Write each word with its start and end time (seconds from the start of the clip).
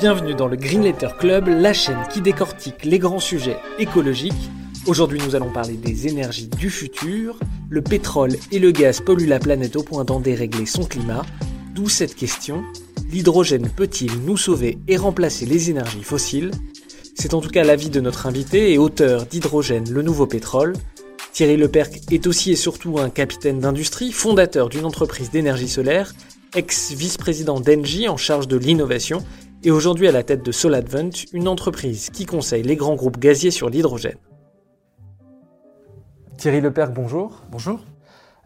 Bienvenue 0.00 0.36
dans 0.36 0.46
le 0.46 0.54
Green 0.54 0.84
Letter 0.84 1.08
Club, 1.18 1.48
la 1.48 1.72
chaîne 1.72 1.98
qui 2.12 2.20
décortique 2.20 2.84
les 2.84 3.00
grands 3.00 3.18
sujets 3.18 3.56
écologiques. 3.80 4.48
Aujourd'hui, 4.86 5.18
nous 5.26 5.34
allons 5.34 5.50
parler 5.50 5.74
des 5.74 6.06
énergies 6.06 6.46
du 6.46 6.70
futur. 6.70 7.36
Le 7.68 7.82
pétrole 7.82 8.36
et 8.52 8.60
le 8.60 8.70
gaz 8.70 9.00
polluent 9.00 9.26
la 9.26 9.40
planète 9.40 9.74
au 9.74 9.82
point 9.82 10.04
d'en 10.04 10.20
dérégler 10.20 10.66
son 10.66 10.84
climat. 10.84 11.26
D'où 11.74 11.88
cette 11.88 12.14
question 12.14 12.62
l'hydrogène 13.10 13.68
peut-il 13.68 14.12
nous 14.24 14.36
sauver 14.36 14.78
et 14.86 14.96
remplacer 14.96 15.46
les 15.46 15.68
énergies 15.68 16.04
fossiles? 16.04 16.52
C'est 17.16 17.34
en 17.34 17.40
tout 17.40 17.50
cas 17.50 17.64
l'avis 17.64 17.90
de 17.90 18.00
notre 18.00 18.28
invité 18.28 18.72
et 18.72 18.78
auteur 18.78 19.26
d'Hydrogène, 19.26 19.90
le 19.90 20.02
nouveau 20.02 20.28
pétrole. 20.28 20.74
Thierry 21.32 21.56
Leperc 21.56 22.12
est 22.12 22.28
aussi 22.28 22.52
et 22.52 22.56
surtout 22.56 23.00
un 23.00 23.10
capitaine 23.10 23.58
d'industrie, 23.58 24.12
fondateur 24.12 24.68
d'une 24.68 24.84
entreprise 24.84 25.32
d'énergie 25.32 25.68
solaire, 25.68 26.14
ex-vice-président 26.54 27.58
d'Engie 27.58 28.08
en 28.08 28.16
charge 28.16 28.46
de 28.46 28.56
l'innovation 28.56 29.24
et 29.64 29.70
aujourd'hui 29.70 30.08
à 30.08 30.12
la 30.12 30.22
tête 30.22 30.44
de 30.44 30.52
SolarAdvent, 30.52 31.10
une 31.32 31.48
entreprise 31.48 32.10
qui 32.10 32.26
conseille 32.26 32.62
les 32.62 32.76
grands 32.76 32.94
groupes 32.94 33.18
gaziers 33.18 33.50
sur 33.50 33.68
l'hydrogène. 33.68 34.18
Thierry 36.36 36.60
Leperc, 36.60 36.92
bonjour. 36.92 37.42
Bonjour. 37.50 37.80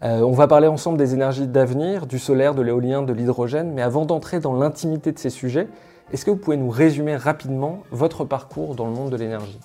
Euh, 0.03 0.21
on 0.21 0.33
va 0.33 0.49
parler 0.49 0.67
ensemble 0.67 0.99
des 0.99 1.15
énergies 1.15 1.47
d'avenir, 1.47 2.07
du 2.07 2.19
solaire, 2.19 2.55
de 2.55 2.63
l'éolien, 2.63 3.03
de 3.03 3.13
l'hydrogène, 3.13 3.73
mais 3.73 3.83
avant 3.83 4.05
d'entrer 4.05 4.41
dans 4.41 4.55
l'intimité 4.55 5.13
de 5.13 5.19
ces 5.19 5.31
sujets, 5.31 5.69
est-ce 6.11 6.25
que 6.25 6.31
vous 6.31 6.37
pouvez 6.37 6.57
nous 6.57 6.71
résumer 6.71 7.17
rapidement 7.17 7.83
votre 7.91 8.25
parcours 8.25 8.75
dans 8.75 8.87
le 8.87 8.93
monde 8.93 9.11
de 9.11 9.17
l'énergie? 9.17 9.61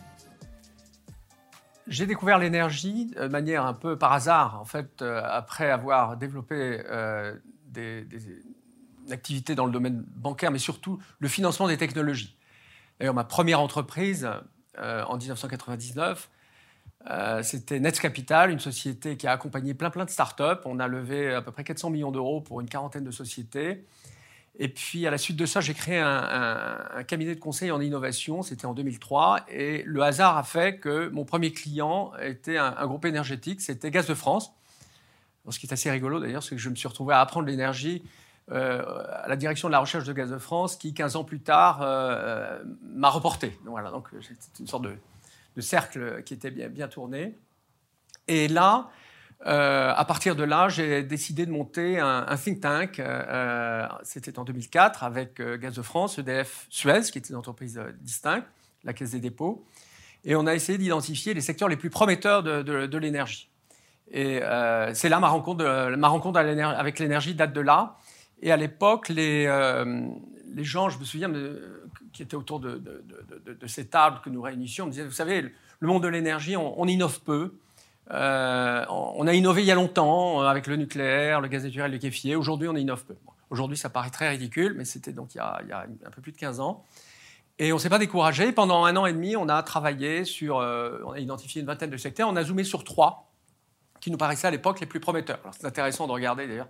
J'ai 1.88 2.06
découvert 2.06 2.38
l'énergie 2.38 3.12
de 3.20 3.28
manière 3.28 3.66
un 3.66 3.74
peu 3.74 3.98
par 3.98 4.12
hasard, 4.12 4.60
en 4.62 4.66
fait, 4.66 5.02
euh, 5.02 5.22
après 5.24 5.72
avoir 5.72 6.18
développé 6.18 6.82
euh, 6.90 7.34
des, 7.66 8.04
des, 8.04 8.20
activité 9.12 9.56
dans 9.56 9.66
le 9.66 9.72
domaine 9.72 10.04
bancaire, 10.16 10.52
mais 10.52 10.60
surtout 10.60 11.00
le 11.20 11.28
financement 11.28 11.68
des 11.68 11.78
technologies. 11.78 12.36
D'ailleurs, 13.00 13.14
ma 13.14 13.24
première 13.24 13.60
entreprise 13.60 14.30
euh, 14.80 15.04
en 15.04 15.18
1999, 15.18 16.30
euh, 17.10 17.44
c'était 17.44 17.80
Nets 17.80 18.00
Capital, 18.00 18.52
une 18.52 18.60
société 18.60 19.18
qui 19.18 19.28
a 19.28 19.32
accompagné 19.32 19.74
plein 19.74 19.90
plein 19.90 20.06
de 20.06 20.10
startups. 20.10 20.62
On 20.66 20.80
a 20.80 20.88
levé 20.88 21.34
à 21.34 21.42
peu 21.42 21.52
près 21.52 21.64
400 21.64 21.90
millions 21.90 22.12
d'euros 22.12 22.42
pour 22.42 22.62
une 22.62 22.68
quarantaine 22.68 23.04
de 23.04 23.12
sociétés. 23.12 23.86
Et 24.60 24.70
puis 24.70 25.06
à 25.06 25.12
la 25.12 25.20
suite 25.20 25.38
de 25.38 25.46
ça, 25.46 25.62
j'ai 25.62 25.76
créé 25.76 26.00
un, 26.00 27.04
cabinet 27.08 27.36
de 27.36 27.40
conseil 27.40 27.70
en 27.70 27.80
innovation. 27.80 28.42
C'était 28.42 28.66
en 28.66 28.74
2003. 28.74 29.46
Et 29.50 29.84
le 29.86 30.02
hasard 30.02 30.36
a 30.36 30.44
fait 30.44 30.80
que 30.80 31.10
mon 31.10 31.26
premier 31.26 31.52
client 31.52 32.12
était 32.20 32.58
un, 32.58 32.76
un 32.76 32.88
groupe 32.88 33.06
énergétique. 33.06 33.62
C'était 33.62 33.92
Gaz 33.92 34.08
de 34.08 34.16
France. 34.16 34.52
Ce 35.50 35.60
qui 35.60 35.68
est 35.68 35.74
assez 35.74 35.90
rigolo 35.90 36.20
d'ailleurs, 36.20 36.44
c'est 36.44 36.56
que 36.56 36.62
je 36.62 36.70
me 36.70 36.76
suis 36.76 36.88
retrouvé 36.88 37.14
à 37.14 37.22
apprendre 37.22 37.48
l'énergie 37.48 38.04
euh, 38.50 39.04
à 39.24 39.28
la 39.28 39.36
direction 39.36 39.68
de 39.68 39.74
la 39.74 39.80
recherche 39.80 40.06
de 40.06 40.14
Gaz 40.14 40.32
de 40.32 40.38
France, 40.38 40.78
qui 40.78 40.94
15 40.94 41.18
ans 41.18 41.26
plus 41.26 41.42
tard 41.42 41.82
euh, 41.82 41.86
euh, 41.86 42.64
m'a 42.82 43.10
reporté. 43.10 43.50
Donc 43.66 43.72
voilà, 43.72 43.92
donc 43.92 44.08
c'était 44.22 44.62
une 44.62 44.68
sorte 44.68 44.86
de, 44.86 45.62
cercle 45.62 46.24
qui 46.24 46.34
était 46.34 46.52
bien, 46.52 46.88
tourné. 46.88 47.38
Et 48.28 48.48
là, 48.48 48.90
à 49.44 50.06
partir 50.06 50.36
de 50.36 50.44
là, 50.44 50.70
j'ai 50.70 51.04
décidé 51.04 51.46
de 51.46 51.52
monter 51.52 52.00
un, 52.00 52.38
think 52.38 52.62
tank. 52.62 53.02
C'était 54.04 54.38
en 54.38 54.44
2004 54.44 55.04
avec 55.04 55.42
Gaz 55.42 55.74
de 55.74 55.82
France, 55.82 56.20
EDF 56.20 56.68
Suez, 56.70 57.02
qui 57.12 57.18
était 57.18 57.30
une 57.30 57.38
entreprise 57.38 57.82
distincte, 58.02 58.46
la 58.84 58.94
Caisse 58.94 59.12
des 59.12 59.20
dépôts. 59.20 59.66
Et 60.26 60.36
on 60.36 60.46
a 60.46 60.54
essayé 60.54 60.78
d'identifier 60.78 61.34
les 61.34 61.42
secteurs 61.42 61.70
les 61.70 61.76
plus 61.76 61.90
prometteurs 61.90 62.44
de, 62.44 62.98
l'énergie. 62.98 63.50
Et 64.12 64.40
c'est 64.94 65.10
là 65.10 65.20
ma 65.20 65.28
rencontre 65.28 66.38
avec 66.38 67.00
l'énergie 67.00 67.34
date 67.34 67.52
de 67.52 67.62
là. 67.62 67.98
Et 68.42 68.52
à 68.52 68.58
l'époque, 68.58 69.10
les, 69.10 69.46
euh, 69.48 70.08
les, 70.54 70.64
gens, 70.64 70.90
je 70.90 71.00
me 71.00 71.04
souviens, 71.04 71.32
qui 72.14 72.24
étaient 72.24 72.36
autour 72.36 72.60
de, 72.60 72.78
de, 72.78 73.68
ces 73.68 73.88
tables 73.88 74.22
que 74.24 74.30
nous 74.30 74.42
réunissions, 74.42 74.86
me 74.86 74.92
disaient, 74.92 75.06
vous 75.06 75.12
savez, 75.12 75.54
le 75.80 75.88
monde 75.88 76.04
de 76.04 76.08
l'énergie, 76.08 76.56
on, 76.56 76.86
innove 76.86 77.22
peu. 77.22 77.54
Euh, 78.12 78.86
on 78.90 79.28
a 79.28 79.34
innové 79.34 79.64
il 79.64 79.66
y 79.66 79.72
a 79.72 79.76
longtemps 79.76 80.42
euh, 80.42 80.46
avec 80.46 80.68
le 80.68 80.78
nucléaire, 80.78 81.42
le 81.42 81.48
gaz 81.48 81.64
naturel, 81.64 81.92
le 81.92 81.98
kéfier. 81.98 82.36
Aujourd'hui, 82.36 82.68
on 82.68 82.76
innove 82.76 83.04
peu. 83.06 83.16
Aujourd'hui, 83.50 83.78
ça 83.78 83.90
paraît 83.90 84.10
très 84.10 84.30
ridicule, 84.30 84.76
mais 84.78 84.86
c'était 84.86 85.14
donc 85.14 85.34
il 85.36 85.38
y, 85.38 85.42
a, 85.42 85.60
un 86.06 86.10
peu 86.12 86.22
plus 86.22 86.32
de 86.32 86.38
15 86.38 86.60
ans. 86.60 86.86
Et 87.60 87.72
on 87.74 87.78
ne 87.78 87.82
s'est 87.82 87.90
pas 87.90 87.98
découragé. 87.98 88.52
Pendant 88.52 88.86
un 88.86 88.96
an 88.98 89.06
et 89.08 89.14
demi, 89.14 89.36
on 89.36 89.50
a 89.50 89.64
travaillé 89.64 90.26
sur, 90.26 90.58
on 90.58 91.12
a 91.12 91.20
identifié 91.20 91.62
une 91.62 91.68
vingtaine 91.68 91.90
de 91.90 91.98
secteurs. 91.98 92.30
On 92.30 92.36
a 92.36 92.44
zoomé 92.44 92.64
sur 92.64 92.84
trois 92.84 93.32
qui 94.00 94.12
nous 94.12 94.18
paraissaient 94.18 94.48
à 94.48 94.52
l'époque 94.52 94.80
les 94.80 94.86
plus 94.86 95.00
prometteurs. 95.00 95.40
C'est 95.58 95.66
intéressant 95.66 96.06
de 96.06 96.12
regarder 96.12 96.48
d'ailleurs 96.48 96.68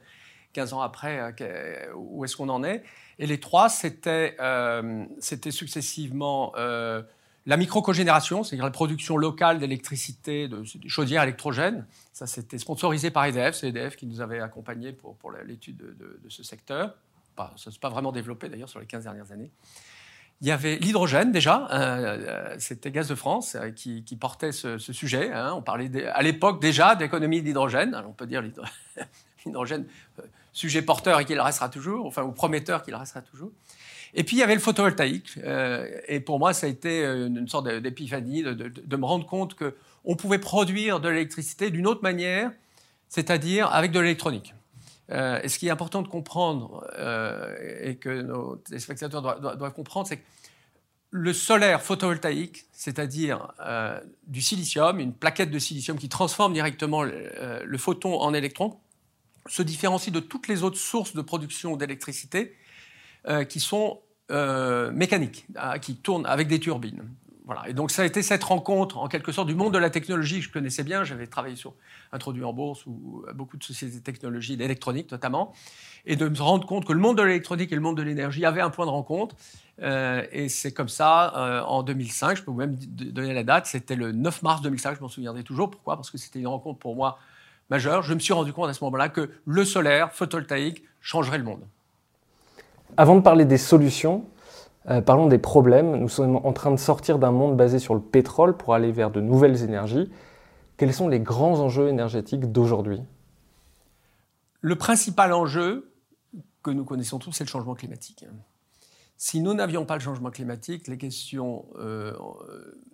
15 0.53 0.73
ans 0.73 0.81
après, 0.81 1.33
euh, 1.41 1.93
où 1.95 2.25
est-ce 2.25 2.35
qu'on 2.35 2.49
en 2.49 2.63
est. 2.63 2.83
Et 3.19 3.27
les 3.27 3.39
trois, 3.39 3.69
c'était 3.69 4.35
euh, 4.39 5.05
successivement 5.19 6.53
euh, 6.57 7.01
la 7.45 7.57
micro-cogénération, 7.57 8.43
c'est-à-dire 8.43 8.65
la 8.65 8.71
production 8.71 9.17
locale 9.17 9.59
d'électricité, 9.59 10.47
de, 10.47 10.63
chaudières 10.87 11.23
électrogènes. 11.23 11.85
Ça, 12.11 12.27
c'était 12.27 12.57
sponsorisé 12.57 13.11
par 13.11 13.25
EDF. 13.25 13.55
C'est 13.55 13.69
EDF 13.69 13.95
qui 13.95 14.05
nous 14.05 14.21
avait 14.21 14.39
accompagnés 14.39 14.93
pour, 14.93 15.15
pour 15.15 15.31
l'étude 15.31 15.77
de, 15.77 16.29
ce 16.29 16.43
secteur. 16.43 16.95
ça 17.37 17.51
ne 17.67 17.71
s'est 17.71 17.79
pas 17.79 17.89
vraiment 17.89 18.11
développé 18.11 18.49
d'ailleurs 18.49 18.69
sur 18.69 18.79
les 18.79 18.87
15 18.87 19.03
dernières 19.03 19.31
années. 19.31 19.51
Il 20.41 20.47
y 20.47 20.51
avait 20.51 20.77
l'hydrogène 20.77 21.31
déjà, 21.31 21.67
c'était 22.59 22.91
Gaz 22.91 23.07
de 23.07 23.15
France 23.15 23.57
qui, 23.75 24.03
portait 24.19 24.51
ce, 24.51 24.77
sujet. 24.77 25.31
Hein. 25.33 25.53
On 25.55 25.63
parlait 25.63 26.05
à 26.05 26.21
l'époque 26.21 26.61
déjà 26.61 26.95
d'économie 26.95 27.41
d'hydrogène. 27.41 27.99
On 28.07 28.13
peut 28.13 28.27
dire 28.27 28.43
l'hydrogène 29.47 29.85
sujet 30.57 30.81
porteur 30.81 31.19
et 31.19 31.25
qu'il 31.25 31.39
restera 31.39 31.69
toujours, 31.69 32.05
enfin, 32.05 32.23
ou 32.23 32.31
prometteur 32.31 32.83
qu'il 32.83 32.95
restera 32.95 33.21
toujours. 33.21 33.51
Et 34.13 34.23
puis 34.23 34.37
il 34.37 34.39
y 34.39 34.43
avait 34.43 34.55
le 34.55 34.61
photovoltaïque. 34.61 35.37
Euh, 35.43 35.87
et 36.07 36.19
pour 36.19 36.39
moi, 36.39 36.53
ça 36.53 36.65
a 36.65 36.69
été 36.69 37.05
euh, 37.05 37.27
une 37.27 37.47
sorte 37.47 37.67
d'épiphanie 37.67 38.41
de, 38.41 38.97
me 38.97 39.05
rendre 39.05 39.25
compte 39.25 39.55
qu'on 39.55 40.15
pouvait 40.15 40.39
produire 40.39 40.99
de 40.99 41.09
l'électricité 41.09 41.69
d'une 41.69 41.85
autre 41.85 42.01
manière, 42.01 42.51
c'est-à-dire 43.09 43.71
avec 43.71 43.91
de 43.91 43.99
l'électronique. 43.99 44.55
Euh, 45.11 45.39
et 45.43 45.47
ce 45.47 45.59
qui 45.59 45.67
est 45.67 45.69
important 45.71 46.01
de 46.01 46.07
comprendre 46.07 46.85
et 47.81 47.95
que 47.95 48.21
nos 48.21 48.57
téléspectateurs 48.57 49.21
doivent, 49.21 49.73
comprendre, 49.73 50.07
c'est 50.07 50.17
que 50.17 50.25
le 51.11 51.31
solaire 51.31 51.81
photovoltaïque, 51.81 52.65
c'est-à-dire 52.73 53.53
du 54.25 54.41
silicium, 54.41 54.99
une 54.99 55.13
plaquette 55.13 55.51
de 55.51 55.59
silicium 55.59 55.97
qui 55.97 56.09
transforme 56.09 56.51
directement 56.51 57.03
le 57.03 57.77
photon 57.77 58.19
en 58.19 58.33
électron, 58.33 58.77
se 59.47 59.61
différencie 59.61 60.13
de 60.13 60.19
toutes 60.19 60.47
les 60.47 60.63
autres 60.63 60.77
sources 60.77 61.13
de 61.13 61.21
production 61.21 61.75
d'électricité 61.75 62.55
euh, 63.27 63.43
qui 63.43 63.59
sont 63.59 63.99
euh, 64.31 64.91
mécaniques, 64.91 65.47
qui 65.81 65.95
tournent 65.95 66.25
avec 66.25 66.47
des 66.47 66.59
turbines. 66.59 67.03
Voilà. 67.45 67.63
Et 67.69 67.73
donc 67.73 67.91
ça 67.91 68.01
a 68.01 68.05
été 68.05 68.21
cette 68.21 68.43
rencontre, 68.43 68.97
en 68.97 69.07
quelque 69.07 69.31
sorte, 69.31 69.47
du 69.47 69.55
monde 69.55 69.73
de 69.73 69.77
la 69.77 69.89
technologie 69.89 70.39
que 70.39 70.45
je 70.45 70.51
connaissais 70.51 70.83
bien. 70.83 71.05
J'avais 71.05 71.27
travaillé 71.27 71.55
sur, 71.55 71.73
introduit 72.11 72.43
en 72.43 72.51
bourse 72.51 72.85
ou 72.85 73.25
beaucoup 73.33 73.55
de 73.55 73.63
sociétés 73.63 73.99
de 73.99 74.03
technologie, 74.03 74.57
d'électronique 74.57 75.09
notamment, 75.11 75.53
et 76.05 76.17
de 76.17 76.27
me 76.27 76.37
rendre 76.41 76.67
compte 76.67 76.83
que 76.83 76.91
le 76.91 76.99
monde 76.99 77.17
de 77.17 77.23
l'électronique 77.23 77.71
et 77.71 77.75
le 77.75 77.81
monde 77.81 77.95
de 77.95 78.01
l'énergie 78.01 78.43
avaient 78.43 78.59
un 78.59 78.69
point 78.69 78.85
de 78.85 78.91
rencontre. 78.91 79.37
Euh, 79.81 80.25
et 80.33 80.49
c'est 80.49 80.73
comme 80.73 80.89
ça, 80.89 81.63
en 81.67 81.83
2005, 81.83 82.35
je 82.35 82.43
peux 82.43 82.51
vous 82.51 82.57
même 82.57 82.75
donner 82.75 83.33
la 83.33 83.43
date, 83.43 83.65
c'était 83.65 83.95
le 83.95 84.11
9 84.11 84.43
mars 84.43 84.61
2005, 84.61 84.97
je 84.97 85.01
m'en 85.01 85.07
souviendrai 85.07 85.43
toujours. 85.43 85.71
Pourquoi? 85.71 85.95
Parce 85.95 86.11
que 86.11 86.17
c'était 86.17 86.39
une 86.39 86.47
rencontre 86.47 86.79
pour 86.79 86.97
moi 86.97 87.17
majeur, 87.69 88.03
je 88.03 88.13
me 88.13 88.19
suis 88.19 88.33
rendu 88.33 88.53
compte 88.53 88.69
à 88.69 88.73
ce 88.73 88.83
moment-là 88.85 89.09
que 89.09 89.29
le 89.45 89.65
solaire 89.65 90.13
photovoltaïque 90.13 90.83
changerait 91.01 91.37
le 91.37 91.43
monde. 91.43 91.61
Avant 92.95 93.15
de 93.15 93.21
parler 93.21 93.45
des 93.45 93.57
solutions, 93.57 94.25
euh, 94.89 95.01
parlons 95.01 95.27
des 95.27 95.37
problèmes. 95.37 95.97
Nous 95.97 96.09
sommes 96.09 96.37
en 96.37 96.53
train 96.53 96.71
de 96.71 96.77
sortir 96.77 97.19
d'un 97.19 97.31
monde 97.31 97.57
basé 97.57 97.79
sur 97.79 97.93
le 97.93 98.01
pétrole 98.01 98.55
pour 98.55 98.73
aller 98.73 98.91
vers 98.91 99.11
de 99.11 99.19
nouvelles 99.19 99.63
énergies. 99.63 100.09
Quels 100.77 100.93
sont 100.93 101.07
les 101.07 101.19
grands 101.19 101.59
enjeux 101.59 101.89
énergétiques 101.89 102.51
d'aujourd'hui? 102.51 103.01
Le 104.61 104.75
principal 104.75 105.33
enjeu 105.33 105.91
que 106.63 106.71
nous 106.71 106.85
connaissons 106.85 107.19
tous, 107.19 107.31
c'est 107.31 107.43
le 107.43 107.49
changement 107.49 107.75
climatique. 107.75 108.25
Si 109.17 109.41
nous 109.41 109.53
n'avions 109.53 109.85
pas 109.85 109.95
le 109.95 110.01
changement 110.01 110.29
climatique, 110.29 110.87
les 110.87 110.97
questions 110.97 111.65
euh, 111.79 112.13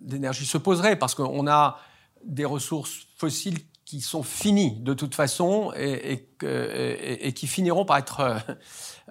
d'énergie 0.00 0.46
se 0.46 0.58
poseraient 0.58 0.96
parce 0.96 1.14
qu'on 1.14 1.46
a 1.46 1.78
des 2.24 2.44
ressources 2.44 3.06
fossiles 3.16 3.58
qui 3.84 4.00
sont 4.00 4.22
finis 4.22 4.80
de 4.80 4.94
toute 4.94 5.14
façon 5.14 5.72
et, 5.76 6.28
qui 7.34 7.46
finiront 7.46 7.84
par 7.84 7.98
être 7.98 8.20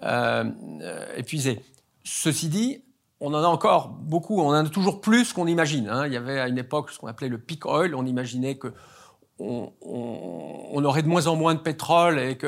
euh, 0.04 0.44
euh, 0.82 1.16
épuisés. 1.16 1.62
Ceci 2.04 2.50
dit, 2.50 2.84
on 3.20 3.34
en 3.34 3.44
a 3.44 3.48
encore 3.48 3.90
beaucoup, 3.90 4.42
on 4.42 4.50
en 4.50 4.66
a 4.66 4.70
toujours 4.70 5.00
plus 5.00 5.32
qu'on 5.32 5.48
imagine. 5.48 5.88
Hein. 5.88 6.08
Il 6.08 6.14
y 6.14 6.18
avait 6.18 6.40
à 6.40 6.48
une 6.48 6.58
époque 6.58 6.92
ce 6.92 7.00
qu'on 7.00 7.08
appelait 7.08 7.30
le 7.30 7.38
peak 7.38 7.66
oil, 7.66 7.96
on 7.96 8.06
imaginait 8.06 8.56
que 8.56 8.74
on, 9.40 9.72
aurait 10.84 11.02
de 11.02 11.08
moins 11.08 11.28
en 11.28 11.36
moins 11.36 11.56
de 11.56 11.60
pétrole 11.60 12.20
et 12.20 12.38
que 12.38 12.48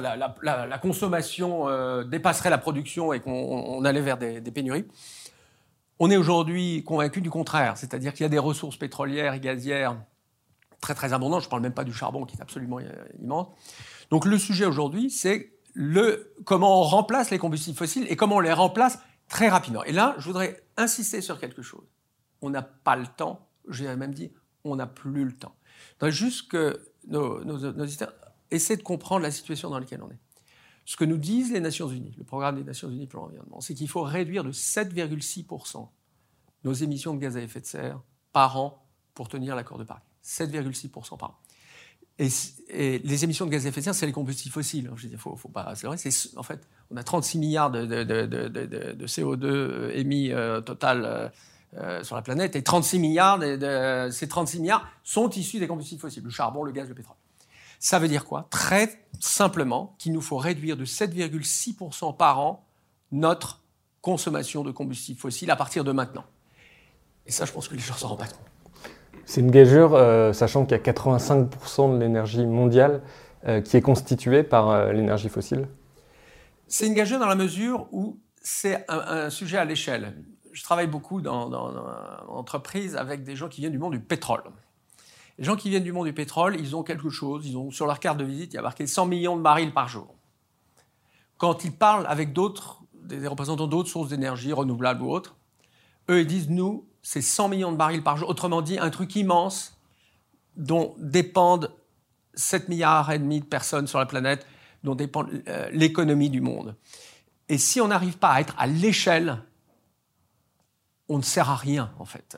la, 0.00 0.78
consommation 0.78 1.68
euh, 1.68 2.04
dépasserait 2.04 2.50
la 2.50 2.58
production 2.58 3.12
et 3.12 3.20
qu'on 3.20 3.84
allait 3.84 4.00
vers 4.00 4.16
des, 4.16 4.40
des 4.40 4.50
pénuries. 4.50 4.86
On 6.00 6.10
est 6.10 6.16
aujourd'hui 6.16 6.82
convaincu 6.84 7.20
du 7.20 7.30
contraire, 7.30 7.76
c'est-à-dire 7.76 8.12
qu'il 8.12 8.24
y 8.24 8.26
a 8.26 8.30
des 8.30 8.38
ressources 8.38 8.76
pétrolières 8.76 9.34
et 9.34 9.40
gazières 9.40 9.96
très 10.84 10.94
très 10.94 11.14
abondantes, 11.14 11.40
je 11.40 11.46
ne 11.46 11.50
parle 11.50 11.62
même 11.62 11.72
pas 11.72 11.84
du 11.84 11.94
charbon 11.94 12.26
qui 12.26 12.36
est 12.36 12.42
absolument 12.42 12.78
euh, 12.78 12.90
immense. 13.22 13.48
Donc 14.10 14.26
le 14.26 14.38
sujet 14.38 14.66
aujourd'hui, 14.66 15.10
c'est 15.10 15.54
le, 15.72 16.34
comment 16.44 16.80
on 16.80 16.82
remplace 16.82 17.30
les 17.30 17.38
combustibles 17.38 17.76
fossiles 17.76 18.06
et 18.10 18.16
comment 18.16 18.36
on 18.36 18.40
les 18.40 18.52
remplace 18.52 18.98
très 19.28 19.48
rapidement. 19.48 19.82
Et 19.84 19.92
là, 19.92 20.14
je 20.18 20.26
voudrais 20.26 20.62
insister 20.76 21.22
sur 21.22 21.40
quelque 21.40 21.62
chose. 21.62 21.86
On 22.42 22.50
n'a 22.50 22.60
pas 22.60 22.96
le 22.96 23.06
temps, 23.06 23.48
j'ai 23.70 23.96
même 23.96 24.12
dit, 24.12 24.30
on 24.64 24.76
n'a 24.76 24.86
plus 24.86 25.24
le 25.24 25.32
temps. 25.32 25.56
Juste 26.02 26.50
que 26.50 26.78
nos, 27.06 27.42
nos, 27.44 27.72
nos 27.72 27.86
essaient 28.50 28.76
de 28.76 28.82
comprendre 28.82 29.22
la 29.22 29.30
situation 29.30 29.70
dans 29.70 29.78
laquelle 29.78 30.02
on 30.02 30.10
est. 30.10 30.20
Ce 30.84 30.98
que 30.98 31.06
nous 31.06 31.16
disent 31.16 31.50
les 31.50 31.60
Nations 31.60 31.88
Unies, 31.88 32.14
le 32.18 32.24
programme 32.24 32.56
des 32.56 32.64
Nations 32.64 32.90
Unies 32.90 33.06
pour 33.06 33.22
l'environnement, 33.22 33.62
c'est 33.62 33.72
qu'il 33.72 33.88
faut 33.88 34.02
réduire 34.02 34.44
de 34.44 34.52
7,6% 34.52 35.88
nos 36.64 36.72
émissions 36.74 37.14
de 37.14 37.20
gaz 37.20 37.38
à 37.38 37.40
effet 37.40 37.62
de 37.62 37.66
serre 37.66 38.02
par 38.32 38.58
an 38.58 38.86
pour 39.14 39.28
tenir 39.28 39.56
l'accord 39.56 39.78
de 39.78 39.84
Paris. 39.84 40.02
7,6% 40.24 41.18
par 41.18 41.30
an. 41.30 41.38
Et, 42.18 42.28
les 42.98 43.24
émissions 43.24 43.44
de 43.44 43.50
gaz 43.50 43.66
à 43.66 43.68
effet 43.68 43.80
de 43.80 43.84
serre, 43.84 43.94
c'est 43.94 44.06
les 44.06 44.12
combustibles 44.12 44.52
fossiles. 44.52 44.90
Je 44.96 45.08
dis, 45.08 45.16
faut, 45.16 45.36
faut 45.36 45.48
pas. 45.48 45.74
En 45.86 46.42
fait, 46.42 46.60
on 46.90 46.96
a 46.96 47.02
36 47.02 47.38
milliards 47.38 47.70
de, 47.70 47.84
de, 47.84 49.06
CO2 49.06 49.90
émis 49.94 50.30
euh, 50.32 50.60
total 50.60 51.04
euh, 51.04 51.28
euh, 51.76 52.04
sur 52.04 52.14
la 52.14 52.22
planète, 52.22 52.54
et 52.54 52.62
36 52.62 53.00
milliards, 53.00 53.40
ces 54.12 54.28
36 54.28 54.60
milliards 54.60 54.88
sont 55.02 55.28
issus 55.30 55.58
des 55.58 55.66
combustibles 55.66 56.00
fossiles, 56.00 56.22
le 56.22 56.30
charbon, 56.30 56.62
le 56.62 56.72
gaz, 56.72 56.88
le 56.88 56.94
pétrole. 56.94 57.16
Ça 57.80 57.98
veut 57.98 58.08
dire 58.08 58.24
quoi? 58.24 58.46
Très 58.50 59.06
simplement 59.18 59.96
qu'il 59.98 60.12
nous 60.12 60.20
faut 60.20 60.36
réduire 60.36 60.76
de 60.76 60.84
7,6% 60.84 62.16
par 62.16 62.38
an 62.38 62.64
notre 63.10 63.62
consommation 64.00 64.62
de 64.62 64.70
combustibles 64.70 65.18
fossiles 65.18 65.50
à 65.50 65.56
partir 65.56 65.82
de 65.82 65.90
maintenant. 65.90 66.24
Et 67.26 67.32
ça, 67.32 67.44
je 67.44 67.52
pense 67.52 67.68
que 67.68 67.74
les 67.74 67.80
gens 67.80 67.94
s'en 67.94 68.08
rendent 68.08 68.18
pas 68.18 68.28
compte. 68.28 68.53
C'est 69.26 69.40
une 69.40 69.50
gageure, 69.50 69.94
euh, 69.94 70.32
sachant 70.32 70.64
qu'il 70.64 70.76
y 70.76 70.80
a 70.80 70.82
85% 70.82 71.94
de 71.94 71.98
l'énergie 72.00 72.46
mondiale 72.46 73.02
euh, 73.46 73.60
qui 73.60 73.76
est 73.76 73.80
constituée 73.80 74.42
par 74.42 74.70
euh, 74.70 74.92
l'énergie 74.92 75.28
fossile 75.28 75.68
C'est 76.68 76.86
une 76.86 76.94
gageure 76.94 77.20
dans 77.20 77.26
la 77.26 77.34
mesure 77.34 77.86
où 77.92 78.18
c'est 78.42 78.84
un, 78.88 79.30
sujet 79.30 79.56
à 79.56 79.64
l'échelle. 79.64 80.14
Je 80.52 80.62
travaille 80.62 80.86
beaucoup 80.86 81.20
dans, 81.22 81.48
dans, 81.48 81.72
entreprise 82.28 82.94
avec 82.96 83.24
des 83.24 83.36
gens 83.36 83.48
qui 83.48 83.62
viennent 83.62 83.72
du 83.72 83.78
monde 83.78 83.92
du 83.92 84.00
pétrole. 84.00 84.42
Les 85.38 85.44
gens 85.44 85.56
qui 85.56 85.70
viennent 85.70 85.82
du 85.82 85.92
monde 85.92 86.06
du 86.06 86.12
pétrole, 86.12 86.56
ils 86.60 86.76
ont 86.76 86.82
quelque 86.82 87.08
chose, 87.08 87.46
ils 87.46 87.56
ont 87.56 87.70
sur 87.70 87.86
leur 87.86 87.98
carte 87.98 88.18
de 88.18 88.24
visite, 88.24 88.52
il 88.52 88.56
y 88.56 88.58
a 88.58 88.62
marqué 88.62 88.86
100 88.86 89.06
millions 89.06 89.36
de 89.36 89.42
barils 89.42 89.72
par 89.72 89.88
jour. 89.88 90.14
Quand 91.38 91.64
ils 91.64 91.72
parlent 91.72 92.06
avec 92.06 92.32
d'autres, 92.32 92.82
des 92.92 93.26
représentants 93.26 93.66
d'autres 93.66 93.88
sources 93.88 94.10
d'énergie, 94.10 94.52
renouvelables 94.52 95.02
ou 95.02 95.10
autres, 95.10 95.34
eux, 96.10 96.20
ils 96.20 96.26
disent, 96.26 96.50
nous, 96.50 96.86
c'est 97.02 97.22
100 97.22 97.48
millions 97.48 97.72
de 97.72 97.76
barils 97.76 98.02
par 98.02 98.16
jour. 98.16 98.28
Autrement 98.28 98.62
dit, 98.62 98.78
un 98.78 98.90
truc 98.90 99.14
immense 99.16 99.78
dont 100.56 100.94
dépendent 100.98 101.70
7 102.34 102.68
milliards 102.68 103.10
et 103.10 103.18
demi 103.18 103.40
de 103.40 103.44
personnes 103.44 103.86
sur 103.86 103.98
la 103.98 104.06
planète, 104.06 104.46
dont 104.82 104.94
dépend 104.94 105.24
euh, 105.48 105.68
l'économie 105.72 106.30
du 106.30 106.40
monde. 106.40 106.76
Et 107.48 107.58
si 107.58 107.80
on 107.80 107.88
n'arrive 107.88 108.18
pas 108.18 108.30
à 108.30 108.40
être 108.40 108.54
à 108.58 108.66
l'échelle, 108.66 109.42
on 111.08 111.18
ne 111.18 111.22
sert 111.22 111.50
à 111.50 111.56
rien, 111.56 111.92
en 111.98 112.04
fait. 112.04 112.36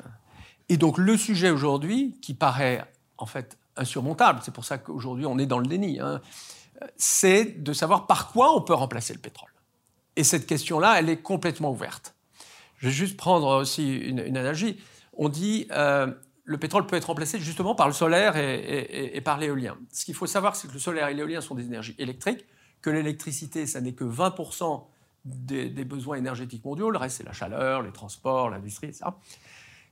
Et 0.68 0.76
donc, 0.76 0.98
le 0.98 1.16
sujet 1.16 1.50
aujourd'hui, 1.50 2.18
qui 2.20 2.34
paraît, 2.34 2.84
en 3.18 3.26
fait, 3.26 3.56
insurmontable, 3.76 4.40
c'est 4.42 4.52
pour 4.52 4.64
ça 4.64 4.78
qu'aujourd'hui, 4.78 5.26
on 5.26 5.38
est 5.38 5.46
dans 5.46 5.58
le 5.58 5.66
déni, 5.66 6.00
hein, 6.00 6.20
c'est 6.96 7.62
de 7.62 7.72
savoir 7.72 8.06
par 8.06 8.32
quoi 8.32 8.54
on 8.54 8.60
peut 8.60 8.74
remplacer 8.74 9.14
le 9.14 9.20
pétrole. 9.20 9.50
Et 10.16 10.24
cette 10.24 10.46
question-là, 10.46 10.98
elle 10.98 11.08
est 11.08 11.22
complètement 11.22 11.70
ouverte. 11.70 12.15
Je 12.78 12.88
vais 12.88 12.92
juste 12.92 13.16
prendre 13.16 13.60
aussi 13.60 13.96
une, 13.96 14.20
analogie. 14.20 14.78
On 15.14 15.28
dit 15.28 15.66
euh, 15.70 16.12
le 16.44 16.58
pétrole 16.58 16.86
peut 16.86 16.96
être 16.96 17.06
remplacé 17.06 17.40
justement 17.40 17.74
par 17.74 17.88
le 17.88 17.92
solaire 17.92 18.36
et, 18.36 19.20
par 19.22 19.38
l'éolien. 19.38 19.76
Ce 19.92 20.04
qu'il 20.04 20.14
faut 20.14 20.26
savoir, 20.26 20.54
c'est 20.56 20.68
que 20.68 20.72
le 20.72 20.78
solaire 20.78 21.08
et 21.08 21.14
l'éolien 21.14 21.40
sont 21.40 21.54
des 21.54 21.64
énergies 21.64 21.96
électriques, 21.98 22.44
que 22.82 22.90
l'électricité, 22.90 23.66
ça 23.66 23.80
n'est 23.80 23.94
que 23.94 24.04
20% 24.04 24.84
des, 25.24 25.84
besoins 25.84 26.18
énergétiques 26.18 26.64
mondiaux. 26.64 26.90
Le 26.90 26.98
reste, 26.98 27.16
c'est 27.16 27.24
la 27.24 27.32
chaleur, 27.32 27.82
les 27.82 27.90
transports, 27.90 28.48
l'industrie, 28.48 28.86
etc. 28.86 29.06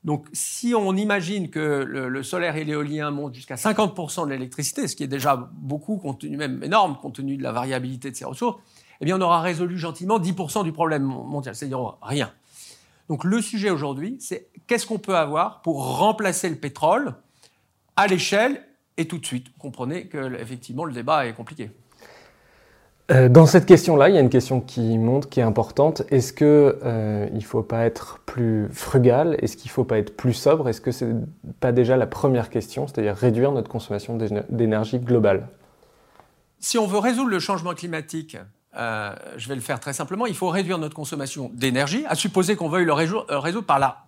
Donc, 0.04 0.28
si 0.32 0.75
on 0.76 0.94
imagine 0.94 1.50
que 1.50 1.82
le, 1.82 2.22
solaire 2.22 2.56
et 2.56 2.64
l'éolien 2.64 3.10
montent 3.10 3.34
jusqu'à 3.34 3.56
50% 3.56 4.26
de 4.26 4.31
l'électricité, 4.31 4.86
ce 4.86 4.94
qui 4.94 5.02
est 5.02 5.08
déjà 5.08 5.36
beaucoup, 5.36 5.96
compte 5.96 6.20
tenu, 6.20 6.36
même 6.36 6.62
énorme, 6.62 6.98
compte 7.00 7.16
tenu 7.16 7.36
de 7.36 7.42
la 7.42 7.52
variabilité 7.52 8.10
de 8.10 8.16
ces 8.16 8.26
ressources, 8.26 8.60
eh 9.00 9.06
bien, 9.06 9.19
on 9.19 9.20
aura 9.22 9.40
résolu 9.40 9.76
gentiment 9.76 10.20
10% 10.20 10.62
du 10.62 10.72
problème 10.72 11.02
mondial, 11.02 11.56
c'est-à-dire 11.56 11.96
rien. 12.00 12.31
Donc 13.08 13.24
le 13.24 13.40
sujet 13.42 13.70
aujourd'hui, 13.70 14.16
c'est 14.20 14.48
qu'est-ce 14.66 14.86
qu'on 14.86 14.98
peut 14.98 15.16
avoir 15.16 15.62
pour 15.62 15.98
remplacer 15.98 16.48
le 16.48 16.56
pétrole 16.56 17.14
à 17.96 18.06
l'échelle 18.06 18.62
et 18.96 19.06
tout 19.06 19.18
de 19.18 19.26
suite? 19.26 19.48
Vous 19.48 19.58
comprenez 19.58 20.06
que 20.06 20.40
effectivement 20.40 20.84
le 20.84 20.92
débat 20.92 21.26
est 21.26 21.34
compliqué. 21.34 21.70
Euh, 23.10 23.28
dans 23.28 23.44
cette 23.44 23.66
question-là, 23.66 24.08
il 24.08 24.14
y 24.14 24.18
a 24.18 24.20
une 24.22 24.30
question 24.30 24.62
qui 24.62 24.96
monte, 24.96 25.28
qui 25.28 25.40
est 25.40 25.42
importante. 25.42 26.02
Est-ce 26.08 26.32
qu'il 26.32 26.46
euh, 26.46 27.28
ne 27.28 27.40
faut 27.40 27.62
pas 27.62 27.84
être 27.84 28.20
plus 28.24 28.68
frugal? 28.72 29.36
Est-ce 29.42 29.58
qu'il 29.58 29.68
ne 29.68 29.74
faut 29.74 29.84
pas 29.84 29.98
être 29.98 30.16
plus 30.16 30.32
sobre? 30.32 30.70
Est-ce 30.70 30.80
que 30.80 30.90
ce 30.90 31.04
n'est 31.04 31.22
pas 31.60 31.72
déjà 31.72 31.98
la 31.98 32.06
première 32.06 32.48
question, 32.48 32.86
c'est-à-dire 32.86 33.14
réduire 33.14 33.52
notre 33.52 33.68
consommation 33.68 34.16
d'énergie 34.48 35.00
globale? 35.00 35.48
Si 36.60 36.78
on 36.78 36.86
veut 36.86 36.98
résoudre 36.98 37.28
le 37.28 37.40
changement 37.40 37.74
climatique, 37.74 38.38
euh, 38.76 39.14
je 39.36 39.48
vais 39.48 39.54
le 39.54 39.60
faire 39.60 39.78
très 39.78 39.92
simplement, 39.92 40.26
il 40.26 40.34
faut 40.34 40.48
réduire 40.48 40.78
notre 40.78 40.94
consommation 40.94 41.50
d'énergie, 41.54 42.04
à 42.08 42.14
supposer 42.14 42.56
qu'on 42.56 42.68
veuille 42.68 42.84
le 42.84 42.92
euh, 42.92 43.38
résoudre 43.38 43.66
par 43.66 43.78
la 43.78 44.04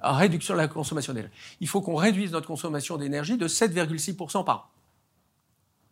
réduction 0.00 0.54
de 0.54 0.58
la 0.58 0.68
consommation 0.68 1.12
d'énergie. 1.12 1.34
Il 1.60 1.68
faut 1.68 1.80
qu'on 1.80 1.94
réduise 1.94 2.32
notre 2.32 2.46
consommation 2.46 2.96
d'énergie 2.96 3.36
de 3.36 3.46
7,6% 3.46 4.44
par 4.44 4.56
an. 4.56 4.64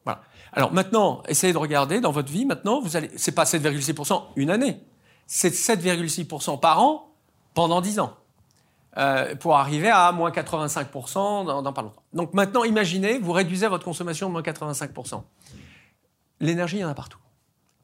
Voilà. 0.04 0.22
Alors 0.52 0.72
maintenant, 0.72 1.22
essayez 1.28 1.52
de 1.52 1.58
regarder 1.58 2.00
dans 2.00 2.10
votre 2.10 2.32
vie, 2.32 2.46
maintenant, 2.46 2.80
vous 2.80 2.96
allez, 2.96 3.10
c'est 3.16 3.32
pas 3.32 3.44
7,6% 3.44 4.22
une 4.36 4.50
année, 4.50 4.81
c'est 5.26 5.55
7,6% 5.55 6.58
par 6.58 6.82
an 6.82 7.12
pendant 7.55 7.81
10 7.81 8.00
ans. 8.00 8.17
Euh, 8.96 9.36
pour 9.36 9.56
arriver 9.56 9.88
à 9.88 10.10
moins 10.10 10.31
85% 10.31 11.46
dans, 11.46 11.62
dans 11.62 11.72
pas 11.72 11.82
longtemps. 11.82 12.02
Donc 12.12 12.34
maintenant, 12.34 12.64
imaginez, 12.64 13.20
vous 13.20 13.31
réduisez 13.31 13.69
votre 13.69 13.84
consommation 13.84 14.26
de 14.26 14.32
moins 14.32 14.43
85%. 14.43 15.22
L'énergie, 16.40 16.79
il 16.79 16.81
y 16.81 16.84
en 16.84 16.88
a 16.88 16.94
partout. 16.94 17.19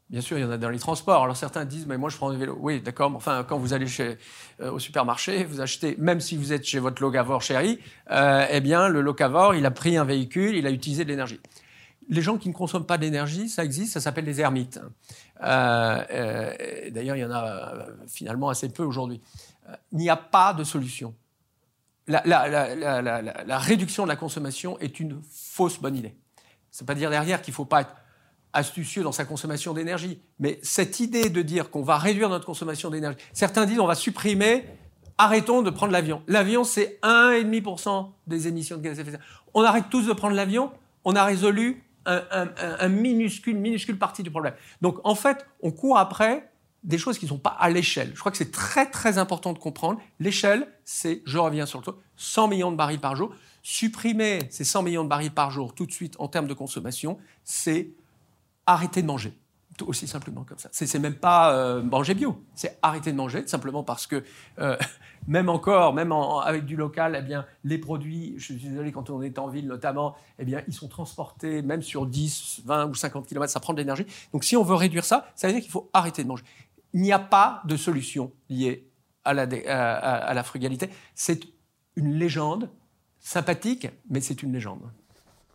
Bien 0.08 0.20
sûr, 0.20 0.38
il 0.38 0.42
y 0.42 0.44
en 0.44 0.50
a 0.50 0.56
dans 0.56 0.68
les 0.68 0.78
transports. 0.78 1.24
Alors 1.24 1.36
certains 1.36 1.64
disent, 1.64 1.86
mais 1.86 1.98
moi 1.98 2.10
je 2.10 2.16
prends 2.16 2.28
le 2.28 2.36
vélo. 2.36 2.56
Oui, 2.60 2.80
d'accord, 2.80 3.12
enfin, 3.16 3.44
quand 3.46 3.58
vous 3.58 3.72
allez 3.72 3.86
euh, 4.00 4.70
au 4.70 4.78
supermarché, 4.78 5.44
vous 5.44 5.60
achetez, 5.60 5.96
même 5.98 6.20
si 6.20 6.36
vous 6.36 6.52
êtes 6.52 6.64
chez 6.64 6.78
votre 6.78 7.02
locavore 7.02 7.42
chéri, 7.42 7.80
euh, 8.12 8.46
eh 8.48 8.60
bien, 8.60 8.88
le 8.88 9.00
locavore, 9.00 9.56
il 9.56 9.66
a 9.66 9.72
pris 9.72 9.96
un 9.96 10.04
véhicule, 10.04 10.54
il 10.54 10.66
a 10.66 10.70
utilisé 10.70 11.04
de 11.04 11.08
l'énergie. 11.08 11.40
Les 12.08 12.22
gens 12.22 12.38
qui 12.38 12.48
ne 12.48 12.54
consomment 12.54 12.86
pas 12.86 12.98
d'énergie, 12.98 13.48
ça 13.48 13.64
existe, 13.64 13.94
ça 13.94 14.00
s'appelle 14.00 14.26
les 14.26 14.40
ermites. 14.40 14.78
Euh, 15.42 16.52
D'ailleurs, 16.92 17.16
il 17.16 17.20
y 17.20 17.24
en 17.24 17.32
a 17.32 17.86
finalement 18.06 18.48
assez 18.48 18.68
peu 18.68 18.84
aujourd'hui. 18.84 19.20
Il 19.90 19.98
n'y 19.98 20.08
a 20.08 20.16
pas 20.16 20.54
de 20.54 20.62
solution. 20.62 21.16
La, 22.06 22.22
la, 22.24 23.58
réduction 23.58 24.04
de 24.04 24.08
la 24.08 24.14
consommation 24.14 24.78
est 24.78 25.00
une 25.00 25.20
fausse 25.28 25.80
bonne 25.80 25.96
idée. 25.96 26.14
Ça 26.70 26.84
ne 26.84 26.86
veut 26.86 26.86
pas 26.86 26.94
dire 26.94 27.10
derrière 27.10 27.42
qu'il 27.42 27.50
ne 27.50 27.56
faut 27.56 27.64
pas 27.64 27.80
être 27.80 27.90
astucieux 28.52 29.02
dans 29.02 29.12
sa 29.12 29.24
consommation 29.24 29.74
d'énergie. 29.74 30.20
Mais 30.38 30.58
cette 30.62 31.00
idée 31.00 31.28
de 31.28 31.42
dire 31.42 31.70
qu'on 31.70 31.82
va 31.82 31.98
réduire 31.98 32.28
notre 32.28 32.46
consommation 32.46 32.90
d'énergie, 32.90 33.18
certains 33.32 33.66
disent 33.66 33.80
on 33.80 33.86
va 33.86 33.94
supprimer, 33.94 34.64
arrêtons 35.18 35.62
de 35.62 35.70
prendre 35.70 35.92
l'avion. 35.92 36.22
L'avion, 36.26 36.64
c'est 36.64 36.98
1,5% 37.02 38.08
des 38.26 38.48
émissions 38.48 38.76
de 38.76 38.82
gaz 38.82 38.98
à 38.98 39.02
effet 39.02 39.12
de 39.12 39.16
serre. 39.16 39.42
On 39.54 39.62
arrête 39.62 39.84
tous 39.90 40.06
de 40.06 40.12
prendre 40.12 40.34
l'avion, 40.34 40.70
on 41.04 41.14
a 41.14 41.24
résolu 41.24 41.82
un, 42.06 42.88
minuscule, 42.88 43.56
minuscule 43.56 43.98
partie 43.98 44.22
du 44.22 44.30
problème. 44.30 44.54
Donc 44.80 44.98
en 45.04 45.14
fait, 45.14 45.46
on 45.62 45.70
court 45.70 45.98
après 45.98 46.50
des 46.84 46.98
choses 46.98 47.18
qui 47.18 47.24
ne 47.24 47.30
sont 47.30 47.38
pas 47.38 47.56
à 47.58 47.68
l'échelle. 47.68 48.12
Je 48.14 48.20
crois 48.20 48.30
que 48.30 48.38
c'est 48.38 48.52
très 48.52 48.86
très 48.86 49.18
important 49.18 49.52
de 49.52 49.58
comprendre. 49.58 50.00
L'échelle, 50.20 50.68
c'est, 50.84 51.22
je 51.26 51.38
reviens 51.38 51.66
sur 51.66 51.80
le 51.80 51.84
toit, 51.84 51.98
100 52.16 52.48
millions 52.48 52.70
de 52.70 52.76
barils 52.76 53.00
par 53.00 53.16
jour. 53.16 53.34
Supprimer 53.62 54.38
ces 54.50 54.62
100 54.62 54.84
millions 54.84 55.02
de 55.02 55.08
barils 55.08 55.32
par 55.32 55.50
jour 55.50 55.74
tout 55.74 55.86
de 55.86 55.92
suite 55.92 56.14
en 56.20 56.28
termes 56.28 56.46
de 56.46 56.54
consommation, 56.54 57.18
c'est 57.42 57.90
arrêter 58.66 59.02
de 59.02 59.06
manger. 59.06 59.32
aussi 59.86 60.06
simplement 60.06 60.44
comme 60.44 60.58
ça. 60.58 60.68
C'est 60.72 60.98
même 60.98 61.16
pas 61.16 61.54
euh, 61.54 61.82
manger 61.82 62.14
bio, 62.14 62.42
c'est 62.54 62.78
arrêter 62.82 63.12
de 63.12 63.16
manger, 63.16 63.46
simplement 63.46 63.82
parce 63.82 64.06
que 64.06 64.24
euh, 64.58 64.76
même 65.28 65.48
encore, 65.48 65.92
même 65.92 66.12
avec 66.12 66.64
du 66.64 66.76
local, 66.76 67.16
eh 67.18 67.22
bien, 67.22 67.44
les 67.64 67.78
produits, 67.78 68.34
je 68.38 68.44
suis 68.44 68.54
désolé, 68.56 68.92
quand 68.92 69.10
on 69.10 69.22
est 69.22 69.38
en 69.38 69.48
ville 69.48 69.66
notamment, 69.66 70.14
eh 70.38 70.44
bien, 70.44 70.62
ils 70.66 70.74
sont 70.74 70.88
transportés 70.88 71.62
même 71.62 71.82
sur 71.82 72.06
10, 72.06 72.62
20 72.64 72.86
ou 72.86 72.94
50 72.94 73.26
km, 73.26 73.50
ça 73.52 73.60
prend 73.60 73.72
de 73.72 73.78
l'énergie. 73.78 74.06
Donc 74.32 74.44
si 74.44 74.56
on 74.56 74.62
veut 74.62 74.74
réduire 74.74 75.04
ça, 75.04 75.30
ça 75.34 75.46
veut 75.46 75.52
dire 75.52 75.62
qu'il 75.62 75.72
faut 75.72 75.90
arrêter 75.92 76.22
de 76.22 76.28
manger. 76.28 76.44
Il 76.92 77.02
n'y 77.02 77.12
a 77.12 77.18
pas 77.18 77.62
de 77.66 77.76
solution 77.76 78.32
liée 78.48 78.88
à 79.24 79.34
la 79.34 80.42
frugalité. 80.44 80.88
C'est 81.14 81.40
une 81.96 82.14
légende 82.14 82.70
sympathique, 83.18 83.88
mais 84.08 84.20
c'est 84.20 84.42
une 84.42 84.52
légende. 84.52 84.82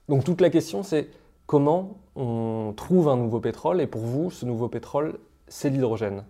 Donc 0.09 0.25
toute 0.25 0.41
la 0.41 0.49
question, 0.49 0.83
c'est 0.83 1.09
comment 1.45 2.00
on 2.15 2.73
trouve 2.75 3.09
un 3.09 3.17
nouveau 3.17 3.39
pétrole 3.39 3.81
Et 3.81 3.87
pour 3.87 4.01
vous, 4.01 4.31
ce 4.31 4.45
nouveau 4.45 4.67
pétrole, 4.67 5.19
c'est 5.47 5.69
l'hydrogène. 5.69 6.25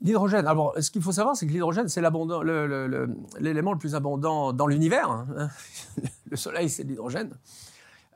L'hydrogène, 0.00 0.46
alors 0.46 0.74
ce 0.80 0.90
qu'il 0.90 1.02
faut 1.02 1.12
savoir, 1.12 1.36
c'est 1.36 1.46
que 1.46 1.52
l'hydrogène, 1.52 1.88
c'est 1.88 2.00
l'élément 2.00 3.72
le, 3.72 3.78
plus 3.78 3.94
abondant 3.94 4.52
dans 4.52 4.66
l'univers. 4.66 5.10
Hein. 5.10 5.48
Le 6.30 6.36
Soleil, 6.36 6.68
c'est 6.68 6.82
l'hydrogène. 6.82 7.30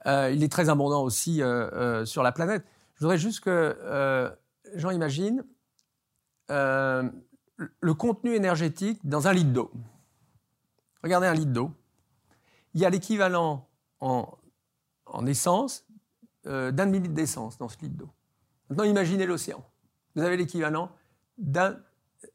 Euh, 0.06 0.30
il 0.30 0.42
est 0.42 0.50
très 0.50 0.68
abondant 0.68 1.02
aussi 1.02 1.42
euh, 1.42 1.70
euh, 1.72 2.04
sur 2.04 2.22
la 2.22 2.32
planète. 2.32 2.64
Je 2.94 3.00
voudrais 3.00 3.18
juste 3.18 3.40
que 3.40 4.36
Jean 4.74 4.90
imagine 4.90 5.44
le 6.48 7.94
contenu 7.94 8.34
énergétique 8.34 9.00
dans 9.04 9.28
un 9.28 9.32
litre 9.32 9.50
d'eau. 9.50 9.70
Regardez 11.02 11.26
un 11.28 11.34
litre 11.34 11.52
d'eau. 11.52 11.70
Il 12.74 12.80
y 12.80 12.84
a 12.84 12.90
l'équivalent 12.90 13.68
en 14.00 14.38
en 15.12 15.26
essence 15.26 15.84
euh, 16.46 16.70
d'un 16.70 16.86
demi-litre 16.86 17.14
d'essence 17.14 17.58
dans 17.58 17.68
ce 17.68 17.78
litre 17.80 17.96
d'eau. 17.96 18.10
Maintenant, 18.68 18.84
imaginez 18.84 19.26
l'océan. 19.26 19.64
Vous 20.14 20.22
avez 20.22 20.36
l'équivalent 20.36 20.90
d'un 21.36 21.80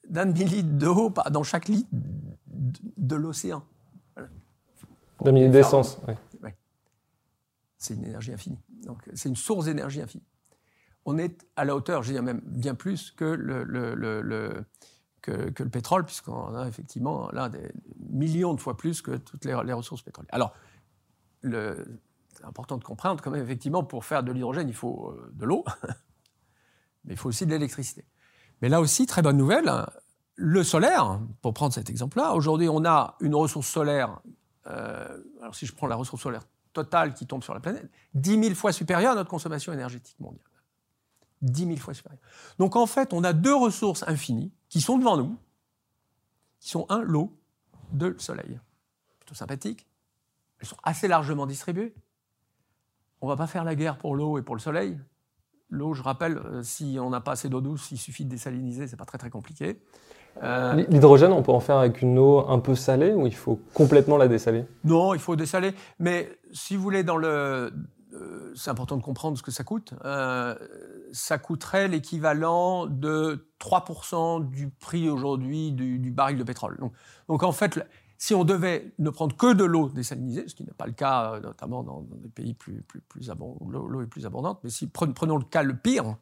demi-litre 0.10 0.70
d'eau 0.70 1.14
dans 1.32 1.44
chaque 1.44 1.68
litre 1.68 1.90
de, 1.92 3.16
l'océan. 3.16 3.64
D'un 4.16 4.28
demi-litre 5.22 5.54
d'essence, 5.54 6.00
oui. 6.08 6.14
C'est 7.78 7.96
une 7.96 8.06
énergie 8.06 8.32
infinie. 8.32 8.60
Donc, 8.86 9.00
c'est 9.14 9.28
une 9.28 9.36
source 9.36 9.66
d'énergie 9.66 10.02
infinie. 10.02 10.24
On 11.06 11.18
est 11.18 11.46
à 11.58 11.66
la 11.66 11.76
hauteur, 11.76 12.02
je 12.02 12.12
dirais 12.12 12.24
même 12.24 12.40
bien 12.46 12.76
plus 12.76 13.12
que 13.12 13.26
le, 13.26 13.66
le, 13.66 14.66
que, 15.22 15.52
le 15.64 15.70
pétrole, 15.70 16.06
puisqu'on 16.06 16.56
a 16.56 16.66
effectivement 16.68 17.30
là 17.32 17.50
des 17.50 17.72
millions 18.10 18.54
de 18.54 18.62
fois 18.62 18.78
plus 18.78 19.02
que 19.02 19.18
toutes 19.18 19.44
les, 19.44 19.58
les 19.66 19.74
ressources 19.74 20.02
pétrolières. 20.02 20.34
Alors, 20.34 20.54
le, 21.42 22.00
c'est 22.44 22.50
important 22.50 22.78
de 22.78 22.84
comprendre 22.84 23.24
quand 23.24 23.32
même, 23.32 23.42
effectivement, 23.42 23.86
pour 23.86 24.04
faire 24.04 24.22
de 24.22 24.32
l'hydrogène, 24.34 24.68
il 24.68 24.76
faut 24.76 25.12
euh, 25.12 25.32
de 25.34 25.46
l'eau, 25.46 25.64
mais 27.06 27.14
il 27.14 27.18
faut 27.18 27.30
aussi 27.30 27.46
de 27.46 27.52
l'électricité. 27.52 28.06
Mais 28.62 28.68
là 28.68 28.82
aussi, 28.82 29.06
très 29.06 29.22
bonne 29.22 29.38
nouvelle, 29.38 29.72
le 30.36 30.64
solaire, 30.64 31.22
pour 31.42 31.54
prendre 31.54 31.74
cet 31.74 31.90
exemple-là, 31.90 32.34
aujourd'hui, 32.34 32.68
on 32.68 32.84
a 32.84 33.16
une 33.22 33.34
ressource 33.34 33.68
solaire, 33.68 34.20
euh, 34.68 35.24
alors 35.42 35.56
si 35.56 35.66
je 35.66 35.74
prends 35.74 35.88
la 35.88 35.96
ressource 35.96 36.22
solaire 36.22 36.44
totale 36.74 37.14
qui 37.14 37.26
tombe 37.26 37.44
sur 37.44 37.54
la 37.54 37.62
planète, 37.62 37.90
10 38.16 38.44
000 38.44 38.56
fois 38.56 38.74
supérieure 38.74 39.14
à 39.14 39.16
notre 39.16 39.30
consommation 39.30 39.72
énergétique 39.72 40.20
mondiale. 40.20 40.44
10 41.44 41.66
000 41.66 41.78
fois 41.78 41.94
supérieure. 41.94 42.22
Donc 42.58 42.76
en 42.76 42.88
fait, 42.88 43.14
on 43.14 43.24
a 43.24 43.32
deux 43.32 43.56
ressources 43.56 44.04
infinies 44.06 44.52
qui 44.68 44.82
sont 44.82 44.98
devant 44.98 45.16
nous, 45.16 45.38
qui 46.60 46.70
sont 46.70 46.86
un, 46.90 47.04
l'eau, 47.04 47.38
deux, 47.92 48.10
le 48.10 48.20
soleil. 48.20 48.60
Plutôt 49.20 49.36
sympathique. 49.36 49.88
Elles 50.60 50.68
sont 50.68 50.78
assez 50.84 51.08
largement 51.08 51.46
distribuées. 51.46 51.94
On 53.24 53.27
ne 53.27 53.32
va 53.32 53.38
pas 53.38 53.48
faire 53.48 53.63
la 53.63 53.74
guerre 53.74 53.96
pour 53.96 54.18
l'eau 54.18 54.38
et 54.38 54.42
pour 54.42 54.53
le 54.53 54.60
soleil. 54.60 55.00
L'eau, 55.70 55.94
je 55.94 56.03
rappelle, 56.03 56.39
euh, 56.39 56.62
si 56.62 56.98
on 57.00 57.10
n'a 57.10 57.22
pas 57.22 57.32
assez 57.32 57.48
d'eau 57.48 57.62
douce, 57.62 57.89
il 57.92 57.98
suffit 57.98 58.25
de 58.25 58.30
désaliniser, 58.30 58.86
c'est 58.86 58.98
pas 58.98 59.06
très 59.06 59.18
très 59.18 59.30
compliqué. 59.30 59.80
Euh, 60.44 60.74
l'hydrogène, 60.89 61.32
on 61.32 61.42
peut 61.42 61.53
en 61.53 61.62
faire 61.62 61.77
avec 61.77 62.01
une 62.01 62.20
eau 62.20 62.46
un 62.50 62.60
peu 62.60 62.75
salée 62.75 63.13
ou 63.13 63.25
il 63.25 63.34
faut 63.34 63.62
complètement 63.74 64.18
la 64.18 64.27
dessaler? 64.27 64.65
Non, 64.84 65.13
il 65.13 65.22
faut 65.22 65.38
dessaler. 65.38 65.74
Mais 66.00 66.38
si 66.51 66.75
vous 66.75 66.84
voulez, 66.84 67.03
dans 67.03 67.15
le, 67.15 67.72
euh, 68.13 68.51
c'est 68.56 68.72
important 68.72 68.98
de 68.98 69.03
comprendre 69.03 69.38
ce 69.38 69.44
que 69.44 69.51
ça 69.51 69.63
coûte. 69.63 69.94
ça 71.13 71.38
coûterait 71.38 71.88
l'équivalent 71.88 72.88
de 72.88 73.48
3% 73.62 74.50
du 74.50 74.68
prix 74.70 75.10
aujourd'hui 75.10 75.72
du, 75.72 75.98
du, 75.98 76.12
baril 76.12 76.38
de 76.38 76.44
pétrole. 76.44 76.75
Donc, 76.77 76.92
donc 77.30 77.44
en 77.44 77.53
fait, 77.53 77.80
si 78.24 78.34
on 78.34 78.46
devait 78.46 78.94
ne 79.00 79.10
prendre 79.10 79.36
que 79.36 79.51
de 79.51 79.65
l'eau 79.65 79.89
désalinisée, 79.89 80.48
ce 80.48 80.56
qui 80.56 80.63
n'est 80.63 80.72
pas 80.72 80.86
le 80.86 80.94
cas, 80.94 81.34
euh, 81.34 81.39
notamment 81.42 81.84
dans, 81.84 82.06
des 82.10 82.30
pays 82.30 82.53
plus, 82.53 82.82
plus, 82.82 83.30
l'eau 83.70 84.01
est 84.01 84.08
plus 84.08 84.25
abondante, 84.25 84.62
mais 84.63 84.70
si 84.70 84.88
prenons 84.88 85.36
le 85.36 85.44
cas 85.44 85.62
le 85.62 85.75
pire, 85.75 86.15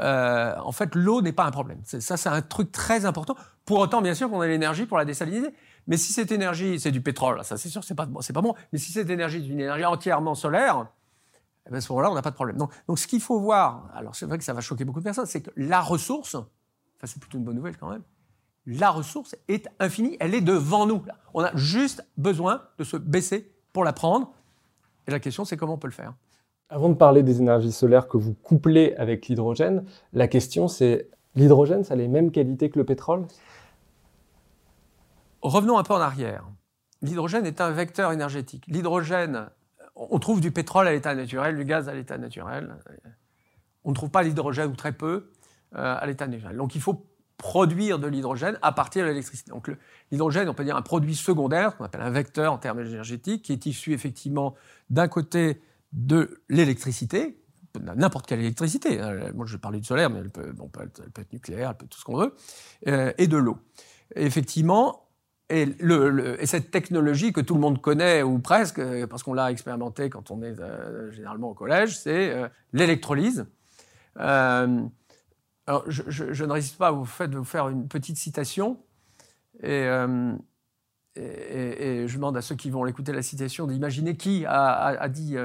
euh, 0.00 0.54
en 0.58 0.70
fait, 0.70 0.94
l'eau 0.94 1.22
n'est 1.22 1.32
pas 1.32 1.46
un 1.46 1.50
problème. 1.50 1.80
Ça, 1.84 2.18
c'est 2.18 2.28
un 2.28 2.42
truc 2.42 2.70
très 2.72 3.06
important. 3.06 3.36
Pour 3.64 3.78
autant, 3.78 4.02
bien 4.02 4.12
sûr, 4.12 4.28
qu'on 4.28 4.42
a 4.42 4.46
l'énergie 4.46 4.84
pour 4.84 4.98
la 4.98 5.06
désaliniser. 5.06 5.54
Mais 5.86 5.96
si 5.96 6.12
cette 6.12 6.30
énergie, 6.30 6.78
c'est 6.78 6.92
du 6.92 7.00
pétrole, 7.00 7.42
ça 7.42 7.56
c'est 7.56 7.70
sûr, 7.70 7.84
c'est 7.84 7.94
pas, 7.94 8.06
pas 8.06 8.42
bon. 8.42 8.54
Mais 8.74 8.78
si 8.78 8.92
cette 8.92 9.08
énergie 9.08 9.38
est 9.38 9.48
une 9.48 9.60
énergie 9.60 9.86
entièrement 9.86 10.34
solaire, 10.34 10.88
eh 11.66 11.70
ben, 11.70 11.78
à 11.78 11.80
ce 11.80 11.90
moment-là, 11.90 12.10
on 12.10 12.14
n'a 12.14 12.22
pas 12.22 12.32
de 12.32 12.34
problème. 12.34 12.58
Donc, 12.58 12.70
donc 12.86 12.98
ce 12.98 13.06
qu'il 13.06 13.22
faut 13.22 13.40
voir, 13.40 13.90
alors 13.94 14.14
c'est 14.14 14.26
vrai 14.26 14.36
que 14.36 14.44
ça 14.44 14.52
va 14.52 14.60
choquer 14.60 14.84
beaucoup 14.84 15.00
de 15.00 15.04
personnes, 15.04 15.24
c'est 15.24 15.40
que 15.40 15.50
la 15.56 15.80
ressource, 15.80 16.34
enfin 16.34 17.06
c'est 17.06 17.18
plutôt 17.18 17.38
une 17.38 17.44
bonne 17.44 17.56
nouvelle 17.56 17.78
quand 17.78 17.88
même, 17.88 18.02
la 18.66 18.90
ressource 18.90 19.36
est 19.48 19.68
infinie, 19.78 20.16
elle 20.20 20.34
est 20.34 20.40
devant 20.40 20.86
nous. 20.86 21.02
On 21.34 21.42
a 21.42 21.54
juste 21.56 22.06
besoin 22.16 22.62
de 22.78 22.84
se 22.84 22.96
baisser 22.96 23.52
pour 23.72 23.84
la 23.84 23.92
prendre. 23.92 24.32
Et 25.06 25.10
la 25.10 25.20
question, 25.20 25.44
c'est 25.44 25.56
comment 25.56 25.74
on 25.74 25.78
peut 25.78 25.88
le 25.88 25.92
faire? 25.92 26.14
Avant 26.68 26.88
de 26.88 26.94
parler 26.94 27.22
des 27.22 27.40
énergies 27.40 27.72
solaires 27.72 28.06
que 28.06 28.16
vous 28.16 28.34
couplez 28.34 28.94
avec 28.96 29.26
l'hydrogène, 29.26 29.84
la 30.12 30.28
question 30.28 30.68
c'est 30.68 31.08
l'hydrogène, 31.34 31.82
ça 31.82 31.94
a 31.94 31.96
les 31.96 32.06
mêmes 32.06 32.30
qualités 32.30 32.70
que 32.70 32.78
le 32.78 32.84
pétrole? 32.84 33.26
Revenons 35.42 35.78
un 35.78 35.82
peu 35.82 35.94
en 35.94 36.00
arrière. 36.00 36.44
L'hydrogène 37.02 37.46
est 37.46 37.60
un 37.60 37.70
vecteur 37.70 38.12
énergétique. 38.12 38.64
L'hydrogène, 38.68 39.48
on 39.96 40.18
trouve 40.18 40.40
du 40.40 40.52
pétrole 40.52 40.86
à 40.86 40.92
l'état 40.92 41.14
naturel, 41.14 41.56
du 41.56 41.64
gaz 41.64 41.88
à 41.88 41.94
l'état 41.94 42.18
naturel. 42.18 42.76
On 43.84 43.90
ne 43.90 43.94
trouve 43.94 44.10
pas 44.10 44.22
l'hydrogène 44.22 44.70
ou 44.70 44.76
très 44.76 44.92
peu 44.92 45.32
euh, 45.74 45.96
à 45.98 46.06
l'état 46.06 46.26
naturel. 46.26 46.56
Donc 46.56 46.74
il 46.74 46.80
faut 46.80 47.06
produire 47.40 47.98
de 47.98 48.06
l'hydrogène 48.06 48.58
à 48.60 48.70
partir 48.70 49.02
de 49.02 49.08
l'électricité. 49.08 49.50
Donc 49.50 49.70
l'hydrogène, 50.12 50.48
on 50.48 50.54
peut 50.54 50.64
dire 50.64 50.76
un 50.76 50.82
produit 50.82 51.16
secondaire, 51.16 51.76
qu'on 51.76 51.84
appelle 51.84 52.02
un 52.02 52.10
vecteur 52.10 52.52
en 52.52 52.58
termes 52.58 52.80
énergétiques, 52.80 53.42
qui 53.42 53.52
est 53.52 53.64
issu 53.66 53.94
effectivement 53.94 54.54
d'un 54.90 55.08
côté 55.08 55.62
de 55.92 56.42
l'électricité, 56.50 57.40
n'importe 57.96 58.26
quelle 58.26 58.40
électricité. 58.40 59.00
Hein. 59.00 59.32
Moi, 59.34 59.46
je 59.46 59.56
parlais 59.56 59.78
du 59.78 59.86
solaire, 59.86 60.10
mais 60.10 60.20
elle 60.20 60.30
peut, 60.30 60.52
être, 60.82 61.32
nucléaire, 61.32 61.70
elle 61.70 61.76
peut 61.76 61.84
être 61.86 61.90
tout 61.90 61.98
ce 61.98 62.04
qu'on 62.04 62.18
veut, 62.18 62.34
euh, 62.88 63.12
et 63.16 63.26
de 63.26 63.38
l'eau. 63.38 63.56
Effectivement, 64.14 65.08
et, 65.48 65.66
cette 66.44 66.70
technologie 66.70 67.32
que 67.32 67.40
tout 67.40 67.54
le 67.54 67.60
monde 67.60 67.80
connaît, 67.80 68.22
ou 68.22 68.38
presque, 68.38 68.82
parce 69.06 69.22
qu'on 69.22 69.34
l'a 69.34 69.50
expérimenté 69.50 70.10
quand 70.10 70.30
on 70.30 70.42
est 70.42 70.60
euh, 70.60 71.10
généralement 71.10 71.48
au 71.48 71.54
collège, 71.54 71.98
c'est 71.98 72.34
euh, 72.34 72.48
l'électrolyse. 72.74 73.46
Je, 75.86 76.44
ne 76.44 76.52
résiste 76.52 76.78
pas 76.78 76.92
au 76.92 77.04
fait 77.04 77.28
de 77.28 77.38
vous 77.38 77.44
faire 77.44 77.68
une 77.68 77.88
petite 77.88 78.16
citation. 78.16 78.78
Et, 79.62 79.88
euh, 81.18 82.06
je 82.06 82.14
demande 82.14 82.36
à 82.36 82.42
ceux 82.42 82.54
qui 82.54 82.70
vont 82.70 82.86
écouter 82.86 83.12
la 83.12 83.22
citation 83.22 83.66
d'imaginer 83.66 84.16
qui 84.16 84.44
a, 84.46 85.08
dit, 85.08 85.36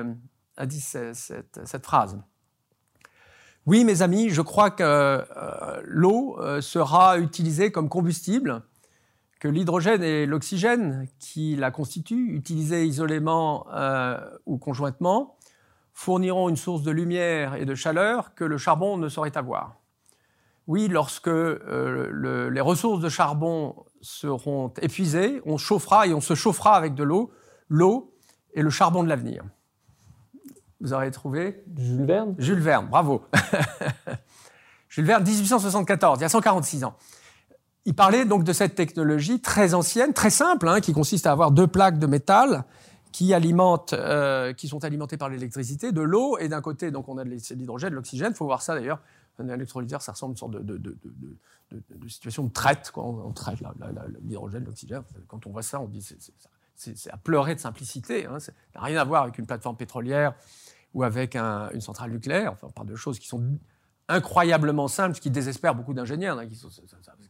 a 0.58 0.65
dit 0.65 0.84
euh, 0.96 1.13
cette, 1.13 1.86
phrase. 1.86 2.20
Oui, 3.65 3.84
mes 3.84 4.01
amis, 4.01 4.29
je 4.29 4.41
crois 4.41 4.70
que 4.70 4.84
euh, 4.84 5.82
l'eau 5.84 6.38
sera 6.62 7.17
utilisée 7.17 7.72
comme 7.72 7.89
combustible, 7.89 8.62
que 9.39 9.48
l'hydrogène 9.48 10.03
et 10.03 10.25
l'oxygène 10.25 11.08
qui 11.20 11.55
la 11.55 11.72
constituent, 11.72 12.36
utilisés 12.36 12.86
isolément 12.86 13.65
ou 14.46 14.58
conjointement, 14.58 15.38
fourniront 15.94 16.50
une 16.50 16.58
source 16.58 16.84
de 16.84 16.91
lumière 16.91 17.55
et 17.55 17.65
de 17.65 17.74
chaleur 17.74 18.36
que 18.36 18.44
le 18.44 18.58
charbon 18.58 18.98
ne 18.98 19.10
saurait 19.10 19.36
avoir. 19.38 19.75
Oui, 20.67 20.88
lorsque 20.88 21.27
euh, 21.27 22.50
les 22.50 22.62
ressources 22.62 23.00
de 23.00 23.10
charbon 23.10 23.86
seront 24.01 24.74
épuisées, 24.81 25.41
on 25.45 25.57
chauffera 25.57 26.07
et 26.07 26.13
on 26.13 26.22
se 26.22 26.34
chauffera 26.34 26.75
avec 26.75 26.95
de 26.95 27.03
l'eau. 27.03 27.31
L'eau 27.69 28.13
est 28.55 28.62
le 28.62 28.69
charbon 28.69 29.03
de 29.03 29.10
l'avenir. 29.10 29.43
Vous 30.81 30.93
aurez 30.93 31.12
trouvé 31.12 31.63
Jules 31.77 32.05
Verne 32.05 32.36
Jules 32.38 32.60
Verne, 32.60 32.88
bravo. 32.89 33.24
Jules 34.89 35.05
Verne, 35.05 35.24
1874, 35.24 36.19
il 36.19 36.22
y 36.24 36.25
a 36.25 36.29
146 36.29 36.84
ans. 36.84 36.95
Il 37.86 37.93
parlait 37.93 38.25
donc 38.25 38.43
de 38.43 38.53
cette 38.53 38.74
technologie 38.74 39.41
très 39.41 39.75
ancienne, 39.75 40.13
très 40.13 40.31
simple, 40.31 40.67
hein, 40.67 40.81
qui 40.81 40.93
consiste 40.93 41.27
à 41.27 41.31
avoir 41.31 41.51
deux 41.51 41.67
plaques 41.67 42.00
de 42.00 42.07
métal 42.07 42.65
qui 43.12 43.34
alimentent, 43.34 43.93
euh, 43.93 44.53
qui 44.53 44.67
sont 44.67 44.84
alimentées 44.84 45.17
par 45.17 45.29
l'électricité, 45.29 45.91
de 45.91 46.01
l'eau, 46.01 46.38
et 46.39 46.50
d'un 46.50 46.62
côté, 46.62 46.91
donc 46.91 47.07
on 47.07 47.17
a 47.17 47.24
de 47.24 47.29
l'hydrogène, 47.29 47.91
de 47.91 47.95
l'oxygène. 47.95 48.31
Il 48.31 48.36
faut 48.36 48.45
voir 48.45 48.62
ça 48.62 48.74
d'ailleurs 48.74 49.00
un 49.39 49.49
électrolyseur, 49.49 50.01
ça 50.01 50.13
ressemble 50.13 50.31
à 50.31 50.33
une 50.33 50.37
sorte 50.37 50.51
de, 50.51 52.07
situation 52.07 52.43
de 52.43 52.51
traite. 52.51 52.91
Quoi. 52.91 53.03
On, 53.05 53.31
traite 53.31 53.59
l'hydrogène, 54.23 54.65
l'oxygène. 54.65 55.03
Quand 55.27 55.45
on 55.47 55.51
voit 55.51 55.63
ça, 55.63 55.79
on 55.79 55.87
dit 55.87 56.05
c'est 56.75 57.11
à 57.11 57.17
pleurer 57.17 57.55
de 57.55 57.59
simplicité. 57.59 58.25
Hein. 58.25 58.39
Ça 58.39 58.51
n'a 58.75 58.81
rien 58.81 58.99
à 58.99 59.03
voir 59.03 59.23
avec 59.23 59.37
une 59.37 59.45
plateforme 59.45 59.77
pétrolière 59.77 60.33
ou 60.93 61.03
avec 61.03 61.35
une 61.35 61.81
centrale 61.81 62.11
nucléaire. 62.11 62.55
On 62.61 62.69
parle 62.69 62.87
de 62.87 62.95
choses 62.95 63.19
qui 63.19 63.27
sont 63.27 63.57
incroyablement 64.07 64.87
simples, 64.87 65.15
ce 65.15 65.21
qui 65.21 65.31
désespère 65.31 65.75
beaucoup 65.75 65.93
d'ingénieurs. 65.93 66.37
Hein, 66.37 66.47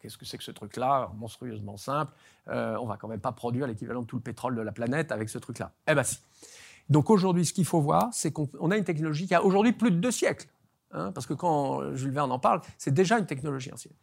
qu'est-ce 0.01 0.17
que 0.17 0.25
c'est 0.25 0.38
que 0.38 0.43
ce 0.43 0.51
truc-là, 0.51 1.12
monstrueusement 1.15 1.77
simple 1.77 2.12
euh, 2.50 2.77
On 2.81 2.85
va 2.85 2.97
quand 2.97 3.07
même 3.07 3.21
pas 3.21 3.31
produire 3.31 3.67
l'équivalent 3.67 4.01
de 4.01 4.07
tout 4.07 4.17
le 4.17 4.21
pétrole 4.21 4.55
de 4.55 4.62
la 4.62 4.71
planète 4.71 5.12
avec 5.12 5.29
ce 5.29 5.38
truc-là. 5.38 5.71
Eh 5.88 5.93
bien 5.93 6.03
si. 6.03 6.19
Donc 6.89 7.09
aujourd'hui, 7.09 7.45
ce 7.45 7.53
qu'il 7.53 7.65
faut 7.65 7.81
voir, 7.81 8.09
c'est 8.13 8.31
qu'on 8.31 8.71
a 8.71 8.77
une 8.77 8.83
technologie 8.83 9.25
qui 9.25 9.33
a 9.33 9.43
aujourd'hui 9.43 9.74
plus 9.74 9.91
de 9.91 9.97
deux 9.97 10.12
siècles. 10.12 10.47
Hein, 10.96 11.12
parce 11.12 11.28
que 11.28 11.34
quand 11.34 11.94
Jules 11.94 12.12
Verne 12.12 12.32
en 12.32 12.40
parle, 12.40 12.62
c'est 12.78 12.94
déjà 12.94 13.20
une 13.20 13.25
technologie 13.25 13.72
ancienne. 13.72 13.94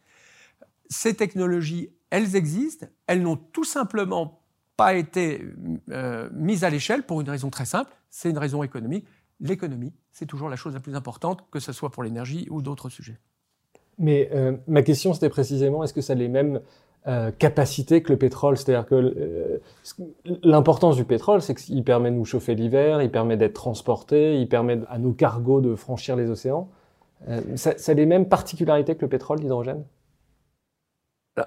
Ces 0.89 1.15
technologies, 1.15 1.89
elles 2.11 2.35
existent, 2.35 2.85
elles 3.07 3.21
n'ont 3.21 3.35
tout 3.35 3.63
simplement 3.63 4.41
pas 4.77 4.93
été 4.93 5.43
euh, 5.89 6.29
mises 6.33 6.63
à 6.63 6.69
l'échelle 6.69 7.03
pour 7.03 7.19
une 7.19 7.29
raison 7.29 7.49
très 7.49 7.65
simple, 7.65 7.91
c'est 8.09 8.29
une 8.29 8.37
raison 8.37 8.61
économique. 8.61 9.07
L'économie, 9.39 9.93
c'est 10.11 10.27
toujours 10.27 10.49
la 10.49 10.55
chose 10.55 10.75
la 10.75 10.79
plus 10.79 10.95
importante, 10.95 11.45
que 11.51 11.59
ce 11.59 11.71
soit 11.71 11.89
pour 11.89 12.03
l'énergie 12.03 12.47
ou 12.51 12.61
d'autres 12.61 12.89
sujets. 12.89 13.17
Mais 13.97 14.29
euh, 14.33 14.55
ma 14.67 14.83
question, 14.83 15.13
c'était 15.13 15.29
précisément, 15.29 15.83
est-ce 15.83 15.93
que 15.93 16.01
ça 16.01 16.13
a 16.13 16.15
les 16.15 16.27
mêmes 16.27 16.61
euh, 17.07 17.31
capacités 17.31 18.03
que 18.03 18.11
le 18.11 18.19
pétrole? 18.19 18.57
C'est-à-dire 18.57 18.85
que 18.85 19.61
l'importance 20.43 20.95
du 20.95 21.05
pétrole, 21.05 21.41
c'est 21.41 21.55
qu'il 21.55 21.83
permet 21.83 22.11
de 22.11 22.15
nous 22.15 22.25
chauffer 22.25 22.53
l'hiver, 22.53 23.01
il 23.01 23.11
permet 23.11 23.37
d'être 23.37 23.53
transporté, 23.53 24.39
il 24.39 24.47
permet 24.47 24.79
à 24.89 24.99
nos 24.99 25.13
cargos 25.13 25.61
de 25.61 25.75
franchir 25.75 26.15
les 26.15 26.29
océans. 26.29 26.69
Ça, 27.55 27.77
ça 27.77 27.91
a 27.91 27.95
les 27.95 28.05
mêmes 28.05 28.27
particularités 28.27 28.95
que 28.95 29.01
le 29.01 29.09
pétrole, 29.09 29.39
l'hydrogène? 29.39 29.85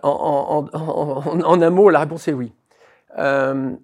En, 0.02 0.66
un 0.72 1.70
mot, 1.70 1.90
la 1.90 2.00
réponse 2.00 2.26
est 2.28 2.32
oui. 2.32 2.52
Euh, 3.18 3.74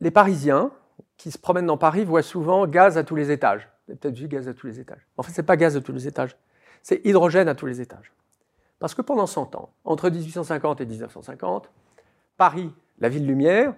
les 0.00 0.10
Parisiens 0.10 0.70
qui 1.16 1.30
se 1.30 1.38
promènent 1.38 1.66
dans 1.66 1.76
Paris 1.76 2.04
voient 2.04 2.22
souvent 2.22 2.66
gaz 2.66 2.96
à 2.96 3.04
tous 3.04 3.16
les 3.16 3.30
étages. 3.30 3.68
Vous 3.86 3.92
avez 3.92 3.98
peut-être 3.98 4.16
vu 4.16 4.28
gaz 4.28 4.48
à 4.48 4.54
tous 4.54 4.66
les 4.66 4.80
étages. 4.80 5.06
En 5.16 5.22
fait, 5.22 5.32
ce 5.32 5.40
n'est 5.40 5.46
pas 5.46 5.56
gaz 5.56 5.76
à 5.76 5.80
tous 5.80 5.92
les 5.92 6.06
étages, 6.06 6.36
c'est 6.82 7.04
hydrogène 7.04 7.48
à 7.48 7.54
tous 7.54 7.66
les 7.66 7.80
étages. 7.80 8.12
Parce 8.78 8.94
que 8.94 9.02
pendant 9.02 9.26
100 9.26 9.56
ans, 9.56 9.70
entre 9.84 10.08
1850 10.08 10.80
et 10.80 10.86
1950, 10.86 11.70
Paris, 12.36 12.72
la 13.00 13.08
ville 13.08 13.26
lumière, 13.26 13.74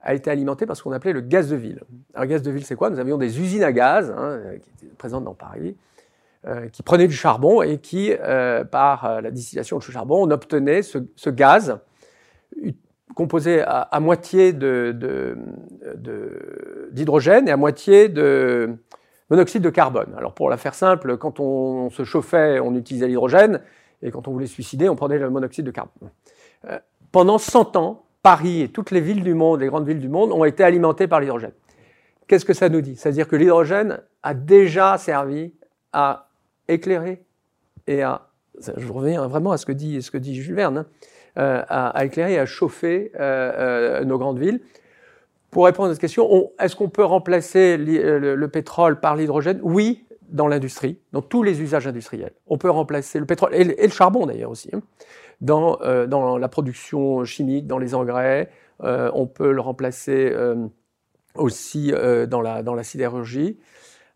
a 0.00 0.14
été 0.14 0.30
alimenté 0.30 0.66
par 0.66 0.76
ce 0.76 0.82
qu'on 0.82 0.92
appelait 0.92 1.12
le 1.14 1.22
gaz 1.22 1.48
de 1.48 1.56
ville. 1.56 1.82
Alors, 2.12 2.26
gaz 2.26 2.42
de 2.42 2.50
ville, 2.50 2.64
c'est 2.64 2.76
quoi? 2.76 2.90
Nous 2.90 2.98
avions 2.98 3.16
des 3.16 3.40
usines 3.40 3.64
à 3.64 3.72
gaz 3.72 4.10
hein, 4.16 4.40
qui 4.62 4.70
étaient 4.70 4.94
présentes 4.94 5.24
dans 5.24 5.34
Paris, 5.34 5.76
euh, 6.46 6.68
qui 6.68 6.82
prenaient 6.82 7.06
du 7.08 7.14
charbon 7.14 7.62
et 7.62 7.78
qui, 7.78 8.12
euh, 8.12 8.64
par 8.64 9.22
la 9.22 9.30
distillation 9.30 9.78
de 9.78 9.82
ce 9.82 9.92
charbon, 9.92 10.26
on 10.26 10.30
obtenait 10.30 10.82
ce, 10.82 11.30
gaz 11.30 11.78
composé 13.14 13.62
à, 13.62 13.98
moitié 14.00 14.52
d'hydrogène 16.92 17.48
et 17.48 17.50
à 17.50 17.56
moitié 17.56 18.08
de 18.08 18.76
monoxyde 19.30 19.62
de 19.62 19.70
carbone. 19.70 20.14
Alors 20.16 20.34
pour 20.34 20.50
la 20.50 20.56
faire 20.56 20.74
simple, 20.74 21.16
quand 21.16 21.40
on 21.40 21.90
se 21.90 22.04
chauffait, 22.04 22.60
on 22.60 22.74
utilisait 22.74 23.08
l'hydrogène, 23.08 23.60
et 24.02 24.10
quand 24.10 24.28
on 24.28 24.32
voulait 24.32 24.46
se 24.46 24.52
suicider, 24.52 24.88
on 24.88 24.96
prenait 24.96 25.18
le 25.18 25.30
monoxyde 25.30 25.64
de 25.64 25.70
carbone. 25.70 26.10
Euh, 26.68 26.78
pendant 27.10 27.38
100 27.38 27.76
ans, 27.76 28.04
Paris 28.22 28.62
et 28.62 28.68
toutes 28.68 28.90
les 28.90 29.00
villes 29.00 29.22
du 29.22 29.34
monde, 29.34 29.60
les 29.60 29.68
grandes 29.68 29.86
villes 29.86 30.00
du 30.00 30.08
monde, 30.08 30.32
ont 30.32 30.44
été 30.44 30.62
alimentées 30.62 31.06
par 31.06 31.20
l'hydrogène. 31.20 31.52
Qu'est-ce 32.26 32.44
que 32.44 32.54
ça 32.54 32.68
nous 32.68 32.80
dit? 32.80 32.96
C'est-à-dire 32.96 33.28
que 33.28 33.36
l'hydrogène 33.36 34.00
a 34.22 34.34
déjà 34.34 34.96
servi 34.98 35.54
à 35.92 36.28
éclairer 36.68 37.22
et 37.86 38.02
à... 38.02 38.28
Je 38.76 38.92
reviens 38.92 39.26
vraiment 39.26 39.50
à 39.50 39.58
ce 39.58 39.66
que 39.66 39.72
dit, 39.72 40.00
ce 40.00 40.10
que 40.10 40.18
dit 40.18 40.34
Jules 40.36 40.54
Verne. 40.54 40.78
Hein, 40.78 40.86
euh, 41.36 41.64
à, 41.68 42.04
éclairer 42.04 42.34
et 42.34 42.38
à 42.38 42.46
chauffer 42.46 43.10
euh, 43.18 43.98
euh, 43.98 44.04
nos 44.04 44.18
grandes 44.18 44.38
villes. 44.38 44.60
Pour 45.50 45.64
répondre 45.64 45.88
à 45.88 45.92
cette 45.92 46.00
question, 46.00 46.52
est-ce 46.60 46.76
qu'on 46.76 46.88
peut 46.88 47.04
remplacer 47.04 47.76
le, 47.76 48.46
pétrole 48.46 49.00
par 49.00 49.16
l'hydrogène? 49.16 49.58
Oui, 49.64 50.04
dans 50.28 50.46
l'industrie, 50.46 50.96
dans 51.10 51.22
tous 51.22 51.42
les 51.42 51.60
usages 51.60 51.88
industriels. 51.88 52.34
On 52.46 52.56
peut 52.56 52.70
remplacer 52.70 53.18
le 53.18 53.26
pétrole 53.26 53.52
et 53.52 53.64
le, 53.64 53.88
charbon 53.88 54.26
d'ailleurs 54.26 54.52
aussi, 54.52 54.70
hein, 54.72 54.80
dans, 55.40 55.80
dans, 56.06 56.38
la 56.38 56.48
production 56.48 57.24
chimique, 57.24 57.66
dans 57.66 57.78
les 57.78 57.96
engrais. 57.96 58.48
on 58.80 59.26
peut 59.26 59.50
le 59.50 59.60
remplacer 59.60 60.32
aussi 61.34 61.92
dans, 62.28 62.40
la, 62.40 62.62
dans 62.62 62.74
la 62.74 62.84
sidérurgie. 62.84 63.58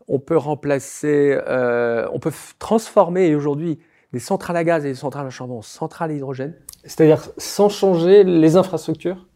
On 0.08 0.18
peut 0.18 0.36
remplacer, 0.36 1.38
on 1.46 2.18
peut 2.18 2.32
transformer 2.58 3.34
aujourd'hui 3.34 3.78
des 4.12 4.18
centrales 4.18 4.56
à 4.56 4.64
gaz 4.64 4.84
et 4.84 4.88
des 4.88 4.94
centrales 4.94 5.26
à 5.26 5.30
charbon 5.30 5.58
en 5.58 5.62
centrales 5.62 6.10
à 6.10 6.14
hydrogène. 6.14 6.54
C'est-à-dire 6.84 7.28
sans 7.36 7.68
changer 7.68 8.24
les 8.24 8.56
infrastructures? 8.56 9.26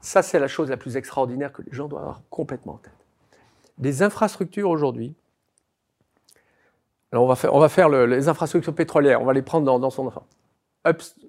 Ça, 0.00 0.22
c'est 0.22 0.38
la 0.38 0.48
chose 0.48 0.70
la 0.70 0.76
plus 0.76 0.96
extraordinaire 0.96 1.52
que 1.52 1.62
les 1.62 1.72
gens 1.72 1.88
doivent 1.88 2.02
avoir 2.02 2.22
complètement 2.30 2.74
en 2.74 2.78
tête. 2.78 2.92
Les 3.78 4.02
infrastructures 4.02 4.68
aujourd'hui, 4.68 5.14
alors 7.12 7.24
on 7.24 7.28
va 7.28 7.36
faire, 7.36 7.54
on 7.54 7.60
va 7.60 7.68
faire 7.68 7.88
les 7.88 8.28
infrastructures 8.28 8.74
pétrolières, 8.74 9.20
on 9.20 9.24
va 9.24 9.34
les 9.34 9.42
prendre 9.42 9.78
dans, 9.78 9.90
son 9.90 10.06
enfant. 10.06 10.26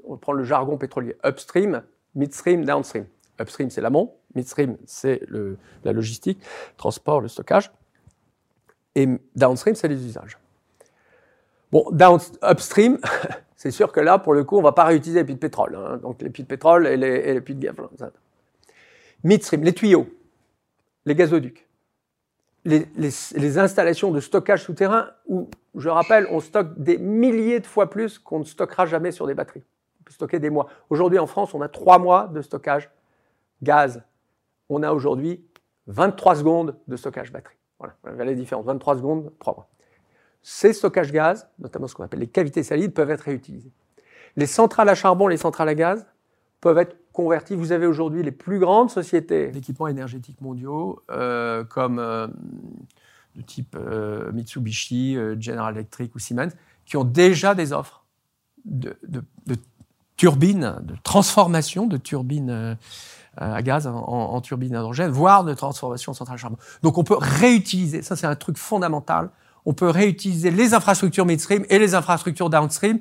on 0.05 0.17
prend 0.17 0.31
le 0.31 0.43
jargon 0.43 0.77
pétrolier. 0.77 1.15
Upstream, 1.25 1.83
midstream, 2.15 2.63
downstream. 2.63 3.05
Upstream, 3.39 3.69
c'est 3.69 3.81
l'amont. 3.81 4.15
Midstream, 4.33 4.77
c'est 4.85 5.21
la 5.83 5.91
logistique, 5.91 6.39
transport, 6.77 7.21
le 7.21 7.27
stockage. 7.27 7.71
Et 8.95 9.07
downstream, 9.35 9.75
c'est 9.75 9.87
les 9.87 10.05
usages. 10.05 10.37
Bon, 11.71 11.87
down, 11.91 12.19
upstream, 12.43 12.99
c'est 13.55 13.71
sûr 13.71 13.91
que 13.91 13.99
là, 13.99 14.19
pour 14.19 14.33
le 14.33 14.43
coup, 14.43 14.57
on 14.57 14.59
ne 14.59 14.65
va 14.65 14.73
pas 14.73 14.83
réutiliser 14.83 15.21
les 15.21 15.25
puits 15.25 15.33
de 15.33 15.39
pétrole. 15.39 15.75
Hein. 15.75 15.97
donc 15.97 16.21
les 16.21 16.29
puits 16.29 16.43
de 16.43 16.47
pétrole 16.47 16.85
et 16.85 16.97
les, 16.97 17.41
puits 17.41 17.55
de 17.55 17.61
gaz. 17.61 17.75
Midstream, 19.23 19.63
les 19.63 19.73
tuyaux, 19.73 20.07
les 21.05 21.15
gazoducs, 21.15 21.67
les, 22.65 23.57
installations 23.57 24.11
de 24.11 24.19
stockage 24.19 24.63
souterrain 24.63 25.09
où, 25.27 25.49
je 25.75 25.89
rappelle, 25.89 26.27
on 26.29 26.39
stocke 26.39 26.77
des 26.77 26.97
milliers 26.97 27.59
de 27.59 27.65
fois 27.65 27.89
plus 27.89 28.19
qu'on 28.19 28.39
ne 28.39 28.43
stockera 28.43 28.85
jamais 28.85 29.11
sur 29.11 29.25
des 29.25 29.33
batteries. 29.33 29.63
On 29.99 30.03
peut 30.03 30.13
stocker 30.13 30.39
des 30.39 30.49
mois. 30.49 30.67
Aujourd'hui, 30.89 31.17
en 31.17 31.27
France, 31.27 31.53
on 31.53 31.61
a 31.61 31.69
trois 31.69 31.97
mois 31.97 32.27
de 32.27 32.41
stockage 32.41 32.89
gaz. 33.63 34.03
On 34.69 34.83
a 34.83 34.91
aujourd'hui 34.91 35.43
23 35.87 36.35
secondes 36.35 36.75
de 36.87 36.95
stockage 36.95 37.31
batterie. 37.31 37.57
Voilà, 38.03 38.25
la 38.25 38.33
différence. 38.33 38.65
23 38.65 38.97
secondes, 38.97 39.31
3 39.39 39.55
mois. 39.55 39.69
Ces 40.41 40.73
stockages 40.73 41.11
gaz, 41.11 41.47
notamment 41.59 41.87
ce 41.87 41.95
qu'on 41.95 42.03
appelle 42.03 42.19
les 42.19 42.27
cavités 42.27 42.63
salides, 42.63 42.93
peuvent 42.93 43.11
être 43.11 43.21
réutilisés. 43.21 43.71
Les 44.35 44.45
centrales 44.45 44.89
à 44.89 44.95
charbon, 44.95 45.27
les 45.27 45.37
centrales 45.37 45.69
à 45.69 45.75
gaz 45.75 46.05
peuvent 46.59 46.77
être 46.77 46.97
converties. 47.13 47.55
Vous 47.55 47.71
avez 47.71 47.85
aujourd'hui 47.85 48.23
les 48.23 48.31
plus 48.31 48.59
grandes 48.59 48.89
sociétés 48.89 49.49
d'équipements 49.51 49.87
énergétiques 49.87 50.41
mondiaux, 50.41 51.01
euh, 51.11 51.63
comme 51.63 51.99
euh, 51.99 52.27
de 53.35 53.41
type 53.41 53.77
euh, 53.79 54.31
Mitsubishi, 54.31 55.17
General 55.39 55.73
Electric 55.73 56.13
ou 56.15 56.19
Siemens, 56.19 56.53
qui 56.85 56.97
ont 56.97 57.03
déjà 57.03 57.55
des 57.55 57.71
offres 57.71 58.05
de, 58.65 58.97
de 60.23 60.95
transformation 61.03 61.85
de 61.85 61.97
turbines 61.97 62.77
à 63.37 63.61
gaz 63.61 63.87
en, 63.87 64.39
turbines 64.41 64.73
hydrogène, 64.73 65.11
voire 65.11 65.43
de 65.43 65.53
transformation 65.53 66.11
en 66.11 66.15
centrales 66.15 66.35
à 66.35 66.37
charbon. 66.37 66.57
Donc 66.81 66.97
on 66.97 67.03
peut 67.03 67.17
réutiliser, 67.19 68.01
ça 68.01 68.15
c'est 68.15 68.27
un 68.27 68.35
truc 68.35 68.57
fondamental, 68.57 69.29
on 69.65 69.73
peut 69.73 69.89
réutiliser 69.89 70.51
les 70.51 70.73
infrastructures 70.73 71.25
midstream 71.25 71.65
et 71.69 71.79
les 71.79 71.95
infrastructures 71.95 72.49
downstream 72.49 72.99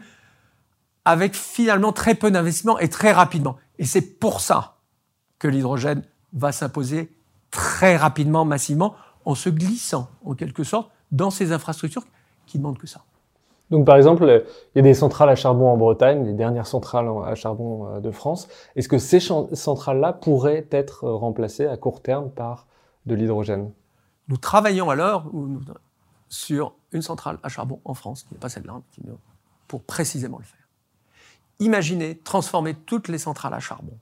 avec 1.04 1.34
finalement 1.34 1.92
très 1.92 2.14
peu 2.14 2.30
d'investissement 2.30 2.78
et 2.78 2.88
très 2.88 3.12
rapidement. 3.12 3.56
Et 3.78 3.84
c'est 3.84 4.18
pour 4.18 4.40
ça 4.40 4.76
que 5.38 5.48
l'hydrogène 5.48 6.02
va 6.32 6.52
s'imposer 6.52 7.12
très 7.50 7.96
rapidement, 7.96 8.44
massivement, 8.44 8.94
en 9.24 9.34
se 9.34 9.48
glissant 9.48 10.08
en 10.24 10.34
quelque 10.34 10.64
sorte 10.64 10.90
dans 11.10 11.30
ces 11.30 11.52
infrastructures 11.52 12.04
qui 12.46 12.58
demandent 12.58 12.78
que 12.78 12.86
ça. 12.86 13.04
Donc 13.72 13.86
par 13.86 13.96
exemple, 13.96 14.44
il 14.74 14.76
y 14.76 14.80
a 14.80 14.82
des 14.82 14.92
centrales 14.92 15.30
à 15.30 15.34
charbon 15.34 15.70
en 15.70 15.78
Bretagne, 15.78 16.26
les 16.26 16.34
dernières 16.34 16.66
centrales 16.66 17.08
à 17.24 17.34
charbon 17.34 17.86
euh, 17.88 18.00
de 18.00 18.10
France. 18.10 18.46
Est-ce 18.76 18.86
que 18.86 18.98
ces 18.98 19.18
centrales-là 19.18 20.12
pourraient 20.12 20.68
être 20.70 21.08
remplacées 21.08 21.66
à 21.66 21.78
court 21.78 22.02
terme 22.02 22.30
par 22.30 22.66
de 23.06 23.14
l'hydrogène? 23.14 23.72
Nous 24.28 24.36
travaillons 24.36 24.90
alors, 24.90 25.32
sur 26.28 26.74
une 26.92 27.00
centrale 27.00 27.38
à 27.42 27.48
charbon 27.48 27.80
en 27.86 27.94
France, 27.94 28.24
qui 28.24 28.34
n'est 28.34 28.40
pas 28.40 28.50
celle-là, 28.50 28.82
pour 29.68 29.82
précisément 29.82 30.36
le 30.36 30.44
faire. 30.44 30.68
Imaginez 31.58 32.18
transformer 32.18 32.74
toutes 32.74 33.08
les 33.08 33.18
centrales 33.18 33.54
à 33.54 33.60
charbon 33.60 33.98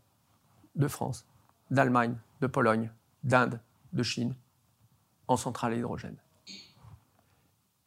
de 0.74 0.88
France, 0.88 1.26
d'Allemagne, 1.70 2.16
de 2.40 2.48
Pologne, 2.48 2.90
d'Inde, 3.22 3.60
de 3.92 4.02
Chine, 4.02 4.34
en 5.28 5.36
centrales 5.36 5.74
à 5.74 5.76
hydrogène. 5.76 6.16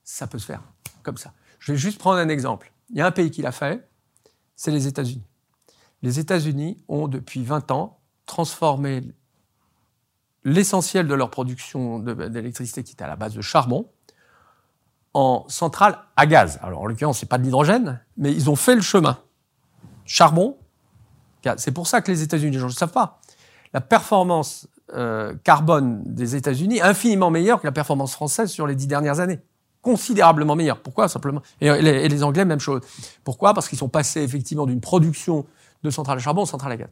Ça 0.06 0.28
peut 0.28 0.39
se 0.39 0.46
faire 0.46 0.62
comme 1.04 1.17
ça. 1.17 1.34
Je 1.63 1.71
vais 1.71 1.78
juste 1.78 1.97
prendre 1.97 2.17
un 2.17 2.28
exemple. 2.28 2.73
Il 2.89 2.97
y 2.97 3.02
a 3.02 3.06
un 3.06 3.12
pays 3.12 3.32
qui 3.32 3.41
l'a 3.41 3.54
fait, 3.54 3.88
c'est 4.54 4.69
les 4.69 4.86
États-Unis. 4.86 5.23
Les 6.02 6.19
États-Unis 6.19 6.84
ont 6.89 7.08
depuis 7.08 7.41
20 7.41 7.71
ans 7.71 8.02
transformé 8.26 9.02
l'essentiel 10.43 11.08
de 11.08 11.13
leur 11.13 11.30
production 11.30 11.99
d'électricité 11.99 12.84
qui 12.84 12.91
était 12.91 13.06
à 13.06 13.08
la 13.08 13.15
base 13.15 13.34
de 13.34 13.39
charbon 13.39 13.89
en 15.13 15.45
centrale 15.47 15.99
à 16.17 16.26
gaz. 16.26 16.60
Alors 16.62 16.82
en 16.82 16.86
l'occurrence, 16.86 17.19
c'est 17.19 17.30
pas 17.30 17.38
de 17.38 17.43
l'hydrogène, 17.43 18.02
mais 18.17 18.34
ils 18.34 18.49
ont 18.49 18.58
fait 18.58 18.76
le 18.76 18.82
chemin. 18.82 19.17
Charbon. 20.04 20.58
C'est 21.56 21.71
pour 21.71 21.88
ça 21.88 22.02
que 22.02 22.12
les 22.12 22.23
États-Unis, 22.23 22.52
les 22.52 22.60
gens 22.60 22.65
ne 22.65 22.71
le 22.71 22.76
savent 22.76 22.91
pas. 22.91 23.21
La 23.71 23.80
performance 23.80 24.67
euh, 24.93 25.34
carbone 25.45 26.04
des 26.04 26.36
États-Unis 26.36 26.82
infiniment 26.82 27.32
meilleure 27.32 27.62
que 27.62 27.67
la 27.67 27.71
performance 27.71 28.12
française 28.12 28.52
sur 28.52 28.67
les 28.67 28.76
dix 28.76 28.88
dernières 28.88 29.21
années. 29.21 29.39
Considérablement 29.84 30.56
meilleure. 30.56 30.80
Pourquoi? 30.80 31.08
Simplement. 31.08 31.43
Et 31.62 31.69
les, 31.82 32.24
Anglais, 32.24 32.46
même 32.46 32.60
chose. 32.60 32.82
Pourquoi? 33.24 33.54
Parce 33.54 33.69
qu'ils 33.69 33.78
sont 33.78 33.89
passés 33.89 34.24
effectivement 34.24 34.65
d'une 34.65 34.82
production 34.82 35.46
de 35.84 35.89
centrales 35.91 36.17
à 36.17 36.22
charbon 36.22 36.43
aux 36.43 36.48
centrales 36.48 36.72
à 36.72 36.78
gaz. 36.78 36.88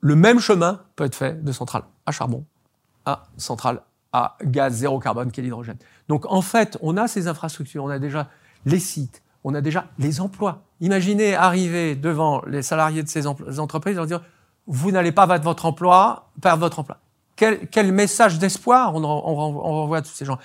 Le 0.00 0.14
même 0.14 0.38
chemin 0.38 0.82
peut 0.94 1.04
être 1.04 1.16
fait 1.16 1.42
de 1.42 1.52
centrales 1.52 1.84
à 2.06 2.12
charbon 2.12 2.44
à 3.06 3.24
centrales 3.36 3.82
à 4.12 4.36
gaz 4.44 4.74
zéro 4.74 5.00
carbone, 5.00 5.32
qui 5.32 5.40
est 5.40 5.42
l'hydrogène. 5.42 5.78
Donc 6.08 6.30
en 6.30 6.42
fait, 6.42 6.78
on 6.82 6.96
a 6.96 7.08
ces 7.08 7.28
infrastructures, 7.28 7.82
on 7.82 7.88
a 7.88 7.98
déjà 7.98 8.28
les 8.66 8.78
sites, 8.78 9.22
on 9.42 9.54
a 9.54 9.60
déjà 9.60 9.86
les 9.98 10.20
emplois. 10.20 10.62
Imaginez 10.80 11.34
arriver 11.34 11.96
devant 11.96 12.42
les 12.46 12.62
salariés 12.62 13.02
de 13.02 13.08
ces 13.08 13.26
entreprises 13.26 13.94
et 13.94 13.96
leur 13.96 14.06
dire 14.06 14.22
vous 14.66 14.92
n'allez 14.92 15.12
pas 15.12 15.26
perdre 15.26 15.44
votre 15.44 15.64
emploi, 15.66 16.30
perdre 16.40 16.60
votre 16.60 16.78
emploi. 16.78 16.98
Quel, 17.36 17.66
quel 17.68 17.92
message 17.92 18.38
d'espoir 18.38 18.94
on, 18.94 19.02
on, 19.02 19.08
on, 19.08 19.72
renvoie 19.80 19.98
à 19.98 20.02
tous 20.02 20.12
ces 20.12 20.24
gens? 20.24 20.38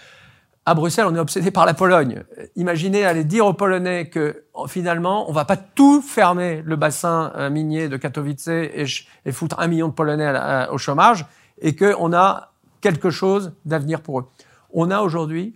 À 0.67 0.73
Bruxelles, 0.73 1.05
on 1.07 1.15
est 1.15 1.19
obsédé 1.19 1.49
par 1.49 1.65
la 1.65 1.73
Pologne. 1.73 2.25
Imaginez 2.57 3.05
aller 3.05 3.23
dire 3.23 3.45
aux 3.45 3.53
Polonais 3.53 4.09
que 4.09 4.43
finalement, 4.67 5.29
on 5.29 5.31
va 5.31 5.45
pas 5.45 5.55
tout 5.55 6.01
fermer 6.01 6.61
le 6.65 6.75
bassin 6.75 7.31
euh, 7.37 7.49
minier 7.49 7.87
de 7.87 7.95
Katowice 7.95 8.49
et, 8.49 8.83
foutre 9.31 9.61
un 9.61 9.67
million 9.67 9.87
de 9.87 9.93
Polonais 9.93 10.29
au 10.69 10.77
chômage 10.77 11.25
et 11.61 11.73
qu'on 11.73 12.11
a 12.11 12.51
quelque 12.81 13.11
chose 13.11 13.53
d'avenir 13.63 14.01
pour 14.01 14.19
eux. 14.19 14.25
On 14.73 14.91
a 14.91 14.99
aujourd'hui 14.99 15.55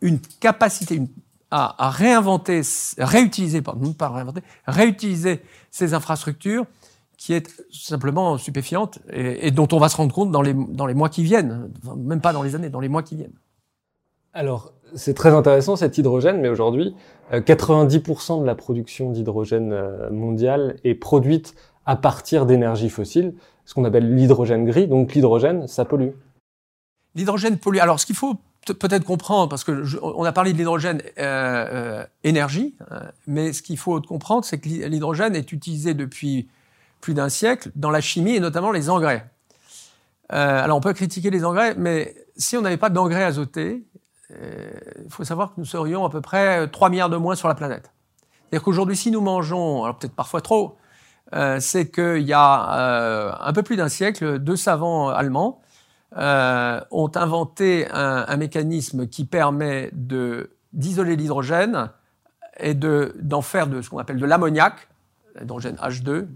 une 0.00 0.20
capacité 0.20 1.02
à, 1.50 1.90
réinventer, 1.90 2.60
réutiliser, 2.98 3.62
pardon, 3.62 3.94
pas 3.94 4.10
réinventer, 4.10 4.42
réutiliser 4.68 5.42
ces 5.72 5.92
infrastructures 5.92 6.66
qui 7.16 7.32
est 7.32 7.50
simplement 7.72 8.38
stupéfiante 8.38 9.00
et, 9.12 9.50
dont 9.50 9.66
on 9.72 9.80
va 9.80 9.88
se 9.88 9.96
rendre 9.96 10.14
compte 10.14 10.30
dans 10.30 10.40
les 10.86 10.94
mois 10.94 11.08
qui 11.08 11.24
viennent, 11.24 11.68
même 11.96 12.20
pas 12.20 12.32
dans 12.32 12.44
les 12.44 12.54
années, 12.54 12.70
dans 12.70 12.78
les 12.78 12.88
mois 12.88 13.02
qui 13.02 13.16
viennent. 13.16 13.34
Alors, 14.36 14.70
c'est 14.94 15.14
très 15.14 15.30
intéressant 15.30 15.76
cet 15.76 15.96
hydrogène, 15.96 16.42
mais 16.42 16.50
aujourd'hui, 16.50 16.94
90% 17.32 18.42
de 18.42 18.46
la 18.46 18.54
production 18.54 19.10
d'hydrogène 19.10 19.72
euh, 19.72 20.10
mondiale 20.10 20.76
est 20.84 20.94
produite 20.94 21.54
à 21.86 21.96
partir 21.96 22.44
d'énergie 22.44 22.90
fossile, 22.90 23.32
ce 23.64 23.72
qu'on 23.72 23.86
appelle 23.86 24.14
l'hydrogène 24.14 24.66
gris. 24.66 24.88
Donc 24.88 25.14
l'hydrogène, 25.14 25.66
ça 25.66 25.86
pollue. 25.86 26.10
L'hydrogène 27.14 27.56
pollue. 27.56 27.78
Alors, 27.78 27.98
ce 27.98 28.04
qu'il 28.04 28.14
faut 28.14 28.34
peut-être 28.66 29.04
comprendre, 29.04 29.48
parce 29.48 29.64
que 29.64 29.84
je, 29.84 29.96
on 30.02 30.24
a 30.24 30.32
parlé 30.32 30.52
de 30.52 30.58
l'hydrogène 30.58 31.00
euh, 31.18 32.02
euh, 32.02 32.04
énergie, 32.22 32.74
euh, 32.92 33.00
mais 33.26 33.54
ce 33.54 33.62
qu'il 33.62 33.78
faut 33.78 34.02
comprendre, 34.02 34.44
c'est 34.44 34.58
que 34.58 34.68
l'hydrogène 34.68 35.34
est 35.34 35.50
utilisé 35.50 35.94
depuis 35.94 36.46
plus 37.00 37.14
d'un 37.14 37.30
siècle 37.30 37.70
dans 37.74 37.90
la 37.90 38.02
chimie 38.02 38.34
et 38.34 38.40
notamment 38.40 38.70
les 38.70 38.90
engrais. 38.90 39.24
Euh, 40.32 40.64
alors 40.64 40.78
on 40.78 40.80
peut 40.80 40.92
critiquer 40.92 41.30
les 41.30 41.44
engrais, 41.44 41.74
mais 41.76 42.14
si 42.36 42.56
on 42.56 42.62
n'avait 42.62 42.76
pas 42.76 42.90
d'engrais 42.90 43.22
azotés, 43.22 43.84
euh, 43.94 43.95
il 44.30 45.10
faut 45.10 45.24
savoir 45.24 45.50
que 45.50 45.54
nous 45.58 45.64
serions 45.64 46.04
à 46.04 46.10
peu 46.10 46.20
près 46.20 46.68
3 46.68 46.90
milliards 46.90 47.10
de 47.10 47.16
moins 47.16 47.34
sur 47.34 47.48
la 47.48 47.54
planète. 47.54 47.92
C'est-à-dire 48.42 48.64
qu'aujourd'hui, 48.64 48.96
si 48.96 49.10
nous 49.10 49.20
mangeons, 49.20 49.84
alors 49.84 49.96
peut-être 49.98 50.14
parfois 50.14 50.40
trop, 50.40 50.76
euh, 51.34 51.58
c'est 51.60 51.90
qu'il 51.90 52.22
y 52.22 52.32
a 52.32 53.38
un 53.40 53.52
peu 53.52 53.62
plus 53.62 53.76
d'un 53.76 53.88
siècle, 53.88 54.38
deux 54.38 54.56
savants 54.56 55.08
allemands 55.08 55.60
euh, 56.16 56.80
ont 56.92 57.10
inventé 57.14 57.88
un, 57.90 58.36
mécanisme 58.36 59.08
qui 59.08 59.24
permet 59.24 59.90
d'isoler 59.92 61.16
l'hydrogène 61.16 61.90
et 62.58 62.74
de 62.74 63.14
d'en 63.20 63.42
faire 63.42 63.66
de 63.66 63.82
ce 63.82 63.90
qu'on 63.90 63.98
appelle 63.98 64.18
de 64.18 64.24
l'ammoniac, 64.24 64.88
l'hydrogène 65.38 65.76
H2, 65.76 66.26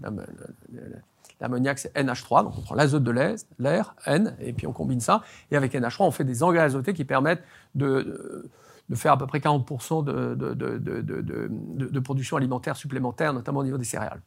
l'ammoniac 1.41 1.79
c'est 1.79 1.93
NH3, 1.95 2.43
donc 2.43 2.53
on 2.57 2.61
prend 2.61 2.75
l'azote 2.75 3.03
de 3.03 3.11
l'air, 3.59 3.95
N, 4.05 4.35
et 4.39 4.53
puis 4.53 4.67
on 4.67 4.73
combine 4.73 5.01
ça, 5.01 5.23
et 5.51 5.57
avec 5.57 5.73
NH3 5.73 6.03
on 6.03 6.11
fait 6.11 6.23
des 6.23 6.43
engrais 6.43 6.61
azotés 6.61 6.93
qui 6.93 7.03
permettent 7.03 7.43
de, 7.75 8.49
de 8.89 8.95
faire 8.95 9.13
à 9.13 9.17
peu 9.17 9.25
près 9.25 9.39
40% 9.39 10.03
de, 10.03 10.35
de, 10.35 10.53
de, 11.89 11.99
production 11.99 12.37
alimentaire 12.37 12.75
supplémentaire, 12.75 13.33
notamment 13.33 13.61
au 13.61 13.63
niveau 13.63 13.77
des 13.77 13.85
céréales. 13.85 14.21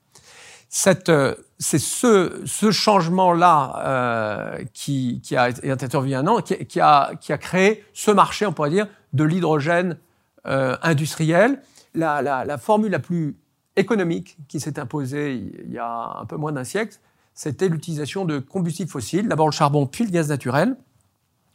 C'est 0.68 1.06
ce, 1.06 2.42
ce 2.44 2.70
changement-là 2.70 3.82
euh, 3.86 4.64
qui, 4.72 5.20
qui, 5.22 5.36
a 5.36 5.50
été 5.50 5.70
intervenu 5.70 6.12
il 6.12 6.14
un 6.16 6.26
an, 6.26 6.40
qui, 6.40 6.80
a, 6.80 7.14
qui, 7.14 7.32
a, 7.32 7.38
créé 7.38 7.84
ce 7.92 8.10
marché, 8.10 8.46
on 8.46 8.52
pourrait 8.52 8.70
dire, 8.70 8.88
de 9.12 9.22
l'hydrogène 9.22 9.98
euh, 10.46 10.76
industriel. 10.82 11.60
La, 11.94 12.22
la, 12.22 12.58
formule 12.58 12.90
la 12.90 12.98
plus 12.98 13.36
économique 13.76 14.36
qui 14.48 14.60
s'est 14.60 14.78
imposée 14.78 15.34
il 15.34 15.72
y 15.72 15.78
a 15.78 16.18
un 16.20 16.24
peu 16.26 16.36
moins 16.36 16.52
d'un 16.52 16.64
siècle, 16.64 16.98
c'était 17.34 17.68
l'utilisation 17.68 18.24
de 18.24 18.38
combustibles 18.38 18.90
fossiles, 18.90 19.28
d'abord 19.28 19.46
le 19.46 19.52
charbon 19.52 19.86
puis 19.86 20.04
le 20.04 20.10
gaz 20.10 20.28
naturel, 20.28 20.76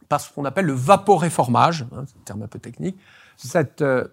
par 0.09 0.19
ce 0.19 0.33
qu'on 0.33 0.45
appelle 0.45 0.65
le 0.65 0.73
vaporéformage, 0.73 1.85
hein, 1.93 2.03
c'est 2.07 2.17
un 2.17 2.23
terme 2.25 2.41
un 2.43 2.47
peu 2.47 2.59
technique, 2.59 2.97
euh, 3.55 4.05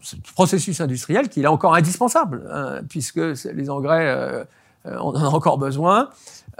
ce 0.00 0.16
processus 0.34 0.80
industriel 0.80 1.28
qui 1.28 1.42
est 1.42 1.46
encore 1.46 1.74
indispensable, 1.74 2.48
hein, 2.50 2.80
puisque 2.88 3.16
les 3.18 3.70
engrais, 3.70 4.08
euh, 4.08 4.44
on 4.84 5.14
en 5.14 5.24
a 5.24 5.28
encore 5.28 5.58
besoin, 5.58 6.10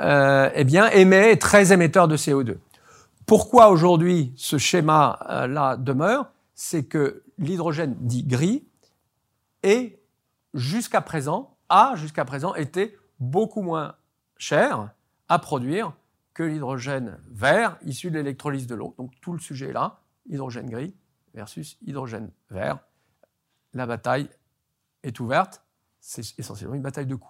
euh, 0.00 0.50
eh 0.54 0.64
bien, 0.64 0.88
émet, 0.90 1.36
très 1.36 1.72
émetteur 1.72 2.08
de 2.08 2.16
CO2. 2.16 2.56
Pourquoi 3.26 3.70
aujourd'hui 3.70 4.32
ce 4.36 4.58
schéma-là 4.58 5.72
euh, 5.72 5.76
demeure? 5.76 6.30
C'est 6.54 6.84
que 6.84 7.22
l'hydrogène 7.38 7.96
dit 8.00 8.22
gris 8.22 8.64
est 9.62 9.98
jusqu'à 10.54 11.00
présent, 11.00 11.56
a 11.68 11.94
jusqu'à 11.96 12.24
présent 12.24 12.54
été 12.54 12.96
beaucoup 13.20 13.62
moins 13.62 13.96
cher 14.36 14.90
à 15.28 15.38
produire 15.38 15.92
que 16.32 16.42
l'hydrogène 16.42 17.18
vert 17.30 17.78
issu 17.84 18.10
de 18.10 18.16
l'électrolyse 18.16 18.66
de 18.66 18.74
l'eau. 18.74 18.94
Donc 18.98 19.12
tout 19.20 19.32
le 19.32 19.38
sujet 19.38 19.68
est 19.68 19.72
là, 19.72 20.00
hydrogène 20.28 20.68
gris 20.68 20.94
versus 21.34 21.78
hydrogène 21.86 22.30
vert. 22.50 22.78
La 23.72 23.86
bataille 23.86 24.28
est 25.02 25.18
ouverte, 25.20 25.62
c'est 26.00 26.38
essentiellement 26.38 26.74
une 26.74 26.82
bataille 26.82 27.06
de 27.06 27.14
coûts. 27.14 27.28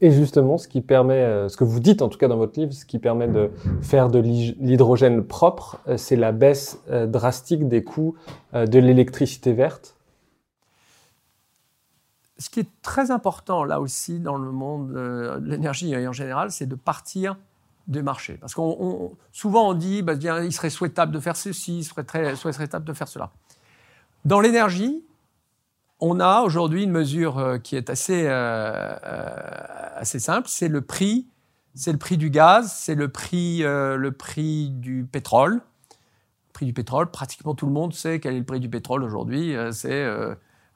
Et 0.00 0.10
justement, 0.10 0.58
ce 0.58 0.66
qui 0.66 0.80
permet, 0.80 1.22
euh, 1.22 1.48
ce 1.48 1.56
que 1.56 1.62
vous 1.62 1.78
dites 1.78 2.02
en 2.02 2.08
tout 2.08 2.18
cas 2.18 2.26
dans 2.26 2.36
votre 2.36 2.58
livre, 2.58 2.72
ce 2.72 2.84
qui 2.84 2.98
permet 2.98 3.28
de 3.28 3.52
faire 3.82 4.08
de 4.08 4.18
l'hydrogène 4.18 5.24
propre, 5.24 5.80
euh, 5.86 5.96
c'est 5.96 6.16
la 6.16 6.32
baisse 6.32 6.80
euh, 6.90 7.06
drastique 7.06 7.68
des 7.68 7.84
coûts 7.84 8.16
de 8.52 8.78
l'électricité 8.78 9.52
verte 9.52 9.96
ce 12.42 12.50
qui 12.50 12.60
est 12.60 12.68
très 12.82 13.10
important 13.10 13.64
là 13.64 13.80
aussi 13.80 14.18
dans 14.18 14.36
le 14.36 14.50
monde 14.50 14.92
de 14.92 15.40
l'énergie 15.44 15.94
en 16.06 16.12
général, 16.12 16.50
c'est 16.50 16.66
de 16.66 16.74
partir 16.74 17.36
du 17.86 18.02
marché. 18.02 18.34
Parce 18.34 18.54
qu'on 18.54 19.12
souvent 19.32 19.70
on 19.70 19.74
dit, 19.74 20.02
bah, 20.02 20.14
bien, 20.14 20.42
il 20.42 20.52
serait 20.52 20.70
souhaitable 20.70 21.12
de 21.12 21.20
faire 21.20 21.36
ceci, 21.36 21.78
il 21.78 21.84
serait 21.84 22.36
souhaitable 22.36 22.84
de 22.84 22.92
faire 22.92 23.08
cela. 23.08 23.30
Dans 24.24 24.40
l'énergie, 24.40 25.04
on 26.00 26.20
a 26.20 26.42
aujourd'hui 26.42 26.84
une 26.84 26.90
mesure 26.90 27.38
euh, 27.38 27.58
qui 27.58 27.76
est 27.76 27.90
assez, 27.90 28.26
euh, 28.26 28.30
euh, 28.32 29.96
assez 29.96 30.18
simple, 30.18 30.48
c'est 30.48 30.68
le 30.68 30.80
prix, 30.80 31.26
c'est 31.74 31.92
le 31.92 31.98
prix 31.98 32.16
du 32.16 32.30
gaz, 32.30 32.72
c'est 32.72 32.94
le 32.94 33.08
prix, 33.08 33.64
euh, 33.64 33.96
le 33.96 34.12
prix 34.12 34.70
du 34.70 35.06
pétrole. 35.10 35.54
Le 35.54 36.52
prix 36.52 36.66
du 36.66 36.72
pétrole, 36.72 37.10
pratiquement 37.10 37.54
tout 37.54 37.66
le 37.66 37.72
monde 37.72 37.94
sait 37.94 38.20
quel 38.20 38.34
est 38.34 38.38
le 38.40 38.44
prix 38.44 38.60
du 38.60 38.68
pétrole 38.68 39.02
aujourd'hui. 39.02 39.56
Euh, 39.56 39.72
c'est 39.72 39.90
euh, 39.90 40.30
euh, 40.30 40.34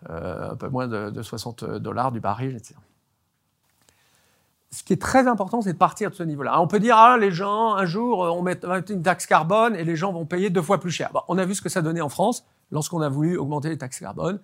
un 0.09 0.57
peu 0.57 0.69
moins 0.69 0.89
de, 0.89 1.11
de 1.11 1.23
60 1.23 1.65
dollars 1.65 2.13
du 2.13 2.21
baril, 2.21 2.55
etc. 2.57 2.75
Ce 4.71 4.83
qui 4.83 4.93
est 4.93 5.01
très 5.01 5.27
important, 5.27 5.63
c'est 5.63 5.73
de 5.73 5.79
partir 5.79 6.11
de 6.11 6.15
ce 6.15 6.23
niveau-là. 6.23 6.61
On 6.61 6.67
peut 6.67 6.81
dire, 6.81 6.97
ah, 6.99 7.17
les 7.19 7.31
gens, 7.31 7.75
un 7.75 7.87
jour, 7.87 8.19
on 8.19 8.43
met 8.43 8.61
une 8.91 9.03
taxe 9.03 9.25
carbone 9.25 9.75
et 9.75 9.85
les 9.85 9.97
gens 9.97 10.13
vont 10.13 10.27
payer 10.27 10.51
deux 10.51 10.63
fois 10.63 10.79
plus 10.79 10.91
cher. 10.91 11.11
On 11.29 11.39
a 11.39 11.45
vu 11.47 11.55
ce 11.55 11.63
que 11.63 11.69
ça 11.69 11.83
donnait 11.83 12.01
en 12.01 12.09
France 12.09 12.45
lorsqu'on 12.71 13.01
a 13.01 13.09
voulu 13.09 13.39
augmenter 13.39 13.69
les 13.69 13.79
taxes 13.79 14.01
carbone. 14.01 14.41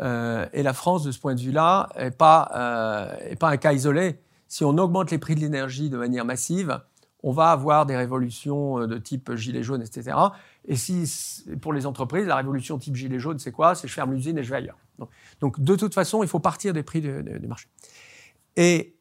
Euh, 0.00 0.46
et 0.52 0.62
la 0.62 0.72
France, 0.72 1.04
de 1.04 1.12
ce 1.12 1.18
point 1.18 1.34
de 1.34 1.40
vue-là, 1.40 1.88
n'est 1.96 2.10
pas, 2.10 2.50
euh, 2.54 3.36
pas 3.36 3.48
un 3.48 3.56
cas 3.56 3.72
isolé. 3.72 4.20
Si 4.48 4.64
on 4.64 4.76
augmente 4.76 5.10
les 5.10 5.18
prix 5.18 5.34
de 5.34 5.40
l'énergie 5.40 5.88
de 5.88 5.96
manière 5.96 6.24
massive, 6.24 6.80
on 7.22 7.32
va 7.32 7.50
avoir 7.50 7.86
des 7.86 7.96
révolutions 7.96 8.80
euh, 8.80 8.86
de 8.86 8.98
type 8.98 9.34
gilet 9.34 9.62
jaune, 9.62 9.82
etc. 9.82 10.16
Et 10.66 10.76
si, 10.76 11.44
pour 11.60 11.72
les 11.72 11.86
entreprises, 11.86 12.26
la 12.26 12.36
révolution 12.36 12.78
type 12.78 12.96
gilet 12.96 13.18
jaune, 13.18 13.38
c'est 13.38 13.52
quoi? 13.52 13.74
C'est 13.74 13.86
je 13.86 13.92
ferme 13.92 14.14
l'usine 14.14 14.38
et 14.38 14.42
je 14.42 14.50
vais 14.50 14.56
ailleurs. 14.56 14.78
Donc, 15.40 15.60
de 15.60 15.76
toute 15.76 15.94
façon, 15.94 16.22
il 16.22 16.28
faut 16.28 16.38
partir 16.38 16.72
des 16.72 16.82
prix 16.82 17.00
du 17.00 17.22
de, 17.22 17.38
de 17.38 17.46
marché. 17.46 17.68
Et, 18.56 18.96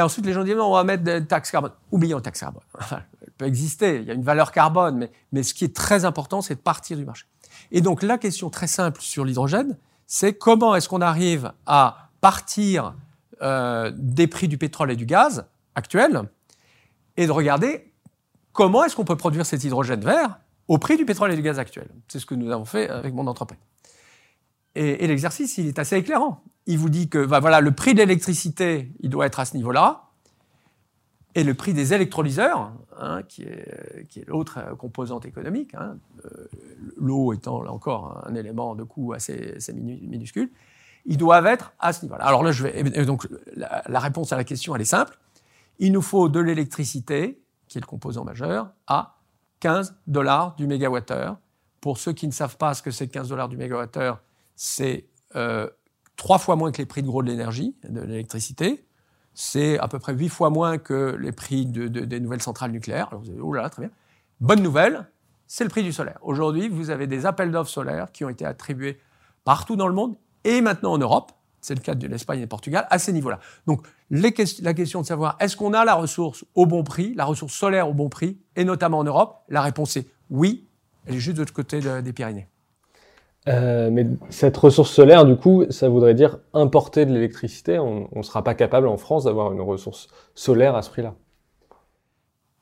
ensuite, 0.00 0.26
les 0.26 0.32
gens 0.32 0.44
disent, 0.44 0.54
on 0.58 0.72
va 0.72 0.84
mettre 0.84 1.02
des 1.02 1.24
taxes 1.26 1.50
carbone. 1.50 1.72
Oublions 1.90 2.18
les 2.18 2.22
taxes 2.22 2.40
carbone. 2.40 2.62
Elle 2.90 3.32
peut 3.36 3.46
exister, 3.46 4.00
il 4.00 4.04
y 4.04 4.10
a 4.10 4.14
une 4.14 4.22
valeur 4.22 4.52
carbone, 4.52 4.96
mais, 4.96 5.10
mais 5.32 5.42
ce 5.42 5.54
qui 5.54 5.64
est 5.64 5.74
très 5.74 6.04
important, 6.04 6.40
c'est 6.40 6.54
de 6.54 6.60
partir 6.60 6.96
du 6.96 7.04
marché. 7.04 7.26
Et 7.72 7.80
donc, 7.80 8.02
la 8.02 8.18
question 8.18 8.50
très 8.50 8.66
simple 8.66 9.00
sur 9.00 9.24
l'hydrogène, 9.24 9.76
c'est 10.06 10.34
comment 10.34 10.74
est-ce 10.74 10.88
qu'on 10.88 11.00
arrive 11.00 11.52
à 11.66 12.10
partir 12.20 12.94
euh, 13.42 13.92
des 13.94 14.26
prix 14.26 14.48
du 14.48 14.58
pétrole 14.58 14.90
et 14.90 14.96
du 14.96 15.06
gaz 15.06 15.46
actuels 15.74 16.22
et 17.16 17.26
de 17.26 17.32
regarder 17.32 17.92
comment 18.52 18.84
est-ce 18.84 18.96
qu'on 18.96 19.04
peut 19.04 19.16
produire 19.16 19.46
cet 19.46 19.62
hydrogène 19.64 20.00
vert 20.00 20.40
au 20.68 20.78
prix 20.78 20.96
du 20.96 21.04
pétrole 21.04 21.32
et 21.32 21.36
du 21.36 21.42
gaz 21.42 21.58
actuel. 21.58 21.88
C'est 22.08 22.20
ce 22.20 22.26
que 22.26 22.34
nous 22.34 22.50
avons 22.52 22.66
fait 22.66 22.88
avec 22.88 23.14
mon 23.14 23.26
entreprise. 23.26 23.58
Et, 24.74 25.06
l'exercice, 25.08 25.58
il 25.58 25.66
est 25.66 25.78
assez 25.78 25.96
éclairant. 25.96 26.44
Il 26.66 26.78
vous 26.78 26.90
dit 26.90 27.08
que 27.08 27.24
bah, 27.24 27.40
voilà, 27.40 27.60
le 27.60 27.72
prix 27.72 27.94
de 27.94 27.98
l'électricité, 27.98 28.92
il 29.00 29.10
doit 29.10 29.26
être 29.26 29.40
à 29.40 29.44
ce 29.44 29.56
niveau-là. 29.56 30.04
et 31.34 31.42
le 31.42 31.54
prix 31.54 31.72
des 31.72 31.94
électrolyseurs, 31.94 32.72
hein, 33.00 33.22
qui 33.28 33.42
est, 33.42 34.28
l'autre 34.28 34.76
composante 34.76 35.24
économique, 35.24 35.74
hein, 35.74 35.96
l'eau 36.96 37.32
étant 37.32 37.62
là 37.62 37.72
encore 37.72 38.22
un 38.26 38.34
élément 38.34 38.74
de 38.74 38.84
coût 38.84 39.14
assez, 39.14 39.56
minuscule, 39.74 40.50
ils 41.06 41.16
doivent 41.16 41.46
être 41.46 41.72
à 41.80 41.92
ce 41.92 42.04
niveau-là. 42.04 42.24
Alors 42.24 42.42
là, 42.42 42.52
je 42.52 42.64
vais, 42.64 43.04
donc 43.04 43.26
la, 43.56 44.00
réponse 44.00 44.32
à 44.32 44.36
la 44.36 44.44
question, 44.44 44.76
elle 44.76 44.82
est 44.82 44.84
simple. 44.84 45.18
Il 45.78 45.92
nous 45.92 46.02
faut 46.02 46.28
de 46.28 46.40
l'électricité, 46.40 47.40
qui 47.68 47.78
est 47.78 47.80
le 47.80 47.86
composant 47.86 48.24
majeur, 48.24 48.70
à 48.86 49.17
15 49.60 49.96
dollars 50.06 50.54
du 50.56 50.66
mégawattheure. 50.66 51.38
Pour 51.80 51.98
ceux 51.98 52.12
qui 52.12 52.26
ne 52.26 52.32
savent 52.32 52.56
pas 52.56 52.74
ce 52.74 52.82
que 52.82 52.90
c'est 52.90 53.08
15 53.08 53.28
dollars 53.28 53.48
du 53.48 53.56
mégawattheure, 53.56 54.20
c'est 54.56 55.06
euh, 55.36 55.68
trois 56.16 56.38
fois 56.38 56.56
moins 56.56 56.72
que 56.72 56.78
les 56.78 56.86
prix 56.86 57.02
de 57.02 57.06
gros 57.06 57.22
de 57.22 57.28
l'énergie, 57.28 57.76
de 57.88 58.00
l'électricité. 58.00 58.84
C'est 59.34 59.78
à 59.78 59.86
peu 59.86 59.98
près 59.98 60.12
huit 60.14 60.28
fois 60.28 60.50
moins 60.50 60.78
que 60.78 61.16
les 61.20 61.32
prix 61.32 61.66
de, 61.66 61.86
des 61.86 62.20
nouvelles 62.20 62.42
centrales 62.42 62.72
nucléaires. 62.72 63.08
Alors 63.08 63.22
oh 63.40 63.68
très 63.70 63.82
bien. 63.82 63.90
Bonne 64.40 64.62
nouvelle, 64.62 65.08
c'est 65.46 65.64
le 65.64 65.70
prix 65.70 65.82
du 65.82 65.92
solaire. 65.92 66.18
Aujourd'hui, 66.22 66.68
vous 66.68 66.90
avez 66.90 67.06
des 67.06 67.24
appels 67.24 67.50
d'offres 67.50 67.70
solaires 67.70 68.10
qui 68.12 68.24
ont 68.24 68.28
été 68.28 68.44
attribués 68.44 69.00
partout 69.44 69.76
dans 69.76 69.88
le 69.88 69.94
monde 69.94 70.16
et 70.44 70.60
maintenant 70.60 70.92
en 70.92 70.98
Europe. 70.98 71.32
C'est 71.60 71.74
le 71.74 71.80
cas 71.80 71.94
de 71.94 72.06
l'Espagne 72.06 72.38
et 72.38 72.42
du 72.42 72.48
Portugal 72.48 72.86
à 72.90 72.98
ces 72.98 73.12
niveaux-là. 73.12 73.40
Donc, 73.66 73.86
la 74.10 74.74
question 74.74 75.00
de 75.00 75.06
savoir 75.06 75.36
est-ce 75.40 75.56
qu'on 75.56 75.72
a 75.72 75.84
la 75.84 75.94
ressource 75.94 76.44
au 76.54 76.66
bon 76.66 76.82
prix, 76.82 77.14
la 77.14 77.24
ressource 77.24 77.54
solaire 77.54 77.88
au 77.88 77.94
bon 77.94 78.08
prix, 78.08 78.38
et 78.56 78.64
notamment 78.64 78.98
en 78.98 79.04
Europe, 79.04 79.42
la 79.48 79.62
réponse 79.62 79.96
est 79.96 80.06
oui. 80.30 80.66
Elle 81.06 81.16
est 81.16 81.18
juste 81.18 81.36
de 81.36 81.42
l'autre 81.42 81.52
côté 81.52 81.80
des 81.80 82.12
Pyrénées. 82.12 82.48
Euh, 83.48 83.88
mais 83.90 84.06
cette 84.28 84.56
ressource 84.56 84.90
solaire, 84.90 85.24
du 85.24 85.36
coup, 85.36 85.64
ça 85.70 85.88
voudrait 85.88 86.14
dire 86.14 86.38
importer 86.52 87.06
de 87.06 87.12
l'électricité? 87.12 87.78
On 87.78 88.08
ne 88.14 88.22
sera 88.22 88.44
pas 88.44 88.54
capable 88.54 88.88
en 88.88 88.98
France 88.98 89.24
d'avoir 89.24 89.52
une 89.52 89.60
ressource 89.60 90.08
solaire 90.34 90.74
à 90.74 90.82
ce 90.82 90.90
prix-là? 90.90 91.14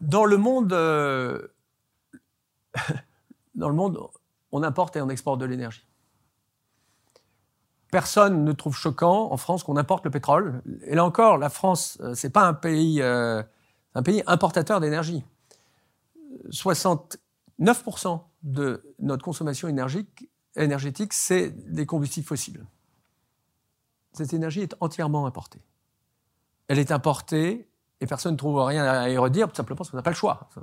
Dans 0.01 0.25
le 0.25 0.37
monde, 0.37 0.73
euh, 0.73 1.49
dans 3.55 3.69
le 3.69 3.75
monde, 3.75 3.99
on 4.53 4.63
importe 4.63 4.97
et 4.97 5.01
on 5.01 5.09
exporte 5.09 5.41
de 5.41 5.47
l'énergie. 5.47 5.87
Personne 7.91 8.45
ne 8.45 8.53
trouve 8.53 8.77
choquant 8.77 9.31
en 9.33 9.37
France 9.37 9.63
qu'on 9.63 9.77
importe 9.77 10.05
le 10.05 10.11
pétrole. 10.11 10.63
Et 10.87 10.95
là 10.95 11.05
encore, 11.05 11.39
la 11.39 11.49
France, 11.49 11.99
euh, 12.01 12.15
c'est 12.15 12.31
pas 12.31 12.47
un 12.47 12.55
pays, 12.55 13.03
un 13.03 14.03
pays 14.05 14.23
importateur 14.27 14.81
d'énergie. 14.81 15.25
69% 16.51 18.21
de 18.43 18.83
notre 18.99 19.25
consommation 19.25 19.69
énergétique, 19.69 21.13
c'est 21.13 21.51
des 21.73 21.87
combustibles 21.87 22.27
fossiles. 22.27 22.65
Cette 24.13 24.33
énergie 24.33 24.61
est 24.61 24.75
entièrement 24.81 25.27
importée. 25.27 25.61
Elle 26.69 26.79
est 26.79 26.91
importée 26.91 27.69
et 28.01 28.07
personne 28.07 28.33
ne 28.33 28.39
trouve 28.39 28.63
rien 28.63 28.85
à 28.85 29.09
y 29.09 29.17
redire, 29.17 29.49
tout 29.49 29.55
simplement 29.55 29.77
parce 29.77 29.91
qu'on 29.91 29.97
n'a 29.97 30.03
pas 30.03 30.11
le 30.11 30.17
choix. 30.17 30.49
Ça, 30.55 30.63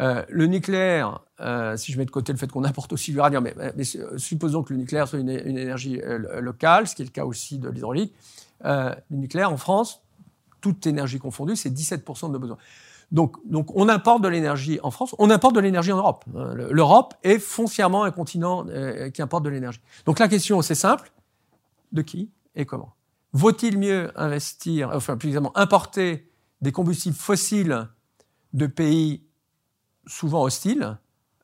euh, 0.00 0.24
le 0.28 0.46
nucléaire, 0.46 1.20
euh, 1.40 1.76
si 1.76 1.92
je 1.92 1.98
mets 1.98 2.04
de 2.04 2.10
côté 2.10 2.32
le 2.32 2.38
fait 2.38 2.50
qu'on 2.50 2.64
importe 2.64 2.92
aussi 2.92 3.12
l'uranium, 3.12 3.44
mais, 3.44 3.54
mais, 3.76 3.84
supposons 4.16 4.62
que 4.62 4.72
le 4.72 4.80
nucléaire 4.80 5.06
soit 5.06 5.20
une, 5.20 5.30
énergie 5.30 6.00
euh, 6.02 6.40
locale, 6.40 6.88
ce 6.88 6.94
qui 6.94 7.02
est 7.02 7.04
le 7.04 7.10
cas 7.10 7.24
aussi 7.24 7.58
de 7.58 7.68
l'hydraulique, 7.68 8.12
le 8.64 8.94
nucléaire 9.10 9.52
en 9.52 9.56
France, 9.56 10.02
toute 10.60 10.86
énergie 10.86 11.18
confondue, 11.18 11.56
c'est 11.56 11.70
17% 11.70 12.28
de 12.28 12.32
nos 12.32 12.38
besoins. 12.38 12.58
Donc, 13.10 13.36
on 13.76 13.88
importe 13.88 14.22
de 14.22 14.28
l'énergie 14.28 14.80
en 14.82 14.90
France, 14.90 15.14
on 15.18 15.30
importe 15.30 15.54
de 15.54 15.60
l'énergie 15.60 15.92
en 15.92 15.98
Europe. 15.98 16.24
Euh, 16.34 16.68
L'Europe 16.70 17.14
est 17.22 17.38
foncièrement 17.38 18.02
un 18.02 18.10
continent 18.10 18.66
euh, 18.68 19.10
qui 19.10 19.22
importe 19.22 19.44
de 19.44 19.50
l'énergie. 19.50 19.80
Donc 20.04 20.18
la 20.18 20.26
question, 20.26 20.62
c'est 20.62 20.74
simple, 20.74 21.12
de 21.92 22.02
qui 22.02 22.30
et 22.56 22.64
comment? 22.64 22.94
Vaut-il 23.32 23.78
mieux 23.78 24.10
investir, 24.16 24.90
enfin 24.92 25.16
plus 25.16 25.28
exactement, 25.28 25.56
importer 25.56 26.28
des 26.60 26.72
combustibles 26.72 27.16
fossiles 27.16 27.88
de 28.52 28.66
pays 28.66 29.22
souvent 30.06 30.42
hostiles, 30.42 30.98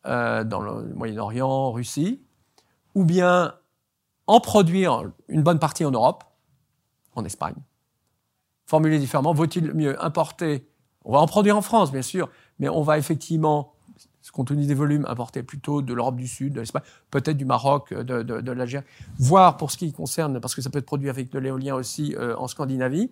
euh, 0.07 0.45
dans 0.45 0.61
le 0.61 0.95
Moyen-Orient, 0.95 1.73
Russie, 1.73 2.23
ou 2.95 3.05
bien 3.05 3.55
en 4.27 4.41
produire 4.41 5.11
une 5.29 5.43
bonne 5.43 5.59
partie 5.59 5.85
en 5.85 5.91
Europe, 5.91 6.25
en 7.15 7.25
Espagne 7.25 7.57
Formulé 8.67 9.01
différemment, 9.01 9.35
vaut-il 9.35 9.75
mieux 9.75 10.03
importer 10.03 10.71
on 11.05 11.13
va 11.13 11.19
en 11.21 11.27
produire 11.27 11.57
en 11.57 11.63
France, 11.63 11.93
bien 11.93 12.03
sûr, 12.03 12.29
mais 12.59 12.69
on 12.69 12.83
va 12.83 12.99
effectivement, 12.99 13.73
compte 14.33 14.49
tenu 14.49 14.67
des 14.67 14.75
volumes, 14.75 15.07
importer 15.09 15.43
plutôt 15.43 15.83
de 15.83 15.95
l'Europe 15.95 16.17
du 16.17 16.29
Sud, 16.29 16.53
de 16.53 16.61
l'Espagne, 16.61 16.83
peut-être 17.11 17.37
du 17.37 17.45
Maroc, 17.45 17.93
de, 17.95 18.23
de, 18.23 18.53
l'Algérie, 18.53 18.85
voire 19.19 19.57
pour 19.57 19.71
ce 19.71 19.77
qui 19.77 19.93
concerne, 19.93 20.41
parce 20.41 20.55
que 20.55 20.63
ça 20.63 20.71
peut 20.71 20.79
être 20.79 20.87
produit 20.87 21.09
avec 21.09 21.31
de 21.31 21.39
l'éolien 21.39 21.75
aussi 21.75 22.15
euh, 22.17 22.37
en 22.37 22.49
Scandinavie. 22.49 23.11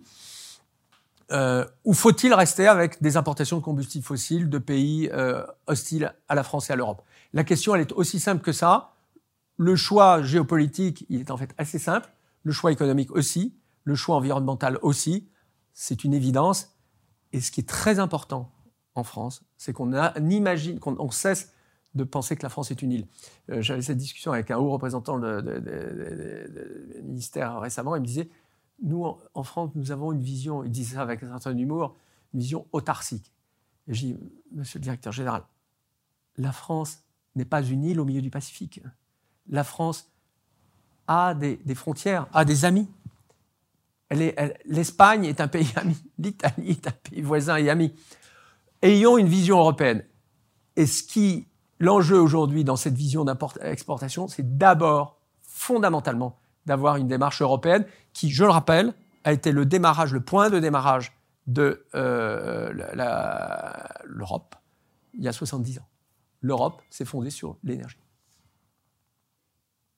Euh, 1.31 1.67
ou 1.85 1.93
faut-il 1.93 2.33
rester 2.33 2.67
avec 2.67 3.03
des 3.03 3.17
importations 3.17 3.59
de 3.59 3.63
combustibles 3.63 4.05
fossiles 4.05 4.49
de 4.49 4.59
pays 4.59 5.11
euh, 5.13 5.45
hostiles 5.67 6.15
à 6.29 6.35
la 6.35 6.43
France 6.43 6.71
et 6.71 6.73
à 6.73 6.77
l'Europe? 6.77 7.03
La 7.33 7.45
question, 7.45 7.75
elle 7.75 7.83
est 7.83 7.93
aussi 7.93 8.19
simple 8.19 8.43
que 8.43 8.53
ça. 8.53 8.95
Le 9.57 9.77
choix 9.77 10.23
géopolitique, 10.23 11.05
il 11.09 11.21
est 11.21 11.31
en 11.31 11.37
fait 11.37 11.55
assez 11.59 11.79
simple. 11.79 12.09
Le 12.45 12.53
choix 12.53 12.73
économique 12.73 13.11
aussi. 13.11 13.55
Le 13.85 13.95
choix 13.95 14.17
environnemental 14.17 14.79
aussi. 14.83 15.29
C'est 15.75 16.05
une 16.05 16.15
évidence. 16.15 16.75
Et 17.33 17.41
ce 17.41 17.51
qui 17.51 17.61
est 17.61 17.69
très 17.69 17.99
important 17.99 18.51
en 18.95 19.05
France, 19.05 19.45
c'est 19.59 19.73
qu'on 19.73 19.93
imagine, 20.17 20.79
qu'on 20.81 21.11
cesse 21.11 21.53
de 21.95 22.05
penser 22.05 22.37
que 22.37 22.43
la 22.43 22.49
France 22.49 22.71
est 22.71 22.83
une 22.83 22.93
île. 22.93 23.07
Euh, 23.51 23.61
j'avais 23.61 23.83
cette 23.83 23.99
discussion 23.99 24.33
avec 24.33 24.51
un 24.51 24.59
haut 24.59 24.71
représentant 24.71 25.19
du 25.19 25.27
ministère 27.03 27.61
récemment. 27.61 27.97
Il 27.97 28.01
me 28.01 28.07
disait 28.07 28.29
Nous, 28.83 29.05
en, 29.35 29.43
France, 29.43 29.71
nous 29.75 29.91
avons 29.91 30.13
une 30.13 30.23
vision, 30.23 30.63
il 30.63 30.71
disait 30.71 30.95
ça 30.95 31.03
avec 31.03 31.23
un 31.23 31.39
certain 31.39 31.57
humour, 31.57 31.97
une 32.35 32.41
vision 32.41 32.67
autarcique. 32.73 33.33
Et 33.87 33.95
je 33.95 34.07
dis 34.07 34.17
Monsieur 34.53 34.79
le 34.79 34.85
directeur 34.85 35.13
général, 35.13 35.43
la 36.37 36.53
France 36.53 37.03
n'est 37.35 37.45
pas 37.45 37.63
une 37.63 37.85
île 37.85 38.01
au 38.01 38.05
milieu 38.05 38.23
du 38.23 38.31
Pacifique. 38.31 38.81
La 39.49 39.65
France 39.65 40.11
a 41.07 41.35
des 41.35 41.75
frontières, 41.75 42.29
a 42.33 42.45
des 42.45 42.65
amis 42.65 42.89
l'Espagne 44.11 45.25
est 45.25 45.41
un 45.41 45.49
pays 45.49 45.71
ami, 45.77 45.97
l'Italie 46.19 46.71
est 46.71 46.87
un 46.87 46.93
pays 46.93 47.23
voisin 47.23 47.57
et 47.57 47.71
ami. 47.71 47.93
Ayons 48.83 49.19
une 49.19 49.29
vision 49.29 49.59
européenne. 49.59 50.05
Et 50.77 50.87
ce 50.87 51.03
qui, 51.03 51.49
l'enjeu 51.79 52.21
aujourd'hui 52.21 52.65
dans 52.65 52.77
cette 52.77 52.95
vision 52.95 53.25
d'exportation, 53.25 54.29
c'est 54.29 54.57
d'abord, 54.57 55.19
fondamentalement, 55.43 56.39
d'avoir 56.69 56.97
une 56.97 57.09
démarche 57.09 57.43
européenne 57.43 57.85
qui, 58.13 58.31
je 58.31 58.45
le 58.45 58.51
rappelle, 58.51 58.95
a 59.25 59.33
été 59.33 59.51
le 59.51 59.67
démarrage, 59.67 60.13
le 60.13 60.21
point 60.21 60.51
de 60.51 60.61
démarrage 60.61 61.13
de 61.47 61.85
euh, 61.95 62.73
l'Europe 64.05 64.55
il 65.19 65.25
y 65.25 65.29
a 65.29 65.33
70 65.33 65.79
ans. 65.79 65.89
L'Europe 66.41 66.81
s'est 66.89 67.05
fondée 67.05 67.31
sur 67.31 67.57
l'énergie. 67.65 67.99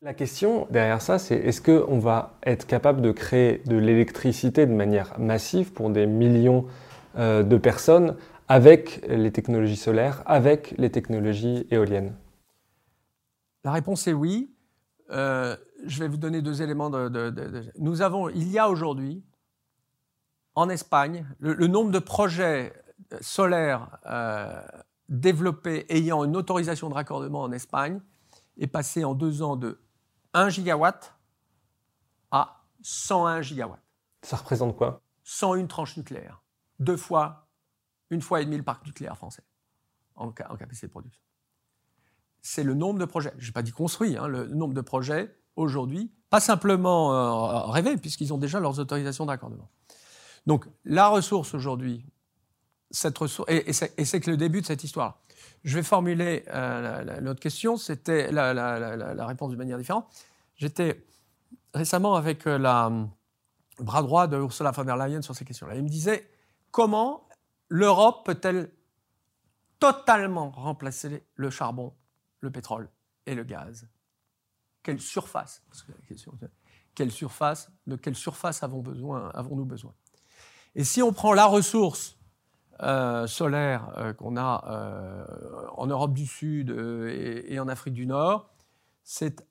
La 0.03 0.15
question 0.15 0.67
derrière 0.71 1.03
ça, 1.03 1.19
c'est 1.19 1.37
est-ce 1.37 1.61
qu'on 1.61 1.99
va 1.99 2.39
être 2.45 2.67
capable 2.67 3.03
de 3.03 3.13
créer 3.13 3.63
de 3.67 3.77
l'électricité 3.77 4.65
de 4.65 4.73
manière 4.73 5.19
massive 5.19 5.73
pour 5.73 5.91
des 5.91 6.07
millions 6.07 6.67
euh, 7.19 7.43
de 7.43 7.59
personnes 7.59 8.17
avec 8.49 9.07
les 9.07 9.31
technologies 9.31 9.77
solaires, 9.77 10.23
avec 10.25 10.75
les 10.79 10.91
technologies 10.91 11.67
éoliennes? 11.71 12.15
La 13.63 13.73
réponse 13.73 14.09
est 14.09 14.15
oui. 14.15 14.51
Euh, 15.11 15.57
je 15.87 15.99
vais 15.99 16.09
vous 16.09 16.17
donner 16.17 16.43
deux 16.43 16.63
éléments. 16.63 16.91
De, 16.91 17.73
Nous 17.79 18.03
avons, 18.03 18.29
il 18.29 18.49
y 18.49 18.59
a 18.59 18.69
aujourd'hui, 18.69 19.25
en 20.55 20.69
Espagne, 20.69 21.27
le, 21.39 21.67
nombre 21.67 21.91
de 21.91 21.99
projets 21.99 22.73
solaires 23.21 23.99
euh, 24.07 24.63
développés 25.09 25.87
ayant 25.89 26.25
une 26.25 26.37
autorisation 26.37 26.89
de 26.89 26.95
raccordement 26.95 27.43
en 27.43 27.53
Espagne 27.53 28.01
est 28.59 28.67
passé 28.67 29.05
en 29.05 29.15
deux 29.15 29.43
ans 29.43 29.57
de 29.57 29.81
1 30.35 30.49
gigawatt 30.51 31.15
à 32.31 32.63
101 32.83 33.43
gigawatts. 33.43 33.83
Ça 34.23 34.37
représente 34.37 34.77
quoi? 34.77 35.03
101 35.25 35.67
tranches 35.67 35.97
nucléaires. 35.97 36.43
Deux 36.79 36.97
fois, 36.97 37.49
une 38.11 38.23
fois 38.23 38.41
et 38.41 38.45
demi 38.45 38.57
le 38.57 38.63
parc 38.63 38.85
nucléaire 38.87 39.17
français 39.17 39.43
en, 40.15 40.31
capacité 40.33 40.87
de 40.87 40.93
production. 40.93 41.23
C'est 42.43 42.63
le 42.63 42.75
nombre 42.75 42.99
de 42.99 43.05
projets, 43.05 43.33
je 43.39 43.47
n'ai 43.47 43.53
pas 43.53 43.63
dit 43.63 43.73
construit, 43.73 44.17
hein, 44.17 44.27
le 44.29 44.47
nombre 44.47 44.75
de 44.75 44.81
projets 44.81 45.35
aujourd'hui, 45.57 46.11
pas 46.31 46.41
simplement 46.41 47.13
euh, 47.13 47.71
rêver, 47.71 47.97
puisqu'ils 47.97 48.33
ont 48.33 48.39
déjà 48.39 48.61
leurs 48.61 48.79
autorisations 48.79 49.27
d'accordement. 49.27 49.69
Donc 50.47 50.67
la 50.85 51.09
ressource 51.09 51.55
aujourd'hui, 51.55 52.07
cette 52.91 53.19
ressource, 53.19 53.51
et, 53.51 53.73
c'est 53.73 54.21
que 54.21 54.31
le 54.31 54.37
début 54.37 54.61
de 54.61 54.67
cette 54.67 54.85
histoire. 54.85 55.21
Je 55.65 55.77
vais 55.77 55.83
formuler 55.83 56.45
euh, 56.49 57.21
l'autre 57.21 57.41
question, 57.41 57.77
c'était 57.77 58.33
la, 58.33 59.27
réponse 59.27 59.51
de 59.51 59.57
manière 59.57 59.79
différente. 59.79 60.07
J'étais 60.57 61.05
récemment 61.75 62.15
avec 62.15 62.47
euh, 62.47 62.59
la 62.59 62.91
bras 63.79 64.03
droit 64.03 64.27
de 64.27 64.37
Ursula 64.37 64.71
von 64.71 64.85
der 64.85 64.97
Leyen 64.97 65.23
sur 65.23 65.35
ces 65.35 65.45
questions-là. 65.45 65.77
Il 65.77 65.83
me 65.83 65.89
disait 65.89 66.29
comment 66.71 67.27
l'Europe 67.69 68.27
peut-elle 68.27 68.71
totalement 69.79 70.51
remplacer 70.51 71.25
le 71.35 71.51
charbon, 71.51 71.95
le 72.41 72.51
pétrole 72.51 72.89
et 73.27 73.35
le 73.35 73.45
gaz 73.45 73.89
Quelle 74.83 75.01
surface 75.01 75.63
Quelle 76.95 77.11
surface 77.11 77.71
De 77.87 77.97
quelle 77.97 78.15
surface 78.17 78.63
avons-nous 78.63 79.65
besoin? 79.65 79.95
Et 80.75 80.85
si 80.85 81.03
on 81.03 81.13
prend 81.13 81.33
la 81.33 81.47
ressource 81.47 82.19
euh, 82.83 83.27
solaire 83.27 83.93
euh, 83.99 84.13
qu'on 84.15 84.37
a 84.37 84.65
euh, 84.69 85.67
en 85.77 85.87
Europe 85.87 86.15
du 86.15 86.27
Sud 86.27 86.71
et, 86.71 87.59
en 87.61 87.69
Afrique 87.69 87.95
du 87.95 88.07
Nord, 88.07 88.55
c'est 89.03 89.47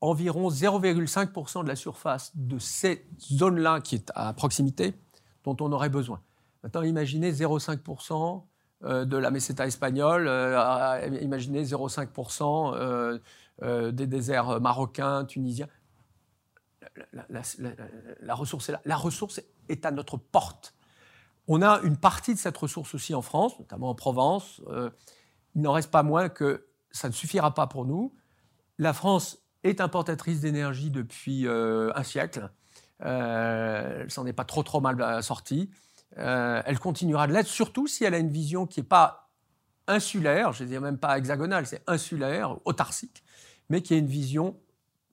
environ 0.00 0.48
0,5% 0.48 1.64
de 1.64 1.68
la 1.68 1.76
surface 1.76 2.32
de 2.34 2.58
ces 2.58 3.06
zones-là 3.20 3.80
qui 3.80 3.96
est 3.96 4.10
à 4.14 4.32
proximité 4.32 4.94
dont 5.44 5.56
on 5.60 5.70
aurait 5.72 5.90
besoin. 5.90 6.22
Maintenant, 6.62 6.82
imaginez 6.82 7.32
0,5% 7.32 8.44
de 8.82 9.16
la 9.16 9.30
meseta 9.30 9.66
espagnole, 9.66 10.26
imaginez 11.20 11.64
0,5% 11.64 13.20
des 13.92 14.06
déserts 14.06 14.60
marocains, 14.60 15.24
tunisiens. 15.24 15.68
La, 17.12 18.34
ressource 18.34 18.68
est 18.68 18.72
là. 18.72 18.80
La 18.84 18.96
ressource 18.96 19.40
est 19.68 19.86
à 19.86 19.90
notre 19.90 20.16
porte. 20.16 20.74
On 21.48 21.62
a 21.62 21.80
une 21.82 21.96
partie 21.96 22.34
de 22.34 22.38
cette 22.38 22.56
ressource 22.56 22.94
aussi 22.94 23.14
en 23.14 23.22
France, 23.22 23.58
notamment 23.58 23.90
en 23.90 23.94
Provence. 23.94 24.60
Euh, 24.68 24.90
il 25.54 25.62
n'en 25.62 25.72
reste 25.72 25.90
pas 25.90 26.02
moins 26.02 26.28
que 26.28 26.66
ça 26.90 27.08
ne 27.08 27.12
suffira 27.12 27.54
pas 27.54 27.66
pour 27.66 27.84
nous. 27.84 28.14
La 28.78 28.92
France 28.92 29.38
est 29.64 29.80
importatrice 29.80 30.40
d'énergie 30.40 30.90
depuis 30.90 31.46
euh, 31.46 31.92
un 31.94 32.02
siècle. 32.02 32.50
Euh, 33.04 34.08
s'en 34.08 34.26
est 34.26 34.32
pas 34.32 34.44
trop 34.44 34.62
trop 34.62 34.80
mal 34.80 35.22
sortie. 36.14 36.62
elle 36.66 36.78
continuera 36.78 37.26
de 37.26 37.32
l'être, 37.32 37.46
surtout 37.46 37.86
si 37.86 38.04
elle 38.04 38.14
a 38.14 38.18
une 38.18 38.30
vision 38.30 38.66
qui 38.66 38.80
n'est 38.80 38.86
pas 38.86 39.22
insulaire, 39.86 40.52
je 40.52 40.64
ne 40.64 40.68
dire 40.68 40.80
même 40.80 40.98
pas 40.98 41.18
hexagonale, 41.18 41.66
c'est 41.66 41.82
insulaire, 41.86 42.56
autarcique, 42.64 43.22
mais 43.68 43.82
qui 43.82 43.94
a 43.94 43.96
une 43.96 44.06
vision 44.06 44.56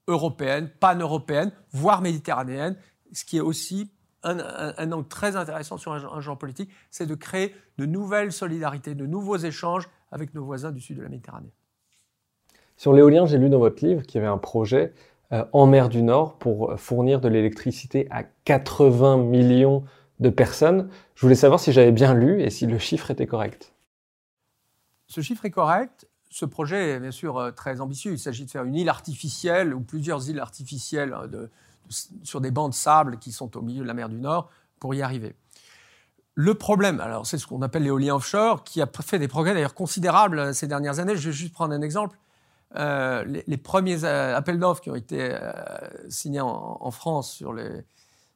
européenne, 0.08 0.70
pan-européenne, 0.80 1.52
voire 1.72 2.02
méditerranéenne, 2.02 2.76
ce 3.12 3.24
qui 3.24 3.36
est 3.36 3.40
aussi 3.40 3.90
un, 4.22 4.92
angle 4.92 5.08
très 5.08 5.36
intéressant 5.36 5.78
sur 5.78 5.92
un, 5.92 6.20
genre 6.20 6.38
politique, 6.38 6.70
c'est 6.90 7.06
de 7.06 7.14
créer 7.14 7.54
de 7.78 7.86
nouvelles 7.86 8.32
solidarités, 8.32 8.94
de 8.94 9.06
nouveaux 9.06 9.38
échanges 9.38 9.88
avec 10.12 10.34
nos 10.34 10.44
voisins 10.44 10.72
du 10.72 10.80
sud 10.80 10.98
de 10.98 11.02
la 11.02 11.08
Méditerranée. 11.08 11.52
Sur 12.76 12.92
l'éolien, 12.92 13.26
j'ai 13.26 13.38
lu 13.38 13.48
dans 13.48 13.58
votre 13.58 13.84
livre 13.84 14.02
qu'il 14.02 14.20
y 14.20 14.24
avait 14.24 14.32
un 14.32 14.38
projet 14.38 14.92
euh, 15.32 15.44
en 15.52 15.66
mer 15.66 15.88
du 15.88 16.02
Nord 16.02 16.38
pour 16.38 16.78
fournir 16.78 17.20
de 17.20 17.28
l'électricité 17.28 18.06
à 18.10 18.24
80 18.24 19.18
millions 19.18 19.80
de 19.80 19.86
personnes. 20.28 20.90
Je 21.14 21.22
voulais 21.22 21.34
savoir 21.34 21.58
si 21.60 21.72
j'avais 21.72 21.92
bien 21.92 22.14
lu 22.14 22.42
et 22.42 22.50
si 22.50 22.66
le 22.66 22.78
chiffre 22.78 23.10
était 23.10 23.26
correct. 23.26 23.72
Ce 25.06 25.22
chiffre 25.22 25.44
est 25.46 25.50
correct. 25.50 26.06
Ce 26.28 26.44
projet 26.44 26.90
est 26.90 27.00
bien 27.00 27.10
sûr 27.10 27.38
euh, 27.38 27.50
très 27.50 27.80
ambitieux. 27.80 28.12
Il 28.12 28.18
s'agit 28.18 28.44
de 28.44 28.50
faire 28.50 28.64
une 28.64 28.76
île 28.76 28.88
artificielle 28.88 29.74
ou 29.74 29.80
plusieurs 29.80 30.28
îles 30.28 30.38
artificielles 30.38 31.14
euh, 31.14 31.26
de, 31.26 31.50
sur 32.22 32.40
des 32.40 32.50
bancs 32.50 32.70
de 32.70 32.74
sable 32.74 33.18
qui 33.18 33.32
sont 33.32 33.56
au 33.56 33.62
milieu 33.62 33.82
de 33.82 33.88
la 33.88 33.94
mer 33.94 34.08
du 34.08 34.18
Nord 34.18 34.50
pour 34.78 34.94
y 34.94 35.02
arriver. 35.02 35.34
Le 36.34 36.54
problème, 36.54 37.00
alors 37.00 37.26
c'est 37.26 37.38
ce 37.38 37.46
qu'on 37.46 37.62
appelle 37.62 37.82
l'éolien 37.82 38.14
offshore, 38.14 38.62
qui 38.62 38.80
a 38.80 38.88
fait 39.02 39.18
des 39.18 39.28
progrès 39.28 39.52
d'ailleurs 39.52 39.74
considérables 39.74 40.54
ces 40.54 40.68
dernières 40.68 41.00
années. 41.00 41.16
Je 41.16 41.28
vais 41.28 41.34
juste 41.34 41.52
prendre 41.52 41.74
un 41.74 41.82
exemple. 41.82 42.16
Euh, 42.76 43.24
les, 43.24 43.56
premiers 43.56 44.04
euh, 44.04 44.36
appels 44.36 44.58
d'offres 44.58 44.80
qui 44.80 44.90
ont 44.90 44.94
été 44.94 45.18
euh, 45.20 45.50
signés 46.08 46.40
en, 46.40 46.90
France 46.92 47.32
sur 47.32 47.52
les 47.52 47.84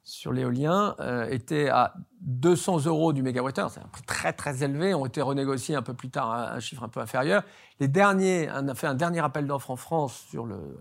sur 0.04 0.32
l'éolien 0.32 0.94
étaient 1.30 1.68
à 1.68 1.94
200 2.20 2.84
euros 2.84 3.12
du 3.12 3.22
mégawattheure, 3.22 3.70
c'est 3.70 3.80
un 3.80 3.88
prix 3.88 4.02
très 4.02 4.32
très 4.32 4.62
élevé, 4.62 4.94
ont 4.94 5.06
été 5.06 5.22
renégociés 5.22 5.74
un 5.74 5.82
peu 5.82 5.94
plus 5.94 6.10
tard 6.10 6.30
à 6.30 6.52
un 6.52 6.60
chiffre 6.60 6.82
un 6.82 6.88
peu 6.88 7.00
inférieur. 7.00 7.42
Les 7.80 7.88
derniers, 7.88 8.48
on 8.54 8.68
a 8.68 8.74
fait 8.74 8.86
un 8.86 8.94
dernier 8.94 9.20
appel 9.20 9.46
d'offres 9.46 9.70
en 9.70 9.76
France 9.76 10.26
sur 10.28 10.44
le, 10.44 10.78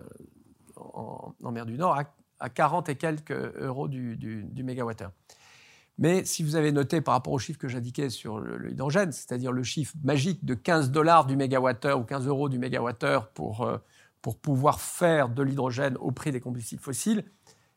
en, 0.75 1.33
mer 1.51 1.65
du 1.65 1.77
Nord 1.77 1.97
à 1.97 2.03
à 2.43 2.49
40 2.49 2.89
et 2.89 2.95
quelques 2.95 3.31
euros 3.31 3.87
du, 3.87 4.17
du, 4.17 4.63
mégawattheure. 4.63 5.11
Mais 5.97 6.25
si 6.25 6.43
vous 6.43 6.55
avez 6.55 6.73
noté 6.73 6.99
par 6.99 7.13
rapport 7.13 7.31
au 7.31 7.39
chiffre 7.39 7.57
que 7.57 7.69
j'indiquais 7.69 8.09
sur 8.09 8.39
l'hydrogène, 8.39 9.13
c'est-à-dire 9.13 9.53
le 9.53 9.63
chiffre 9.63 9.95
magique 10.03 10.43
de 10.43 10.53
15 10.53 10.91
dollars 10.91 11.25
du 11.25 11.37
mégawattheure 11.37 11.99
ou 11.99 12.03
15 12.03 12.27
euros 12.27 12.49
du 12.49 12.59
mégawattheure 12.59 13.29
pour, 13.29 13.61
euh, 13.61 13.77
pour 14.21 14.37
pouvoir 14.37 14.81
faire 14.81 15.29
de 15.29 15.41
l'hydrogène 15.41 15.95
au 15.97 16.11
prix 16.11 16.31
des 16.31 16.41
combustibles 16.41 16.81
fossiles, 16.81 17.23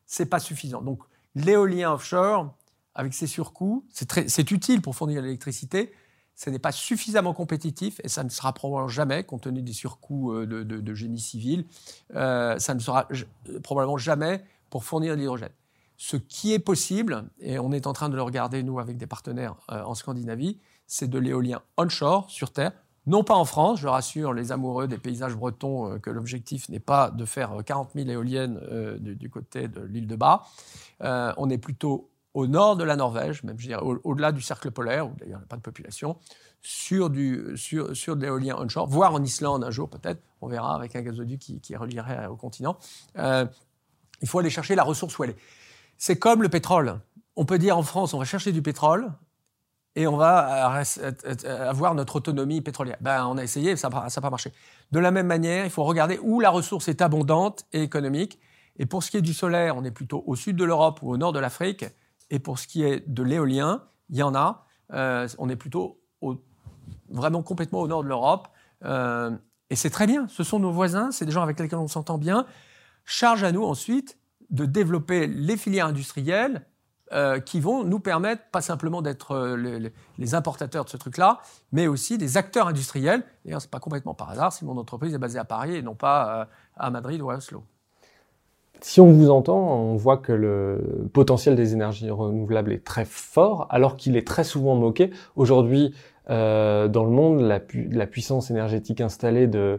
c'est 0.05 0.25
pas 0.25 0.39
suffisant. 0.39 0.81
Donc 0.81 0.99
l'éolien 1.37 1.93
offshore, 1.93 2.53
avec 2.95 3.13
ses 3.13 3.27
surcoûts, 3.27 3.85
c'est 3.91 4.51
utile 4.51 4.81
pour 4.81 4.95
fournir 4.95 5.21
l'électricité, 5.21 5.93
ce 6.35 6.49
n'est 6.49 6.59
pas 6.59 6.71
suffisamment 6.71 7.33
compétitif 7.33 7.99
et 8.03 8.09
ça 8.09 8.23
ne 8.23 8.29
sera 8.29 8.53
probablement 8.53 8.87
jamais, 8.87 9.23
compte 9.23 9.41
tenu 9.41 9.61
des 9.61 9.73
surcoûts 9.73 10.33
euh, 10.33 10.45
de, 10.45 10.93
génie 10.93 11.19
civil, 11.19 11.65
euh, 12.15 12.57
ça 12.59 12.73
ne 12.73 12.79
sera 12.79 13.07
probablement 13.63 13.97
jamais 13.97 14.43
pour 14.69 14.83
fournir 14.83 15.15
de 15.15 15.19
l'hydrogène. 15.19 15.51
Ce 15.97 16.15
qui 16.15 16.53
est 16.53 16.59
possible, 16.59 17.25
et 17.39 17.57
on 17.57 17.71
est 17.71 17.87
en 17.87 17.93
train 17.93 18.09
de 18.09 18.15
le 18.15 18.21
regarder, 18.21 18.61
nous, 18.61 18.79
avec 18.79 18.97
des 18.97 19.07
partenaires 19.07 19.55
euh, 19.71 19.81
en 19.83 19.95
Scandinavie, 19.95 20.59
c'est 20.85 21.09
de 21.09 21.17
l'éolien 21.17 21.61
onshore, 21.77 22.29
sur 22.29 22.51
Terre, 22.51 22.71
non 23.07 23.23
pas 23.23 23.35
en 23.35 23.45
France, 23.45 23.79
je 23.79 23.87
rassure 23.87 24.33
les 24.33 24.51
amoureux 24.51 24.87
des 24.87 24.97
paysages 24.97 25.35
bretons 25.35 25.93
euh, 25.93 25.97
que 25.97 26.09
l'objectif 26.09 26.69
n'est 26.69 26.79
pas 26.79 27.09
de 27.09 27.25
faire 27.25 27.63
40 27.65 27.91
000 27.95 28.09
éoliennes 28.09 28.59
euh, 28.69 28.97
du, 28.99 29.29
côté 29.29 29.67
de 29.67 29.81
l'île 29.81 30.07
de 30.07 30.15
Bas. 30.15 30.43
on 31.01 31.49
est 31.49 31.57
plutôt 31.57 32.09
au 32.33 32.45
nord 32.45 32.75
de 32.75 32.83
la 32.83 32.95
Norvège, 32.95 33.41
même 33.43 33.57
au-delà 34.03 34.31
du 34.31 34.41
cercle 34.41 34.69
polaire, 34.69 35.07
où 35.07 35.13
d'ailleurs 35.17 35.39
il 35.39 35.41
n'y 35.41 35.45
a 35.45 35.47
pas 35.47 35.55
de 35.55 35.61
population, 35.61 36.17
sur, 36.61 37.09
du, 37.09 37.55
sur, 37.55 37.95
sur 37.95 38.15
de 38.15 38.21
l'éolien 38.21 38.57
onshore, 38.59 38.87
voire 38.87 39.13
en 39.13 39.23
Islande 39.23 39.63
un 39.63 39.71
jour 39.71 39.89
peut-être, 39.89 40.21
on 40.41 40.47
verra 40.47 40.75
avec 40.75 40.95
un 40.95 41.01
gazoduc 41.01 41.39
qui, 41.39 41.59
qui 41.61 41.75
relierait 41.75 42.27
au 42.27 42.35
continent. 42.35 42.77
Il 43.15 44.27
faut 44.27 44.39
aller 44.39 44.49
chercher 44.49 44.75
la 44.75 44.83
ressource 44.83 45.17
où 45.17 45.23
elle 45.23 45.31
est. 45.31 45.37
C'est 45.97 46.17
comme 46.17 46.41
le 46.41 46.49
pétrole. 46.49 46.99
On 47.35 47.45
peut 47.45 47.59
dire 47.59 47.77
en 47.77 47.83
France, 47.83 48.13
on 48.13 48.19
va 48.19 48.25
chercher 48.25 48.51
du 48.51 48.61
pétrole 48.61 49.11
et 49.97 50.05
on 50.05 50.15
va 50.15 50.83
avoir 51.67 51.95
notre 51.95 52.17
autonomie 52.17 52.61
pétrolière. 52.61 52.97
Ben, 53.01 53.25
on 53.25 53.35
a 53.39 53.43
essayé, 53.43 53.75
ça 53.75 53.89
n'a 53.89 54.21
pas 54.21 54.29
marché. 54.29 54.53
De 54.91 54.99
la 54.99 55.09
même 55.09 55.25
manière, 55.25 55.65
il 55.65 55.71
faut 55.71 55.83
regarder 55.83 56.19
où 56.21 56.39
la 56.39 56.51
ressource 56.51 56.87
est 56.87 57.01
abondante 57.01 57.65
et 57.73 57.81
économique. 57.81 58.39
Et 58.77 58.85
pour 58.85 59.01
ce 59.01 59.09
qui 59.09 59.17
est 59.17 59.23
du 59.23 59.33
solaire, 59.33 59.75
on 59.75 59.83
est 59.83 59.91
plutôt 59.91 60.23
au 60.27 60.35
sud 60.35 60.55
de 60.55 60.63
l'Europe 60.63 60.99
ou 61.01 61.09
au 61.09 61.17
nord 61.17 61.33
de 61.33 61.39
l'Afrique. 61.39 61.83
Et 62.29 62.37
pour 62.37 62.59
ce 62.59 62.67
qui 62.67 62.83
est 62.83 63.09
de 63.11 63.23
l'éolien, 63.23 63.85
il 64.11 64.17
y 64.17 64.21
en 64.21 64.35
a. 64.35 64.67
Euh, 64.93 65.27
on 65.39 65.49
est 65.49 65.55
plutôt 65.55 65.99
vraiment 67.09 67.41
complètement 67.41 67.81
au 67.81 67.87
nord 67.87 68.03
de 68.03 68.09
l'Europe. 68.09 68.49
Euh, 68.85 69.31
et 69.71 69.75
c'est 69.75 69.89
très 69.89 70.05
bien. 70.05 70.27
Ce 70.27 70.43
sont 70.43 70.59
nos 70.59 70.71
voisins, 70.71 71.09
c'est 71.09 71.25
des 71.25 71.31
gens 71.31 71.41
avec 71.41 71.59
lesquels 71.59 71.79
on 71.79 71.87
s'entend 71.87 72.19
bien. 72.19 72.45
Charge 73.03 73.43
à 73.43 73.51
nous 73.51 73.63
ensuite 73.63 74.19
de 74.51 74.65
développer 74.65 75.25
les 75.25 75.57
filières 75.57 75.87
industrielles 75.87 76.67
euh, 77.13 77.39
qui 77.39 77.61
vont 77.61 77.85
nous 77.85 77.99
permettre 77.99 78.43
pas 78.51 78.59
simplement 78.59 79.01
d'être 79.01 79.31
euh, 79.31 79.89
les, 80.17 80.35
importateurs 80.35 80.83
de 80.83 80.89
ce 80.89 80.97
truc-là, 80.97 81.39
mais 81.71 81.87
aussi 81.87 82.17
des 82.17 82.35
acteurs 82.35 82.67
industriels. 82.67 83.23
D'ailleurs, 83.45 83.61
ce 83.61 83.67
n'est 83.67 83.71
pas 83.71 83.79
complètement 83.79 84.13
par 84.13 84.29
hasard 84.29 84.51
si 84.51 84.65
mon 84.65 84.77
entreprise 84.77 85.13
est 85.13 85.17
basée 85.17 85.39
à 85.39 85.45
Paris 85.45 85.75
et 85.75 85.81
non 85.81 85.95
pas 85.95 86.41
euh, 86.41 86.45
à 86.75 86.89
Madrid 86.89 87.21
ou 87.21 87.29
à 87.29 87.37
Oslo. 87.37 87.63
Si 88.81 88.99
on 88.99 89.11
vous 89.11 89.29
entend, 89.29 89.57
on 89.57 89.95
voit 89.95 90.17
que 90.17 90.33
le 90.33 91.09
potentiel 91.13 91.55
des 91.55 91.73
énergies 91.73 92.11
renouvelables 92.11 92.73
est 92.73 92.83
très 92.83 93.05
fort, 93.05 93.67
alors 93.69 93.95
qu'il 93.95 94.17
est 94.17 94.27
très 94.27 94.43
souvent 94.43 94.75
moqué. 94.75 95.11
Aujourd'hui, 95.35 95.95
euh, 96.29 96.87
dans 96.87 97.05
le 97.05 97.11
monde, 97.11 97.41
la, 97.41 97.59
puissance 98.07 98.51
énergétique 98.51 98.99
installée 98.99 99.49
euh, 99.55 99.77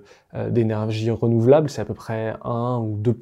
d'énergie 0.49 1.11
renouvelable, 1.11 1.69
c'est 1.69 1.83
à 1.83 1.85
peu 1.85 1.95
près 1.95 2.37
1 2.43 2.79
ou 2.79 2.97
2 2.97 3.15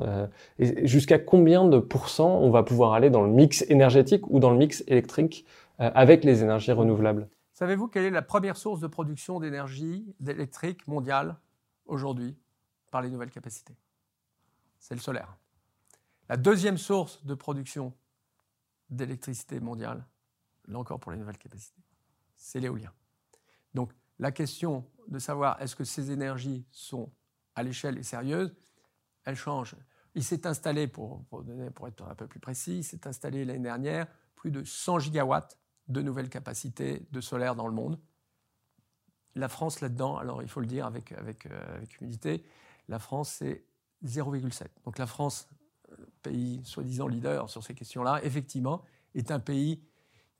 euh, 0.00 0.26
et 0.58 0.86
Jusqu'à 0.86 1.18
combien 1.18 1.64
de 1.64 1.78
pourcents 1.78 2.38
on 2.38 2.50
va 2.50 2.62
pouvoir 2.62 2.92
aller 2.92 3.10
dans 3.10 3.22
le 3.22 3.30
mix 3.30 3.64
énergétique 3.68 4.28
ou 4.30 4.38
dans 4.38 4.50
le 4.50 4.58
mix 4.58 4.84
électrique 4.86 5.44
avec 5.78 6.24
les 6.24 6.42
énergies 6.42 6.72
renouvelables? 6.72 7.26
Savez-vous 7.54 7.88
quelle 7.88 8.04
est 8.04 8.10
la 8.10 8.22
première 8.22 8.58
source 8.58 8.80
de 8.80 8.86
production 8.86 9.40
d'énergie 9.40 10.14
électrique 10.26 10.86
mondiale 10.86 11.36
aujourd'hui 11.86 12.36
par 12.90 13.00
les 13.00 13.10
nouvelles 13.10 13.30
capacités? 13.30 13.74
C'est 14.78 14.94
le 14.94 15.00
solaire. 15.00 15.36
La 16.28 16.36
deuxième 16.36 16.76
source 16.76 17.24
de 17.24 17.34
production 17.34 17.94
d'électricité 18.90 19.58
mondiale, 19.58 20.04
là 20.68 20.78
encore 20.78 21.00
pour 21.00 21.12
les 21.12 21.18
nouvelles 21.18 21.38
capacités, 21.38 21.80
c'est 22.40 22.58
l'éolien. 22.58 22.92
Donc 23.74 23.92
la 24.18 24.32
question 24.32 24.84
de 25.08 25.18
savoir 25.18 25.60
est-ce 25.60 25.76
que 25.76 25.84
ces 25.84 26.10
énergies 26.10 26.64
sont 26.72 27.12
à 27.54 27.62
l'échelle 27.62 27.98
et 27.98 28.02
sérieuses, 28.02 28.54
elle 29.24 29.36
change. 29.36 29.76
Il 30.14 30.24
s'est 30.24 30.46
installé, 30.46 30.88
pour, 30.88 31.24
être 31.86 32.02
un 32.02 32.14
peu 32.14 32.26
plus 32.26 32.40
précis, 32.40 32.78
il 32.78 32.84
s'est 32.84 33.06
installé 33.06 33.44
l'année 33.44 33.60
dernière 33.60 34.06
plus 34.34 34.50
de 34.50 34.64
100 34.64 35.00
gigawatts 35.00 35.58
de 35.88 36.00
nouvelles 36.00 36.30
capacités 36.30 37.06
de 37.12 37.20
solaire 37.20 37.54
dans 37.54 37.66
le 37.66 37.74
monde. 37.74 38.00
La 39.34 39.48
France 39.48 39.80
là-dedans, 39.80 40.16
alors 40.16 40.42
il 40.42 40.48
faut 40.48 40.60
le 40.60 40.66
dire 40.66 40.86
avec, 40.86 41.12
avec, 41.12 41.46
euh, 41.46 41.84
humilité, 42.00 42.42
la 42.88 42.98
France 42.98 43.36
c'est 43.38 43.64
0,7. 44.04 44.66
Donc 44.84 44.98
la 44.98 45.06
France, 45.06 45.48
euh, 45.92 45.96
pays 46.22 46.62
soi-disant 46.64 47.06
leader 47.06 47.50
sur 47.50 47.62
ces 47.62 47.74
questions-là, 47.74 48.20
effectivement, 48.24 48.82
est 49.14 49.30
un 49.30 49.40
pays 49.40 49.82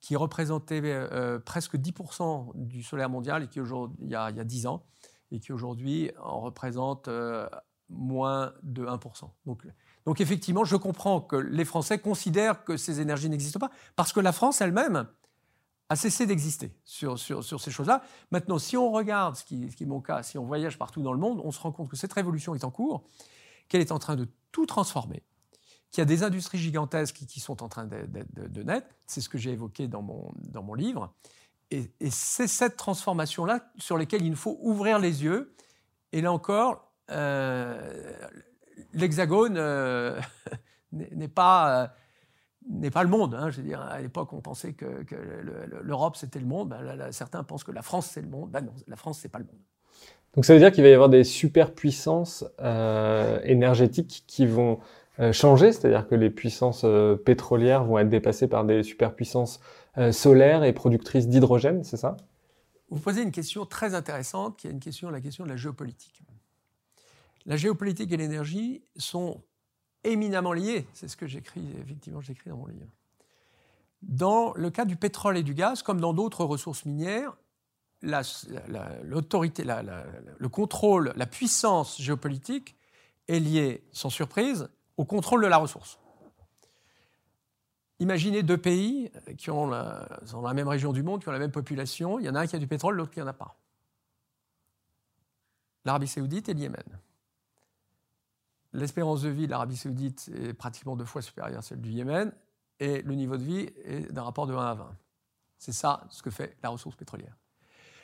qui 0.00 0.16
représentait 0.16 0.80
euh, 0.84 1.38
presque 1.38 1.76
10% 1.76 2.52
du 2.54 2.82
solaire 2.82 3.10
mondial 3.10 3.42
et 3.42 3.48
qui 3.48 3.60
aujourd'hui, 3.60 3.98
il, 4.00 4.10
y 4.10 4.14
a, 4.14 4.30
il 4.30 4.36
y 4.36 4.40
a 4.40 4.44
10 4.44 4.66
ans, 4.66 4.84
et 5.30 5.40
qui 5.40 5.52
aujourd'hui 5.52 6.10
en 6.22 6.40
représente 6.40 7.08
euh, 7.08 7.48
moins 7.88 8.52
de 8.62 8.86
1%. 8.86 9.30
Donc, 9.46 9.66
donc 10.06 10.20
effectivement, 10.20 10.64
je 10.64 10.76
comprends 10.76 11.20
que 11.20 11.36
les 11.36 11.64
Français 11.64 11.98
considèrent 11.98 12.64
que 12.64 12.76
ces 12.76 13.00
énergies 13.00 13.28
n'existent 13.28 13.60
pas, 13.60 13.70
parce 13.96 14.12
que 14.12 14.20
la 14.20 14.32
France 14.32 14.60
elle-même 14.60 15.06
a 15.90 15.96
cessé 15.96 16.24
d'exister 16.24 16.72
sur, 16.84 17.18
sur, 17.18 17.42
sur, 17.42 17.60
ces 17.60 17.70
choses-là. 17.70 18.02
Maintenant, 18.30 18.58
si 18.58 18.76
on 18.76 18.92
regarde, 18.92 19.34
ce 19.36 19.44
qui, 19.44 19.70
ce 19.70 19.76
qui, 19.76 19.82
est 19.82 19.86
mon 19.86 20.00
cas, 20.00 20.22
si 20.22 20.38
on 20.38 20.44
voyage 20.44 20.78
partout 20.78 21.02
dans 21.02 21.12
le 21.12 21.18
monde, 21.18 21.40
on 21.44 21.50
se 21.50 21.60
rend 21.60 21.72
compte 21.72 21.90
que 21.90 21.96
cette 21.96 22.12
révolution 22.12 22.54
est 22.54 22.62
en 22.62 22.70
cours, 22.70 23.02
qu'elle 23.68 23.80
est 23.80 23.92
en 23.92 23.98
train 23.98 24.14
de 24.14 24.28
tout 24.52 24.66
transformer, 24.66 25.24
qu'il 25.90 26.00
y 26.00 26.02
a 26.02 26.06
des 26.06 26.22
industries 26.22 26.58
gigantesques 26.58 27.24
qui, 27.26 27.40
sont 27.40 27.62
en 27.62 27.68
train 27.68 27.86
de, 27.86 28.62
naître. 28.62 28.86
C'est 29.06 29.20
ce 29.20 29.28
que 29.28 29.38
j'ai 29.38 29.50
évoqué 29.50 29.88
dans 29.88 30.02
mon, 30.02 30.74
livre. 30.74 31.12
Et, 31.70 31.90
c'est 32.10 32.46
cette 32.46 32.76
transformation-là 32.76 33.70
sur 33.78 33.98
laquelle 33.98 34.24
il 34.24 34.36
faut 34.36 34.58
ouvrir 34.60 34.98
les 34.98 35.24
yeux. 35.24 35.54
Et 36.12 36.20
là 36.20 36.32
encore, 36.32 36.92
euh, 37.10 38.12
l'hexagone 38.92 39.56
euh, 39.56 40.20
n'est 40.92 41.28
pas... 41.28 41.82
Euh, 41.82 41.86
n'est 42.68 42.90
pas 42.90 43.02
le 43.02 43.08
monde. 43.08 43.34
Hein, 43.34 43.50
je 43.50 43.62
à 43.74 44.00
l'époque, 44.00 44.32
on 44.32 44.40
pensait 44.40 44.74
que, 44.74 45.04
l'Europe 45.82 46.16
c'était 46.16 46.38
le 46.38 46.46
monde. 46.46 46.68
Ben, 46.68 47.10
certains 47.10 47.42
pensent 47.42 47.64
que 47.64 47.72
la 47.72 47.82
France 47.82 48.10
c'est 48.12 48.20
le 48.20 48.28
monde. 48.28 48.50
Ben 48.50 48.60
non, 48.60 48.74
la 48.86 48.96
France 48.96 49.18
c'est 49.20 49.30
pas 49.30 49.38
le 49.38 49.46
monde. 49.46 49.60
Donc 50.34 50.44
ça 50.44 50.54
veut 50.54 50.60
dire 50.60 50.70
qu'il 50.70 50.84
va 50.84 50.90
y 50.90 50.94
avoir 50.94 51.08
des 51.08 51.24
superpuissances 51.24 52.44
euh, 52.60 53.40
énergétiques 53.42 54.24
qui 54.26 54.46
vont 54.46 54.78
changer, 55.32 55.72
c'est-à-dire 55.72 56.08
que 56.08 56.14
les 56.14 56.30
puissances 56.30 56.82
euh, 56.84 57.14
pétrolières 57.14 57.84
vont 57.84 57.98
être 57.98 58.08
dépassées 58.08 58.48
par 58.48 58.64
des 58.64 58.82
superpuissances 58.82 59.60
euh, 59.98 60.12
solaires 60.12 60.64
et 60.64 60.72
productrices 60.72 61.28
d'hydrogène, 61.28 61.84
c'est 61.84 61.98
ça? 61.98 62.16
Vous 62.88 62.98
posez 62.98 63.22
une 63.22 63.30
question 63.30 63.66
très 63.66 63.94
intéressante, 63.94 64.56
qui 64.56 64.66
est 64.66 64.70
une 64.70 64.80
question, 64.80 65.10
la 65.10 65.20
question 65.20 65.44
de 65.44 65.50
la 65.50 65.56
géopolitique. 65.56 66.22
La 67.46 67.56
géopolitique 67.56 68.10
et 68.12 68.16
l'énergie 68.16 68.82
sont 68.96 69.42
éminemment 70.02 70.52
liés. 70.52 70.86
C'est 70.94 71.08
ce 71.08 71.16
que 71.16 71.26
j'écris, 71.26 71.64
effectivement, 71.82 72.20
j'écris 72.20 72.50
dans 72.50 72.56
mon 72.56 72.66
livre. 72.66 72.90
Dans 74.02 74.54
le 74.54 74.70
cas 74.70 74.86
du 74.86 74.96
pétrole 74.96 75.36
et 75.36 75.42
du 75.42 75.54
gaz, 75.54 75.82
comme 75.82 76.00
dans 76.00 76.14
d'autres 76.14 76.44
ressources 76.44 76.86
minières, 76.86 77.36
l'autorité, 78.02 79.62
la, 79.64 79.82
la, 79.82 80.06
le 80.38 80.48
contrôle, 80.48 81.12
la 81.16 81.26
puissance 81.26 82.00
géopolitique 82.00 82.74
est 83.28 83.40
liée, 83.40 83.84
sans 83.92 84.08
surprise, 84.10 84.68
au 85.00 85.06
contrôle 85.06 85.42
de 85.42 85.46
la 85.46 85.56
ressource. 85.56 85.98
Imaginez 88.00 88.42
deux 88.42 88.58
pays 88.58 89.10
qui 89.38 89.50
ont 89.50 89.72
sont 90.26 90.42
dans 90.42 90.48
la 90.48 90.52
même 90.52 90.68
région 90.68 90.92
du 90.92 91.02
monde, 91.02 91.22
qui 91.22 91.28
ont 91.30 91.32
la 91.32 91.38
même 91.38 91.52
population. 91.52 92.18
Il 92.18 92.26
y 92.26 92.28
en 92.28 92.34
a 92.34 92.40
un 92.40 92.46
qui 92.46 92.54
a 92.54 92.58
du 92.58 92.66
pétrole, 92.66 92.96
l'autre 92.96 93.10
qui 93.10 93.18
n'en 93.18 93.26
a 93.26 93.32
pas. 93.32 93.56
L'Arabie 95.86 96.06
saoudite 96.06 96.50
et 96.50 96.54
le 96.54 96.60
Yémen. 96.60 97.00
L'espérance 98.74 99.22
de 99.22 99.30
vie 99.30 99.46
de 99.46 99.52
l'Arabie 99.52 99.78
saoudite 99.78 100.30
est 100.34 100.52
pratiquement 100.52 100.96
deux 100.96 101.06
fois 101.06 101.22
supérieure 101.22 101.60
à 101.60 101.62
celle 101.62 101.80
du 101.80 101.92
Yémen 101.92 102.30
et 102.78 103.00
le 103.00 103.14
niveau 103.14 103.38
de 103.38 103.42
vie 103.42 103.70
est 103.84 104.12
d'un 104.12 104.24
rapport 104.24 104.46
de 104.46 104.52
1 104.52 104.58
à 104.58 104.74
20. 104.74 104.96
C'est 105.56 105.72
ça 105.72 106.04
ce 106.10 106.22
que 106.22 106.30
fait 106.30 106.58
la 106.62 106.68
ressource 106.68 106.96
pétrolière. 106.96 107.38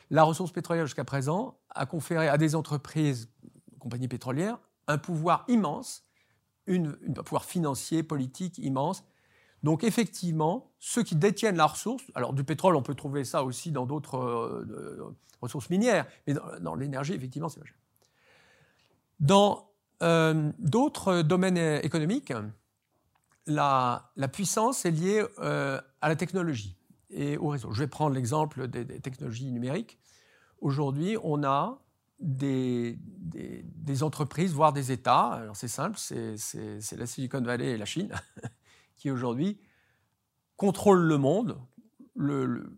La 0.09 0.23
ressource 0.23 0.51
pétrolière 0.51 0.87
jusqu'à 0.87 1.05
présent 1.05 1.59
a 1.69 1.85
conféré 1.85 2.27
à 2.27 2.39
des 2.39 2.55
entreprises, 2.55 3.29
compagnies 3.77 4.07
pétrolières, 4.07 4.57
un 4.87 4.97
pouvoir 4.97 5.45
immense, 5.47 6.06
un 6.67 7.23
pouvoir 7.23 7.45
financier, 7.45 8.03
politique 8.03 8.57
immense. 8.57 9.03
Donc 9.63 9.83
effectivement, 9.83 10.71
ceux 10.79 11.03
qui 11.03 11.15
détiennent 11.15 11.57
la 11.57 11.65
ressource, 11.65 12.03
alors 12.15 12.33
du 12.33 12.43
pétrole, 12.43 12.75
on 12.75 12.81
peut 12.81 12.95
trouver 12.95 13.23
ça 13.23 13.43
aussi 13.43 13.71
dans 13.71 13.85
d'autres 13.85 14.17
euh, 14.17 15.15
ressources 15.41 15.69
minières, 15.69 16.05
mais 16.25 16.35
dans, 16.61 16.75
l'énergie, 16.75 17.13
effectivement, 17.13 17.49
c'est 17.49 17.59
majeur. 17.59 17.75
Dans 19.19 19.71
euh, 20.03 20.51
D'autres 20.59 21.23
domaines 21.23 21.57
économiques, 21.57 22.31
la, 23.47 24.11
puissance 24.31 24.85
est 24.85 24.91
liée 24.91 25.25
euh, 25.39 25.81
à 26.01 26.09
la 26.09 26.15
technologie 26.15 26.77
et 27.09 27.37
au 27.37 27.47
réseau. 27.49 27.71
Je 27.71 27.79
vais 27.79 27.87
prendre 27.87 28.13
l'exemple 28.13 28.67
des, 28.67 28.85
technologies 28.99 29.51
numériques. 29.51 29.97
Aujourd'hui, 30.59 31.17
on 31.23 31.43
a 31.43 31.79
des, 32.19 32.97
entreprises, 34.01 34.53
voire 34.53 34.73
des 34.73 34.91
États, 34.91 35.33
alors 35.33 35.55
c'est 35.55 35.67
simple, 35.67 35.97
c'est 35.97 36.97
la 36.97 37.05
Silicon 37.05 37.41
Valley 37.41 37.71
et 37.71 37.77
la 37.77 37.85
Chine, 37.85 38.13
qui 38.95 39.11
aujourd'hui 39.11 39.59
contrôlent 40.55 41.05
le 41.05 41.17
monde, 41.17 41.59
le, 42.15 42.45
le, 42.45 42.77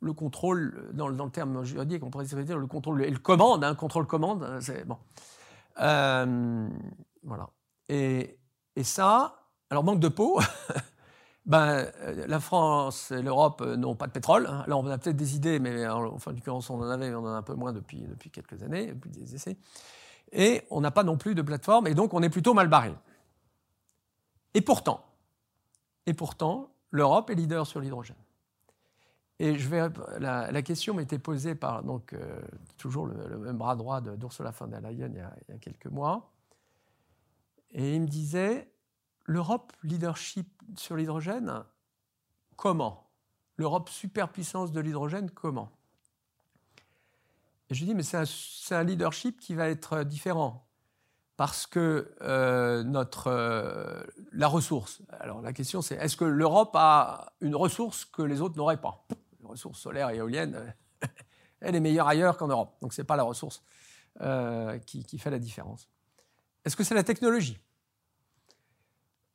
le 0.00 0.12
contrôle, 0.12 0.90
dans, 0.92 1.10
dans, 1.10 1.24
le 1.24 1.30
terme 1.30 1.64
juridique, 1.64 2.04
on 2.04 2.10
pourrait 2.10 2.24
dire 2.24 2.58
le 2.58 2.66
contrôle 2.66 3.02
et 3.02 3.10
le 3.10 3.18
commande, 3.18 3.64
hein, 3.64 3.74
contrôle-commande, 3.74 4.58
c'est 4.60 4.84
bon. 4.84 4.98
Euh, 5.80 6.68
voilà. 7.22 7.50
Et, 7.88 8.38
et, 8.76 8.84
ça, 8.84 9.50
alors 9.70 9.84
manque 9.84 10.00
de 10.00 10.08
peau, 10.08 10.40
ben, 11.46 11.86
euh, 12.02 12.26
la 12.26 12.40
France 12.40 13.12
et 13.12 13.22
l'Europe 13.22 13.62
n'ont 13.62 13.94
pas 13.94 14.06
de 14.06 14.12
pétrole. 14.12 14.46
Alors 14.64 14.80
on 14.80 14.86
a 14.88 14.98
peut-être 14.98 15.16
des 15.16 15.36
idées, 15.36 15.58
mais 15.58 15.86
enfin, 15.88 16.32
du 16.32 16.40
l'occurrence, 16.40 16.68
on 16.70 16.80
en 16.80 16.90
avait, 16.90 17.14
on 17.14 17.20
en 17.20 17.34
a 17.34 17.38
un 17.38 17.42
peu 17.42 17.54
moins 17.54 17.72
depuis, 17.72 18.02
depuis 18.02 18.30
quelques 18.30 18.62
années, 18.62 18.88
depuis 18.88 19.10
des 19.10 19.34
essais. 19.34 19.56
Et 20.32 20.64
on 20.70 20.80
n'a 20.80 20.90
pas 20.90 21.04
non 21.04 21.16
plus 21.16 21.34
de 21.34 21.42
plateforme, 21.42 21.86
et 21.86 21.94
donc 21.94 22.12
on 22.12 22.22
est 22.22 22.30
plutôt 22.30 22.52
mal 22.52 22.68
barré. 22.68 22.92
Et 24.54 24.60
pourtant, 24.60 25.04
et 26.06 26.14
pourtant, 26.14 26.70
l'Europe 26.90 27.30
est 27.30 27.34
leader 27.34 27.66
sur 27.66 27.80
l'hydrogène. 27.80 28.16
Et 29.38 29.58
je 29.58 29.68
vais, 29.68 29.88
la, 30.18 30.50
la 30.50 30.62
question 30.62 30.94
m'était 30.94 31.18
posée 31.18 31.54
par 31.54 31.82
donc, 31.82 32.14
euh, 32.14 32.40
toujours 32.78 33.06
le, 33.06 33.36
même 33.38 33.58
bras 33.58 33.76
droit 33.76 34.00
d'Ursula 34.00 34.50
von 34.50 34.68
der 34.68 34.80
Leyen 34.80 35.08
il 35.08 35.16
y, 35.16 35.20
a, 35.52 35.58
quelques 35.58 35.86
mois. 35.86 36.32
Et 37.72 37.96
il 37.96 38.00
me 38.00 38.06
disait 38.06 38.70
l'Europe 39.26 39.72
leadership 39.82 40.48
sur 40.76 40.96
l'hydrogène, 40.96 41.64
comment? 42.56 43.10
L'Europe 43.56 43.88
superpuissance 43.88 44.72
de 44.72 44.80
l'hydrogène, 44.80 45.30
comment? 45.30 45.70
Et 47.68 47.74
je 47.74 47.84
dis 47.84 47.94
mais 47.94 48.02
c'est 48.02 48.74
un, 48.74 48.82
leadership 48.84 49.40
qui 49.40 49.54
va 49.54 49.68
être 49.68 50.04
différent. 50.04 50.62
Parce 51.36 51.66
que 51.66 52.14
euh, 52.22 52.82
notre, 52.82 53.26
euh, 53.26 54.02
la 54.32 54.48
ressource, 54.48 55.02
alors 55.20 55.42
la 55.42 55.52
question 55.52 55.82
c'est 55.82 55.96
est-ce 55.96 56.16
que 56.16 56.24
l'Europe 56.24 56.70
a 56.74 57.34
une 57.42 57.54
ressource 57.54 58.06
que 58.06 58.22
les 58.22 58.40
autres 58.40 58.56
n'auraient 58.56 58.80
pas? 58.80 59.06
Ressources 59.44 59.80
solaires 59.80 60.08
et 60.10 60.16
éoliennes, 60.16 60.74
elle 61.60 61.76
est 61.76 61.80
meilleure 61.80 62.08
ailleurs 62.08 62.38
qu'en 62.38 62.48
Europe. 62.48 62.76
Donc 62.80 62.94
ce 62.94 63.02
n'est 63.02 63.06
pas 63.06 63.16
la 63.16 63.22
ressource 63.22 63.62
euh, 64.22 64.78
qui, 64.78 65.04
qui, 65.04 65.18
fait 65.18 65.30
la 65.30 65.38
différence. 65.38 65.88
Est-ce 66.64 66.74
que 66.74 66.84
c'est 66.84 66.94
la 66.94 67.04
technologie? 67.04 67.60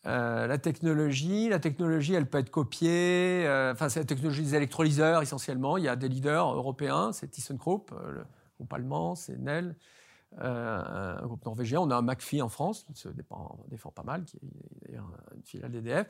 Euh, 0.08 0.48
la 0.48 0.58
technologie, 0.58 1.50
la 1.50 1.60
technologie, 1.60 2.14
elle 2.16 2.28
peut 2.28 2.40
être 2.40 2.50
copiée. 2.50 3.46
Euh, 3.46 3.74
enfin, 3.74 3.88
c'est 3.90 4.00
la 4.00 4.06
technologie 4.06 4.42
des 4.42 4.56
électrolyseurs 4.56 5.22
essentiellement. 5.22 5.78
Il 5.78 5.84
y 5.84 5.88
a 5.88 5.96
des 5.96 6.10
leaders 6.10 6.54
européens, 6.56 7.12
c'est 7.14 7.28
ThyssenKrupp, 7.28 7.92
euh, 7.92 8.12
le 8.12 8.26
groupe 8.58 8.74
allemand, 8.74 9.16
c'est 9.16 9.38
Nel, 9.38 9.76
un 10.38 11.26
groupe 11.26 11.46
norvégien. 11.46 11.82
On 11.82 11.92
a 11.92 11.96
un 11.96 12.02
McPhee 12.02 12.42
en 12.42 12.50
France 12.50 12.84
qui 12.84 12.96
se 12.96 13.10
défend, 13.10 13.60
défend 13.68 13.92
pas 13.92 14.04
mal, 14.04 14.24
qui 14.26 14.38
est 14.38 14.96
une 14.96 15.44
filiale 15.44 15.72
d'EDF. 15.72 16.08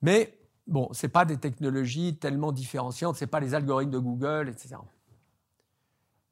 Mais 0.00 0.38
bon, 0.66 0.88
ce 0.92 1.06
pas 1.06 1.24
des 1.24 1.36
technologies 1.36 2.16
tellement 2.16 2.52
différenciantes, 2.52 3.16
ce 3.16 3.24
pas 3.24 3.40
les 3.40 3.54
algorithmes 3.54 3.90
de 3.90 3.98
Google, 3.98 4.48
etc. 4.48 4.76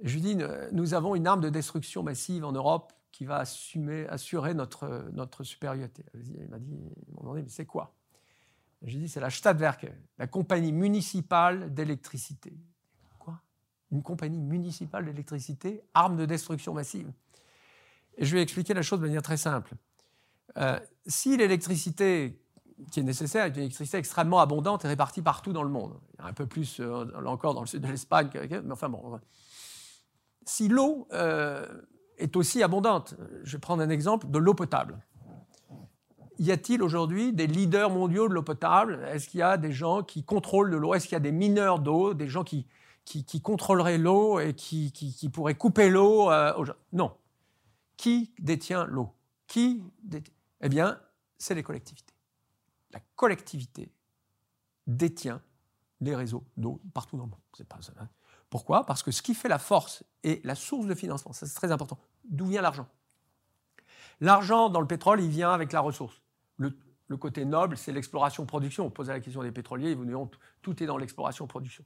Je 0.01 0.18
dis, 0.18 0.39
nous 0.73 0.95
avons 0.95 1.14
une 1.14 1.27
arme 1.27 1.41
de 1.41 1.49
destruction 1.49 2.03
massive 2.03 2.45
en 2.45 2.53
Europe 2.53 2.93
qui 3.12 3.24
va 3.26 3.36
assurer 3.36 4.54
notre, 4.54 5.10
notre 5.12 5.44
supériorité. 5.44 6.04
Il 6.14 6.48
m'a 6.48 6.58
dit, 6.58 6.74
demandé, 7.18 7.42
mais 7.42 7.48
c'est 7.48 7.66
quoi? 7.66 7.94
Je 8.82 8.88
lui 8.88 8.96
ai 8.96 9.00
dit, 9.02 9.08
c'est 9.08 9.20
la 9.20 9.30
Stadtwerke, 9.30 9.92
la 10.18 10.26
compagnie 10.26 10.72
municipale 10.72 11.72
d'électricité. 11.72 12.52
Quoi? 13.18 13.40
Une 13.92 14.02
compagnie 14.02 14.40
municipale 14.40 15.04
d'électricité, 15.04 15.82
arme 15.94 16.16
de 16.16 16.24
destruction 16.24 16.74
massive. 16.74 17.12
Et 18.16 18.24
je 18.24 18.32
lui 18.32 18.40
ai 18.40 18.42
expliqué 18.42 18.74
la 18.74 18.82
chose 18.82 18.98
de 18.98 19.06
manière 19.06 19.22
très 19.22 19.36
simple. 19.36 19.74
Euh, 20.56 20.80
si 21.06 21.36
l'électricité 21.36 22.42
qui 22.90 23.00
est 23.00 23.04
nécessaire 23.04 23.44
est 23.44 23.50
une 23.50 23.62
électricité 23.62 23.98
extrêmement 23.98 24.40
abondante 24.40 24.84
et 24.84 24.88
répartie 24.88 25.22
partout 25.22 25.52
dans 25.52 25.62
le 25.62 25.68
monde. 25.68 25.98
Un 26.18 26.32
peu 26.32 26.46
plus, 26.46 26.80
euh, 26.80 27.04
encore, 27.26 27.54
dans 27.54 27.60
le 27.60 27.66
sud 27.66 27.82
de 27.82 27.88
l'Espagne, 27.88 28.30
mais 28.32 28.72
enfin 28.72 28.88
bon. 28.88 29.20
Si 30.44 30.68
l'eau 30.68 31.06
euh, 31.12 31.66
est 32.18 32.36
aussi 32.36 32.62
abondante, 32.62 33.14
je 33.42 33.52
vais 33.52 33.60
prendre 33.60 33.82
un 33.82 33.90
exemple 33.90 34.30
de 34.30 34.38
l'eau 34.38 34.54
potable. 34.54 34.98
Y 36.38 36.50
a-t-il 36.50 36.82
aujourd'hui 36.82 37.32
des 37.32 37.46
leaders 37.46 37.90
mondiaux 37.90 38.28
de 38.28 38.34
l'eau 38.34 38.42
potable? 38.42 39.04
Est-ce 39.12 39.28
qu'il 39.28 39.40
y 39.40 39.42
a 39.42 39.56
des 39.56 39.72
gens 39.72 40.02
qui 40.02 40.24
contrôlent 40.24 40.70
de 40.70 40.76
l'eau? 40.76 40.94
Est-ce 40.94 41.06
qu'il 41.06 41.14
y 41.14 41.16
a 41.16 41.20
des 41.20 41.32
mineurs 41.32 41.78
d'eau, 41.78 42.14
des 42.14 42.28
gens 42.28 42.42
qui, 42.42 42.66
qui, 43.04 43.40
contrôleraient 43.40 43.98
l'eau 43.98 44.40
et 44.40 44.54
qui, 44.54 44.92
qui, 44.92 45.28
pourraient 45.28 45.54
couper 45.54 45.90
l'eau 45.90 46.30
euh, 46.30 46.52
Non. 46.92 47.12
Qui 47.96 48.32
détient 48.38 48.86
l'eau? 48.86 49.10
Qui 49.46 49.82
Eh 50.62 50.68
bien, 50.68 50.98
c'est 51.38 51.54
les 51.54 51.62
collectivités 51.62 52.12
la 52.92 53.00
collectivité 53.16 53.92
détient 54.86 55.42
les 56.00 56.14
réseaux 56.14 56.44
d'eau 56.56 56.80
partout 56.92 57.16
dans 57.16 57.24
le 57.24 57.30
monde. 57.30 57.40
Pas, 57.68 57.78
hein. 57.98 58.08
Pourquoi? 58.53 58.84
Parce 58.84 59.03
que 59.03 59.11
ce 59.11 59.22
qui 59.22 59.34
fait 59.34 59.48
la 59.48 59.59
force 59.59 60.05
et 60.24 60.42
la 60.44 60.55
source 60.55 60.84
de 60.84 60.94
financement, 60.94 61.32
ça 61.32 61.46
c'est 61.46 61.55
très 61.55 61.72
important, 61.72 61.96
d'où 62.24 62.44
vient 62.44 62.61
l'argent? 62.61 62.86
L'argent 64.20 64.68
dans 64.68 64.82
le 64.82 64.86
pétrole, 64.86 65.22
il 65.22 65.30
vient 65.30 65.53
avec 65.53 65.72
la 65.72 65.80
ressource. 65.80 66.20
Le, 66.59 66.76
côté 67.16 67.46
noble, 67.46 67.78
c'est 67.78 67.92
l'exploration-production. 67.92 68.84
On 68.84 68.90
posait 68.90 69.14
la 69.14 69.20
question 69.20 69.42
des 69.42 69.53
pétroliers, 69.53 69.92
ils 69.92 69.96
vous 69.96 70.05
diront 70.05 70.30
tout 70.61 70.82
est 70.82 70.86
dans 70.86 70.98
l'exploration-production. 70.98 71.82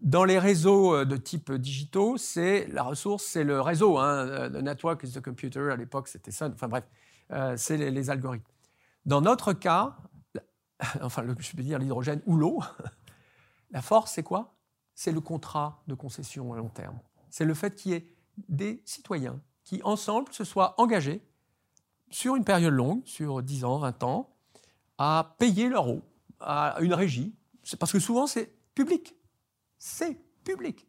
Dans 0.00 0.22
les 0.22 0.38
réseaux 0.38 0.94
euh, 0.94 1.04
de 1.04 1.16
type 1.16 1.50
digitaux, 1.50 2.16
c'est 2.16 2.68
la 2.68 2.84
ressource, 2.84 3.24
c'est 3.24 3.42
le 3.42 3.60
réseau. 3.60 3.98
Hein. 3.98 4.48
The 4.50 4.62
network 4.62 5.02
is 5.02 5.14
the 5.14 5.20
computer. 5.20 5.72
À 5.72 5.76
l'époque, 5.76 6.06
c'était 6.06 6.30
ça. 6.30 6.48
Enfin 6.48 6.68
bref, 6.68 6.84
euh, 7.32 7.56
c'est 7.56 7.76
les, 7.76 8.08
algorithmes. 8.10 8.46
Dans 9.04 9.20
notre 9.20 9.52
cas, 9.52 9.96
enfin, 11.00 11.24
je 11.40 11.56
peux 11.56 11.62
dire 11.64 11.80
l'hydrogène 11.80 12.22
ou 12.24 12.36
l'eau, 12.36 12.62
la 13.72 13.82
force, 13.82 14.12
c'est 14.12 14.22
quoi? 14.22 14.55
C'est 14.96 15.12
le 15.12 15.20
contrat 15.20 15.82
de 15.86 15.94
concession 15.94 16.52
à 16.52 16.56
long 16.56 16.68
terme. 16.68 16.98
C'est 17.30 17.44
le 17.44 17.54
fait 17.54 17.76
qu'il 17.76 17.92
y 17.92 17.94
ait 17.94 18.12
des 18.48 18.82
citoyens 18.84 19.40
qui, 19.62 19.80
ensemble, 19.84 20.32
se 20.32 20.42
soient 20.42 20.74
engagés 20.80 21.22
sur 22.10 22.34
une 22.34 22.44
période 22.44 22.72
longue, 22.72 23.02
sur 23.04 23.42
10 23.42 23.64
ans, 23.64 23.78
20 23.78 24.02
ans, 24.02 24.34
à 24.98 25.36
payer 25.38 25.68
leur 25.68 25.88
eau 25.88 26.02
à 26.40 26.76
une 26.80 26.94
régie. 26.94 27.34
Parce 27.78 27.92
que 27.92 27.98
souvent, 27.98 28.26
c'est 28.26 28.52
public. 28.74 29.14
C'est 29.78 30.18
public. 30.44 30.86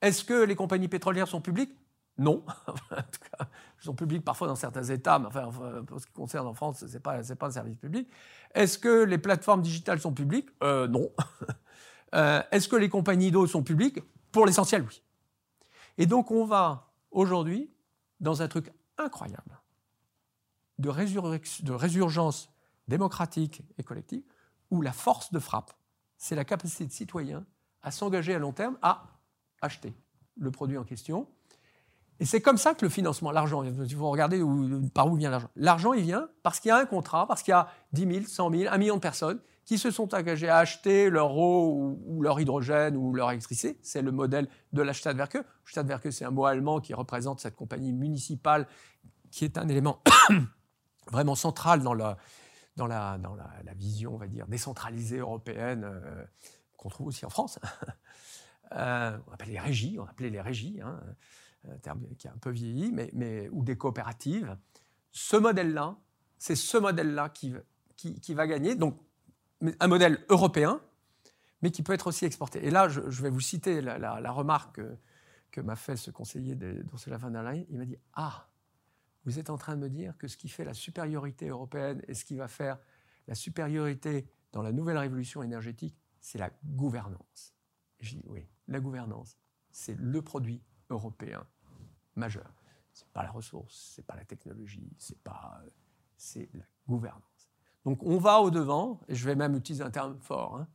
Est-ce 0.00 0.24
que 0.24 0.44
les 0.44 0.54
compagnies 0.54 0.88
pétrolières 0.88 1.28
sont 1.28 1.40
publiques? 1.40 1.74
Non. 2.18 2.44
en 2.66 2.96
tout 2.96 3.20
cas, 3.32 3.48
elles 3.48 3.84
sont 3.84 3.94
publiques 3.94 4.24
parfois 4.24 4.48
dans 4.48 4.56
certains 4.56 4.84
États, 4.84 5.18
mais 5.18 5.26
enfin, 5.26 5.50
pour 5.86 6.00
ce 6.00 6.06
qui 6.06 6.12
concerne 6.12 6.46
en 6.46 6.54
France, 6.54 6.84
ce 6.86 6.92
n'est 6.92 7.00
pas, 7.00 7.20
pas 7.22 7.46
un 7.46 7.50
service 7.50 7.76
public. 7.76 8.08
Est-ce 8.54 8.78
que 8.78 9.04
les 9.04 9.18
plateformes 9.18 9.62
digitales 9.62 10.00
sont 10.00 10.12
publiques? 10.12 10.48
Euh, 10.62 10.86
Non. 10.86 11.12
Euh, 12.14 12.42
est-ce 12.50 12.68
que 12.68 12.76
les 12.76 12.88
compagnies 12.88 13.30
d'eau 13.30 13.46
sont 13.46 13.62
publiques? 13.62 14.00
Pour 14.32 14.46
l'essentiel, 14.46 14.82
oui. 14.82 15.02
Et 15.96 16.06
donc, 16.06 16.30
on 16.30 16.44
va 16.44 16.92
aujourd'hui 17.10 17.70
dans 18.20 18.42
un 18.42 18.48
truc 18.48 18.72
incroyable 18.98 19.60
de, 20.78 20.90
de 21.62 21.72
résurgence 21.72 22.50
démocratique 22.86 23.62
et 23.78 23.82
collective, 23.82 24.22
où 24.70 24.80
la 24.80 24.92
force 24.92 25.32
de 25.32 25.38
frappe, 25.38 25.72
c'est 26.16 26.34
la 26.34 26.44
capacité 26.44 26.86
de 26.86 26.92
citoyens 26.92 27.44
à 27.82 27.90
s'engager 27.90 28.34
à 28.34 28.38
long 28.38 28.52
terme 28.52 28.78
à 28.82 29.06
acheter 29.60 29.94
le 30.36 30.50
produit 30.50 30.78
en 30.78 30.84
question. 30.84 31.28
Et 32.20 32.24
c'est 32.24 32.40
comme 32.40 32.58
ça 32.58 32.74
que 32.74 32.84
le 32.84 32.88
financement, 32.88 33.30
l'argent, 33.30 33.62
il 33.62 33.94
faut 33.94 34.10
regarder 34.10 34.42
par 34.92 35.06
où 35.06 35.14
vient 35.14 35.30
l'argent. 35.30 35.48
L'argent, 35.54 35.92
il 35.92 36.02
vient 36.02 36.28
parce 36.42 36.58
qu'il 36.58 36.70
y 36.70 36.72
a 36.72 36.76
un 36.76 36.86
contrat, 36.86 37.26
parce 37.26 37.42
qu'il 37.42 37.52
y 37.52 37.54
a 37.54 37.68
10 37.92 38.12
000, 38.12 38.26
100 38.26 38.50
000, 38.50 38.72
1 38.72 38.78
million 38.78 38.96
de 38.96 39.00
personnes 39.00 39.40
qui 39.68 39.76
se 39.76 39.90
sont 39.90 40.14
engagées 40.14 40.48
à 40.48 40.56
acheter 40.56 41.10
leur 41.10 41.36
eau 41.36 41.98
ou, 42.06 42.22
leur 42.22 42.40
hydrogène 42.40 42.96
ou 42.96 43.12
leur 43.12 43.30
électricité. 43.30 43.78
C'est 43.82 44.00
le 44.00 44.10
modèle 44.12 44.48
de 44.72 44.80
la 44.80 44.94
Stadtwerke. 44.94 45.44
Stadtwerke, 45.66 46.10
c'est 46.10 46.24
un 46.24 46.30
mot 46.30 46.46
allemand 46.46 46.80
qui 46.80 46.94
représente 46.94 47.40
cette 47.40 47.54
compagnie 47.54 47.92
municipale 47.92 48.66
qui 49.30 49.44
est 49.44 49.58
un 49.58 49.68
élément 49.68 50.02
vraiment 51.12 51.34
central 51.34 51.82
dans 51.82 51.92
la, 51.92 52.16
dans 52.76 52.86
la, 52.86 53.18
dans 53.18 53.34
la, 53.34 53.74
vision, 53.74 54.14
on 54.14 54.16
va 54.16 54.26
dire, 54.26 54.46
décentralisée 54.46 55.18
européenne 55.18 55.84
euh, 55.84 56.24
qu'on 56.78 56.88
trouve 56.88 57.08
aussi 57.08 57.26
en 57.26 57.30
France. 57.30 57.58
Euh, 58.72 59.16
on 59.26 59.32
appelle 59.32 59.48
les 59.48 59.58
régies, 59.58 59.98
on 59.98 60.04
appelait 60.04 60.28
les 60.28 60.42
régies, 60.42 60.78
hein, 60.84 61.00
un 61.66 61.78
terme 61.78 62.02
qui 62.18 62.28
a 62.28 62.32
un 62.32 62.36
peu 62.36 62.50
vieilli, 62.50 62.92
mais, 62.92 63.08
mais 63.14 63.48
ou 63.48 63.64
des 63.64 63.78
coopératives. 63.78 64.58
Ce 65.10 65.38
modèle-là, 65.38 65.96
c'est 66.36 66.54
ce 66.54 66.76
modèle-là 66.76 67.30
qui, 67.30 67.54
qui, 67.96 68.34
va 68.34 68.46
gagner. 68.46 68.74
Donc, 68.74 69.00
un 69.60 69.86
modèle 69.88 70.24
européen, 70.28 70.80
mais 71.62 71.70
qui 71.70 71.82
peut 71.82 71.92
être 71.92 72.06
aussi 72.06 72.24
exporté. 72.24 72.64
Et 72.64 72.70
là, 72.70 72.88
je, 72.88 73.00
vais 73.00 73.30
vous 73.30 73.40
citer 73.40 73.80
la, 73.80 74.30
remarque 74.30 74.80
que, 75.50 75.60
m'a 75.60 75.76
fait 75.76 75.96
ce 75.96 76.10
conseiller 76.10 76.54
d'Ursula 76.54 77.16
von 77.16 77.30
der 77.30 77.42
Leyen. 77.42 77.64
Il 77.68 77.78
m'a 77.78 77.84
dit 77.84 77.98
Ah, 78.14 78.48
vous 79.24 79.38
êtes 79.38 79.50
en 79.50 79.58
train 79.58 79.74
de 79.74 79.80
me 79.80 79.90
dire 79.90 80.16
que 80.16 80.28
ce 80.28 80.36
qui 80.36 80.48
fait 80.48 80.64
la 80.64 80.74
supériorité 80.74 81.48
européenne 81.48 82.00
et 82.06 82.14
ce 82.14 82.24
qui 82.24 82.36
va 82.36 82.48
faire 82.48 82.78
la 83.26 83.34
supériorité 83.34 84.28
dans 84.52 84.62
la 84.62 84.72
nouvelle 84.72 84.98
révolution 84.98 85.42
énergétique, 85.42 85.96
c'est 86.20 86.38
la 86.38 86.50
gouvernance. 86.64 87.54
je 88.00 88.14
dis 88.14 88.24
oui, 88.26 88.46
la 88.68 88.80
gouvernance, 88.80 89.36
c'est 89.70 89.98
le 89.98 90.22
produit 90.22 90.62
européen 90.90 91.46
majeur. 92.16 92.50
Ce 92.92 93.04
n'est 93.04 93.10
pas 93.12 93.22
la 93.22 93.30
ressource, 93.30 93.92
ce 93.94 94.00
n'est 94.00 94.04
pas 94.04 94.16
la 94.16 94.24
technologie, 94.24 94.90
c'est 94.98 95.18
pas, 95.18 95.62
c'est 96.16 96.48
la 96.54 96.64
gouvernance. 96.86 97.37
Donc 97.88 98.02
on 98.02 98.18
va 98.18 98.42
au 98.42 98.50
devant, 98.50 99.00
et 99.08 99.14
je 99.14 99.24
vais 99.24 99.34
même 99.34 99.56
utiliser 99.56 99.82
un 99.82 99.90
terme 99.90 100.18
fort, 100.20 100.56
hein, 100.56 100.68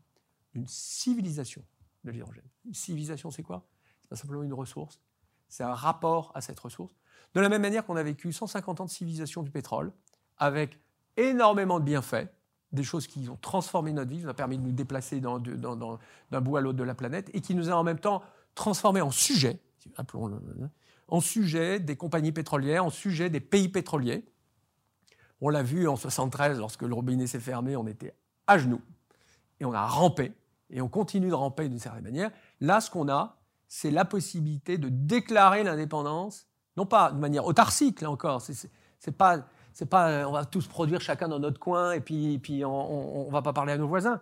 une 0.56 0.66
civilisation 0.68 1.64
de 2.04 2.10
l'hydrogène. 2.10 2.48
Une 2.66 2.74
civilisation, 2.74 3.30
c'est 3.30 3.44
quoi? 3.44 3.68
C'est 4.02 4.10
pas 4.10 4.16
simplement 4.16 4.42
une 4.42 4.52
ressource, 4.52 5.00
c'est 5.48 5.62
un 5.64 5.76
rapport 5.76 6.32
à 6.34 6.42
cette 6.42 6.60
ressource. 6.60 6.96
De 7.36 7.40
la 7.40 7.50
même 7.50 7.62
manière 7.62 7.86
qu'on 7.86 7.98
a 7.98 8.02
vécu 8.02 8.34
150 8.34 8.82
ans 8.82 8.86
de 8.86 8.90
civilisation 8.90 9.44
du 9.44 9.52
pétrole, 9.52 9.94
avec 10.40 10.80
énormément 11.16 11.80
de 11.80 11.86
bienfaits, 11.86 12.34
des 12.72 12.84
choses 12.84 13.06
qui 13.06 13.30
ont 13.30 13.38
transformé 13.40 13.94
notre 13.94 14.10
vie, 14.10 14.18
qui 14.18 14.24
nous 14.24 14.32
ont 14.32 14.34
permis 14.34 14.58
de 14.58 14.64
nous 14.64 14.72
déplacer 14.72 15.22
d'un 15.22 15.38
bout 15.38 16.58
à 16.58 16.62
l'autre 16.62 16.80
de 16.80 16.84
la 16.84 16.96
planète, 16.96 17.30
et 17.36 17.42
qui 17.42 17.54
nous 17.54 17.70
a 17.70 17.74
en 17.74 17.84
même 17.84 18.00
temps 18.00 18.24
transformé 18.56 19.02
en 19.02 19.12
sujet, 19.12 19.62
appelons-le, 19.98 20.42
en 21.10 21.22
sujet 21.22 21.80
des 21.80 21.96
compagnies 21.96 22.32
pétrolières, 22.32 22.84
en 22.84 22.90
sujet 22.90 23.30
des 23.30 23.40
pays 23.40 23.70
pétroliers. 23.70 24.26
On 25.46 25.50
l'a 25.50 25.62
vu 25.62 25.90
en 25.90 25.98
73, 25.98 26.58
lorsque 26.58 26.84
le 26.84 26.94
robinet 26.94 27.28
s'est 27.28 27.38
fermé, 27.42 27.76
on 27.76 27.86
était 27.86 28.16
à 28.48 28.58
genoux, 28.58 28.80
et 29.60 29.66
on 29.66 29.74
a 29.74 29.86
rampé, 29.86 30.32
et 30.70 30.80
on 30.80 30.88
continue 30.88 31.28
de 31.28 31.34
ramper 31.34 31.68
d'une 31.68 31.80
certaine 31.80 32.06
manière. 32.06 32.32
Là, 32.62 32.80
ce 32.80 32.90
qu'on 32.90 33.10
a, 33.10 33.36
c'est 33.68 33.92
la 33.92 34.06
possibilité 34.06 34.78
de 34.78 34.88
déclarer 34.88 35.64
l'indépendance, 35.64 36.48
non 36.78 36.86
pas 36.86 37.12
de 37.12 37.20
manière 37.20 37.46
autarcique, 37.46 38.00
là 38.00 38.10
encore, 38.10 38.42
c'est 38.42 39.18
pas 39.18 39.46
c'est 39.74 39.86
pas 39.86 40.10
euh, 40.12 40.24
on 40.24 40.32
va 40.32 40.46
tous 40.46 40.66
produire 40.68 41.02
chacun 41.02 41.28
dans 41.28 41.40
notre 41.40 41.60
coin 41.60 41.92
et 41.92 42.00
puis, 42.00 42.40
puis 42.40 42.64
on 42.64 43.26
ne 43.26 43.32
va 43.32 43.42
pas 43.42 43.52
parler 43.52 43.74
à 43.74 43.78
nos 43.78 43.88
voisins. 43.88 44.22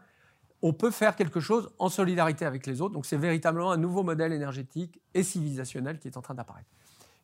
On 0.64 0.74
peut 0.74 0.90
faire 0.90 1.16
quelque 1.16 1.40
chose 1.40 1.70
en 1.78 1.90
solidarité 1.90 2.46
avec 2.46 2.66
les 2.66 2.82
autres. 2.82 2.94
Donc 2.94 3.06
c'est 3.06 3.18
véritablement 3.18 3.72
un 3.72 3.78
nouveau 3.78 4.02
modèle 4.02 4.34
énergétique 4.34 5.00
et 5.14 5.22
civilisationnel 5.22 6.00
qui 6.00 6.08
est 6.08 6.18
en 6.18 6.22
train 6.22 6.34
d'apparaître. 6.34 6.70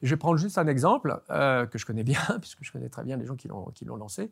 Je 0.01 0.09
vais 0.09 0.17
prendre 0.17 0.37
juste 0.37 0.57
un 0.57 0.67
exemple 0.67 1.21
euh, 1.29 1.65
que 1.65 1.77
je 1.77 1.85
connais 1.85 2.03
bien, 2.03 2.21
puisque 2.41 2.63
je 2.63 2.71
connais 2.71 2.89
très 2.89 3.03
bien 3.03 3.17
les 3.17 3.25
gens 3.25 3.35
qui 3.35 3.47
l'ont 3.47 3.95
lancé. 3.95 4.31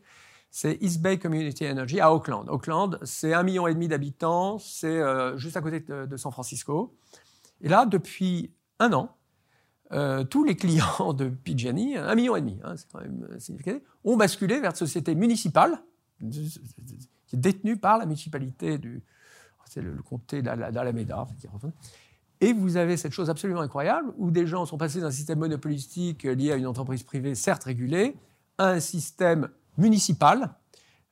C'est 0.51 0.77
East 0.81 1.01
Bay 1.01 1.19
Community 1.19 1.67
Energy 1.67 1.99
à 1.99 2.13
Auckland. 2.13 2.49
Auckland, 2.49 2.99
c'est 3.03 3.33
un 3.33 3.43
million 3.43 3.67
et 3.67 3.73
demi 3.73 3.87
d'habitants, 3.87 4.57
c'est 4.57 4.87
euh, 4.87 5.37
juste 5.37 5.57
à 5.57 5.61
côté 5.61 5.81
de, 5.81 6.17
San 6.17 6.31
Francisco. 6.31 6.95
Et 7.61 7.67
là, 7.67 7.85
depuis 7.85 8.53
un 8.79 8.93
an, 8.93 9.17
euh, 9.91 10.23
tous 10.23 10.43
les 10.43 10.55
clients 10.55 11.13
de 11.13 11.29
PG&E, 11.29 11.99
un 11.99 12.15
million 12.15 12.35
et 12.35 12.41
demi, 12.41 12.59
hein, 12.63 12.75
c'est 12.77 12.89
quand 12.91 13.01
même 13.01 13.27
significatif, 13.39 13.81
ont 14.03 14.15
basculé 14.15 14.59
vers 14.59 14.71
une 14.71 14.77
société 14.77 15.13
municipale 15.13 15.81
qui 16.31 17.35
est 17.35 17.39
détenue 17.39 17.77
par 17.77 17.97
la 17.97 18.05
municipalité 18.05 18.77
du, 18.77 19.03
c'est 19.67 19.81
le, 19.81 20.01
comté 20.01 20.41
d'Alameda. 20.41 21.27
Et 22.45 22.53
vous 22.53 22.77
avez 22.77 22.95
cette 22.95 23.11
chose 23.11 23.31
absolument 23.31 23.61
incroyable 23.61 24.13
où 24.17 24.29
des 24.29 24.45
gens 24.45 24.67
sont 24.67 24.77
passés 24.77 25.01
d'un 25.01 25.09
système 25.09 25.39
monopolistique 25.39 26.25
lié 26.25 26.51
à 26.51 26.55
une 26.57 26.67
entreprise 26.67 27.01
privée, 27.01 27.33
certes 27.33 27.63
régulée, 27.63 28.15
à 28.59 28.67
un 28.67 28.79
système 28.79 29.49
municipal 29.79 30.53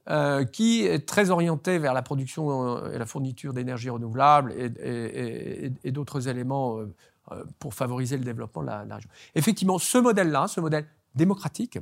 euh, 0.09 0.45
qui 0.45 0.85
est 0.85 1.07
très 1.07 1.31
orienté 1.31 1.79
vers 1.79 1.95
la 1.95 2.03
production 2.03 2.85
et 2.91 2.99
la 2.99 3.07
fourniture 3.07 3.51
d'énergie 3.51 3.89
renouvelable 3.89 4.53
et, 4.53 5.91
d'autres 5.91 6.27
éléments 6.27 6.77
euh, 6.77 6.93
euh, 7.31 7.43
pour 7.57 7.73
favoriser 7.73 8.15
le 8.17 8.23
développement 8.23 8.61
de 8.61 8.67
la, 8.67 8.95
région. 8.95 9.09
Effectivement, 9.33 9.79
ce 9.79 9.97
modèle-là, 9.97 10.47
ce 10.47 10.61
modèle 10.61 10.85
démocratique, 11.15 11.79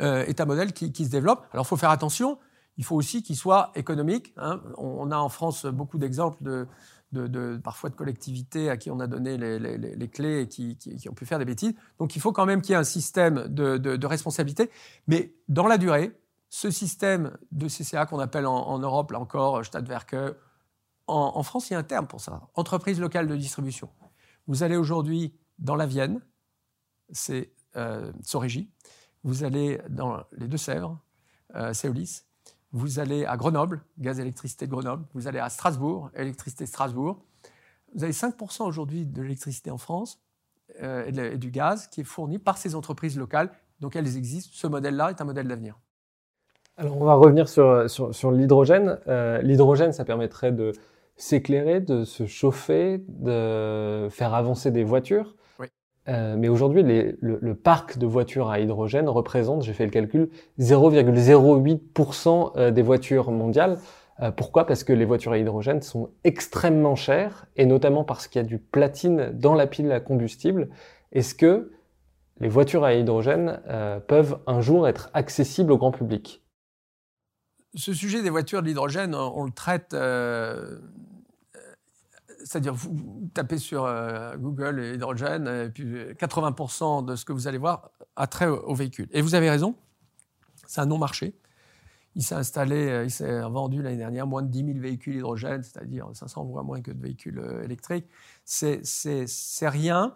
euh, 0.00 0.24
est 0.24 0.40
un 0.40 0.46
modèle 0.46 0.72
qui, 0.72 1.04
se 1.04 1.10
développe. 1.10 1.44
Alors, 1.52 1.66
il 1.66 1.68
faut 1.68 1.76
faire 1.76 1.90
attention. 1.90 2.38
Il 2.78 2.84
faut 2.84 2.96
aussi 2.96 3.22
qu'il 3.22 3.36
soit 3.36 3.72
économique. 3.74 4.32
Hein. 4.38 4.62
On, 4.78 5.10
a 5.10 5.18
en 5.18 5.28
France 5.28 5.66
beaucoup 5.66 5.98
d'exemples 5.98 6.42
de, 6.42 6.66
de, 7.12 7.60
parfois 7.62 7.90
de 7.90 7.94
collectivités 7.94 8.70
à 8.70 8.76
qui 8.76 8.90
on 8.90 9.00
a 9.00 9.06
donné 9.06 9.36
les, 9.36 10.08
clés 10.08 10.42
et 10.42 10.48
qui, 10.48 11.08
ont 11.08 11.14
pu 11.14 11.26
faire 11.26 11.38
des 11.38 11.44
bêtises. 11.44 11.74
Donc, 11.98 12.16
il 12.16 12.20
faut 12.20 12.32
quand 12.32 12.46
même 12.46 12.62
qu'il 12.62 12.72
y 12.72 12.74
ait 12.74 12.80
un 12.80 12.84
système 12.84 13.46
de, 13.48 14.06
responsabilité. 14.06 14.70
Mais 15.06 15.34
dans 15.48 15.66
la 15.66 15.78
durée, 15.78 16.18
ce 16.48 16.70
système 16.70 17.36
de 17.50 17.68
CCA 17.68 18.06
qu'on 18.06 18.18
appelle 18.18 18.46
en, 18.46 18.78
Europe, 18.78 19.12
là 19.12 19.20
encore, 19.20 19.64
Stadtwerke, 19.64 20.16
en, 21.06 21.42
France, 21.42 21.68
il 21.70 21.74
y 21.74 21.76
a 21.76 21.78
un 21.78 21.84
terme 21.84 22.06
pour 22.06 22.20
ça. 22.20 22.48
Entreprise 22.54 23.00
locale 23.00 23.26
de 23.26 23.36
distribution. 23.36 23.90
Vous 24.46 24.62
allez 24.62 24.76
aujourd'hui 24.76 25.34
dans 25.58 25.76
la 25.76 25.86
Vienne, 25.86 26.20
c'est 27.10 27.52
euh, 27.76 28.12
Sorégie. 28.22 28.70
Vous 29.22 29.44
allez 29.44 29.80
dans 29.88 30.24
les 30.32 30.48
Deux-Sèvres, 30.48 30.98
euh, 31.54 31.72
c'est 31.74 31.88
Ulysse. 31.88 32.26
Vous 32.72 32.98
allez 32.98 33.26
à 33.26 33.36
Grenoble, 33.36 33.82
gaz 33.98 34.18
électricité 34.18 34.66
de 34.66 34.70
Grenoble. 34.70 35.04
Vous 35.14 35.28
allez 35.28 35.38
à 35.38 35.48
Strasbourg, 35.50 36.10
électricité 36.16 36.66
Strasbourg. 36.66 37.18
Vous 37.94 38.04
avez 38.04 38.12
5% 38.12 38.62
aujourd'hui 38.64 39.04
de 39.04 39.20
l'électricité 39.20 39.70
en 39.70 39.76
France 39.76 40.20
euh, 40.82 41.04
et, 41.06 41.36
du 41.36 41.50
gaz 41.50 41.86
qui 41.88 42.00
est 42.00 42.04
fourni 42.04 42.38
par 42.38 42.56
ces 42.56 42.74
entreprises 42.74 43.18
locales. 43.18 43.50
Donc 43.80 43.94
elles 43.94 44.16
existent. 44.16 44.50
Ce 44.54 44.66
modèle-là 44.66 45.10
est 45.10 45.20
un 45.20 45.24
modèle 45.24 45.48
d'avenir. 45.48 45.78
Alors 46.78 46.96
on 46.96 47.04
va 47.04 47.14
revenir 47.14 47.48
sur, 47.48 47.90
sur 47.90 48.32
l'hydrogène. 48.32 48.98
l'hydrogène, 49.42 49.92
ça 49.92 50.06
permettrait 50.06 50.52
de 50.52 50.72
s'éclairer, 51.16 51.80
de 51.80 52.04
se 52.04 52.26
chauffer, 52.26 53.04
de 53.08 54.08
faire 54.10 54.32
avancer 54.32 54.70
des 54.70 54.84
voitures. 54.84 55.36
Euh, 56.08 56.34
mais 56.36 56.48
aujourd'hui, 56.48 56.82
le, 56.82 57.54
parc 57.54 57.98
de 57.98 58.06
voitures 58.06 58.50
à 58.50 58.58
hydrogène 58.58 59.08
représente, 59.08 59.62
j'ai 59.62 59.72
fait 59.72 59.84
le 59.84 59.90
calcul, 59.90 60.30
0,08% 60.58 62.52
euh, 62.56 62.70
des 62.70 62.82
voitures 62.82 63.30
mondiales. 63.30 63.78
Euh, 64.20 64.32
pourquoi? 64.32 64.66
Parce 64.66 64.84
que 64.84 64.92
les 64.92 65.04
voitures 65.04 65.32
à 65.32 65.38
hydrogène 65.38 65.80
sont 65.80 66.10
extrêmement 66.24 66.96
chères, 66.96 67.46
et 67.56 67.66
notamment 67.66 68.04
parce 68.04 68.26
qu'il 68.26 68.42
y 68.42 68.44
a 68.44 68.48
du 68.48 68.58
platine 68.58 69.30
dans 69.32 69.54
la 69.54 69.66
pile 69.66 69.92
à 69.92 70.00
combustible. 70.00 70.68
Est-ce 71.12 71.34
que 71.34 71.70
les 72.40 72.48
voitures 72.48 72.84
à 72.84 72.94
hydrogène 72.94 73.60
peuvent 74.08 74.40
un 74.46 74.60
jour 74.60 74.88
être 74.88 75.10
accessibles 75.14 75.70
au 75.70 75.78
grand 75.78 75.92
public? 75.92 76.42
Ce 77.74 77.92
sujet 77.92 78.22
des 78.22 78.30
voitures 78.30 78.62
d'hydrogène, 78.62 79.14
on 79.14 79.44
le 79.44 79.52
traite 79.52 79.94
c'est-à-dire, 82.44 82.74
vous 82.74 83.30
tapez 83.34 83.58
sur 83.58 83.84
euh, 83.84 84.36
Google 84.36 84.92
hydrogène, 84.94 85.46
et 85.46 85.68
puis 85.68 85.94
80% 86.14 87.04
de 87.04 87.16
ce 87.16 87.24
que 87.24 87.32
vous 87.32 87.48
allez 87.48 87.58
voir 87.58 87.90
a 88.16 88.26
trait 88.26 88.46
au, 88.46 88.74
véhicule. 88.74 89.08
Et 89.12 89.22
vous 89.22 89.34
avez 89.34 89.48
raison, 89.50 89.74
c'est 90.66 90.80
un 90.80 90.86
non-marché. 90.86 91.34
Il 92.14 92.22
s'est 92.22 92.34
installé, 92.34 92.88
euh, 92.88 93.04
il 93.04 93.10
s'est 93.10 93.40
vendu 93.42 93.82
l'année 93.82 93.96
dernière 93.96 94.26
moins 94.26 94.42
de 94.42 94.48
10 94.48 94.66
000 94.66 94.78
véhicules 94.80 95.16
hydrogène, 95.16 95.62
c'est-à-dire 95.62 96.08
500 96.12 96.46
fois 96.46 96.62
moins 96.62 96.82
que 96.82 96.90
de 96.90 97.00
véhicules 97.00 97.38
euh, 97.38 97.64
électriques. 97.64 98.06
C'est 98.44 98.82
rien. 99.62 100.14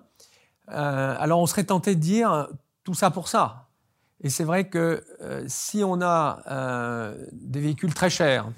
alors 0.66 1.40
on 1.40 1.46
serait 1.46 1.64
tenté 1.64 1.94
de 1.94 2.00
dire 2.00 2.48
tout 2.84 2.94
ça 2.94 3.10
pour 3.10 3.28
ça. 3.28 3.68
Et 4.22 4.30
c'est 4.30 4.44
vrai 4.44 4.68
que 4.68 5.04
si 5.46 5.84
on 5.84 6.00
a 6.00 7.14
des 7.32 7.60
véhicules 7.60 7.94
très 7.94 8.10
chers, 8.10 8.50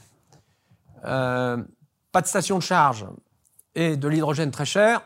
pas 1.02 2.22
de 2.22 2.26
station 2.26 2.58
de 2.58 2.62
charge, 2.62 3.06
et 3.78 3.96
de 3.96 4.08
l'hydrogène 4.08 4.50
très 4.50 4.64
cher, 4.64 5.02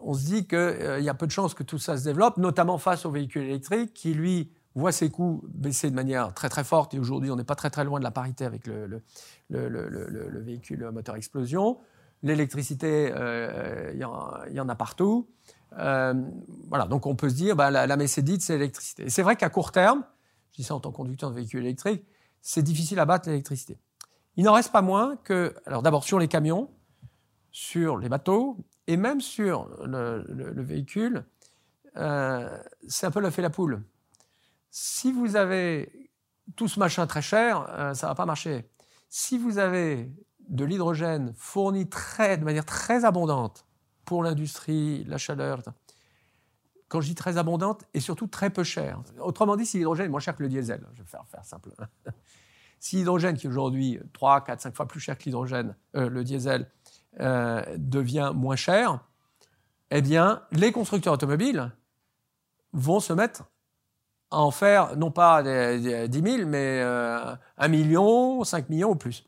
on 0.00 0.14
se 0.14 0.24
dit 0.24 0.46
qu'il 0.46 0.56
euh, 0.56 0.98
y 1.00 1.10
a 1.10 1.14
peu 1.14 1.26
de 1.26 1.30
chances 1.30 1.52
que 1.52 1.62
tout 1.62 1.78
ça 1.78 1.98
se 1.98 2.04
développe, 2.04 2.38
notamment 2.38 2.78
face 2.78 3.04
au 3.04 3.10
véhicule 3.10 3.42
électrique 3.42 3.92
qui, 3.92 4.14
lui, 4.14 4.50
voit 4.74 4.92
ses 4.92 5.10
coûts 5.10 5.44
baisser 5.48 5.90
de 5.90 5.94
manière 5.94 6.32
très 6.32 6.48
très 6.48 6.64
forte. 6.64 6.94
Et 6.94 6.98
aujourd'hui, 6.98 7.30
on 7.30 7.36
n'est 7.36 7.44
pas 7.44 7.54
très 7.54 7.68
très 7.68 7.84
loin 7.84 7.98
de 7.98 8.04
la 8.04 8.10
parité 8.10 8.46
avec 8.46 8.66
le, 8.66 9.02
le, 9.50 10.40
véhicule 10.40 10.90
moteur 10.90 11.16
explosion. 11.16 11.78
L'électricité, 12.22 13.12
euh, 13.14 13.90
il 13.92 14.00
y, 14.00 14.60
en 14.60 14.68
a 14.70 14.74
partout. 14.74 15.28
Euh, 15.78 16.14
voilà, 16.68 16.86
donc 16.86 17.04
on 17.04 17.14
peut 17.14 17.28
se 17.28 17.34
dire, 17.34 17.56
bah, 17.56 17.70
la, 17.70 17.86
la 17.86 17.96
mécédite, 17.98 18.40
c'est 18.40 18.54
l'électricité. 18.54 19.04
Et 19.04 19.10
c'est 19.10 19.22
vrai 19.22 19.36
qu'à 19.36 19.50
court 19.50 19.70
terme, 19.70 20.02
je 20.52 20.56
dis 20.56 20.62
ça 20.62 20.74
en 20.74 20.80
tant 20.80 20.92
que 20.92 20.96
conducteur 20.96 21.28
de 21.28 21.34
véhicule 21.34 21.60
électrique, 21.60 22.06
c'est 22.40 22.62
difficile 22.62 23.00
à 23.00 23.04
battre 23.04 23.28
l'électricité. 23.28 23.78
Il 24.36 24.44
n'en 24.44 24.54
reste 24.54 24.72
pas 24.72 24.82
moins 24.82 25.16
que, 25.24 25.54
alors 25.66 25.82
d'abord 25.82 26.04
sur 26.04 26.18
les 26.18 26.28
camions, 26.28 26.70
sur 27.56 27.96
les 27.96 28.10
bateaux 28.10 28.58
et 28.86 28.98
même 28.98 29.22
sur 29.22 29.70
le, 29.86 30.62
véhicule, 30.62 31.24
euh, 31.96 32.54
c'est 32.86 33.06
un 33.06 33.10
peu 33.10 33.20
le 33.20 33.30
fait 33.30 33.40
la 33.40 33.48
poule. 33.48 33.82
Si 34.70 35.10
vous 35.10 35.36
avez 35.36 36.10
tout 36.54 36.68
ce 36.68 36.78
machin 36.78 37.06
très 37.06 37.22
cher, 37.22 37.66
euh, 37.70 37.94
ça 37.94 38.08
ne 38.08 38.10
va 38.10 38.14
pas 38.14 38.26
marcher. 38.26 38.68
Si 39.08 39.38
vous 39.38 39.56
avez 39.56 40.12
de 40.50 40.66
l'hydrogène 40.66 41.32
fourni 41.34 41.86
de 41.86 42.44
manière 42.44 42.66
très 42.66 43.06
abondante 43.06 43.64
pour 44.04 44.22
l'industrie, 44.22 45.04
la 45.04 45.16
chaleur, 45.16 45.62
quand 46.88 47.00
je 47.00 47.08
dis 47.08 47.14
très 47.14 47.38
abondante, 47.38 47.84
et 47.94 48.00
surtout 48.00 48.26
très 48.26 48.50
peu 48.50 48.64
cher. 48.64 49.00
Autrement 49.18 49.56
dit, 49.56 49.64
si 49.64 49.78
l'hydrogène 49.78 50.06
est 50.06 50.10
moins 50.10 50.20
cher 50.20 50.36
que 50.36 50.42
le 50.42 50.50
diesel, 50.50 50.86
je 50.92 51.00
vais 51.00 51.08
faire, 51.08 51.24
faire 51.26 51.44
simple. 51.46 51.70
si 52.80 52.96
l'hydrogène, 52.96 53.34
qui 53.38 53.46
est 53.46 53.48
aujourd'hui 53.48 53.98
3, 54.12 54.44
4, 54.44 54.60
5 54.60 54.76
fois 54.76 54.86
plus 54.86 55.00
cher 55.00 55.16
que 55.16 55.24
l'hydrogène, 55.24 55.74
euh, 55.94 56.10
le 56.10 56.22
diesel, 56.22 56.70
euh, 57.20 57.62
devient 57.76 58.32
moins 58.34 58.56
cher, 58.56 59.00
eh 59.90 60.02
bien, 60.02 60.42
les 60.52 60.72
constructeurs 60.72 61.14
automobiles 61.14 61.72
vont 62.72 63.00
se 63.00 63.12
mettre 63.12 63.44
à 64.30 64.40
en 64.40 64.50
faire 64.50 64.96
non 64.96 65.10
pas 65.10 65.42
10 65.42 65.82
000, 65.82 66.46
mais 66.46 66.80
1 66.80 66.84
euh, 66.84 67.36
million, 67.68 68.44
5 68.44 68.68
millions 68.68 68.90
ou 68.90 68.96
plus. 68.96 69.24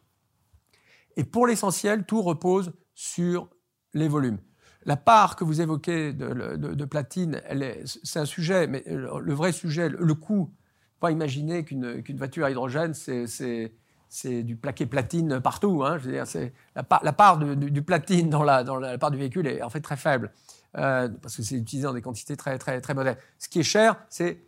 Et 1.17 1.25
pour 1.25 1.47
l'essentiel, 1.47 2.05
tout 2.05 2.23
repose 2.23 2.73
sur 2.95 3.49
les 3.95 4.09
volumes. 4.09 4.39
La 4.85 4.97
part 4.97 5.37
que 5.37 5.45
vous 5.45 5.61
évoquez 5.61 6.13
de, 6.13 6.85
platine, 6.85 7.41
c'est 7.85 8.21
un 8.21 8.25
sujet, 8.25 8.67
mais 8.67 8.83
le 8.87 9.35
vrai 9.35 9.53
sujet, 9.53 9.89
le 9.89 10.15
coût, 10.15 10.53
pas 11.01 11.11
imaginer 11.11 11.65
qu'une 11.65 12.17
voiture 12.17 12.45
à 12.45 12.51
hydrogène, 12.51 12.95
c'est 12.95 13.73
c'est 14.09 14.43
du 14.43 14.57
plaqué 14.57 14.87
platine 14.87 15.41
partout. 15.41 15.83
Hein, 15.85 15.99
je 15.99 16.05
veux 16.05 16.13
dire, 16.13 16.27
c'est 16.27 16.53
la, 16.75 16.83
part, 16.83 17.39
du, 17.39 17.83
platine 17.83 18.31
dans 18.31 18.43
la, 18.43 18.65
dans 18.65 18.77
la, 18.77 18.99
part 18.99 19.11
du 19.11 19.19
véhicule 19.19 19.47
est 19.47 19.63
en 19.63 19.71
fait 19.71 19.81
très 19.81 19.97
faible 19.97 20.33
euh, 20.77 21.09
parce 21.23 21.37
que 21.37 21.43
c'est 21.43 21.57
utilisé 21.57 21.87
dans 21.87 21.95
des 21.95 22.03
quantités 22.03 22.37
très 22.37 22.59
très 22.59 22.81
très 22.81 22.95
modèles. 22.95 23.19
Ce 23.39 23.49
qui 23.49 23.61
est 23.61 23.65
cher, 23.65 23.97
c'est 24.09 24.39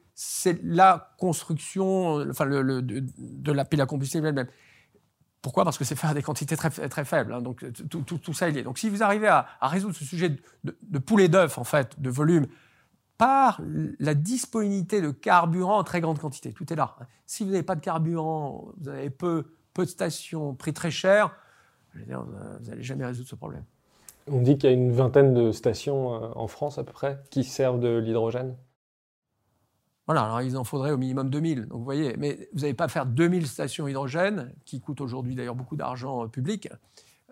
la 0.62 1.14
construction, 1.18 2.28
enfin 2.28 2.44
le, 2.44 2.82
de, 2.82 3.52
la 3.52 3.64
pile 3.64 3.80
à 3.80 3.86
combustible 3.86 4.26
elle-même. 4.26 4.48
Pourquoi? 5.42 5.64
Parce 5.64 5.78
que 5.78 5.84
c'est 5.84 5.96
fait 5.96 6.06
à 6.06 6.12
des 6.12 6.22
quantités 6.22 6.54
très, 6.54 6.68
très 6.68 7.04
faibles. 7.06 7.32
Hein, 7.32 7.40
donc 7.40 7.64
tout, 7.88 8.02
tout, 8.02 8.34
ça 8.34 8.48
est 8.48 8.52
lié. 8.52 8.62
Donc 8.62 8.78
si 8.78 8.90
vous 8.90 9.02
arrivez 9.02 9.28
à, 9.28 9.46
à 9.58 9.68
résoudre 9.68 9.94
ce 9.94 10.04
sujet 10.04 10.28
de, 10.28 10.76
de 10.82 10.98
poulet 10.98 11.28
d'œuf, 11.28 11.56
en 11.56 11.64
fait, 11.64 11.98
de 11.98 12.10
volume, 12.10 12.46
par 13.20 13.60
la 13.98 14.14
disponibilité 14.14 15.02
de 15.02 15.10
carburant 15.10 15.76
en 15.76 15.84
très 15.84 16.00
grande 16.00 16.18
quantité. 16.18 16.54
Tout 16.54 16.72
est 16.72 16.76
là. 16.76 16.96
Si 17.26 17.44
vous 17.44 17.50
n'avez 17.50 17.62
pas 17.62 17.74
de 17.74 17.82
carburant, 17.82 18.72
vous 18.78 18.88
avez 18.88 19.10
peu, 19.10 19.44
peu 19.74 19.84
de 19.84 19.90
stations, 19.90 20.54
prix 20.54 20.72
très 20.72 20.90
cher, 20.90 21.36
vous 21.94 22.00
n'allez 22.66 22.82
jamais 22.82 23.04
résoudre 23.04 23.28
ce 23.28 23.34
problème. 23.34 23.64
On 24.26 24.40
dit 24.40 24.56
qu'il 24.56 24.70
y 24.70 24.72
a 24.72 24.74
une 24.74 24.92
vingtaine 24.92 25.34
de 25.34 25.52
stations 25.52 26.14
euh, 26.14 26.28
en 26.34 26.46
France 26.46 26.78
à 26.78 26.84
peu 26.84 26.92
près 26.92 27.20
qui 27.28 27.44
servent 27.44 27.78
de 27.78 27.98
l'hydrogène. 27.98 28.56
Voilà, 30.06 30.22
alors 30.22 30.40
il 30.40 30.56
en 30.56 30.64
faudrait 30.64 30.92
au 30.92 30.96
minimum 30.96 31.28
2000. 31.28 31.66
Donc 31.66 31.78
vous 31.78 31.84
voyez, 31.84 32.16
mais 32.16 32.48
vous 32.54 32.60
n'allez 32.60 32.74
pas 32.74 32.88
faire 32.88 33.04
2000 33.04 33.46
stations 33.46 33.86
hydrogène, 33.86 34.54
qui 34.64 34.80
coûtent 34.80 35.02
aujourd'hui 35.02 35.34
d'ailleurs 35.34 35.56
beaucoup 35.56 35.76
d'argent 35.76 36.24
euh, 36.24 36.28
public. 36.28 36.70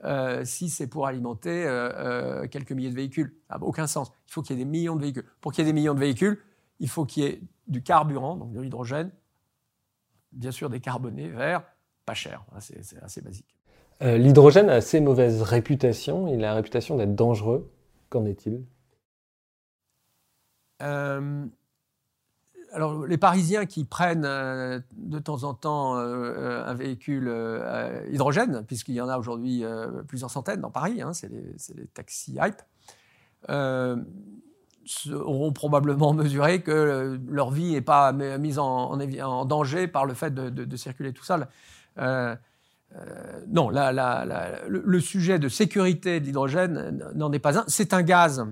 Euh, 0.05 0.45
si 0.45 0.69
c'est 0.69 0.87
pour 0.87 1.07
alimenter 1.07 1.67
euh, 1.67 1.91
euh, 1.97 2.49
quelques 2.49 2.73
milliers 2.73 2.91
de 2.91 2.95
véhicules. 2.95 3.35
Ça 3.49 3.59
n'a 3.59 3.65
aucun 3.65 3.87
sens. 3.87 4.13
Il 4.29 4.33
faut 4.33 4.43
qu'il 4.43 4.57
y 4.57 4.61
ait 4.61 4.65
des 4.65 4.71
millions 4.71 4.95
de 4.95 5.01
véhicules. 5.01 5.25
Pour 5.41 5.53
qu'il 5.53 5.65
y 5.65 5.69
ait 5.69 5.73
des 5.73 5.79
millions 5.79 5.95
de 5.95 6.01
véhicules, 6.01 6.39
il 6.79 6.89
faut 6.89 7.05
qu'il 7.05 7.25
y 7.25 7.27
ait 7.27 7.41
du 7.67 7.83
carburant, 7.83 8.37
donc 8.37 8.53
de 8.53 8.61
l'hydrogène, 8.61 9.11
bien 10.33 10.53
sûr 10.53 10.71
décarboné, 10.71 11.29
vert, 11.29 11.65
pas 12.07 12.15
cher. 12.15 12.45
C'est 12.61 13.03
assez 13.03 13.21
basique. 13.21 13.57
L'hydrogène 14.01 14.71
a 14.71 14.75
assez 14.75 15.01
mauvaise 15.01 15.43
réputation. 15.43 16.29
Il 16.29 16.45
a 16.45 16.49
la 16.49 16.55
réputation 16.55 16.97
d'être 16.97 17.17
dangereux. 17.17 17.71
Qu'en 18.09 18.25
est-il? 18.25 18.65
Alors, 22.73 23.07
les 23.07 23.17
Parisiens 23.19 23.67
qui 23.67 23.85
prennent 23.85 24.25
euh, 24.25 24.81
de 24.97 25.19
temps 25.19 25.45
en 25.45 25.55
temps 25.55 25.97
euh, 25.97 26.05
euh, 26.05 26.67
un 26.67 26.75
véhicule 26.75 27.33
hydrogène, 28.11 28.65
puisqu'il 28.67 28.95
y 28.95 29.01
en 29.01 29.09
a 29.09 29.19
aujourd'hui 29.19 29.65
plusieurs 30.07 30.31
centaines 30.31 30.61
dans 30.61 30.71
Paris, 30.71 31.01
hein, 31.03 31.13
c'est 31.13 31.31
les, 31.31 31.87
taxis 31.87 32.39
hype, 32.41 32.63
auront 35.13 35.53
probablement 35.53 36.13
mesuré 36.15 36.63
que 36.63 37.19
leur 37.29 37.51
vie 37.51 37.73
n'est 37.73 37.81
pas 37.81 38.13
mise 38.13 38.59
en, 38.59 38.97
danger 39.45 39.87
par 39.87 40.07
le 40.07 40.15
fait 40.15 40.35
de, 40.35 40.77
circuler 40.77 41.13
tout 41.13 41.25
seul. 41.25 41.47
non, 41.97 43.71
le, 43.71 45.01
sujet 45.01 45.39
de 45.39 45.49
sécurité 45.49 46.21
de 46.21 46.27
l'hydrogène 46.27 47.13
n'en 47.15 47.33
est 47.33 47.39
pas 47.39 47.59
un. 47.59 47.65
C'est 47.67 47.95
un 47.95 48.03
gaz 48.03 48.47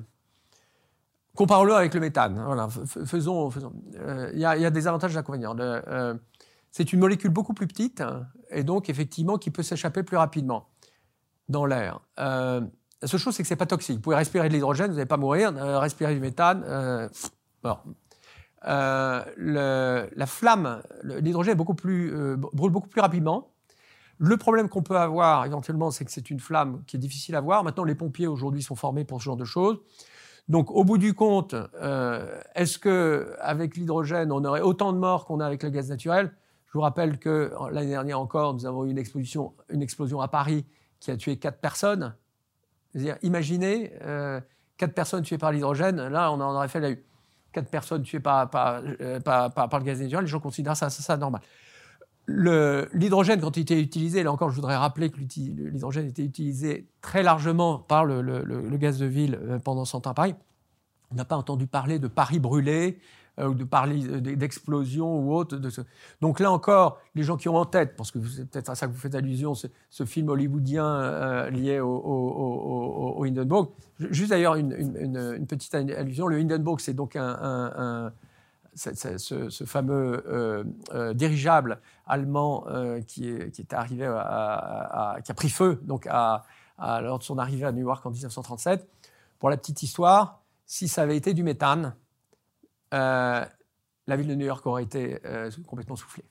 Comparons-le 1.37 1.74
avec 1.74 1.93
le 1.95 2.01
méthane. 2.01 2.43
Voilà, 2.45 2.68
faisons. 3.05 3.51
Euh, 3.97 4.30
il 4.32 4.41
y, 4.41 4.45
a 4.47 4.70
des 4.70 4.89
avantages 4.89 5.11
et 5.11 5.14
des 5.14 5.18
inconvénients. 5.18 5.55
Euh, 5.59 6.14
c'est 6.70 6.93
une 6.93 7.01
molécule 7.01 7.30
beaucoup 7.30 7.53
plus 7.53 7.66
petite 7.66 8.03
et 8.51 8.64
donc 8.64 8.89
effectivement 8.89 9.37
qui 9.37 9.51
peut 9.51 9.62
s'échapper 9.62 10.03
plus 10.03 10.16
rapidement 10.16 10.70
dans 11.49 11.66
l'air. 11.66 12.01
Euh, 12.18 12.62
la 13.03 13.09
seule 13.09 13.20
chose, 13.20 13.34
c'est 13.34 13.43
que 13.43 13.49
c'est 13.49 13.55
pas 13.55 13.66
toxique. 13.66 13.97
Vous 13.97 14.03
pouvez 14.03 14.16
respirer 14.16 14.49
de 14.49 14.55
l'hydrogène, 14.55 14.89
vous 14.89 14.97
n'allez 14.97 15.07
pas 15.07 15.18
mourir. 15.18 15.53
respirer 15.55 16.14
du 16.14 16.20
méthane, 16.20 17.11
bon. 17.62 17.76
la 18.64 20.26
flamme, 20.26 20.82
l'hydrogène 21.05 21.55
brûle 21.55 22.72
beaucoup 22.72 22.89
plus 22.89 23.01
rapidement. 23.01 23.53
Le 24.18 24.39
problème 24.39 24.70
qu'on 24.70 24.82
peut 24.82 24.97
avoir 24.97 25.45
éventuellement, 25.45 25.91
c'est 25.91 26.07
que 26.07 26.11
c'est 26.11 26.30
une 26.30 26.41
flamme 26.41 26.82
qui 26.87 26.97
est 26.97 26.99
difficile 26.99 27.34
à 27.34 27.43
voir. 27.43 27.62
Maintenant, 27.62 27.84
les 27.84 27.95
pompiers 27.95 28.26
aujourd'hui 28.26 28.62
sont 28.62 28.74
formés 28.74 29.05
pour 29.05 29.20
ce 29.20 29.26
genre 29.26 29.37
de 29.37 29.45
choses. 29.45 29.78
Donc, 30.49 30.71
au 30.71 30.85
bout 30.85 30.99
du 30.99 31.13
compte, 31.15 31.55
euh, 31.55 32.41
est-ce 32.55 32.79
que 32.79 33.35
avec 33.41 33.77
l'hydrogène, 33.77 34.31
on 34.31 34.45
aurait 34.45 34.61
autant 34.61 34.93
de 34.93 34.99
morts 34.99 35.25
qu'on 35.25 35.41
a 35.41 35.47
avec 35.47 35.63
le 35.63 35.71
gaz 35.71 35.91
naturel? 35.91 36.33
Je 36.67 36.73
vous 36.73 36.83
rappelle 36.83 37.19
que 37.19 37.53
l'année 37.73 37.91
dernière 37.91 38.21
encore, 38.21 38.55
nous 38.55 38.67
avons 38.67 38.85
eu 38.85 38.91
une 38.91 38.99
explosion, 38.99 40.21
à 40.21 40.29
Paris 40.29 40.65
qui 41.01 41.11
a 41.11 41.17
tué 41.17 41.37
quatre 41.37 41.59
personnes. 41.61 42.15
-dire, 42.95 43.17
imaginez 43.23 43.93
euh, 44.03 44.41
quatre 44.77 44.95
personnes 44.95 45.23
tuées 45.23 45.39
par 45.39 45.53
l'hydrogène. 45.53 46.09
Là, 46.09 46.31
on 46.31 46.41
en 46.41 46.55
aurait 46.55 46.69
fait 46.69 46.81
la. 46.81 46.91
Quatre 47.53 47.71
personnes 47.71 48.03
tuées 48.03 48.21
par, 48.21 48.51
euh, 48.55 49.19
le 49.19 49.85
gaz 49.85 50.03
naturel. 50.03 50.25
Les 50.25 50.31
gens 50.31 50.41
considèrent 50.41 50.77
ça, 50.77 50.91
ça 50.91 51.17
normal. 51.17 51.41
L'hydrogène, 52.29 53.41
quand 53.41 53.57
il 53.57 53.61
était 53.61 53.81
utilisé, 53.81 54.22
là 54.22 54.33
encore, 54.33 54.51
je 54.51 54.57
voudrais 54.57 54.77
rappeler 54.77 55.11
que 55.11 55.18
l'hydrogène 55.18 56.07
était 56.07 56.24
utilisé 56.24 56.89
très 57.01 57.22
largement 57.22 57.79
par 57.79 58.05
le, 58.05 58.77
gaz 58.77 58.99
de 58.99 59.07
ville 59.07 59.39
euh, 59.43 59.59
pendant 59.59 59.85
100 59.85 60.07
ans 60.07 60.11
à 60.11 60.14
Paris. 60.14 60.35
On 61.12 61.14
n'a 61.14 61.24
pas 61.24 61.37
entendu 61.37 61.66
parler 61.66 61.99
de 61.99 62.09
Paris 62.09 62.41
brûlé, 62.41 62.99
ou 63.39 63.53
de 63.53 63.64
parler 63.64 64.01
d'explosion 64.35 65.20
ou 65.20 65.35
autre. 65.35 65.61
Donc 66.22 66.41
là 66.41 66.51
encore, 66.51 66.99
les 67.14 67.22
gens 67.22 67.37
qui 67.37 67.51
ont 67.51 67.57
en 67.57 67.66
tête, 67.66 67.95
parce 67.95 68.11
que 68.11 68.18
c'est 68.24 68.49
peut-être 68.49 68.70
à 68.70 68.74
ça 68.74 68.87
que 68.87 68.93
vous 68.93 68.99
faites 68.99 69.14
allusion, 69.14 69.53
ce, 69.55 70.05
film 70.07 70.31
hollywoodien 70.31 71.51
lié 71.51 71.79
au, 71.79 73.14
au, 73.18 73.24
Hindenburg. 73.24 73.68
Juste 73.99 74.31
d'ailleurs 74.31 74.55
une, 74.55 75.47
petite 75.47 75.74
allusion, 75.74 76.29
le 76.29 76.39
Hindenburg, 76.39 76.81
c'est 76.81 76.95
donc 76.95 77.14
un 77.14 78.11
ce, 78.77 79.64
fameux 79.64 80.24
euh, 80.29 80.64
euh, 80.93 81.14
dirigeable 81.14 81.81
allemand 82.07 82.66
euh, 82.68 83.01
qui, 83.01 83.29
est, 83.29 83.72
arrivé 83.72 84.05
qui 85.24 85.31
a 85.31 85.35
pris 85.35 85.49
feu 85.49 85.81
donc 85.85 86.07
lors 86.07 87.18
de 87.18 87.24
son 87.24 87.39
arrivée 87.39 87.64
à 87.64 87.72
New 87.72 87.87
York 87.87 88.05
en 88.05 88.11
1937. 88.11 88.87
Pour 89.39 89.51
la 89.51 89.57
petite 89.57 89.83
histoire, 89.83 90.43
si 90.66 90.89
ça 90.89 91.03
avait 91.03 91.16
été 91.16 91.35
du 91.35 91.43
méthane, 91.43 91.95
la 92.93 93.49
ville 94.09 94.29
de 94.29 94.35
New 94.35 94.47
York 94.47 94.64
aurait 94.66 94.85
été 94.85 95.20
complètement 95.66 95.97
soufflée. 95.97 96.24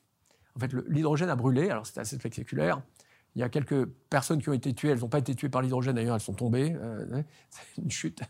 En 0.55 0.59
fait, 0.59 0.71
l'hydrogène 0.87 1.29
a 1.29 1.35
brûlé, 1.35 1.69
alors 1.69 1.85
c'était 1.85 1.99
assez 1.99 2.15
spectaculaire. 2.15 2.81
Il 3.35 3.41
y 3.41 3.43
a 3.43 3.49
quelques 3.49 3.85
personnes 4.09 4.41
qui 4.41 4.47
ont 4.47 4.53
été 4.53 4.73
tuées, 4.73 4.91
elles 4.91 4.99
n'ont 4.99 5.09
pas 5.09 5.19
été 5.19 5.35
tuées 5.35 5.49
par 5.49 5.61
l'hydrogène, 5.61 5.95
d'ailleurs, 5.95 6.15
elles 6.15 6.21
sont 6.21 6.33
tombées. 6.33 6.75
c'est 7.49 7.81
une 7.81 7.91
chute. 7.91 8.21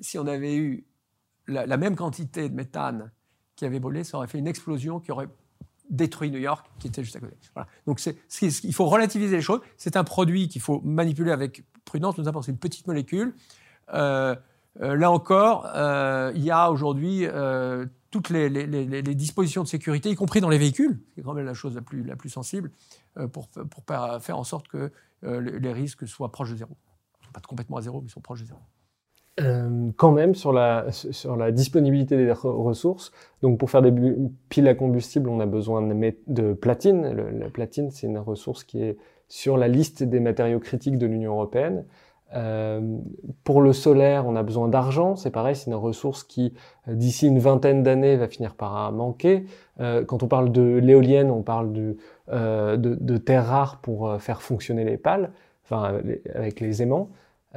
si 0.00 0.18
on 0.18 0.26
avait 0.26 0.56
eu 0.56 0.86
la, 1.48 1.76
même 1.76 1.96
quantité 1.96 2.48
de 2.48 2.54
méthane 2.54 3.10
qui 3.56 3.64
avait 3.64 3.80
brûlé, 3.80 4.04
ça 4.04 4.18
aurait 4.18 4.28
fait 4.28 4.38
une 4.38 4.46
explosion 4.46 5.00
qui 5.00 5.10
aurait 5.10 5.28
détruit 5.90 6.30
New 6.30 6.38
York, 6.38 6.66
qui 6.78 6.88
était 6.88 7.02
juste 7.02 7.16
à 7.16 7.20
côté. 7.20 7.34
Donc 7.86 8.00
il 8.42 8.74
faut 8.74 8.86
relativiser 8.86 9.36
les 9.36 9.42
choses. 9.42 9.60
C'est 9.76 9.96
un 9.96 10.04
produit 10.04 10.48
qu'il 10.48 10.60
faut 10.60 10.80
manipuler 10.82 11.32
avec 11.32 11.64
prudence, 11.84 12.18
notamment 12.18 12.42
c'est 12.42 12.52
une 12.52 12.58
petite 12.58 12.86
molécule. 12.86 13.34
Euh, 13.94 14.36
euh, 14.80 14.96
là 14.96 15.10
encore, 15.10 15.66
euh, 15.74 16.30
il 16.34 16.44
y 16.44 16.50
a 16.50 16.70
aujourd'hui 16.70 17.26
toutes 18.10 18.30
les, 18.30 18.50
dispositions 19.14 19.62
de 19.62 19.68
sécurité, 19.68 20.10
y 20.10 20.14
compris 20.14 20.40
dans 20.40 20.50
les 20.50 20.58
véhicules, 20.58 21.00
qui 21.14 21.20
est 21.20 21.22
quand 21.22 21.34
même 21.34 21.46
la 21.46 21.54
chose 21.54 21.74
la 21.74 22.16
plus, 22.16 22.30
sensible, 22.30 22.70
pour, 23.32 23.48
pour, 23.48 23.84
faire 24.20 24.38
en 24.38 24.44
sorte 24.44 24.68
que 24.68 24.92
les 25.22 25.72
risques 25.72 26.06
soient 26.06 26.30
proches 26.30 26.50
de 26.50 26.56
zéro. 26.56 26.76
Pas 27.32 27.40
complètement 27.40 27.78
à 27.78 27.82
zéro, 27.82 28.00
mais 28.00 28.08
ils 28.08 28.12
sont 28.12 28.20
proches 28.20 28.40
de 28.40 28.46
zéro. 28.46 28.60
Euh, 29.40 29.90
quand 29.96 30.10
même 30.10 30.34
sur 30.34 30.52
la, 30.52 30.86
sur 30.90 31.36
la 31.36 31.52
disponibilité 31.52 32.16
des 32.16 32.32
ressources. 32.32 33.12
Donc 33.42 33.58
pour 33.58 33.70
faire 33.70 33.82
des 33.82 33.92
piles 34.48 34.66
à 34.66 34.74
combustible, 34.74 35.28
on 35.28 35.40
a 35.40 35.46
besoin 35.46 35.82
de, 35.82 36.52
platine. 36.54 37.14
la 37.38 37.48
platine, 37.48 37.90
c'est 37.90 38.06
une 38.06 38.18
ressource 38.18 38.64
qui 38.64 38.82
est 38.82 38.96
sur 39.28 39.56
la 39.56 39.68
liste 39.68 40.02
des 40.02 40.20
matériaux 40.20 40.58
critiques 40.58 40.98
de 40.98 41.06
l'Union 41.06 41.34
européenne. 41.34 41.84
Euh, 42.34 42.98
pour 43.44 43.62
le 43.62 43.72
solaire, 43.72 44.26
on 44.26 44.36
a 44.36 44.42
besoin 44.42 44.68
d'argent. 44.68 45.16
C'est 45.16 45.30
pareil, 45.30 45.56
c'est 45.56 45.70
une 45.70 45.76
ressource 45.76 46.24
qui, 46.24 46.52
euh, 46.88 46.94
d'ici 46.94 47.26
une 47.26 47.38
vingtaine 47.38 47.82
d'années, 47.82 48.16
va 48.16 48.28
finir 48.28 48.54
par 48.54 48.92
manquer. 48.92 49.46
Euh, 49.80 50.04
quand 50.04 50.22
on 50.22 50.28
parle 50.28 50.52
de 50.52 50.62
l'éolienne, 50.62 51.30
on 51.30 51.42
parle 51.42 51.72
de, 51.72 51.96
euh, 52.30 52.76
de, 52.76 52.96
de 53.00 53.16
terres 53.16 53.46
rares 53.46 53.80
pour 53.80 54.20
faire 54.20 54.42
fonctionner 54.42 54.84
les 54.84 54.98
pales, 54.98 55.30
enfin 55.64 56.00
avec 56.34 56.60
les 56.60 56.82
aimants. 56.82 57.08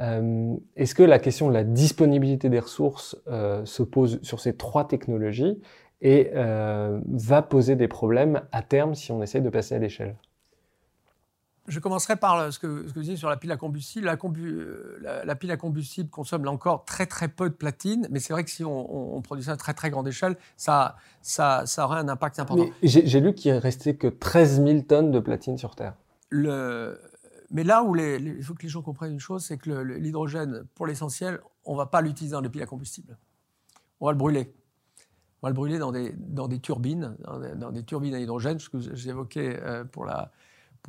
Euh, 0.02 0.56
est-ce 0.76 0.94
que 0.94 1.02
la 1.02 1.18
question 1.18 1.48
de 1.48 1.54
la 1.54 1.64
disponibilité 1.64 2.48
des 2.48 2.58
ressources 2.58 3.16
euh, 3.28 3.64
se 3.64 3.82
pose 3.82 4.20
sur 4.22 4.40
ces 4.40 4.56
trois 4.56 4.88
technologies 4.88 5.60
et 6.00 6.30
euh, 6.34 7.00
va 7.06 7.42
poser 7.42 7.76
des 7.76 7.88
problèmes 7.88 8.42
à 8.50 8.62
terme 8.62 8.94
si 8.94 9.12
on 9.12 9.22
essaye 9.22 9.42
de 9.42 9.50
passer 9.50 9.76
à 9.76 9.78
l'échelle? 9.78 10.16
Je 11.68 11.78
commencerai 11.78 12.16
par 12.16 12.52
ce 12.52 12.58
que, 12.58 12.88
ce 12.88 12.92
que 12.92 12.94
vous 12.94 13.02
disiez 13.02 13.16
sur 13.16 13.28
la 13.28 13.36
pile 13.36 13.52
à 13.52 13.56
combustible. 13.56 14.06
La, 14.06 15.36
pile 15.36 15.52
à 15.52 15.56
combustible 15.56 16.10
consomme 16.10 16.44
là 16.44 16.50
encore 16.50 16.84
très 16.84 17.06
très 17.06 17.28
peu 17.28 17.48
de 17.48 17.54
platine, 17.54 18.08
mais 18.10 18.18
c'est 18.18 18.32
vrai 18.32 18.42
que 18.42 18.50
si 18.50 18.64
on, 18.64 19.22
produit 19.22 19.44
ça 19.44 19.52
à 19.52 19.56
très 19.56 19.72
très 19.72 19.88
grande 19.88 20.08
échelle, 20.08 20.34
ça, 20.56 20.96
ça, 21.20 21.62
ça 21.66 21.84
aurait 21.84 22.00
un 22.00 22.08
impact 22.08 22.40
important. 22.40 22.66
J'ai 22.82 23.20
lu 23.20 23.32
qu'il 23.32 23.52
restait 23.52 23.94
que 23.94 24.08
13 24.08 24.64
000 24.64 24.80
tonnes 24.80 25.12
de 25.12 25.20
platine 25.20 25.56
sur 25.56 25.76
Terre. 25.76 25.94
Le, 26.30 26.98
mais 27.52 27.64
là 27.64 27.84
où 27.84 27.94
il 27.94 28.42
faut 28.42 28.54
que 28.54 28.62
les 28.62 28.68
gens 28.68 28.82
comprennent 28.82 29.12
une 29.12 29.20
chose, 29.20 29.44
c'est 29.44 29.58
que 29.58 29.70
l'hydrogène, 29.70 30.64
pour 30.74 30.86
l'essentiel, 30.86 31.40
on 31.64 31.72
ne 31.72 31.76
va 31.76 31.86
pas 31.86 32.00
l'utiliser 32.00 32.32
dans 32.32 32.40
les 32.40 32.48
piles 32.48 32.62
à 32.62 32.66
combustible. 32.66 33.18
On 34.00 34.06
va 34.06 34.12
le 34.12 34.18
brûler. 34.18 34.54
On 35.42 35.46
va 35.46 35.50
le 35.50 35.54
brûler 35.54 35.78
dans 35.78 35.92
des, 35.92 36.60
turbines, 36.60 37.16
dans 37.56 37.70
des, 37.70 37.82
turbines 37.82 38.14
à 38.14 38.20
hydrogène, 38.20 38.58
ce 38.58 38.70
que 38.70 38.78
j'évoquais 38.94 39.60
euh, 39.60 39.84
pour, 39.84 40.06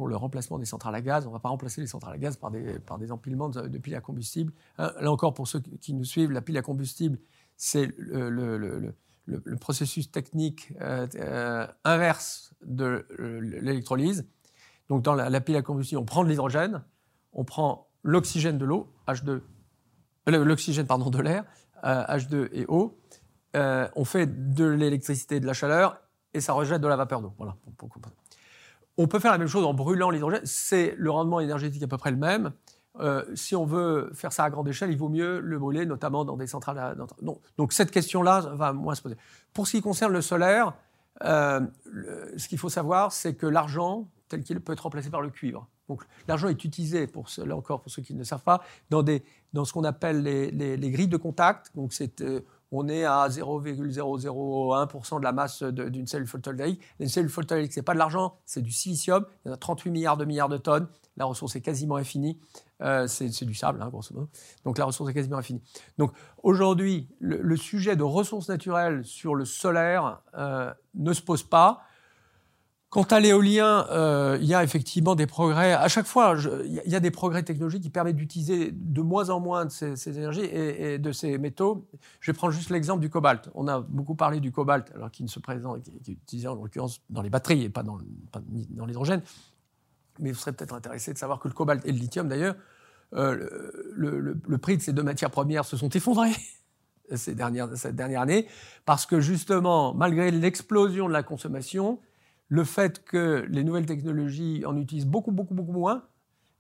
le 0.08 0.16
remplacement 0.16 0.58
des 0.58 0.66
centrales 0.66 0.96
à 0.96 1.02
gaz. 1.02 1.26
On 1.26 1.30
ne 1.30 1.34
va 1.34 1.40
pas 1.40 1.50
remplacer 1.50 1.82
les 1.82 1.88
centrales 1.88 2.14
à 2.14 2.18
gaz 2.18 2.38
par 2.38 2.50
des, 2.50 3.12
empilements 3.12 3.50
de, 3.50 3.78
piles 3.78 3.96
à 3.96 4.02
combustible. 4.02 4.54
Hein, 4.78 4.94
là 5.02 5.12
encore, 5.12 5.34
pour 5.34 5.48
ceux 5.50 5.60
qui 5.82 5.94
nous 5.94 6.06
suivent, 6.06 6.32
la 6.32 6.42
pile 6.42 6.58
à 6.58 6.62
combustible, 6.62 7.20
c'est 7.58 7.92
le, 7.98 8.96
processus 9.60 10.12
technique 10.12 10.72
euh, 10.80 11.08
euh, 11.16 11.68
inverse 11.84 12.54
de 12.64 13.06
l'électrolyse. 13.20 14.26
Donc 14.90 15.02
dans 15.02 15.16
la, 15.16 15.42
pile 15.42 15.56
à 15.56 15.62
combustible, 15.62 16.02
on 16.02 16.06
prend 16.06 16.24
de 16.24 16.30
l'hydrogène, 16.30 16.84
on 17.34 17.44
prend 17.44 17.88
l'oxygène 18.04 18.58
de 18.58 18.66
l'eau, 18.66 18.88
H2, 19.08 19.30
euh, 20.30 20.44
l'oxygène 20.44 20.88
pardon 20.88 21.10
de 21.10 21.22
l'air, 21.22 21.46
H2 21.84 22.34
euh, 22.36 22.50
et. 22.54 22.68
Euh, 23.56 23.88
on 23.96 24.04
fait 24.04 24.26
de 24.54 24.66
l'électricité 24.66 25.36
et 25.36 25.40
de 25.40 25.46
la 25.46 25.54
chaleur 25.54 26.02
et 26.34 26.42
ça 26.42 26.54
rejette 26.54 26.82
de 26.82 26.88
la 26.88 26.96
vapeur 26.96 27.22
d'eau. 27.22 27.34
Voilà. 27.38 27.56
On 28.98 29.08
peut 29.08 29.20
faire 29.20 29.32
la 29.32 29.38
même 29.38 29.48
chose 29.48 29.64
en 29.64 29.76
brûlant 29.76 30.10
l'hydrogène. 30.10 30.42
C'est 30.44 30.96
le 30.98 31.12
rendement 31.12 31.40
énergétique 31.40 31.84
à 31.84 31.88
peu 31.88 31.98
près 31.98 32.10
le 32.10 32.18
même. 32.18 32.52
si 33.36 33.56
on 33.56 33.66
veut 33.66 34.10
faire 34.14 34.34
ça 34.34 34.44
à 34.46 34.50
grande 34.50 34.68
échelle, 34.68 34.90
il 34.90 34.98
vaut 34.98 35.10
mieux 35.10 35.40
le 35.40 35.60
brûler, 35.60 35.86
notamment 35.86 36.26
dans 36.26 36.36
des 36.36 36.48
centrales. 36.48 36.80
À... 36.80 36.96
Donc 37.58 37.74
cette 37.74 37.92
question-là 37.92 38.42
va 38.54 38.74
moins 38.74 38.96
se 38.96 39.04
poser. 39.04 39.18
Pour 39.54 39.68
ce 39.68 39.74
qui 39.74 39.82
concerne 39.82 40.14
le 40.14 40.22
solaire, 40.22 40.74
ce 41.22 42.48
qu'il 42.48 42.58
faut 42.58 42.70
savoir, 42.70 43.12
c'est 43.12 43.36
que 43.36 43.46
l'argent, 43.46 44.08
tel 44.34 44.44
qu'il 44.44 44.60
peut 44.60 44.74
être 44.74 44.82
remplacé 44.82 45.10
par 45.10 45.22
le 45.22 45.30
cuivre. 45.30 45.68
Donc 45.88 46.04
l'argent 46.28 46.48
est 46.48 46.64
utilisé, 46.64 47.08
pour 47.08 47.28
là 47.46 47.56
encore 47.56 47.82
pour 47.82 47.92
ceux 47.92 48.02
qui 48.02 48.14
ne 48.14 48.20
le 48.20 48.26
savent 48.26 48.44
pas, 48.44 48.64
dans, 48.90 49.06
ce 49.66 49.74
qu'on 49.74 49.84
appelle 49.84 50.24
les, 50.24 50.50
les, 50.52 50.92
grilles 50.92 51.08
de 51.08 51.18
contact. 51.18 51.72
Donc 51.76 51.94
euh, 52.22 52.42
on 52.72 52.88
est 52.90 53.06
à 53.06 53.28
0,001% 53.28 55.20
de 55.20 55.24
la 55.24 55.32
masse 55.32 55.62
d'une 55.62 56.08
cellule 56.08 56.28
photovoltaïque. 56.28 56.82
Une 57.00 57.10
cellule 57.10 57.30
photovoltaïque, 57.30 57.74
ce 57.74 57.80
n'est 57.80 57.84
pas 57.84 57.94
de 57.94 58.00
l'argent, 58.00 58.40
c'est 58.46 58.62
du 58.62 58.72
silicium. 58.72 59.26
Il 59.46 59.50
y 59.50 59.52
en 59.52 59.54
a 59.54 59.58
38 59.58 59.92
milliards 59.92 60.18
de 60.18 60.26
milliards 60.26 60.50
de 60.50 60.58
tonnes. 60.58 60.88
La 61.16 61.26
ressource 61.26 61.56
est 61.56 61.62
quasiment 61.62 61.98
infinie. 61.98 62.40
Euh, 62.82 63.06
c'est, 63.08 63.46
du 63.46 63.54
sable, 63.54 63.82
hein, 63.82 63.90
grosso 63.90 64.14
modo. 64.16 64.30
Donc 64.66 64.80
la 64.80 64.86
ressource 64.86 65.10
est 65.12 65.14
quasiment 65.14 65.38
infinie. 65.38 65.62
Donc 66.00 66.12
aujourd'hui, 66.42 67.08
le, 67.20 67.56
sujet 67.56 67.96
de 67.96 68.04
ressources 68.04 68.50
naturelles 68.50 69.06
sur 69.06 69.36
le 69.36 69.46
solaire 69.46 70.22
euh, 70.36 70.74
ne 70.96 71.14
se 71.14 71.22
pose 71.22 71.44
pas. 71.44 71.84
Quant 72.94 73.02
à 73.02 73.20
l'éolien, 73.20 73.88
euh, 73.90 74.38
il 74.40 74.46
y 74.46 74.54
a 74.54 74.64
effectivement 74.64 75.16
des 75.16 75.26
progrès. 75.26 75.74
À 75.74 75.88
chaque 75.88 76.06
fois, 76.06 76.36
il 76.64 76.80
y 76.86 76.96
a 76.96 77.00
des 77.00 77.10
progrès 77.10 77.42
technologiques 77.42 77.82
qui 77.82 77.90
permettent 77.90 78.18
d'utiliser 78.18 78.70
de 78.72 79.02
moins 79.02 79.32
en 79.32 79.40
moins 79.40 79.66
de 79.66 79.72
ces, 79.72 80.10
énergies 80.10 80.44
et, 80.44 81.00
de 81.00 81.12
ces 81.12 81.40
métaux. 81.40 81.88
Je 82.20 82.30
vais 82.30 82.36
prendre 82.36 82.54
juste 82.54 82.70
l'exemple 82.70 83.02
du 83.02 83.10
cobalt. 83.10 83.50
On 83.56 83.68
a 83.68 83.80
beaucoup 83.80 84.14
parlé 84.14 84.40
du 84.40 84.52
cobalt, 84.52 84.92
alors 84.94 85.10
qu'il 85.10 85.26
ne 85.26 85.30
se 85.32 85.40
présente, 85.40 85.82
qui, 85.82 86.12
est 86.12 86.14
utilisé 86.14 86.48
en 86.48 86.54
l'occurrence 86.54 87.02
dans 87.10 87.24
les 87.24 87.32
batteries 87.32 87.64
et 87.64 87.70
pas 87.70 87.82
dans, 87.82 87.98
l'hydrogène. 88.86 89.24
Mais 90.20 90.32
vous 90.32 90.38
serez 90.38 90.52
peut-être 90.52 90.76
intéressé 90.76 91.14
de 91.14 91.18
savoir 91.18 91.40
que 91.40 91.48
le 91.48 91.56
cobalt 91.56 91.84
et 91.88 91.92
le 91.92 91.98
lithium, 91.98 92.28
d'ailleurs, 92.28 92.54
euh, 93.16 93.50
le, 93.96 94.58
prix 94.60 94.78
de 94.78 94.84
ces 94.84 94.94
deux 94.94 95.02
matières 95.02 95.32
premières 95.32 95.66
se 95.66 95.78
sont 95.78 95.90
effondrés 95.90 96.36
ces 97.16 97.34
dernières, 97.34 97.76
cette 97.76 97.96
dernière 97.96 98.22
année, 98.22 98.48
parce 98.86 99.08
que 99.08 99.20
justement, 99.20 99.96
malgré 99.96 100.30
l'explosion 100.30 101.08
de 101.08 101.14
la 101.14 101.24
consommation, 101.24 101.98
le 102.48 102.64
fait 102.64 103.04
que 103.04 103.46
les 103.50 103.64
nouvelles 103.64 103.86
technologies 103.86 104.64
en 104.66 104.78
utilisent 104.78 105.08
beaucoup, 105.08 105.32
beaucoup, 105.32 105.54
beaucoup 105.54 105.72
moins, 105.72 106.04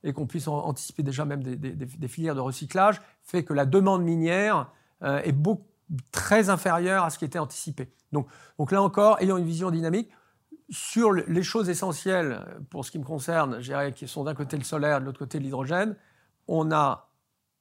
et 0.03 0.11
qu'on 0.11 0.27
puisse 0.27 0.47
anticiper 0.47 1.03
déjà 1.03 1.23
même 1.23 1.43
des, 1.43 2.07
filières 2.07 2.35
de 2.35 2.41
recyclage, 2.41 3.01
fait 3.21 3.43
que 3.43 3.53
la 3.53 3.65
demande 3.65 4.03
minière 4.03 4.71
euh, 5.01 5.21
est 5.23 5.31
beaucoup, 5.31 5.67
très 6.11 6.49
inférieure 6.49 7.03
à 7.03 7.09
ce 7.09 7.17
qui 7.17 7.25
était 7.25 7.39
anticipé. 7.39 7.89
Donc, 8.11 8.27
donc 8.57 8.71
là 8.71 8.81
encore, 8.81 9.21
ayant 9.21 9.37
une 9.37 9.45
vision 9.45 9.71
dynamique, 9.71 10.11
sur 10.69 11.11
les 11.11 11.43
choses 11.43 11.69
essentielles, 11.69 12.43
pour 12.69 12.85
ce 12.85 12.91
qui 12.91 12.97
me 12.97 13.03
concerne, 13.03 13.61
je 13.61 13.91
qui 13.91 14.07
sont 14.07 14.23
d'un 14.23 14.33
côté 14.33 14.57
le 14.57 14.63
solaire, 14.63 15.01
de 15.01 15.05
l'autre 15.05 15.19
côté 15.19 15.39
l'hydrogène, 15.39 15.95
on 16.47 16.71
a 16.71 17.09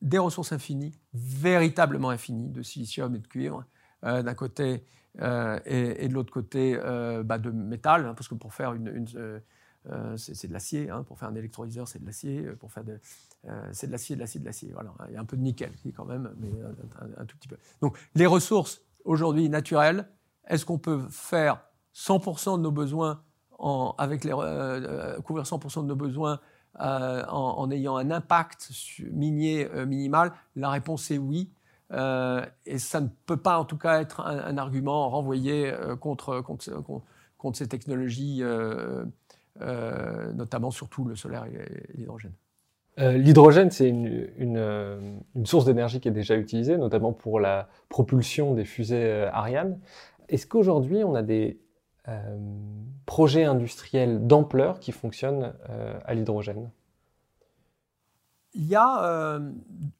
des 0.01 0.19
ressources 0.19 0.53
infinies, 0.53 0.93
véritablement 1.13 2.11
infinies, 2.11 2.49
de 2.49 2.63
silicium 2.63 3.15
et 3.15 3.19
de 3.19 3.27
cuivre, 3.27 3.65
euh, 4.05 4.23
d'un 4.23 4.35
côté, 4.35 4.85
euh, 5.21 5.59
et, 5.67 6.09
de 6.09 6.15
l'autre 6.15 6.33
côté 6.33 6.79
euh, 6.83 7.23
bah, 7.23 7.39
de 7.39 7.51
métal, 7.51 8.07
hein, 8.07 8.15
parce 8.15 8.29
que 8.29 8.35
pour 8.35 8.55
faire 8.55 8.73
une, 8.73 9.41
c'est 10.17 10.47
de 10.47 10.53
l'acier, 10.53 10.91
hein, 10.91 11.03
pour 11.03 11.19
faire 11.19 11.29
un 11.29 11.35
électrolyseur 11.35 11.87
c'est 11.87 11.99
de 11.99 12.07
l'acier, 12.07 12.43
pour 12.59 12.73
faire 12.73 12.85
de, 12.85 12.99
c'est 13.73 13.89
de 13.89 13.93
l'acier, 13.93 14.17
de 14.17 14.21
l'acier, 14.21 14.41
de 14.41 14.47
l'acier. 14.47 14.71
Voilà, 14.73 14.93
il 15.09 15.15
y 15.15 15.17
a 15.17 15.21
un 15.21 15.25
peu 15.25 15.37
de 15.37 15.43
nickel 15.43 15.73
quand 15.95 16.07
même, 16.07 16.35
mais 16.39 16.51
un, 17.19 17.27
tout 17.27 17.37
petit 17.37 17.49
peu. 17.49 17.59
Donc 17.81 17.99
les 18.15 18.27
ressources 18.27 18.81
aujourd'hui 19.05 19.49
naturelles, 19.49 20.09
est-ce 20.49 20.65
qu'on 20.65 20.79
peut 20.79 21.01
faire 21.11 21.61
100% 21.95 22.57
de 22.57 22.63
nos 22.63 22.71
besoins 22.71 23.23
en, 23.59 23.95
avec 23.99 24.23
couvrir 24.23 25.45
100% 25.45 25.83
de 25.83 25.87
nos 25.89 25.97
besoins 25.97 26.41
en, 26.79 27.71
ayant 27.71 27.97
un 27.97 28.11
impact 28.11 28.71
minier 29.11 29.69
minimal? 29.87 30.33
La 30.57 30.71
réponse 30.71 31.11
est 31.11 31.19
oui. 31.19 31.53
Et 31.93 32.79
ça 32.79 33.01
ne 33.01 33.09
peut 33.27 33.37
pas, 33.37 33.59
en 33.59 33.65
tout 33.65 33.77
cas, 33.77 34.01
être 34.01 34.21
un, 34.21 34.57
argument 34.57 35.11
renvoyé 35.11 35.73
contre, 36.01 36.41
contre, 36.41 36.83
contre, 37.39 37.57
ces 37.59 37.69
technologies, 37.69 38.43
notamment 39.61 40.71
surtout 40.71 41.05
le 41.05 41.17
solaire 41.17 41.45
et 41.45 41.93
l'hydrogène. 41.95 42.33
Euh, 42.99 43.17
l'hydrogène, 43.17 43.71
c'est 43.71 43.89
une, 43.89 44.29
euh, 44.57 45.17
une, 45.35 45.47
source 45.47 45.65
d'énergie 45.65 46.01
qui 46.01 46.09
est 46.09 46.13
déjà 46.13 46.37
utilisée, 46.37 46.77
notamment 46.77 47.13
pour 47.13 47.41
la 47.41 47.69
propulsion 47.89 48.55
des 48.55 48.65
fusées 48.65 49.05
euh, 49.05 49.31
Ariane. 49.33 49.79
Est-ce 50.29 50.47
qu'aujourd'hui, 50.47 51.03
on 51.05 51.15
a 51.15 51.23
des 51.23 51.59
projets 53.07 53.45
industriels 53.45 54.27
d'ampleur 54.27 54.81
qui 54.81 54.91
fonctionnent 54.91 55.53
à 56.05 56.15
l'hydrogène? 56.15 56.69
Il 58.55 58.65
y 58.65 58.75
a 58.75 59.39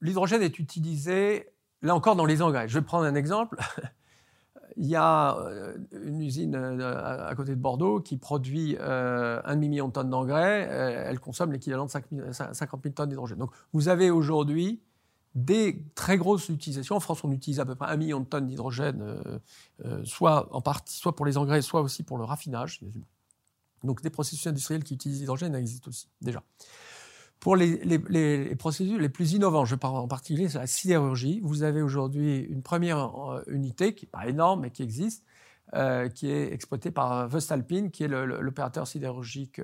l'hydrogène 0.01 0.43
est 0.43 0.59
utilisé 0.59 1.52
là 1.83 1.95
encore 1.95 2.17
dans 2.17 2.25
les 2.25 2.43
engrais. 2.43 2.69
Je 2.69 2.79
vais 2.79 2.85
prendre 2.85 3.05
un 3.05 3.15
exemple. 3.15 3.59
Il 4.77 4.87
y 4.87 4.97
a 4.97 5.37
euh, 5.37 5.77
une 5.93 6.23
usine 6.23 6.55
euh, 6.55 7.27
à 7.29 7.35
côté 7.35 7.51
de 7.51 7.61
Bordeaux 7.61 8.01
qui 8.01 8.17
produit 8.17 8.77
euh, 8.81 9.41
un 9.45 9.55
demi-million 9.55 9.89
de 9.89 9.93
tonnes 9.93 10.09
d'engrais. 10.09 10.63
Elle 11.07 11.21
consomme 11.21 11.53
l'équivalent 11.53 11.87
de 11.87 11.91
50 11.91 12.83
000 12.83 12.95
tonnes 12.95 13.11
d'hydrogène. 13.11 13.39
Donc 13.39 13.51
vous 13.73 13.89
avez 13.89 14.11
aujourd'hui 14.11 14.81
des 15.35 15.85
très 15.95 16.17
grosses 16.17 16.49
utilisations. 16.49 16.97
En 16.97 17.01
France, 17.01 17.23
on 17.25 17.33
utilise 17.33 17.61
à 17.61 17.67
peu 17.67 17.75
près 17.75 17.91
un 17.91 17.97
million 17.97 18.21
de 18.21 18.27
tonnes 18.27 18.47
d'hydrogène, 18.47 19.03
soit 20.05 20.49
en 20.55 20.61
partie, 20.61 20.97
soit 20.97 21.17
pour 21.17 21.25
les 21.25 21.39
engrais, 21.39 21.63
soit 21.63 21.81
aussi 21.81 22.03
pour 22.03 22.19
le 22.19 22.25
raffinage. 22.25 22.81
Donc 23.83 24.03
des 24.03 24.11
processus 24.11 24.47
industriels 24.47 24.85
qui 24.85 24.93
utilisent 24.95 25.21
l'hydrogène 25.21 25.55
existent 25.55 25.89
aussi 25.89 26.09
déjà. 26.21 26.43
Pour 27.43 27.57
les, 27.57 28.55
procédures 28.55 29.01
les 29.01 29.09
plus 29.09 29.33
innovantes, 29.33 29.67
je 29.67 29.75
parle 29.75 29.97
en 29.97 30.07
particulier 30.07 30.49
sur 30.49 30.61
la 30.61 30.69
sidérurgie, 30.69 31.41
vous 31.43 31.65
avez 31.65 31.83
aujourd'hui 31.83 32.39
une 32.39 32.63
première 32.63 33.33
euh, 33.33 33.43
unité 33.49 33.97
qui 33.97 34.05
n'est 34.05 34.11
pas 34.11 34.29
énorme 34.29 34.61
mais 34.61 34.71
qui 34.71 34.85
existe, 34.85 35.25
euh, 35.75 36.09
qui 36.09 36.31
est 36.31 36.53
exploitée 36.53 36.93
par 36.93 37.27
Vestalpine, 37.27 37.91
qui 37.91 38.05
est 38.05 38.09
l'opérateur 38.09 38.87
sidérurgique, 38.87 39.61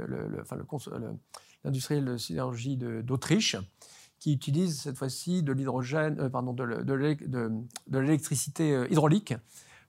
l'industriel 1.63 2.05
de 2.05 2.17
sidérurgie 2.17 2.77
d'Autriche, 2.77 3.55
qui 4.19 4.33
utilise 4.33 4.81
cette 4.81 4.99
fois-ci 4.99 5.45
de 5.45 5.53
l'hydrogène, 5.53 6.19
euh, 6.19 6.29
pardon, 6.29 6.53
de 6.53 7.97
l'électricité 7.97 8.87
hydraulique 8.91 9.35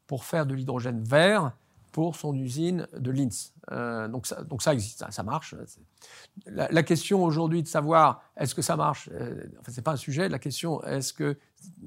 pour 0.05 0.25
faire 0.25 0.45
de 0.45 0.53
l'hydrogène 0.53 1.01
vert 1.01 1.53
pour 1.91 2.15
son 2.15 2.35
usine 2.35 2.87
de 2.97 3.11
Linz. 3.11 3.53
Euh, 3.71 4.07
donc, 4.07 4.25
ça, 4.25 4.73
existe, 4.73 5.03
ça, 5.09 5.23
marche. 5.23 5.55
La, 6.45 6.83
question 6.83 7.23
aujourd'hui 7.23 7.63
de 7.63 7.67
savoir 7.67 8.21
est-ce 8.37 8.55
que 8.55 8.61
ça 8.61 8.75
marche, 8.75 9.09
euh, 9.13 9.43
enfin, 9.59 9.71
c'est 9.71 9.81
pas 9.81 9.93
un 9.93 9.97
sujet. 9.97 10.29
La 10.29 10.39
question 10.39 10.83
est-ce 10.83 11.13
que 11.13 11.37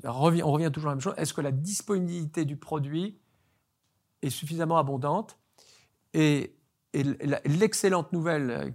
on 0.04 0.12
revient, 0.12 0.70
toujours 0.72 0.90
à 0.90 0.92
la 0.92 0.96
même 0.96 1.00
chose. 1.00 1.14
Est-ce 1.16 1.34
que 1.34 1.40
la 1.40 1.52
disponibilité 1.52 2.44
du 2.44 2.56
produit 2.56 3.18
est 4.22 4.30
suffisamment 4.30 4.78
abondante 4.78 5.38
et, 6.14 6.56
l'excellente 7.46 8.12
nouvelle 8.12 8.74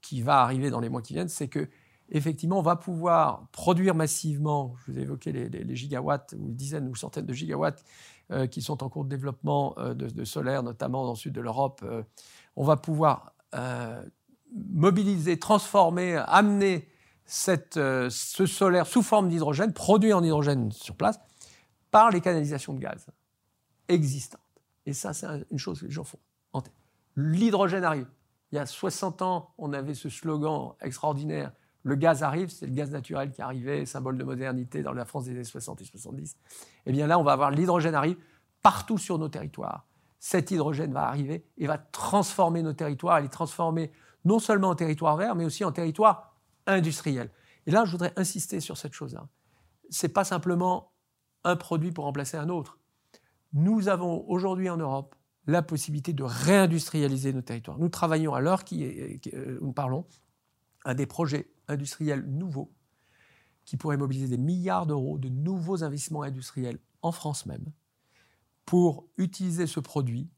qui 0.00 0.22
va 0.22 0.40
arriver 0.40 0.70
dans 0.70 0.78
les 0.78 0.88
mois 0.88 1.02
qui 1.02 1.14
viennent, 1.14 1.28
c'est 1.28 1.48
que 1.48 1.68
effectivement, 2.10 2.60
on 2.60 2.62
va 2.62 2.76
pouvoir 2.76 3.48
produire 3.50 3.96
massivement. 3.96 4.76
Je 4.78 4.92
vous 4.92 4.98
ai 4.98 5.02
évoqué 5.02 5.32
les, 5.32 5.48
les 5.48 5.76
gigawatts 5.76 6.36
ou 6.38 6.52
dizaines 6.52 6.88
ou 6.88 6.94
centaines 6.94 7.26
de 7.26 7.32
gigawatts 7.32 7.84
qui 8.50 8.62
sont 8.62 8.82
en 8.82 8.88
cours 8.88 9.04
de 9.04 9.08
développement 9.08 9.74
euh, 9.78 9.94
de, 9.94 10.24
solaire, 10.24 10.62
notamment 10.62 11.04
dans 11.04 11.12
le 11.12 11.16
sud 11.16 11.32
de 11.32 11.40
l'Europe, 11.40 11.80
euh, 11.84 12.02
on 12.56 12.64
va 12.64 12.76
pouvoir 12.76 13.34
mobiliser, 14.52 15.38
transformer, 15.38 16.16
amener 16.26 16.86
ce 17.24 18.46
solaire 18.46 18.86
sous 18.86 19.02
forme 19.02 19.28
d'hydrogène, 19.30 19.72
produit 19.72 20.12
en 20.12 20.22
hydrogène 20.22 20.70
sur 20.72 20.94
place, 20.94 21.18
par 21.90 22.10
les 22.10 22.20
canalisations 22.20 22.74
de 22.74 22.80
gaz 22.80 23.06
existantes. 23.88 24.40
Et 24.84 24.92
ça, 24.92 25.14
c'est 25.14 25.26
une 25.50 25.58
chose 25.58 25.80
que 25.80 25.86
les 25.86 25.90
gens 25.90 26.04
font 26.04 26.18
en 26.52 26.60
tête. 26.60 26.74
L'hydrogène 27.16 27.84
arrive. 27.84 28.06
Il 28.52 28.56
y 28.56 28.58
a 28.58 28.66
60 28.66 29.22
ans, 29.22 29.54
on 29.58 29.72
avait 29.72 29.94
ce 29.94 30.08
slogan 30.08 30.72
extraordinaire 30.80 31.52
le 31.88 31.96
gaz 31.96 32.22
arrive, 32.22 32.50
c'est 32.50 32.66
le 32.66 32.72
gaz 32.72 32.90
naturel 32.90 33.30
qui 33.32 33.42
arrivait, 33.42 33.86
symbole 33.86 34.18
de 34.18 34.24
modernité 34.24 34.82
dans 34.82 34.92
la 34.92 35.04
France 35.04 35.24
des 35.24 35.32
années 35.32 35.44
60 35.44 35.80
et 35.80 35.84
70. 35.84 36.36
Eh 36.86 36.92
bien 36.92 37.06
là, 37.06 37.18
on 37.18 37.22
va 37.22 37.32
avoir 37.32 37.50
l'hydrogène 37.50 37.94
arrive 37.94 38.16
partout 38.62 38.98
sur 38.98 39.18
nos 39.18 39.28
territoires. 39.28 39.86
Cet 40.18 40.50
hydrogène 40.50 40.92
va 40.92 41.08
arriver 41.08 41.46
et 41.56 41.66
va 41.66 41.78
transformer 41.78 42.62
nos 42.62 42.72
territoires, 42.72 43.20
les 43.20 43.28
transformer 43.28 43.90
non 44.24 44.38
seulement 44.38 44.70
en 44.70 44.74
territoire 44.74 45.16
vert, 45.16 45.34
mais 45.34 45.44
aussi 45.44 45.64
en 45.64 45.72
territoire 45.72 46.36
industriel. 46.66 47.30
Et 47.66 47.70
là, 47.70 47.84
je 47.84 47.92
voudrais 47.92 48.12
insister 48.16 48.60
sur 48.60 48.76
cette 48.76 48.92
chose-là. 48.92 49.26
Ce 49.90 50.06
n'est 50.06 50.12
pas 50.12 50.24
simplement 50.24 50.92
un 51.44 51.56
produit 51.56 51.92
pour 51.92 52.04
remplacer 52.04 52.36
un 52.36 52.48
autre. 52.48 52.78
Nous 53.52 53.88
avons 53.88 54.28
aujourd'hui 54.28 54.68
en 54.68 54.76
Europe 54.76 55.14
la 55.46 55.62
possibilité 55.62 56.12
de 56.12 56.24
réindustrialiser 56.24 57.32
nos 57.32 57.40
territoires. 57.40 57.78
Nous 57.78 57.88
travaillons 57.88 58.34
à 58.34 58.40
l'heure 58.40 58.64
qui, 58.64 58.84
euh, 59.32 59.58
nous 59.62 59.72
parlons 59.72 60.04
à 60.84 60.94
des 60.94 61.06
projets 61.06 61.50
industriels 61.68 62.24
nouveaux 62.26 62.72
qui 63.64 63.76
pourraient 63.76 63.96
mobiliser 63.96 64.36
des 64.36 64.42
milliards 64.42 64.86
d'euros 64.86 65.18
de 65.18 65.28
nouveaux 65.28 65.84
investissements 65.84 66.22
industriels 66.22 66.78
en 67.02 67.12
France 67.12 67.46
même 67.46 67.66
pour 68.64 69.06
utiliser 69.16 69.66
ce 69.66 69.80
produit 69.80 70.30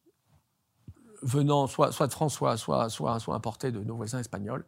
venant 1.23 1.67
soit, 1.67 1.93
soit 1.93 2.07
de 2.07 2.13
France, 2.13 2.35
soit, 2.35 2.57
soit, 2.57 2.89
soit, 2.89 3.35
importé 3.35 3.73
de 3.73 3.81
nos 3.81 3.97
voisins 3.97 4.21
espagnols 4.21 4.65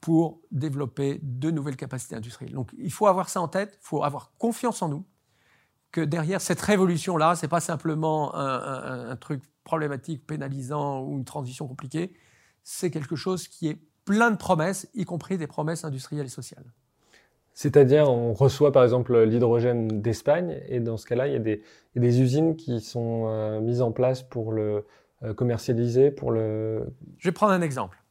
pour 0.00 0.40
développer 0.50 1.18
de 1.22 1.50
nouvelles 1.50 1.76
capacités 1.76 2.14
industrielles. 2.14 2.52
Donc 2.52 2.72
il 2.78 2.92
faut 2.92 3.06
avoir 3.06 3.28
ça 3.28 3.40
en 3.40 3.48
tête, 3.48 3.78
il 3.82 3.86
faut 3.86 4.04
avoir 4.04 4.32
confiance 4.38 4.82
en 4.82 4.88
nous, 4.88 5.04
que 5.90 6.00
derrière 6.00 6.40
cette 6.40 6.60
révolution-là, 6.60 7.34
ce 7.34 7.46
n'est 7.46 7.48
pas 7.48 7.60
simplement 7.60 8.34
un, 8.34 9.10
un, 9.10 9.16
truc 9.16 9.42
problématique, 9.64 10.26
pénalisant 10.26 11.00
ou 11.02 11.16
une 11.16 11.24
transition 11.24 11.66
compliquée, 11.66 12.14
c'est 12.62 12.90
quelque 12.90 13.16
chose 13.16 13.48
qui 13.48 13.68
est 13.68 13.87
plein 14.08 14.30
de 14.30 14.38
promesses, 14.38 14.88
y 14.94 15.04
compris 15.04 15.36
des 15.36 15.46
promesses 15.46 15.84
industrielles 15.84 16.24
et 16.24 16.30
sociales. 16.30 16.64
C'est-à-dire, 17.52 18.08
on 18.08 18.32
reçoit 18.32 18.72
par 18.72 18.82
exemple 18.82 19.22
l'hydrogène 19.24 20.00
d'Espagne, 20.00 20.62
et 20.66 20.80
dans 20.80 20.96
ce 20.96 21.04
cas-là, 21.04 21.28
il, 21.28 21.34
y 21.34 21.36
a 21.36 22.00
des 22.00 22.20
usines 22.22 22.56
qui 22.56 22.80
sont 22.80 23.26
euh, 23.26 23.60
mises 23.60 23.82
en 23.82 23.92
place 23.92 24.22
pour 24.22 24.52
le 24.52 24.86
euh, 25.24 25.34
commercialiser, 25.34 26.10
pour 26.10 26.30
le... 26.30 26.86
Je 27.18 27.28
vais 27.28 27.32
prendre 27.32 27.52
un 27.52 27.60
exemple. 27.60 28.02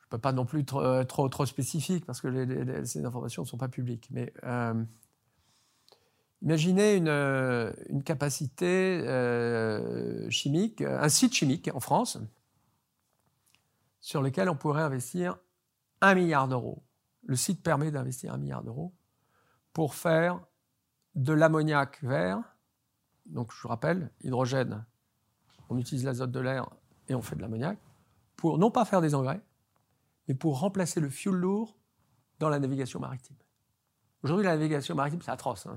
Je 0.00 0.04
ne 0.04 0.10
peux 0.10 0.18
pas 0.18 0.32
non 0.32 0.44
plus 0.44 0.66
trop, 0.66 0.82
euh, 0.82 1.04
trop, 1.04 1.26
trop 1.30 1.46
spécifique, 1.46 2.04
parce 2.04 2.20
que 2.20 2.84
ces 2.84 3.06
informations 3.06 3.42
ne 3.42 3.48
sont 3.48 3.56
pas 3.56 3.68
publiques, 3.68 4.08
mais 4.10 4.34
imaginez 6.42 6.94
une, 6.94 7.08
une 7.08 8.02
capacité 8.02 9.00
chimique, 10.28 10.82
un 10.82 11.08
site 11.08 11.32
chimique 11.32 11.70
en 11.72 11.80
France, 11.80 12.18
sur 14.08 14.22
lesquels 14.22 14.48
on 14.48 14.56
pourrait 14.56 14.80
investir 14.80 15.36
un 16.00 16.14
milliard 16.14 16.48
d'euros. 16.48 16.82
Le 17.24 17.36
site 17.36 17.62
permet 17.62 17.90
d'investir 17.90 18.32
un 18.32 18.38
milliard 18.38 18.62
d'euros 18.62 18.94
pour 19.74 19.94
faire 19.94 20.40
de 21.14 21.34
l'ammoniac 21.34 22.02
vert. 22.02 22.42
Donc, 23.26 23.52
je 23.52 23.60
vous 23.60 23.68
rappelle, 23.68 24.10
hydrogène, 24.22 24.86
on 25.68 25.76
utilise 25.76 26.06
l'azote 26.06 26.30
de 26.30 26.40
l'air 26.40 26.70
et 27.08 27.14
on 27.14 27.20
fait 27.20 27.36
de 27.36 27.42
l'ammoniac, 27.42 27.78
pour 28.34 28.56
non 28.56 28.70
pas 28.70 28.86
faire 28.86 29.02
des 29.02 29.14
engrais, 29.14 29.42
mais 30.26 30.34
pour 30.34 30.58
remplacer 30.58 31.00
le 31.00 31.10
fioul 31.10 31.36
lourd 31.36 31.76
dans 32.38 32.48
la 32.48 32.58
navigation 32.58 33.00
maritime. 33.00 33.36
Aujourd'hui, 34.22 34.46
la 34.46 34.56
navigation 34.56 34.94
maritime, 34.94 35.20
c'est 35.20 35.32
atroce. 35.32 35.66
Hein. 35.66 35.76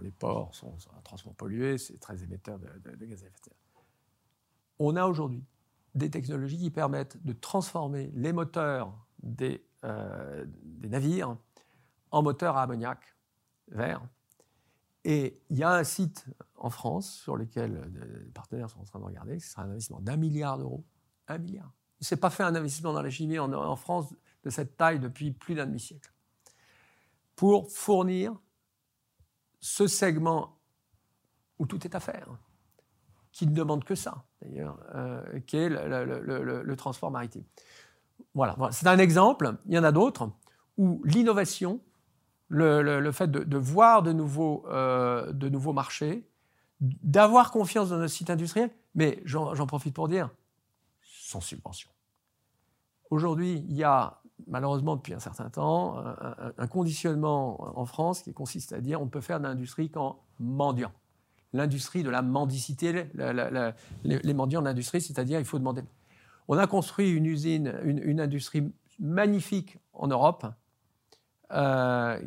les 0.00 0.10
ports 0.10 0.52
sont, 0.56 0.76
atrocement 0.98 1.34
pollués, 1.34 1.78
c'est 1.78 2.00
très 2.00 2.20
émetteur 2.20 2.58
de, 2.58 2.66
de 2.96 3.06
gaz 3.06 3.22
à 3.22 3.26
effet 3.28 3.38
de 3.38 3.44
serre. 3.44 3.54
On 4.80 4.96
a 4.96 5.06
aujourd'hui 5.06 5.44
des 5.98 6.10
technologies 6.10 6.58
qui 6.58 6.70
permettent 6.70 7.22
de 7.24 7.32
transformer 7.32 8.10
les 8.14 8.32
moteurs 8.32 8.92
des, 9.22 9.64
euh, 9.84 10.44
des 10.62 10.88
navires 10.88 11.36
en 12.10 12.22
moteurs 12.22 12.56
à 12.56 12.62
ammoniac 12.62 13.00
vert. 13.68 14.02
Et 15.04 15.40
il 15.50 15.58
y 15.58 15.62
a 15.62 15.72
un 15.72 15.84
site 15.84 16.26
en 16.56 16.70
France 16.70 17.10
sur 17.12 17.36
lequel 17.36 17.90
les 18.24 18.30
partenaires 18.30 18.70
sont 18.70 18.80
en 18.80 18.84
train 18.84 18.98
de 18.98 19.04
regarder, 19.04 19.38
ce 19.38 19.50
sera 19.50 19.62
un 19.62 19.70
investissement 19.70 20.00
d'un 20.00 20.16
milliard 20.16 20.58
d'euros. 20.58 20.84
Un 21.28 21.38
milliard. 21.38 21.72
Il 22.00 22.04
ne 22.04 22.06
s'est 22.06 22.16
pas 22.16 22.30
fait 22.30 22.42
un 22.42 22.54
investissement 22.54 22.92
dans 22.92 23.02
la 23.02 23.10
chimie 23.10 23.38
en 23.38 23.76
France 23.76 24.14
de 24.44 24.50
cette 24.50 24.76
taille 24.76 25.00
depuis 25.00 25.32
plus 25.32 25.54
d'un 25.54 25.66
demi-siècle. 25.66 26.12
Pour 27.36 27.70
fournir 27.70 28.34
ce 29.60 29.86
segment 29.86 30.58
où 31.58 31.66
tout 31.66 31.84
est 31.86 31.94
à 31.94 32.00
faire 32.00 32.28
qui 33.32 33.46
ne 33.46 33.54
demande 33.54 33.84
que 33.84 33.94
ça, 33.94 34.24
d'ailleurs, 34.42 34.78
euh, 34.94 35.40
qui 35.46 35.56
est 35.56 35.68
le, 35.68 36.74
transport 36.76 37.10
maritime. 37.10 37.44
Voilà, 38.34 38.56
c'est 38.70 38.86
un 38.86 38.98
exemple. 38.98 39.54
Il 39.66 39.74
y 39.74 39.78
en 39.78 39.84
a 39.84 39.92
d'autres 39.92 40.30
où 40.76 41.02
l'innovation, 41.04 41.80
le, 42.48 43.10
fait 43.12 43.30
de, 43.30 43.58
voir 43.58 44.02
de 44.02 44.12
nouveaux, 44.12 44.64
euh, 44.68 45.32
de 45.32 45.48
nouveaux 45.48 45.72
marchés, 45.72 46.28
d'avoir 46.80 47.50
confiance 47.50 47.90
dans 47.90 47.98
notre 47.98 48.12
site 48.12 48.30
industriel, 48.30 48.70
mais 48.94 49.20
j'en 49.24 49.66
profite 49.66 49.94
pour 49.94 50.08
dire, 50.08 50.30
sans 51.02 51.40
subvention. 51.40 51.90
Aujourd'hui, 53.10 53.64
il 53.68 53.74
y 53.74 53.84
a 53.84 54.20
malheureusement 54.46 54.96
depuis 54.96 55.14
un 55.14 55.18
certain 55.18 55.50
temps 55.50 55.98
un, 56.58 56.66
conditionnement 56.68 57.76
en 57.78 57.86
France 57.86 58.22
qui 58.22 58.32
consiste 58.32 58.72
à 58.72 58.80
dire 58.80 59.00
on 59.00 59.06
ne 59.06 59.10
peut 59.10 59.20
faire 59.20 59.40
d'industrie 59.40 59.90
qu'en 59.90 60.20
mendiant. 60.38 60.92
L'industrie 61.52 62.02
de 62.02 62.10
la 62.10 62.22
mendicité, 62.22 63.10
les, 64.04 64.34
mendiants 64.34 64.60
de 64.60 64.66
l'industrie, 64.66 65.00
c'est-à-dire 65.00 65.38
il 65.38 65.46
faut 65.46 65.58
demander. 65.58 65.82
On 66.46 66.58
a 66.58 66.66
construit 66.66 67.10
une 67.10 67.26
usine, 67.26 67.74
une, 67.84 68.20
industrie 68.20 68.70
magnifique 68.98 69.78
en 69.92 70.08
Europe, 70.08 70.46
euh, 71.52 72.20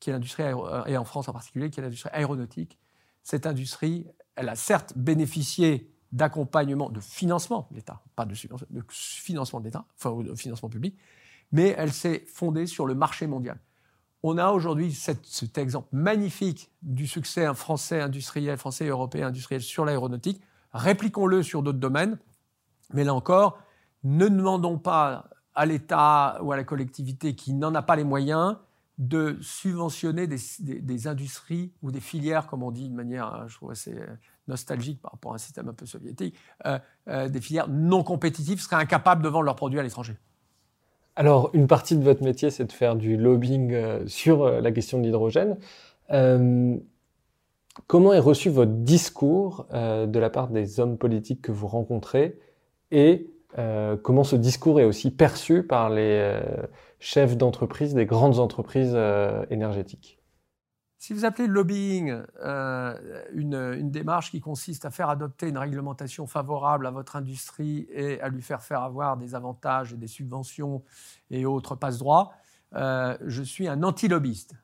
qui 0.00 0.10
est 0.10 0.12
l'industrie, 0.12 0.44
et 0.86 0.96
en 0.96 1.04
France 1.04 1.28
en 1.28 1.32
particulier, 1.32 1.70
qui 1.70 1.80
est 1.80 1.82
l'industrie 1.82 2.10
aéronautique. 2.12 2.78
Cette 3.22 3.46
industrie, 3.46 4.06
elle 4.36 4.48
a 4.48 4.56
certes 4.56 4.92
bénéficié 4.96 5.90
d'accompagnement, 6.12 6.90
de 6.90 7.00
financement 7.00 7.68
de 7.70 7.76
l'État, 7.76 8.02
pas 8.16 8.24
de 8.24 8.34
financement 8.34 9.60
de 9.60 9.64
l'État, 9.64 9.84
enfin 9.96 10.22
de 10.22 10.34
financement 10.34 10.68
public, 10.68 10.98
mais 11.52 11.74
elle 11.76 11.92
s'est 11.92 12.24
fondée 12.26 12.66
sur 12.66 12.86
le 12.86 12.94
marché 12.94 13.26
mondial. 13.26 13.58
On 14.22 14.36
a 14.36 14.50
aujourd'hui 14.50 14.92
cet 14.92 15.58
exemple 15.58 15.88
magnifique 15.92 16.70
du 16.82 17.06
succès 17.06 17.52
français 17.54 18.00
industriel, 18.00 18.56
français 18.56 18.86
et 18.86 18.88
européen 18.88 19.28
industriel 19.28 19.62
sur 19.62 19.84
l'aéronautique. 19.84 20.42
Répliquons-le 20.72 21.42
sur 21.42 21.62
d'autres 21.62 21.78
domaines, 21.78 22.18
mais 22.92 23.04
là 23.04 23.14
encore, 23.14 23.58
ne 24.02 24.26
demandons 24.28 24.78
pas 24.78 25.30
à 25.54 25.66
l'État 25.66 26.38
ou 26.42 26.52
à 26.52 26.56
la 26.56 26.64
collectivité 26.64 27.34
qui 27.34 27.52
n'en 27.52 27.74
a 27.74 27.82
pas 27.82 27.96
les 27.96 28.04
moyens 28.04 28.56
de 28.98 29.38
subventionner 29.40 30.26
des, 30.26 31.06
industries 31.06 31.72
ou 31.82 31.92
des 31.92 32.00
filières, 32.00 32.48
comme 32.48 32.64
on 32.64 32.72
dit 32.72 32.88
de 32.88 32.94
manière, 32.94 33.46
je 33.46 33.54
trouve 33.54 33.70
assez 33.70 33.96
nostalgique 34.48 35.00
par 35.00 35.12
rapport 35.12 35.32
à 35.32 35.34
un 35.36 35.38
système 35.38 35.68
un 35.68 35.72
peu 35.72 35.86
soviétique, 35.86 36.34
euh, 36.66 36.78
euh, 37.08 37.28
des 37.28 37.40
filières 37.40 37.68
non 37.68 38.02
compétitives 38.02 38.60
seraient 38.60 38.76
incapables 38.76 39.22
de 39.22 39.28
vendre 39.28 39.44
leurs 39.44 39.56
produits 39.56 39.78
à 39.78 39.82
l'étranger. 39.84 40.16
Alors, 41.18 41.50
une 41.52 41.66
partie 41.66 41.96
de 41.96 42.04
votre 42.04 42.22
métier, 42.22 42.48
c'est 42.48 42.64
de 42.64 42.70
faire 42.70 42.94
du 42.94 43.16
lobbying 43.16 43.72
euh, 43.72 44.06
sur 44.06 44.44
euh, 44.44 44.60
la 44.60 44.70
question 44.70 44.98
de 44.98 45.02
l'hydrogène. 45.02 45.58
Euh, 46.12 46.76
comment 47.88 48.12
est 48.12 48.20
reçu 48.20 48.50
votre 48.50 48.70
discours 48.70 49.66
de 49.72 50.18
la 50.18 50.30
part 50.30 50.46
des 50.46 50.78
hommes 50.78 50.96
politiques 50.96 51.42
que 51.42 51.50
vous 51.50 51.66
rencontrez? 51.66 52.38
Et 52.92 53.30
comment 54.02 54.24
ce 54.24 54.36
discours 54.36 54.80
est 54.80 54.84
aussi 54.84 55.10
perçu 55.10 55.64
par 55.64 55.90
les 55.90 56.40
chefs 56.98 57.36
d'entreprise 57.36 57.94
des 57.94 58.06
grandes 58.06 58.38
entreprises 58.38 58.96
énergétiques? 59.50 60.17
Si 60.98 61.14
vous 61.14 61.24
appelez 61.24 61.46
lobbying 61.46 62.22
euh, 62.42 63.24
une, 63.32 63.88
démarche 63.90 64.32
qui 64.32 64.40
consiste 64.40 64.84
à 64.84 64.90
faire 64.90 65.08
adopter 65.08 65.48
une 65.48 65.58
réglementation 65.58 66.26
favorable 66.26 66.88
à 66.88 66.90
votre 66.90 67.14
industrie 67.14 67.86
et 67.90 68.20
à 68.20 68.28
lui 68.28 68.42
faire 68.42 68.62
faire 68.62 68.82
avoir 68.82 69.16
des 69.16 69.36
avantages 69.36 69.92
et 69.92 69.96
des 69.96 70.08
subventions 70.08 70.82
et 71.30 71.46
autres 71.46 71.76
passe-droits, 71.76 72.32
euh, 72.74 73.16
je 73.24 73.42
suis 73.44 73.68
un 73.68 73.84
anti-lobbyiste. 73.84 74.54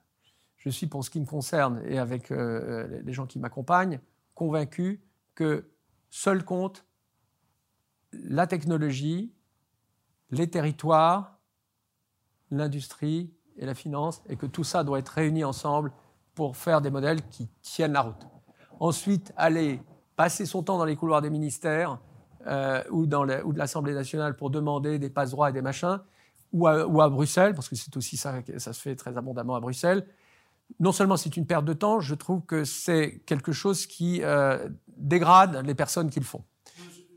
Je 0.57 0.71
suis, 0.71 0.89
pour 0.89 1.05
ce 1.05 1.11
qui 1.11 1.21
me 1.21 1.27
concerne 1.27 1.81
et 1.87 1.99
avec 1.99 2.33
euh, 2.33 3.01
les 3.05 3.13
gens 3.13 3.27
qui 3.27 3.39
m'accompagnent, 3.39 4.01
convaincu 4.35 5.01
que 5.37 5.71
seul 6.11 6.45
compte 6.45 6.85
la 8.13 8.49
technologie, 8.49 9.33
les 10.31 10.51
territoires, 10.51 11.39
l'industrie 12.51 13.33
et 13.57 13.67
la 13.67 13.75
finance, 13.75 14.23
et 14.29 14.37
que 14.37 14.47
tout 14.47 14.65
ça 14.65 14.83
doit 14.83 14.99
être 14.99 15.11
réuni 15.11 15.45
ensemble 15.45 15.93
pour 16.35 16.57
faire 16.57 16.81
des 16.81 16.91
modèles 16.91 17.23
qui 17.29 17.49
tiennent 17.63 17.93
la 17.93 18.03
route. 18.03 18.27
Ensuite, 18.81 19.33
aller 19.37 19.81
passer 20.17 20.47
son 20.47 20.63
temps 20.63 20.79
dans 20.79 20.85
les 20.85 20.97
couloirs 20.97 21.23
des 21.23 21.31
ministères 21.31 21.99
euh, 22.47 22.83
ou, 22.91 23.07
de 23.07 23.59
l'Assemblée 23.59 23.95
nationale 23.95 24.37
pour 24.37 24.51
demander 24.51 24.99
des 24.99 25.11
passe-droits 25.11 25.51
et 25.51 25.53
des 25.53 25.63
machins, 25.63 26.01
ou 26.53 26.67
à, 26.67 26.87
ou 26.87 27.01
à 27.01 27.09
Bruxelles, 27.09 27.55
parce 27.55 27.69
que 27.69 27.75
c'est 27.75 27.97
aussi 27.97 28.17
ça, 28.17 28.35
ça 28.59 28.73
se 28.73 28.81
fait 28.81 28.95
très 28.95 29.17
abondamment 29.17 29.57
à 29.57 29.61
Bruxelles. 29.61 30.07
Non 30.81 30.93
seulement 30.93 31.17
c'est 31.17 31.37
une 31.37 31.47
perte 31.47 31.65
de 31.65 31.73
temps, 31.73 32.01
je 32.01 32.15
trouve 32.15 32.43
que 32.43 32.65
c'est 32.65 33.23
quelque 33.27 33.53
chose 33.53 33.87
qui 33.87 34.23
euh, 34.23 34.69
dégrade 34.97 35.65
les 35.67 35.75
personnes 35.75 36.11
qui 36.11 36.21
le 36.21 36.25
font. 36.25 36.45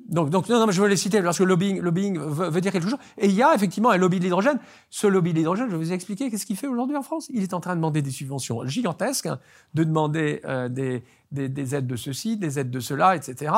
Donc, 0.08 0.32
non, 0.32 0.42
non, 0.48 0.72
je 0.72 0.82
veux 0.82 0.88
les 0.88 0.96
citer 0.96 1.22
parce 1.22 1.38
que 1.38 1.44
lobbying, 1.44 1.82
lobbying 1.82 2.18
veut, 2.18 2.62
dire 2.62 2.72
quelque 2.72 2.88
chose. 2.88 3.00
Et 3.18 3.28
il 3.28 3.34
y 3.34 3.44
a 3.44 3.54
effectivement 3.54 3.90
un 3.90 3.98
lobby 3.98 4.20
de 4.20 4.24
l'hydrogène. 4.24 4.60
Ce 4.90 5.06
lobby 5.06 5.34
de 5.34 5.40
l'hydrogène, 5.40 5.70
je 5.70 5.76
vous 5.76 5.92
expliquer 5.92 6.32
qu'est-ce 6.32 6.46
qu'il 6.46 6.56
fait 6.56 6.68
aujourd'hui 6.68 6.96
en 6.96 7.02
France. 7.02 7.28
Il 7.30 7.44
est 7.44 7.54
en 7.54 7.60
train 7.60 7.72
de 7.72 7.78
demander 7.78 8.02
des 8.02 8.12
subventions 8.12 8.66
gigantesques, 8.66 9.28
de 9.74 9.84
demander 9.84 10.42
euh, 10.46 10.70
des, 10.70 11.04
des, 11.32 11.50
des, 11.50 11.76
aides 11.76 11.88
de 11.88 11.98
ceci, 11.98 12.38
des 12.38 12.58
aides 12.58 12.72
de 12.72 12.80
cela, 12.80 13.18
etc. 13.18 13.54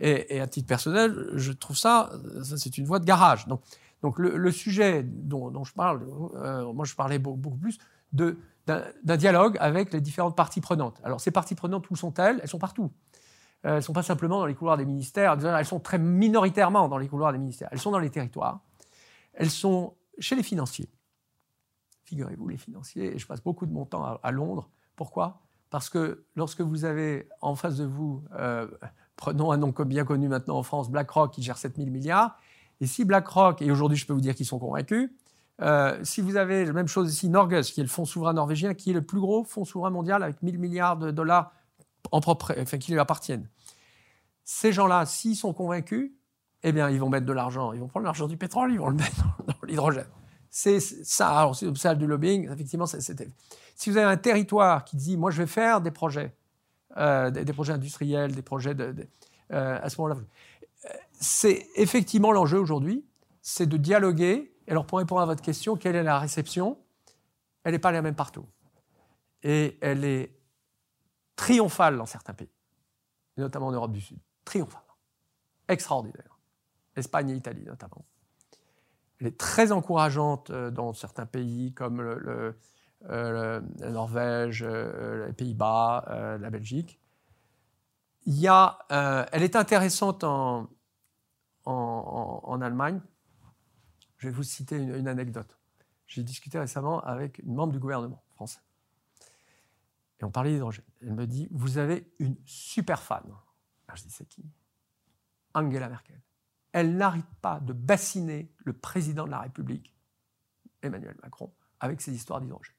Et, 0.00 0.40
à 0.40 0.46
titre 0.46 0.66
personnel, 0.66 1.30
je 1.34 1.52
trouve 1.52 1.76
ça, 1.76 2.10
ça 2.42 2.56
c'est 2.58 2.76
une 2.76 2.84
voie 2.84 2.98
de 2.98 3.04
garage. 3.04 3.46
Donc, 3.46 3.60
donc 4.02 4.18
le, 4.18 4.50
sujet 4.50 5.02
dont, 5.02 5.64
je 5.64 5.72
parle, 5.72 6.06
euh, 6.34 6.70
moi 6.74 6.84
je 6.84 6.94
parlais 6.94 7.18
beaucoup, 7.18 7.56
plus 7.56 7.78
de 8.12 8.36
d'un 8.66 9.16
dialogue 9.16 9.58
avec 9.60 9.92
les 9.92 10.00
différentes 10.00 10.36
parties 10.36 10.62
prenantes. 10.62 11.00
Alors 11.04 11.20
ces 11.20 11.30
parties 11.30 11.54
prenantes, 11.54 11.90
où 11.90 11.96
sont-elles? 11.96 12.40
Elles 12.42 12.48
sont 12.48 12.58
partout. 12.58 12.90
Euh, 13.64 13.68
elles 13.68 13.74
ne 13.76 13.80
sont 13.80 13.92
pas 13.92 14.02
simplement 14.02 14.38
dans 14.38 14.46
les 14.46 14.54
couloirs 14.54 14.76
des 14.76 14.84
ministères, 14.84 15.38
elles 15.42 15.66
sont 15.66 15.80
très 15.80 15.98
minoritairement 15.98 16.88
dans 16.88 16.98
les 16.98 17.08
couloirs 17.08 17.32
des 17.32 17.38
ministères. 17.38 17.68
Elles 17.72 17.80
sont 17.80 17.90
dans 17.90 17.98
les 17.98 18.10
territoires. 18.10 18.60
Elles 19.32 19.50
sont 19.50 19.94
chez 20.18 20.36
les 20.36 20.42
financiers. 20.42 20.88
Figurez-vous, 22.04 22.48
les 22.48 22.58
financiers, 22.58 23.14
et 23.14 23.18
je 23.18 23.26
passe 23.26 23.42
beaucoup 23.42 23.66
de 23.66 23.72
mon 23.72 23.86
temps 23.86 24.18
à, 24.22 24.30
Londres. 24.30 24.68
Pourquoi? 24.96 25.40
Parce 25.70 25.88
que 25.88 26.24
lorsque 26.36 26.60
vous 26.60 26.84
avez 26.84 27.28
en 27.40 27.54
face 27.54 27.76
de 27.76 27.84
vous, 27.84 28.22
euh, 28.38 28.68
prenons 29.16 29.50
un 29.50 29.56
nom 29.56 29.70
bien 29.70 30.04
connu 30.04 30.28
maintenant 30.28 30.58
en 30.58 30.62
France, 30.62 30.90
BlackRock, 30.90 31.32
qui 31.32 31.42
gère 31.42 31.56
7000 31.56 31.90
milliards, 31.90 32.36
et 32.80 32.86
si 32.86 33.04
BlackRock, 33.04 33.62
et 33.62 33.70
aujourd'hui 33.70 33.96
je 33.96 34.06
peux 34.06 34.12
vous 34.12 34.20
dire 34.20 34.34
qu'ils 34.34 34.46
sont 34.46 34.58
convaincus, 34.58 35.10
euh, 35.62 35.98
si 36.02 36.20
vous 36.20 36.36
avez 36.36 36.64
la 36.64 36.72
même 36.72 36.88
chose 36.88 37.12
ici, 37.12 37.28
Norges, 37.28 37.62
qui 37.72 37.80
est 37.80 37.84
le 37.84 37.88
fonds 37.88 38.04
souverain 38.04 38.32
norvégien, 38.32 38.74
qui 38.74 38.90
est 38.90 38.94
le 38.94 39.02
plus 39.02 39.20
gros 39.20 39.44
fonds 39.44 39.64
souverain 39.64 39.90
mondial 39.90 40.22
avec 40.22 40.42
1000 40.42 40.58
milliards 40.58 40.96
de 40.96 41.10
dollars 41.10 41.52
en 42.10 42.20
propre, 42.20 42.54
enfin, 42.58 42.78
qui 42.78 42.92
lui 42.92 42.98
appartiennent. 42.98 43.48
Ces 44.44 44.72
gens-là, 44.72 45.06
s'ils 45.06 45.36
sont 45.36 45.52
convaincus, 45.52 46.12
eh 46.62 46.72
bien, 46.72 46.90
ils 46.90 47.00
vont 47.00 47.08
mettre 47.08 47.26
de 47.26 47.32
l'argent. 47.32 47.72
Ils 47.72 47.80
vont 47.80 47.88
prendre 47.88 48.04
l'argent 48.04 48.26
du 48.26 48.36
pétrole, 48.36 48.72
ils 48.72 48.78
vont 48.78 48.88
le 48.88 48.96
mettre 48.96 49.36
dans, 49.46 49.54
l'hydrogène. 49.66 50.06
C'est 50.50 50.80
ça. 50.80 51.28
Alors, 51.38 51.56
c'est 51.56 51.74
ça 51.76 51.94
du 51.94 52.06
lobbying. 52.06 52.50
Effectivement. 52.50 52.86
Si 52.86 53.90
vous 53.90 53.96
avez 53.96 54.10
un 54.10 54.16
territoire 54.16 54.84
qui 54.84 54.96
dit, 54.96 55.16
moi, 55.16 55.30
je 55.30 55.38
vais 55.38 55.46
faire 55.46 55.80
des 55.80 55.90
projets, 55.90 56.34
euh, 56.96 57.30
des, 57.30 57.52
projets 57.52 57.72
industriels, 57.72 58.34
des 58.34 58.42
projets 58.42 58.74
de, 58.74 58.94
euh, 59.52 59.78
à 59.82 59.88
ce 59.90 60.00
moment-là, 60.00 60.20
c'est 61.12 61.66
effectivement 61.76 62.32
l'enjeu 62.32 62.58
aujourd'hui, 62.58 63.04
c'est 63.42 63.66
de 63.66 63.76
dialoguer. 63.76 64.52
Alors, 64.68 64.86
pour 64.86 64.98
répondre 64.98 65.20
à 65.20 65.26
votre 65.26 65.42
question, 65.42 65.76
quelle 65.76 65.96
est 65.96 66.02
la 66.02 66.18
réception? 66.18 66.78
Elle 67.64 67.72
n'est 67.72 67.78
pas 67.78 67.92
la 67.92 68.02
même 68.02 68.14
partout. 68.14 68.46
Et 69.42 69.78
elle 69.80 70.04
est 70.04 70.34
triomphale 71.36 71.96
dans 71.96 72.06
certains 72.06 72.34
pays, 72.34 72.50
notamment 73.36 73.66
en 73.66 73.72
Europe 73.72 73.92
du 73.92 74.00
Sud. 74.00 74.18
Triomphale. 74.44 74.82
Extraordinaire. 75.68 76.38
Espagne 76.96 77.30
et 77.30 77.34
Italie 77.34 77.64
notamment. 77.64 78.04
Elle 79.20 79.28
est 79.28 79.38
très 79.38 79.72
encourageante 79.72 80.50
euh, 80.50 80.70
dans 80.70 80.92
certains 80.92 81.26
pays 81.26 81.72
comme 81.72 82.00
euh, 82.00 82.52
la 83.08 83.90
Norvège, 83.90 84.64
euh, 84.66 85.26
les 85.26 85.32
Pays-Bas, 85.32 86.36
la 86.40 86.50
Belgique. 86.50 87.00
Il 88.26 88.38
y 88.38 88.48
a, 88.48 88.78
elle 89.32 89.42
est 89.42 89.54
intéressante 89.54 90.24
en, 90.24 90.70
en, 91.66 92.60
Allemagne. 92.62 93.02
Je 94.16 94.28
vais 94.28 94.34
vous 94.34 94.42
citer 94.42 94.76
une, 94.76 94.94
une 94.94 95.08
anecdote. 95.08 95.58
J'ai 96.06 96.22
discuté 96.22 96.58
récemment 96.58 97.00
avec 97.00 97.40
une 97.40 97.54
membre 97.54 97.74
du 97.74 97.78
gouvernement 97.78 98.22
français 98.34 98.60
on 100.24 100.30
parlait 100.30 100.52
d'hydrogène. 100.52 100.84
Elle 101.02 101.12
me 101.12 101.26
dit 101.26 101.48
Vous 101.50 101.78
avez 101.78 102.10
une 102.18 102.36
super 102.44 103.02
fan. 103.02 103.22
Je 103.94 104.02
dis 104.02 104.10
C'est 104.10 104.28
qui 104.28 104.44
Angela 105.54 105.88
Merkel. 105.88 106.20
Elle 106.72 106.96
n'arrête 106.96 107.24
pas 107.40 107.60
de 107.60 107.72
bassiner 107.72 108.50
le 108.64 108.72
président 108.72 109.26
de 109.26 109.30
la 109.30 109.40
République, 109.40 109.94
Emmanuel 110.82 111.14
Macron, 111.22 111.52
avec 111.80 112.00
ses 112.00 112.12
histoires 112.12 112.40
d'hydrogène. 112.40 112.74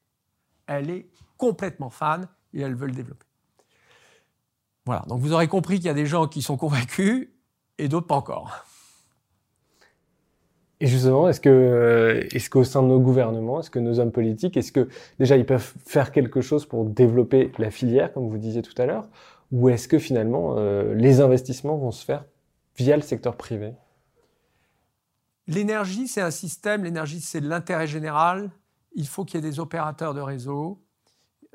Elle 0.67 0.89
est 0.89 1.09
complètement 1.37 1.89
fan 1.89 2.27
et 2.53 2.61
elle 2.61 2.75
veut 2.75 2.87
le 2.87 2.93
développer. 2.93 3.25
Voilà, 4.85 5.03
donc 5.07 5.19
vous 5.21 5.33
aurez 5.33 5.47
compris 5.47 5.77
qu'il 5.77 5.85
y 5.85 5.89
a 5.89 5.95
des 5.95 6.05
gens 6.05 6.27
qui 6.27 6.41
sont 6.41 6.57
convaincus 6.57 7.29
et 7.77 7.87
d'autres 7.87 8.07
pas 8.07 8.15
encore. 8.15 8.65
Et 10.81 10.87
justement, 10.87 11.29
est-ce 11.29 11.39
que, 11.39 12.27
est-ce 12.33 12.49
qu'au 12.49 12.65
sein 12.65 12.83
de 12.83 12.87
nos 12.87 12.99
gouvernements, 12.99 13.61
est-ce 13.61 13.69
que 13.69 13.79
nos 13.79 13.99
hommes 13.99 14.11
politiques, 14.11 14.57
est-ce 14.57 14.73
que 14.73 14.89
déjà 15.19 15.37
ils 15.37 15.45
peuvent 15.45 15.73
faire 15.85 16.11
quelque 16.11 16.41
chose 16.41 16.65
pour 16.65 16.83
développer 16.83 17.51
la 17.57 17.71
filière, 17.71 18.11
comme 18.11 18.27
vous 18.27 18.37
disiez 18.37 18.61
tout 18.61 18.79
à 18.79 18.85
l'heure, 18.85 19.07
ou 19.55 19.69
est-ce 19.69 19.87
que 19.87 19.99
finalement 19.99 20.55
euh, 20.57 20.93
les 20.95 21.21
investissements 21.21 21.77
vont 21.77 21.91
se 21.91 22.03
faire 22.03 22.25
via 22.75 22.97
le 22.97 23.01
secteur 23.01 23.37
privé? 23.37 23.73
L'énergie, 25.47 26.09
c'est 26.09 26.21
un 26.21 26.31
système. 26.31 26.83
L'énergie, 26.83 27.21
c'est 27.21 27.39
l'intérêt 27.39 27.87
général. 27.87 28.51
Il 28.95 29.07
faut 29.07 29.23
qu'il 29.23 29.35
y 29.35 29.37
ait 29.37 29.49
des 29.49 29.61
opérateurs 29.61 30.13
de 30.13 30.19
réseau. 30.19 30.83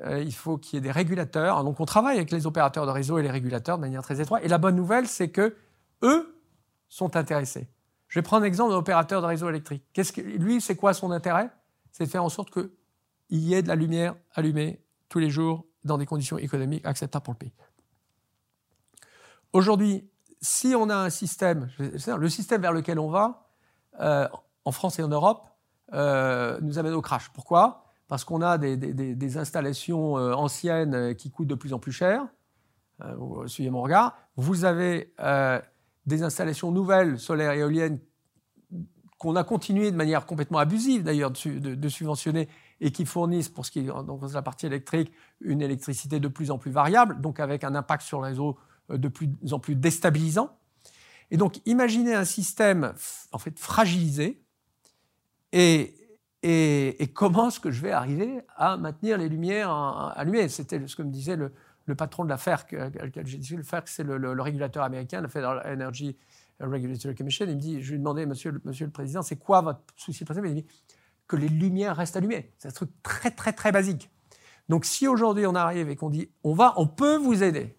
Euh, 0.01 0.19
il 0.19 0.33
faut 0.33 0.57
qu'il 0.57 0.77
y 0.77 0.79
ait 0.79 0.81
des 0.81 0.91
régulateurs. 0.91 1.63
Donc, 1.63 1.79
on 1.79 1.85
travaille 1.85 2.17
avec 2.17 2.31
les 2.31 2.47
opérateurs 2.47 2.87
de 2.87 2.91
réseau 2.91 3.19
et 3.19 3.21
les 3.21 3.29
régulateurs 3.29 3.77
de 3.77 3.81
manière 3.81 4.01
très 4.01 4.19
étroite. 4.19 4.43
Et 4.43 4.47
la 4.47 4.57
bonne 4.57 4.75
nouvelle, 4.75 5.07
c'est 5.07 5.29
que 5.29 5.55
eux 6.01 6.41
sont 6.89 7.15
intéressés. 7.15 7.67
Je 8.07 8.17
vais 8.17 8.23
prendre 8.23 8.43
l'exemple 8.43 8.71
d'un 8.71 8.77
opérateur 8.77 9.21
de 9.21 9.27
réseau 9.27 9.47
électrique. 9.47 9.83
Lui, 10.17 10.59
c'est 10.59 10.75
quoi 10.75 10.95
son 10.95 11.11
intérêt? 11.11 11.51
C'est 11.91 12.05
de 12.05 12.09
faire 12.09 12.23
en 12.23 12.29
sorte 12.29 12.49
qu'il 12.51 12.71
y 13.29 13.53
ait 13.53 13.61
de 13.61 13.67
la 13.67 13.75
lumière 13.75 14.15
allumée 14.33 14.81
tous 15.07 15.19
les 15.19 15.29
jours 15.29 15.67
dans 15.83 15.99
des 15.99 16.07
conditions 16.07 16.39
économiques 16.39 16.85
acceptables 16.85 17.23
pour 17.23 17.35
le 17.35 17.37
pays. 17.37 17.53
Aujourd'hui, 19.53 20.09
si 20.41 20.73
on 20.75 20.89
a 20.89 20.95
un 20.95 21.09
système, 21.09 21.69
le 21.77 22.29
système 22.29 22.61
vers 22.61 22.73
lequel 22.73 22.99
on 22.99 23.09
va, 23.09 23.47
euh, 23.99 24.27
en 24.65 24.71
France 24.71 24.97
et 24.99 25.03
en 25.03 25.09
Europe, 25.09 25.47
euh, 25.93 26.57
nous 26.61 26.79
amène 26.79 26.93
au 26.93 27.01
crash. 27.01 27.29
Pourquoi? 27.33 27.83
Parce 28.07 28.23
qu'on 28.23 28.41
a 28.41 28.57
des, 28.57 29.37
installations 29.37 30.17
euh, 30.17 30.33
anciennes 30.33 31.15
qui 31.15 31.31
coûtent 31.31 31.47
de 31.47 31.55
plus 31.55 31.73
en 31.73 31.79
plus 31.79 31.91
cher. 31.91 32.25
suivez 33.45 33.69
mon 33.69 33.81
regard. 33.81 34.17
Vous 34.37 34.65
avez 34.65 35.13
des 36.05 36.23
installations 36.23 36.71
nouvelles, 36.71 37.19
solaires 37.19 37.51
et 37.51 37.59
éoliennes, 37.59 37.99
qu'on 39.19 39.35
a 39.35 39.43
continué 39.43 39.91
de 39.91 39.95
manière 39.95 40.25
complètement 40.25 40.57
abusive 40.57 41.03
d'ailleurs 41.03 41.31
de, 41.31 41.89
subventionner 41.89 42.49
et 42.79 42.91
qui 42.91 43.05
fournissent, 43.05 43.49
pour 43.49 43.65
ce 43.67 43.71
qui 43.71 43.79
est 43.81 43.83
donc, 43.83 44.21
la 44.33 44.41
partie 44.41 44.65
électrique, 44.65 45.11
une 45.41 45.61
électricité 45.61 46.19
de 46.19 46.27
plus 46.27 46.49
en 46.49 46.57
plus 46.57 46.71
variable, 46.71 47.21
donc 47.21 47.39
avec 47.39 47.63
un 47.63 47.75
impact 47.75 48.01
sur 48.01 48.19
le 48.19 48.27
réseau 48.27 48.57
de 48.89 49.07
plus 49.07 49.29
en 49.51 49.59
plus 49.59 49.75
déstabilisant. 49.75 50.57
Et 51.31 51.37
donc, 51.37 51.61
imaginez 51.65 52.13
un 52.13 52.25
système 52.25 52.93
en 53.31 53.37
fait 53.37 53.57
fragilisé 53.57 54.43
et, 55.53 55.95
et, 56.43 57.07
comment 57.13 57.49
est-ce 57.49 57.59
que 57.59 57.71
je 57.71 57.81
vais 57.81 57.91
arriver 57.91 58.41
à 58.55 58.77
maintenir 58.77 59.17
les 59.17 59.29
lumières 59.29 59.71
allumées? 60.15 60.49
C'était 60.49 60.85
ce 60.87 60.95
que 60.95 61.03
me 61.03 61.11
disait 61.11 61.35
le, 61.35 61.51
patron 61.95 62.23
de 62.23 62.29
la 62.29 62.37
FERC, 62.37 62.75
j'ai 63.25 63.37
dit, 63.37 63.55
le 63.55 63.63
FERC, 63.63 63.87
c'est 63.87 64.03
le, 64.03 64.41
régulateur 64.41 64.83
américain, 64.83 65.21
la 65.21 65.27
Federal 65.27 65.61
Energy 65.65 66.17
Regulatory 66.59 67.15
Commission. 67.15 67.45
Il 67.47 67.55
me 67.55 67.59
dit, 67.59 67.81
je 67.81 67.91
lui 67.91 67.99
demandais, 67.99 68.25
monsieur, 68.25 68.59
monsieur 68.63 68.85
le 68.85 68.91
président, 68.91 69.21
c'est 69.21 69.35
quoi 69.35 69.61
votre 69.61 69.81
souci 69.95 70.23
principal? 70.23 70.49
Il 70.49 70.55
me 70.55 70.61
dit 70.61 70.67
que 71.27 71.35
les 71.35 71.49
lumières 71.49 71.97
restent 71.97 72.17
allumées. 72.17 72.53
C'est 72.57 72.69
un 72.69 72.71
truc 72.71 72.89
très, 73.03 73.31
très, 73.31 73.53
très 73.53 73.71
basique. 73.71 74.09
Donc, 74.69 74.85
si 74.85 75.07
aujourd'hui 75.07 75.45
on 75.45 75.55
arrive 75.55 75.89
et 75.89 75.95
qu'on 75.95 76.09
dit, 76.09 76.29
on 76.43 76.53
va, 76.53 76.73
on 76.77 76.87
peut 76.87 77.17
vous 77.17 77.43
aider, 77.43 77.75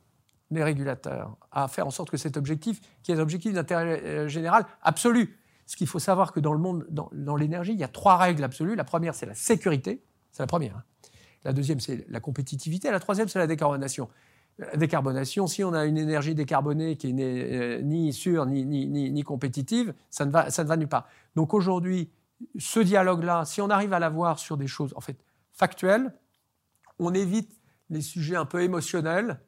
les 0.55 0.64
régulateurs 0.64 1.36
à 1.50 1.68
faire 1.68 1.86
en 1.86 1.90
sorte 1.90 2.11
que 2.11 2.16
cet 2.16 2.36
objectif, 2.36 2.80
qui 3.03 3.12
est 3.12 3.14
un 3.14 3.20
objectif 3.20 3.53
d'intérêt 3.53 4.03
euh, 4.05 4.28
général 4.28 4.64
absolu, 4.82 5.38
ce 5.66 5.76
qu'il 5.76 5.86
faut 5.86 5.98
savoir 5.98 6.32
que 6.32 6.40
dans 6.40 6.53
le 6.53 6.59
monde, 6.59 6.86
dans, 6.90 7.36
l'énergie, 7.36 7.72
il 7.72 7.78
y 7.78 7.84
a 7.84 7.88
trois 7.88 8.16
règles 8.16 8.44
absolues. 8.44 8.74
La 8.74 8.84
première, 8.84 9.14
c'est 9.14 9.26
la 9.26 9.34
sécurité, 9.34 10.03
c'est 10.30 10.42
la 10.42 10.46
première. 10.46 10.76
Hein. 10.76 10.84
La 11.44 11.53
deuxième, 11.53 11.80
c'est 11.80 12.05
la 12.09 12.20
compétitivité. 12.20 12.90
La 12.90 13.00
troisième, 13.00 13.28
c'est 13.28 13.38
la 13.38 13.46
décarbonation. 13.46 14.09
La 14.59 14.76
décarbonation, 14.76 15.46
si 15.46 15.64
on 15.64 15.72
a 15.72 15.86
une 15.86 15.96
énergie 15.96 16.34
décarbonée 16.34 16.96
qui 16.96 17.14
n'est 17.14 17.53
euh, 17.53 17.80
ni 17.80 18.12
sûre 18.12 18.44
ni, 18.46 18.64
ni, 18.64 18.86
ni, 18.86 19.22
compétitive, 19.22 19.94
ça 20.11 20.26
ne, 20.26 20.30
va, 20.30 20.50
ça 20.50 20.62
ne 20.62 20.68
va 20.68 20.76
nulle 20.76 20.88
part. 20.88 21.09
Donc 21.34 21.55
aujourd'hui, 21.55 22.11
ce 22.59 22.80
dialogue-là, 22.80 23.44
si 23.46 23.61
on 23.61 23.70
arrive 23.70 23.92
à 23.92 23.98
l'avoir 23.98 24.38
sur 24.38 24.57
des 24.57 24.66
choses 24.66 24.92
en 24.94 25.00
fait 25.00 25.16
factuelles, 25.53 26.12
on 26.98 27.14
évite 27.14 27.50
les 27.88 28.03
sujets 28.03 28.36
un 28.36 28.44
peu 28.44 28.62
émotionnels 28.62 29.40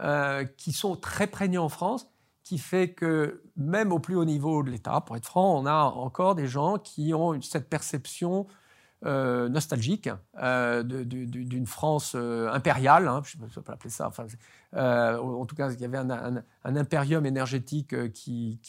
euh, 0.00 0.44
qui 0.58 0.72
sont 0.72 0.94
très 0.94 1.26
prégnants 1.26 1.64
en 1.64 1.68
France, 1.70 2.06
qui 2.42 2.58
fait 2.58 2.90
que 2.90 3.42
même 3.56 3.92
au 3.92 3.98
plus 3.98 4.14
haut 4.14 4.26
niveau 4.26 4.62
de 4.62 4.68
l'État, 4.70 5.00
pour 5.00 5.16
être 5.16 5.24
franc, 5.24 5.58
on 5.58 5.64
a 5.64 5.84
encore 5.84 6.34
des 6.34 6.46
gens 6.46 6.76
qui 6.76 7.14
ont 7.14 7.40
cette 7.40 7.70
perception 7.70 8.46
euh, 9.06 9.48
nostalgique 9.48 10.10
euh, 10.42 10.82
d'une 10.82 11.66
France 11.66 12.14
impériale, 12.14 13.08
hein, 13.08 13.22
je 13.24 13.38
ne 13.38 13.48
sais 13.48 13.62
pas 13.62 13.72
appeler 13.72 13.88
ça, 13.88 14.10
en 14.74 15.46
tout 15.46 15.56
cas, 15.56 15.70
il 15.70 15.80
y 15.80 15.84
avait 15.86 15.96
un, 15.96 16.42
impérium 16.64 17.24
énergétique 17.24 18.12
qui, 18.12 18.60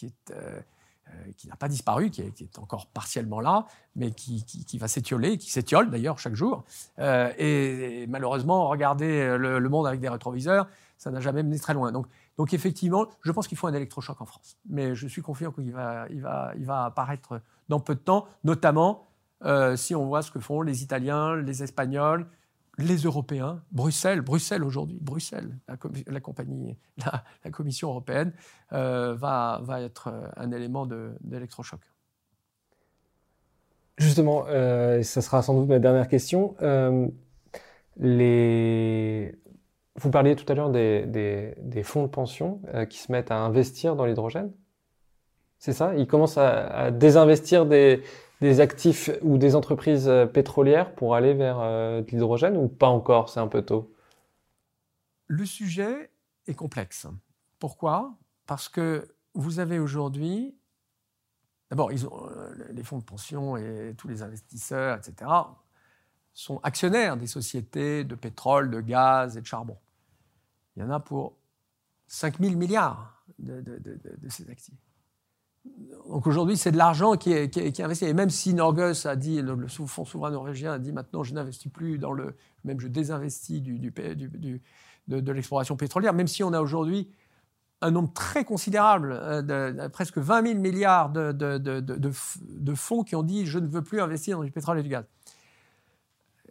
n'a 1.45 1.55
pas 1.59 1.67
disparu, 1.67 2.09
qui 2.09 2.21
est, 2.21 2.57
encore 2.59 2.87
partiellement 2.87 3.41
là, 3.41 3.65
mais 3.97 4.11
qui, 4.11 4.77
va 4.79 4.87
s'étioler, 4.87 5.37
qui 5.37 5.51
s'étiole 5.51 5.89
d'ailleurs 5.89 6.19
chaque 6.19 6.35
jour. 6.35 6.63
et, 6.97 8.05
malheureusement, 8.07 8.69
regarder 8.69 9.37
le, 9.37 9.67
monde 9.67 9.87
avec 9.87 9.99
des 9.99 10.07
rétroviseurs, 10.09 10.69
ça 10.97 11.11
n'a 11.11 11.19
jamais 11.19 11.43
mené 11.43 11.59
très 11.59 11.73
loin. 11.73 11.91
Donc, 11.91 12.07
donc 12.37 12.53
effectivement, 12.53 13.07
je 13.21 13.31
pense 13.31 13.47
qu'il 13.47 13.57
faut 13.57 13.67
un 13.67 13.73
électrochoc 13.73 14.19
en 14.21 14.25
France. 14.25 14.57
Mais 14.69 14.95
je 14.95 15.07
suis 15.07 15.21
confiant 15.21 15.51
qu'il 15.51 15.71
va, 15.71 16.07
il 16.09 16.21
va, 16.21 16.51
il 16.57 16.65
va 16.65 16.85
apparaître 16.85 17.41
dans 17.69 17.79
peu 17.79 17.95
de 17.95 17.99
temps, 17.99 18.27
notamment 18.43 19.07
euh, 19.45 19.75
si 19.75 19.93
on 19.93 20.05
voit 20.05 20.21
ce 20.21 20.31
que 20.31 20.39
font 20.39 20.61
les 20.61 20.83
Italiens, 20.83 21.35
les 21.35 21.63
Espagnols, 21.63 22.25
les 22.79 22.97
Européens, 22.97 23.61
Bruxelles, 23.71 24.21
Bruxelles 24.21 24.63
aujourd'hui, 24.63 24.99
Bruxelles, 25.01 25.57
la, 25.67 25.77
compagnie, 26.19 26.77
la, 26.97 27.51
Commission 27.51 27.89
européenne 27.89 28.33
euh, 28.73 29.15
va, 29.15 29.61
va 29.63 29.81
être 29.81 30.31
un 30.35 30.51
élément 30.51 30.87
d'électrochoc. 31.21 31.79
Justement, 33.97 34.45
euh, 34.47 35.01
ça 35.01 35.23
sera 35.23 35.41
sans 35.41 35.59
doute 35.59 35.69
ma 35.69 35.79
dernière 35.79 36.07
question. 36.07 36.55
les 37.99 39.35
vous 39.99 40.11
parliez 40.11 40.35
tout 40.35 40.45
à 40.51 40.55
l'heure 40.55 40.69
des, 40.69 41.81
fonds 41.83 42.03
de 42.03 42.07
pension 42.07 42.61
euh, 42.73 42.85
qui 42.85 42.99
se 42.99 43.11
mettent 43.11 43.31
à 43.31 43.37
investir 43.37 43.95
dans 43.95 44.05
l'hydrogène. 44.05 44.51
C'est 45.57 45.73
ça? 45.73 45.95
Ils 45.95 46.07
commencent 46.07 46.37
à, 46.37 46.91
désinvestir 46.91 47.65
des, 47.65 48.03
actifs 48.59 49.09
ou 49.23 49.39
des 49.39 49.55
entreprises 49.55 50.07
euh, 50.07 50.27
pétrolières 50.27 50.93
pour 50.93 51.15
aller 51.15 51.33
vers 51.33 51.59
euh, 51.59 52.01
de 52.01 52.11
l'hydrogène 52.11 52.57
ou 52.57 52.67
pas 52.67 52.87
encore? 52.87 53.29
C'est 53.29 53.39
un 53.39 53.47
peu 53.47 53.63
tôt. 53.63 53.91
Le 55.25 55.45
sujet 55.45 56.11
est 56.45 56.53
complexe. 56.53 57.07
Pourquoi? 57.57 58.13
Parce 58.45 58.69
que 58.69 59.07
vous 59.33 59.59
avez 59.59 59.79
aujourd'hui, 59.79 60.55
d'abord, 61.71 61.89
les 61.89 62.83
fonds 62.83 62.99
de 62.99 63.03
pension 63.03 63.57
et 63.57 63.95
tous 63.97 64.07
les 64.07 64.21
investisseurs, 64.21 64.97
etc., 64.97 65.29
sont 66.33 66.59
actionnaires 66.61 67.17
des 67.17 67.25
sociétés 67.25 68.03
de 68.03 68.13
pétrole, 68.13 68.69
de 68.69 68.79
gaz 68.79 69.37
et 69.37 69.41
de 69.41 69.45
charbon. 69.45 69.75
Il 70.77 70.81
y 70.81 70.83
en 70.83 70.91
a 70.91 70.99
pour 70.99 71.33
5 72.05 72.39
000 72.39 72.55
milliards 72.55 73.23
de, 73.39 73.63
ces 74.29 74.47
actifs. 74.49 74.75
Donc 76.07 76.27
aujourd'hui, 76.27 76.55
c'est 76.55 76.71
de 76.71 76.77
l'argent 76.77 77.17
qui 77.17 77.33
est, 77.33 77.79
investi. 77.79 78.05
Et 78.05 78.13
même 78.13 78.29
si 78.29 78.53
Norgus 78.53 79.07
a 79.07 79.15
dit, 79.15 79.41
le, 79.41 79.67
fonds 79.67 80.05
souverain 80.05 80.29
norvégien 80.29 80.73
a 80.73 80.79
dit 80.79 80.91
maintenant 80.91 81.23
je 81.23 81.33
n'investis 81.33 81.71
plus 81.71 81.97
dans 81.97 82.13
le. 82.13 82.35
Même 82.63 82.79
je 82.79 82.87
désinvestis 82.87 83.61
du, 83.61 83.91
de, 85.07 85.31
l'exploration 85.31 85.75
pétrolière, 85.75 86.13
même 86.13 86.27
si 86.27 86.43
on 86.43 86.53
a 86.53 86.61
aujourd'hui 86.61 87.09
un 87.81 87.91
nombre 87.91 88.13
très 88.13 88.45
considérable, 88.45 89.13
euh, 89.13 89.41
de, 89.41 89.87
presque 89.87 90.19
20 90.19 90.47
000 90.47 90.59
milliards 90.59 91.09
de, 91.09 92.73
fonds 92.75 93.03
qui 93.03 93.15
ont 93.15 93.23
dit 93.23 93.47
je 93.47 93.57
ne 93.57 93.67
veux 93.67 93.83
plus 93.83 93.99
investir 93.99 94.37
dans 94.37 94.43
du 94.43 94.51
pétrole 94.51 94.79
et 94.79 94.83
du 94.83 94.89
gaz 94.89 95.05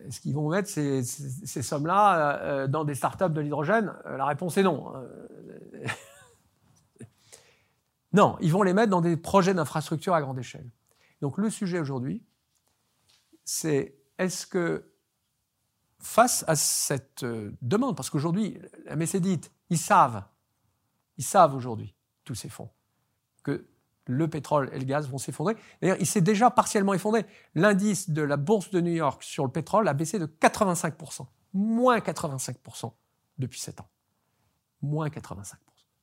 est-ce 0.07 0.21
qu'ils 0.21 0.35
vont 0.35 0.49
mettre 0.51 0.69
ces, 0.69 1.03
sommes-là 1.03 2.41
euh, 2.41 2.67
dans 2.67 2.85
des 2.85 2.95
startups 2.95 3.31
de 3.31 3.41
l'hydrogène 3.41 3.93
euh, 4.07 4.17
La 4.17 4.27
réponse 4.27 4.57
est 4.57 4.63
non. 4.63 4.93
Euh, 4.95 5.87
non, 8.13 8.37
ils 8.41 8.53
vont 8.53 8.63
les 8.63 8.73
mettre 8.73 8.91
dans 8.91 9.01
des 9.01 9.17
projets 9.17 9.55
d'infrastructure 9.55 10.15
à 10.15 10.21
grande 10.21 10.39
échelle. 10.39 10.69
Donc 11.21 11.39
le 11.39 11.51
sujet 11.51 11.81
aujourd'hui, 11.81 12.23
c'est 13.45 13.97
est-ce 14.19 14.47
que 14.47 14.93
face 15.99 16.45
à 16.47 16.57
cette 16.57 17.25
demande, 17.63 17.97
parce 17.97 18.11
qu'aujourd'hui, 18.11 18.61
la 18.85 18.97
Messédite, 18.97 19.51
ils 19.71 19.79
savent, 19.79 20.23
ils 21.17 21.25
savent 21.25 21.55
aujourd'hui, 21.55 21.95
tous 22.25 22.35
ces 22.35 22.49
fonds, 22.49 22.71
que 23.43 23.67
le 24.07 24.29
pétrole 24.29 24.71
et 24.73 24.79
le 24.79 24.85
gaz 24.85 25.09
vont 25.09 25.19
s'effondrer. 25.19 25.57
D'ailleurs, 25.81 25.97
il 26.01 26.07
s'est 26.07 26.21
déjà 26.21 26.51
partiellement 26.51 26.95
effondré. 26.95 27.27
L'indice 27.55 28.11
de 28.11 28.23
la 28.23 28.37
bourse 28.37 28.71
de 28.71 28.81
New 28.81 28.93
York 28.93 29.23
sur 29.23 29.45
le 29.45 29.51
pétrole 29.51 29.89
a 29.89 29.95
baissé 29.95 30.19
de 30.19 30.27
85%, 30.27 31.27
moins 31.55 31.99
85% 31.99 32.93
depuis 33.39 33.61
7 33.61 33.81
ans. 33.81 33.89
Moins 34.83 35.09
85%. 35.09 35.55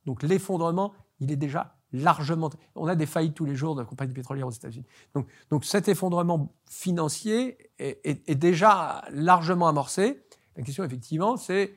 Donc 0.06 0.24
l'effondrement, 0.24 0.94
il 1.20 1.32
est 1.32 1.38
déjà 1.38 1.76
largement... 1.94 2.50
On 2.76 2.88
a 2.88 2.96
des 2.96 3.06
faillites 3.06 3.36
tous 3.36 3.46
les 3.46 3.56
jours 3.56 3.76
de 3.76 3.84
compagnies 3.84 4.14
pétrolières 4.14 4.48
aux 4.48 4.52
États-Unis. 4.52 4.86
Donc, 5.14 5.28
donc 5.50 5.64
cet 5.64 5.88
effondrement 5.88 6.54
financier 6.70 7.72
est, 7.80 8.36
déjà 8.36 9.04
largement 9.12 9.68
amorcé. 9.68 10.26
La 10.56 10.64
question, 10.64 10.84
effectivement, 10.84 11.38
c'est 11.38 11.74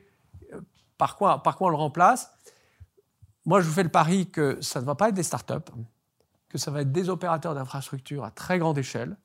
euh, 0.53 0.61
par 0.97 1.15
quoi, 1.15 1.41
par 1.43 1.57
quoi 1.57 1.67
on 1.67 1.69
le 1.69 1.77
remplace? 1.77 2.31
Moi, 3.45 3.61
je 3.61 3.67
vous 3.67 3.73
fais 3.73 3.83
le 3.83 3.89
pari 3.89 4.29
que 4.29 4.59
ça 4.61 4.81
ne 4.81 4.85
va 4.85 4.95
pas 4.95 5.09
être 5.09 5.15
des 5.15 5.23
startups 5.23 5.71
que 6.49 6.57
ça 6.57 6.71
va 6.71 6.81
être 6.81 6.91
des 6.91 7.09
opérateurs 7.09 7.55
d'infrastructures 7.55 8.23
à 8.23 8.31
très 8.31 8.59
grande 8.59 8.77
échelle 8.77 9.17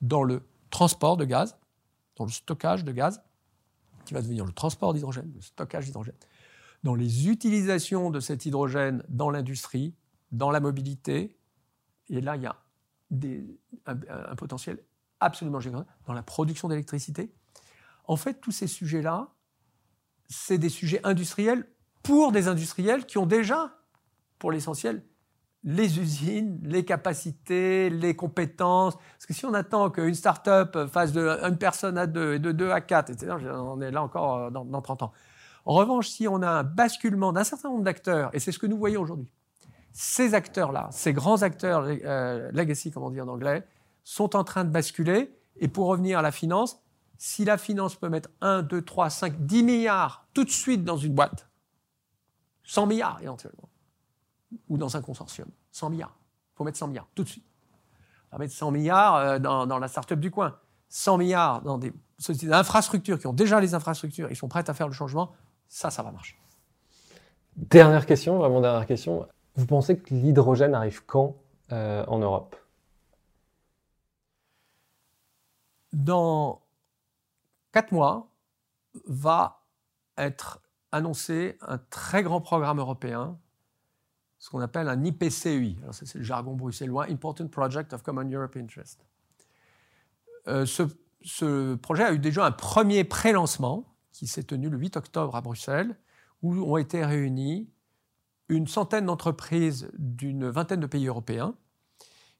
dans 0.00 0.22
le 0.22 0.46
transport 0.70 1.16
de 1.16 1.24
gaz, 1.24 1.56
dans 2.16 2.24
le 2.24 2.30
stockage 2.30 2.84
de 2.84 2.92
gaz, 2.92 3.22
qui 4.04 4.14
va 4.14 4.22
devenir 4.22 4.44
le 4.44 4.52
transport 4.52 4.94
d'hydrogène, 4.94 5.30
le 5.34 5.40
stockage 5.40 5.86
d'hydrogène, 5.86 6.14
dans 6.82 6.94
les 6.94 7.28
utilisations 7.28 8.10
de 8.10 8.20
cet 8.20 8.46
hydrogène 8.46 9.02
dans 9.08 9.30
l'industrie, 9.30 9.94
dans 10.32 10.50
la 10.50 10.60
mobilité. 10.60 11.36
Et 12.08 12.20
là, 12.20 12.36
il 12.36 12.42
y 12.42 12.46
a 12.46 12.56
un, 13.86 14.36
potentiel 14.36 14.82
absolument 15.20 15.60
gigantesque 15.60 15.90
dans 16.06 16.12
la 16.12 16.22
production 16.22 16.68
d'électricité. 16.68 17.32
En 18.04 18.16
fait, 18.16 18.40
tous 18.40 18.52
ces 18.52 18.66
sujets-là, 18.66 19.28
c'est 20.28 20.58
des 20.58 20.68
sujets 20.68 21.00
industriels 21.04 21.68
pour 22.02 22.32
des 22.32 22.48
industriels 22.48 23.06
qui 23.06 23.18
ont 23.18 23.26
déjà, 23.26 23.78
pour 24.38 24.52
l'essentiel, 24.52 25.04
les 25.68 26.00
usines, 26.00 26.58
les 26.62 26.82
capacités, 26.82 27.90
les 27.90 28.16
compétences. 28.16 28.96
Parce 28.96 29.26
que 29.26 29.34
si 29.34 29.44
on 29.44 29.52
attend 29.52 29.90
qu'une 29.90 30.14
start-up 30.14 30.86
fasse 30.90 31.12
de 31.12 31.28
une 31.46 31.58
personne 31.58 31.98
à 31.98 32.06
deux 32.06 32.34
et 32.34 32.38
de 32.38 32.52
deux 32.52 32.70
à 32.70 32.80
quatre, 32.80 33.10
etc., 33.10 33.36
on 33.52 33.80
est 33.82 33.90
là 33.90 34.02
encore 34.02 34.36
euh, 34.36 34.50
dans, 34.50 34.64
dans 34.64 34.80
30 34.80 35.02
ans. 35.02 35.12
En 35.66 35.74
revanche, 35.74 36.08
si 36.08 36.26
on 36.26 36.40
a 36.40 36.48
un 36.48 36.62
basculement 36.62 37.34
d'un 37.34 37.44
certain 37.44 37.68
nombre 37.68 37.84
d'acteurs, 37.84 38.30
et 38.32 38.38
c'est 38.38 38.50
ce 38.50 38.58
que 38.58 38.66
nous 38.66 38.78
voyons 38.78 39.02
aujourd'hui, 39.02 39.28
ces 39.92 40.32
acteurs-là, 40.32 40.88
ces 40.90 41.12
grands 41.12 41.42
acteurs 41.42 41.84
euh, 41.86 42.50
legacy, 42.52 42.90
comme 42.90 43.02
on 43.02 43.10
dit 43.10 43.20
en 43.20 43.28
anglais, 43.28 43.66
sont 44.04 44.36
en 44.36 44.44
train 44.44 44.64
de 44.64 44.70
basculer. 44.70 45.30
Et 45.56 45.68
pour 45.68 45.88
revenir 45.88 46.20
à 46.20 46.22
la 46.22 46.32
finance, 46.32 46.80
si 47.18 47.44
la 47.44 47.58
finance 47.58 47.94
peut 47.94 48.08
mettre 48.08 48.30
1, 48.40 48.62
2, 48.62 48.80
3, 48.80 49.10
5, 49.10 49.44
10 49.44 49.62
milliards 49.64 50.26
tout 50.32 50.44
de 50.44 50.50
suite 50.50 50.82
dans 50.82 50.96
une 50.96 51.12
boîte, 51.12 51.50
100 52.62 52.86
milliards 52.86 53.18
éventuellement, 53.20 53.68
ou 54.70 54.78
dans 54.78 54.96
un 54.96 55.02
consortium, 55.02 55.48
100 55.72 55.90
milliards, 55.90 56.16
il 56.52 56.56
faut 56.56 56.64
mettre 56.64 56.78
100 56.78 56.88
milliards 56.88 57.08
tout 57.14 57.24
de 57.24 57.28
suite. 57.28 57.44
On 58.30 58.36
va 58.36 58.40
mettre 58.40 58.54
100 58.54 58.70
milliards 58.70 59.16
euh, 59.16 59.38
dans, 59.38 59.66
dans 59.66 59.78
la 59.78 59.88
start-up 59.88 60.20
du 60.20 60.30
coin, 60.30 60.58
100 60.88 61.18
milliards 61.18 61.62
dans 61.62 61.78
des 61.78 61.92
sociétés 62.18 62.50
d'infrastructures 62.50 63.18
qui 63.18 63.26
ont 63.26 63.32
déjà 63.32 63.60
les 63.60 63.74
infrastructures, 63.74 64.30
ils 64.30 64.36
sont 64.36 64.48
prêts 64.48 64.68
à 64.68 64.74
faire 64.74 64.88
le 64.88 64.94
changement, 64.94 65.32
ça, 65.68 65.90
ça 65.90 66.02
va 66.02 66.10
marcher. 66.10 66.36
Dernière 67.56 68.06
question, 68.06 68.38
vraiment 68.38 68.60
dernière 68.60 68.86
question. 68.86 69.26
Vous 69.56 69.66
pensez 69.66 69.98
que 69.98 70.14
l'hydrogène 70.14 70.74
arrive 70.74 71.04
quand 71.06 71.36
euh, 71.72 72.04
en 72.06 72.18
Europe? 72.18 72.56
Dans 75.92 76.62
quatre 77.72 77.92
mois, 77.92 78.28
va 79.06 79.64
être 80.16 80.60
annoncé 80.92 81.58
un 81.60 81.78
très 81.78 82.22
grand 82.22 82.40
programme 82.40 82.78
européen, 82.78 83.38
ce 84.38 84.50
qu'on 84.50 84.60
appelle 84.60 84.88
un 84.88 85.04
IPCEI. 85.04 85.76
Alors, 85.82 85.94
c'est 85.94 86.14
le 86.14 86.22
jargon 86.22 86.54
bruxellois, 86.54 87.06
Important 87.10 87.48
Project 87.48 87.92
of 87.92 88.02
Common 88.02 88.28
Europe 88.30 88.56
Interest. 88.56 89.04
Euh, 90.46 90.64
ce, 90.66 91.74
projet 91.74 92.04
a 92.04 92.12
eu 92.12 92.18
déjà 92.18 92.46
un 92.46 92.52
premier 92.52 93.04
pré-lancement 93.04 93.84
qui 94.12 94.26
s'est 94.26 94.44
tenu 94.44 94.70
le 94.70 94.78
8 94.78 94.96
octobre 94.96 95.34
à 95.34 95.40
Bruxelles, 95.40 95.96
où 96.42 96.54
ont 96.54 96.76
été 96.76 97.04
réunis 97.04 97.68
une 98.48 98.66
centaine 98.66 99.06
d'entreprises 99.06 99.90
d'une 99.98 100.48
vingtaine 100.48 100.80
de 100.80 100.86
pays 100.86 101.06
européens 101.06 101.54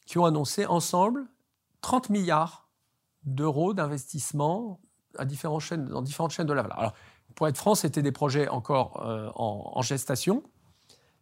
qui 0.06 0.18
ont 0.18 0.24
annoncé 0.24 0.64
ensemble 0.64 1.26
30 1.82 2.10
milliards 2.10 2.68
d'euros 3.24 3.74
d'investissement 3.74 4.80
dans 5.18 5.24
différentes 5.24 5.60
chaînes 6.30 6.46
de 6.46 6.52
la 6.52 6.62
valeur. 6.62 6.78
Alors, 6.78 6.94
pour 7.34 7.46
être 7.46 7.56
franc, 7.56 7.74
c'était 7.74 8.02
des 8.02 8.12
projets 8.12 8.48
encore 8.48 9.04
euh, 9.04 9.30
en, 9.34 9.82
gestation. 9.82 10.42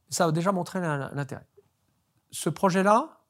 Ça 0.09 0.27
a 0.27 0.33
déjà 0.33 0.53
montré 0.53 0.81
l'intérêt. 0.81 1.47
Ce 2.31 2.49
projet-là, 2.49 3.21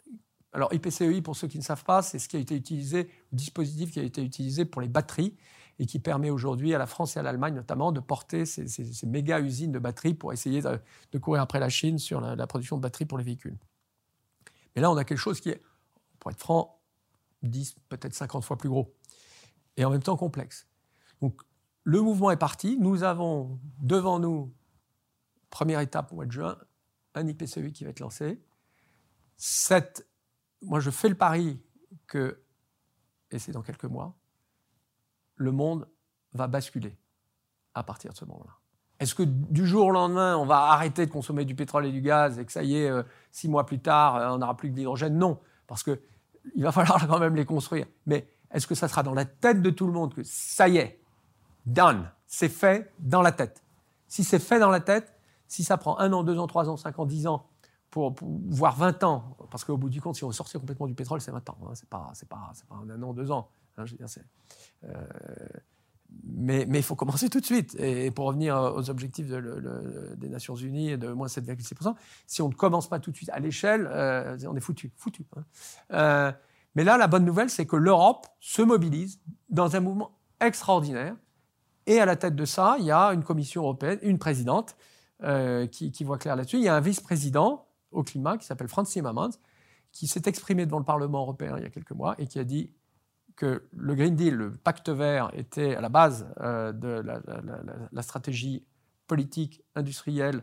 alors 0.53 0.73
IPCEI, 0.73 1.23
pour 1.23 1.36
ceux 1.36 1.48
qui 1.48 1.59
ne 1.59 1.62
savent 1.62 1.85
pas, 1.85 2.03
c'est 2.03 2.19
ce 2.19 2.28
qui 2.28 2.36
a 2.36 2.40
été 2.40 2.55
utilisé, 2.55 3.05
le 3.32 3.36
dispositif 3.36 3.93
qui 3.93 4.01
a 4.01 4.03
été 4.03 4.23
utilisé 4.23 4.65
pour 4.65 4.81
les 4.81 4.89
batteries 4.89 5.36
et 5.78 5.86
qui 5.86 5.98
permet 5.98 6.31
aujourd'hui 6.31 6.74
à 6.74 6.78
la 6.78 6.86
France 6.86 7.16
et 7.16 7.20
à 7.20 7.23
l'Allemagne 7.23 7.55
notamment 7.55 7.93
de 7.93 8.01
porter 8.01 8.47
ces, 8.47 8.66
méga 9.07 9.40
usines 9.40 9.73
de 9.73 9.78
batteries 9.78 10.15
pour 10.15 10.32
essayer 10.32 10.62
de, 10.62 10.81
de 11.12 11.19
courir 11.19 11.43
après 11.43 11.61
la 11.61 11.69
Chine 11.69 11.98
sur 11.98 12.20
la, 12.20 12.35
la, 12.35 12.47
production 12.47 12.77
de 12.77 12.82
batteries 12.82 13.05
pour 13.05 13.19
les 13.19 13.24
véhicules. 13.24 13.59
Mais 14.74 14.82
là, 14.82 14.90
on 14.90 14.97
a 14.97 15.05
quelque 15.05 15.19
chose 15.19 15.40
qui 15.40 15.51
est, 15.51 15.62
pour 16.19 16.31
être 16.31 16.40
franc, 16.40 16.81
10, 17.43 17.77
peut-être 17.89 18.15
50 18.15 18.44
fois 18.44 18.57
plus 18.57 18.69
gros 18.69 18.94
et 19.77 19.85
en 19.85 19.90
même 19.90 20.03
temps 20.03 20.16
complexe. 20.16 20.66
Donc, 21.20 21.40
le 21.85 22.01
mouvement 22.01 22.31
est 22.31 22.36
parti. 22.36 22.77
Nous 22.81 23.03
avons 23.03 23.59
devant 23.81 24.19
nous, 24.19 24.53
première 25.57 25.81
étape 25.81 26.12
au 26.12 26.16
mois 26.16 26.27
de 26.27 26.33
juin, 26.33 26.59
un 27.15 27.27
IPCEI 27.27 27.73
qui 27.73 27.85
va 27.85 27.91
être 27.91 28.01
lancé. 28.01 28.39
Moi, 30.61 30.81
je 30.81 30.91
fais 30.91 31.09
le 31.09 31.15
pari 31.15 31.59
que, 32.07 32.43
et 33.31 33.39
c'est 33.39 33.53
dans 33.53 33.62
quelques 33.62 33.87
mois, 33.87 34.15
le 35.37 35.53
monde 35.53 35.89
va 36.35 36.47
basculer 36.47 36.99
à 37.73 37.83
partir 37.83 38.12
de 38.12 38.16
ce 38.19 38.27
moment-là. 38.27 38.53
Est-ce 39.01 39.15
que 39.15 39.23
du 39.23 39.66
jour 39.66 39.87
au 39.87 39.91
lendemain, 39.93 40.37
on 40.37 40.45
va 40.45 40.59
arrêter 40.73 41.07
de 41.07 41.11
consommer 41.11 41.47
du 41.47 41.55
pétrole 41.55 41.87
et 41.87 41.93
du 41.93 42.03
gaz 42.03 42.39
et 42.39 42.45
que 42.45 42.53
ça 42.53 42.62
y 42.62 42.77
est, 42.77 42.91
euh, 42.91 43.03
six 43.31 43.49
mois 43.49 43.65
plus 43.65 43.78
tard, 43.78 44.16
euh, 44.16 44.28
on 44.35 44.39
n'aura 44.39 44.59
plus 44.59 44.69
que 44.69 44.74
de 44.74 44.81
l'hydrogène? 44.81 45.16
Non, 45.16 45.41
parce 45.66 45.83
qu'il 45.83 45.99
va 46.59 46.73
falloir 46.78 47.09
quand 47.09 47.19
même 47.19 47.35
les 47.35 47.47
construire. 47.47 47.87
Mais 48.05 48.28
est-ce 48.51 48.66
que 48.66 48.74
ça 48.74 48.89
sera 48.89 49.03
dans 49.03 49.15
la 49.15 49.24
tête 49.24 49.62
de 49.62 49.70
tout 49.70 49.87
le 49.87 49.93
monde 49.95 50.12
que 50.12 50.23
ça 50.23 50.69
y 50.69 50.77
est, 50.77 51.01
done, 51.65 52.11
c'est 52.27 52.51
fait 52.51 52.93
dans 52.99 53.23
la 53.23 53.33
tête? 53.33 53.62
Si 54.07 54.23
c'est 54.23 54.39
fait 54.39 54.59
dans 54.59 54.70
la 54.70 54.81
tête, 54.81 55.15
si 55.48 55.64
ça 55.64 55.77
prend 55.77 55.98
un 55.98 56.12
an, 56.12 56.23
deux 56.24 56.39
ans, 56.39 56.47
trois 56.47 56.68
ans, 56.68 56.77
cinq 56.77 56.98
ans, 56.98 57.06
dix 57.06 57.27
ans, 57.27 57.47
pour, 57.90 58.14
pour 58.14 58.28
voire 58.48 58.77
20 58.77 59.05
ans, 59.05 59.36
parce 59.51 59.64
qu'au 59.64 59.77
bout 59.77 59.89
du 59.89 60.01
compte, 60.01 60.16
si 60.16 60.24
on 60.24 60.32
sortit 60.32 60.59
complètement 60.59 60.86
du 60.86 60.94
pétrole, 60.94 61.20
c'est 61.20 61.31
20 61.31 61.51
ans, 61.51 61.59
hein, 61.62 61.70
c'est 61.74 61.89
pas, 61.89 62.12
pas, 62.28 62.52
pas 62.68 62.77
un 62.77 63.02
an, 63.02 63.12
deux 63.12 63.31
ans. 63.31 63.48
Hein, 63.78 63.85
euh, 64.85 64.93
mais, 66.24 66.66
il 66.68 66.82
faut 66.82 66.94
commencer 66.94 67.28
tout 67.28 67.40
de 67.40 67.47
suite. 67.47 67.74
Et 67.78 68.10
pour 68.10 68.27
revenir 68.27 68.56
aux 68.56 68.90
objectifs 68.90 69.27
des 69.28 70.28
Nations 70.28 70.56
Unies 70.56 70.97
de 70.98 71.09
moins 71.09 71.27
7,6%, 71.27 71.94
si 72.27 72.43
on 72.43 72.48
ne 72.48 72.55
commence 72.55 72.89
pas 72.89 73.01
tout 73.01 73.10
de 73.10 73.16
suite 73.16 73.31
à 73.31 73.39
l'échelle, 73.39 73.89
euh, 73.90 74.36
on 74.48 74.56
est 74.56 74.60
foutu. 74.60 74.93
foutu 74.97 75.27
hein. 75.36 75.44
euh, 75.93 76.32
mais 76.74 76.85
là, 76.85 76.98
la 76.98 77.06
bonne 77.06 77.24
nouvelle, 77.24 77.51
c'est 77.51 77.66
que 77.66 77.77
l'Europe 77.77 78.27
se 78.40 78.62
mobilise 78.62 79.20
dans 79.48 79.74
un 79.77 79.81
mouvement 79.81 80.18
extraordinaire. 80.40 81.16
Et 81.86 82.01
à 82.01 82.06
la 82.06 82.16
tête 82.16 82.35
de 82.35 82.44
ça, 82.44 82.77
il 82.78 82.85
y 82.85 82.90
a 82.90 83.09
une 83.09 83.23
Commission 83.23 83.62
européenne, 83.62 83.98
une 84.02 84.18
présidente 84.18 84.77
euh, 85.22 85.66
qui, 85.66 86.05
voit 86.05 86.18
clair 86.18 86.36
là-dessus. 86.36 86.59
Il 86.59 86.62
y 86.62 86.68
a 86.68 86.76
un 86.76 86.80
vice-président 86.80 87.66
au 87.90 88.02
climat 88.02 88.36
qui 88.36 88.47
s'appelle 88.47 88.68
Franz 88.68 88.93
Timmermans, 88.93 89.30
qui 89.93 90.06
s'est 90.06 90.22
exprimé 90.26 90.66
devant 90.66 90.78
le 90.78 90.84
Parlement 90.84 91.20
européen 91.20 91.55
il 91.56 91.62
y 91.62 91.66
a 91.66 91.70
quelques 91.70 91.93
mois 91.93 92.14
et 92.18 92.26
qui 92.26 92.38
a 92.38 92.44
dit 92.44 92.70
que 93.34 93.66
le 93.72 93.94
Green 93.94 94.14
Deal, 94.14 94.34
le 94.34 94.51
pacte 94.51 94.88
vert, 94.88 95.30
était 95.34 95.74
à 95.74 95.80
la 95.80 95.88
base 95.88 96.26
euh, 96.40 96.72
de 96.72 97.02
la, 97.93 98.02
stratégie 98.02 98.64
politique, 99.06 99.62
industrielle 99.74 100.43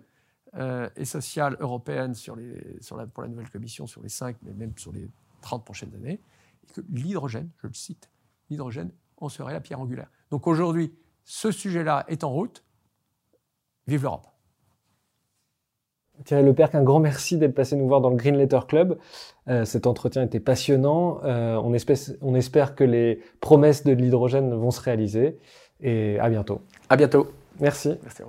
euh, 0.55 0.89
et 0.95 1.05
sociale 1.05 1.57
européenne 1.59 2.13
pour 3.13 3.23
la 3.23 3.27
nouvelle 3.27 3.49
Commission 3.49 3.87
sur 3.87 4.01
les 4.01 4.09
cinq, 4.09 4.37
mais 4.43 4.53
même 4.53 4.77
sur 4.77 4.91
les 4.91 5.09
30 5.41 5.65
prochaines 5.65 5.93
années, 5.95 6.19
et 6.63 6.73
que 6.73 6.81
l'hydrogène, 6.89 7.49
je 7.61 7.67
le 7.67 7.73
cite, 7.73 8.09
l'hydrogène 8.49 8.91
en 9.17 9.29
serait 9.29 9.53
la 9.53 9.61
pierre 9.61 9.79
angulaire. 9.79 10.09
Donc 10.31 10.47
aujourd'hui, 10.47 10.93
ce 11.23 11.51
sujet-là 11.51 12.05
est 12.07 12.23
en 12.23 12.31
route. 12.31 12.63
Vive 13.87 14.03
l'Europe. 14.03 14.32
Thierry 16.25 16.43
Leperc, 16.43 16.75
un 16.75 16.83
grand 16.83 16.99
merci 16.99 17.37
d'être 17.37 17.55
passé 17.55 17.75
nous 17.75 17.87
voir 17.87 18.01
dans 18.01 18.09
le 18.09 18.15
Green 18.15 18.37
Letter 18.37 18.59
Club. 18.67 18.97
Euh, 19.47 19.65
cet 19.65 19.87
entretien 19.87 20.23
était 20.23 20.39
passionnant. 20.39 21.19
Euh, 21.23 21.55
on, 21.63 21.73
espère, 21.73 21.97
on, 22.21 22.35
espère, 22.35 22.75
que 22.75 22.83
les 22.83 23.19
promesses 23.41 23.83
de 23.83 23.91
l'hydrogène 23.91 24.53
vont 24.53 24.71
se 24.71 24.81
réaliser. 24.81 25.37
Et 25.81 26.17
à 26.19 26.29
bientôt. 26.29 26.61
À 26.89 26.95
bientôt. 26.95 27.27
Merci. 27.59 27.95
Merci. 28.03 28.23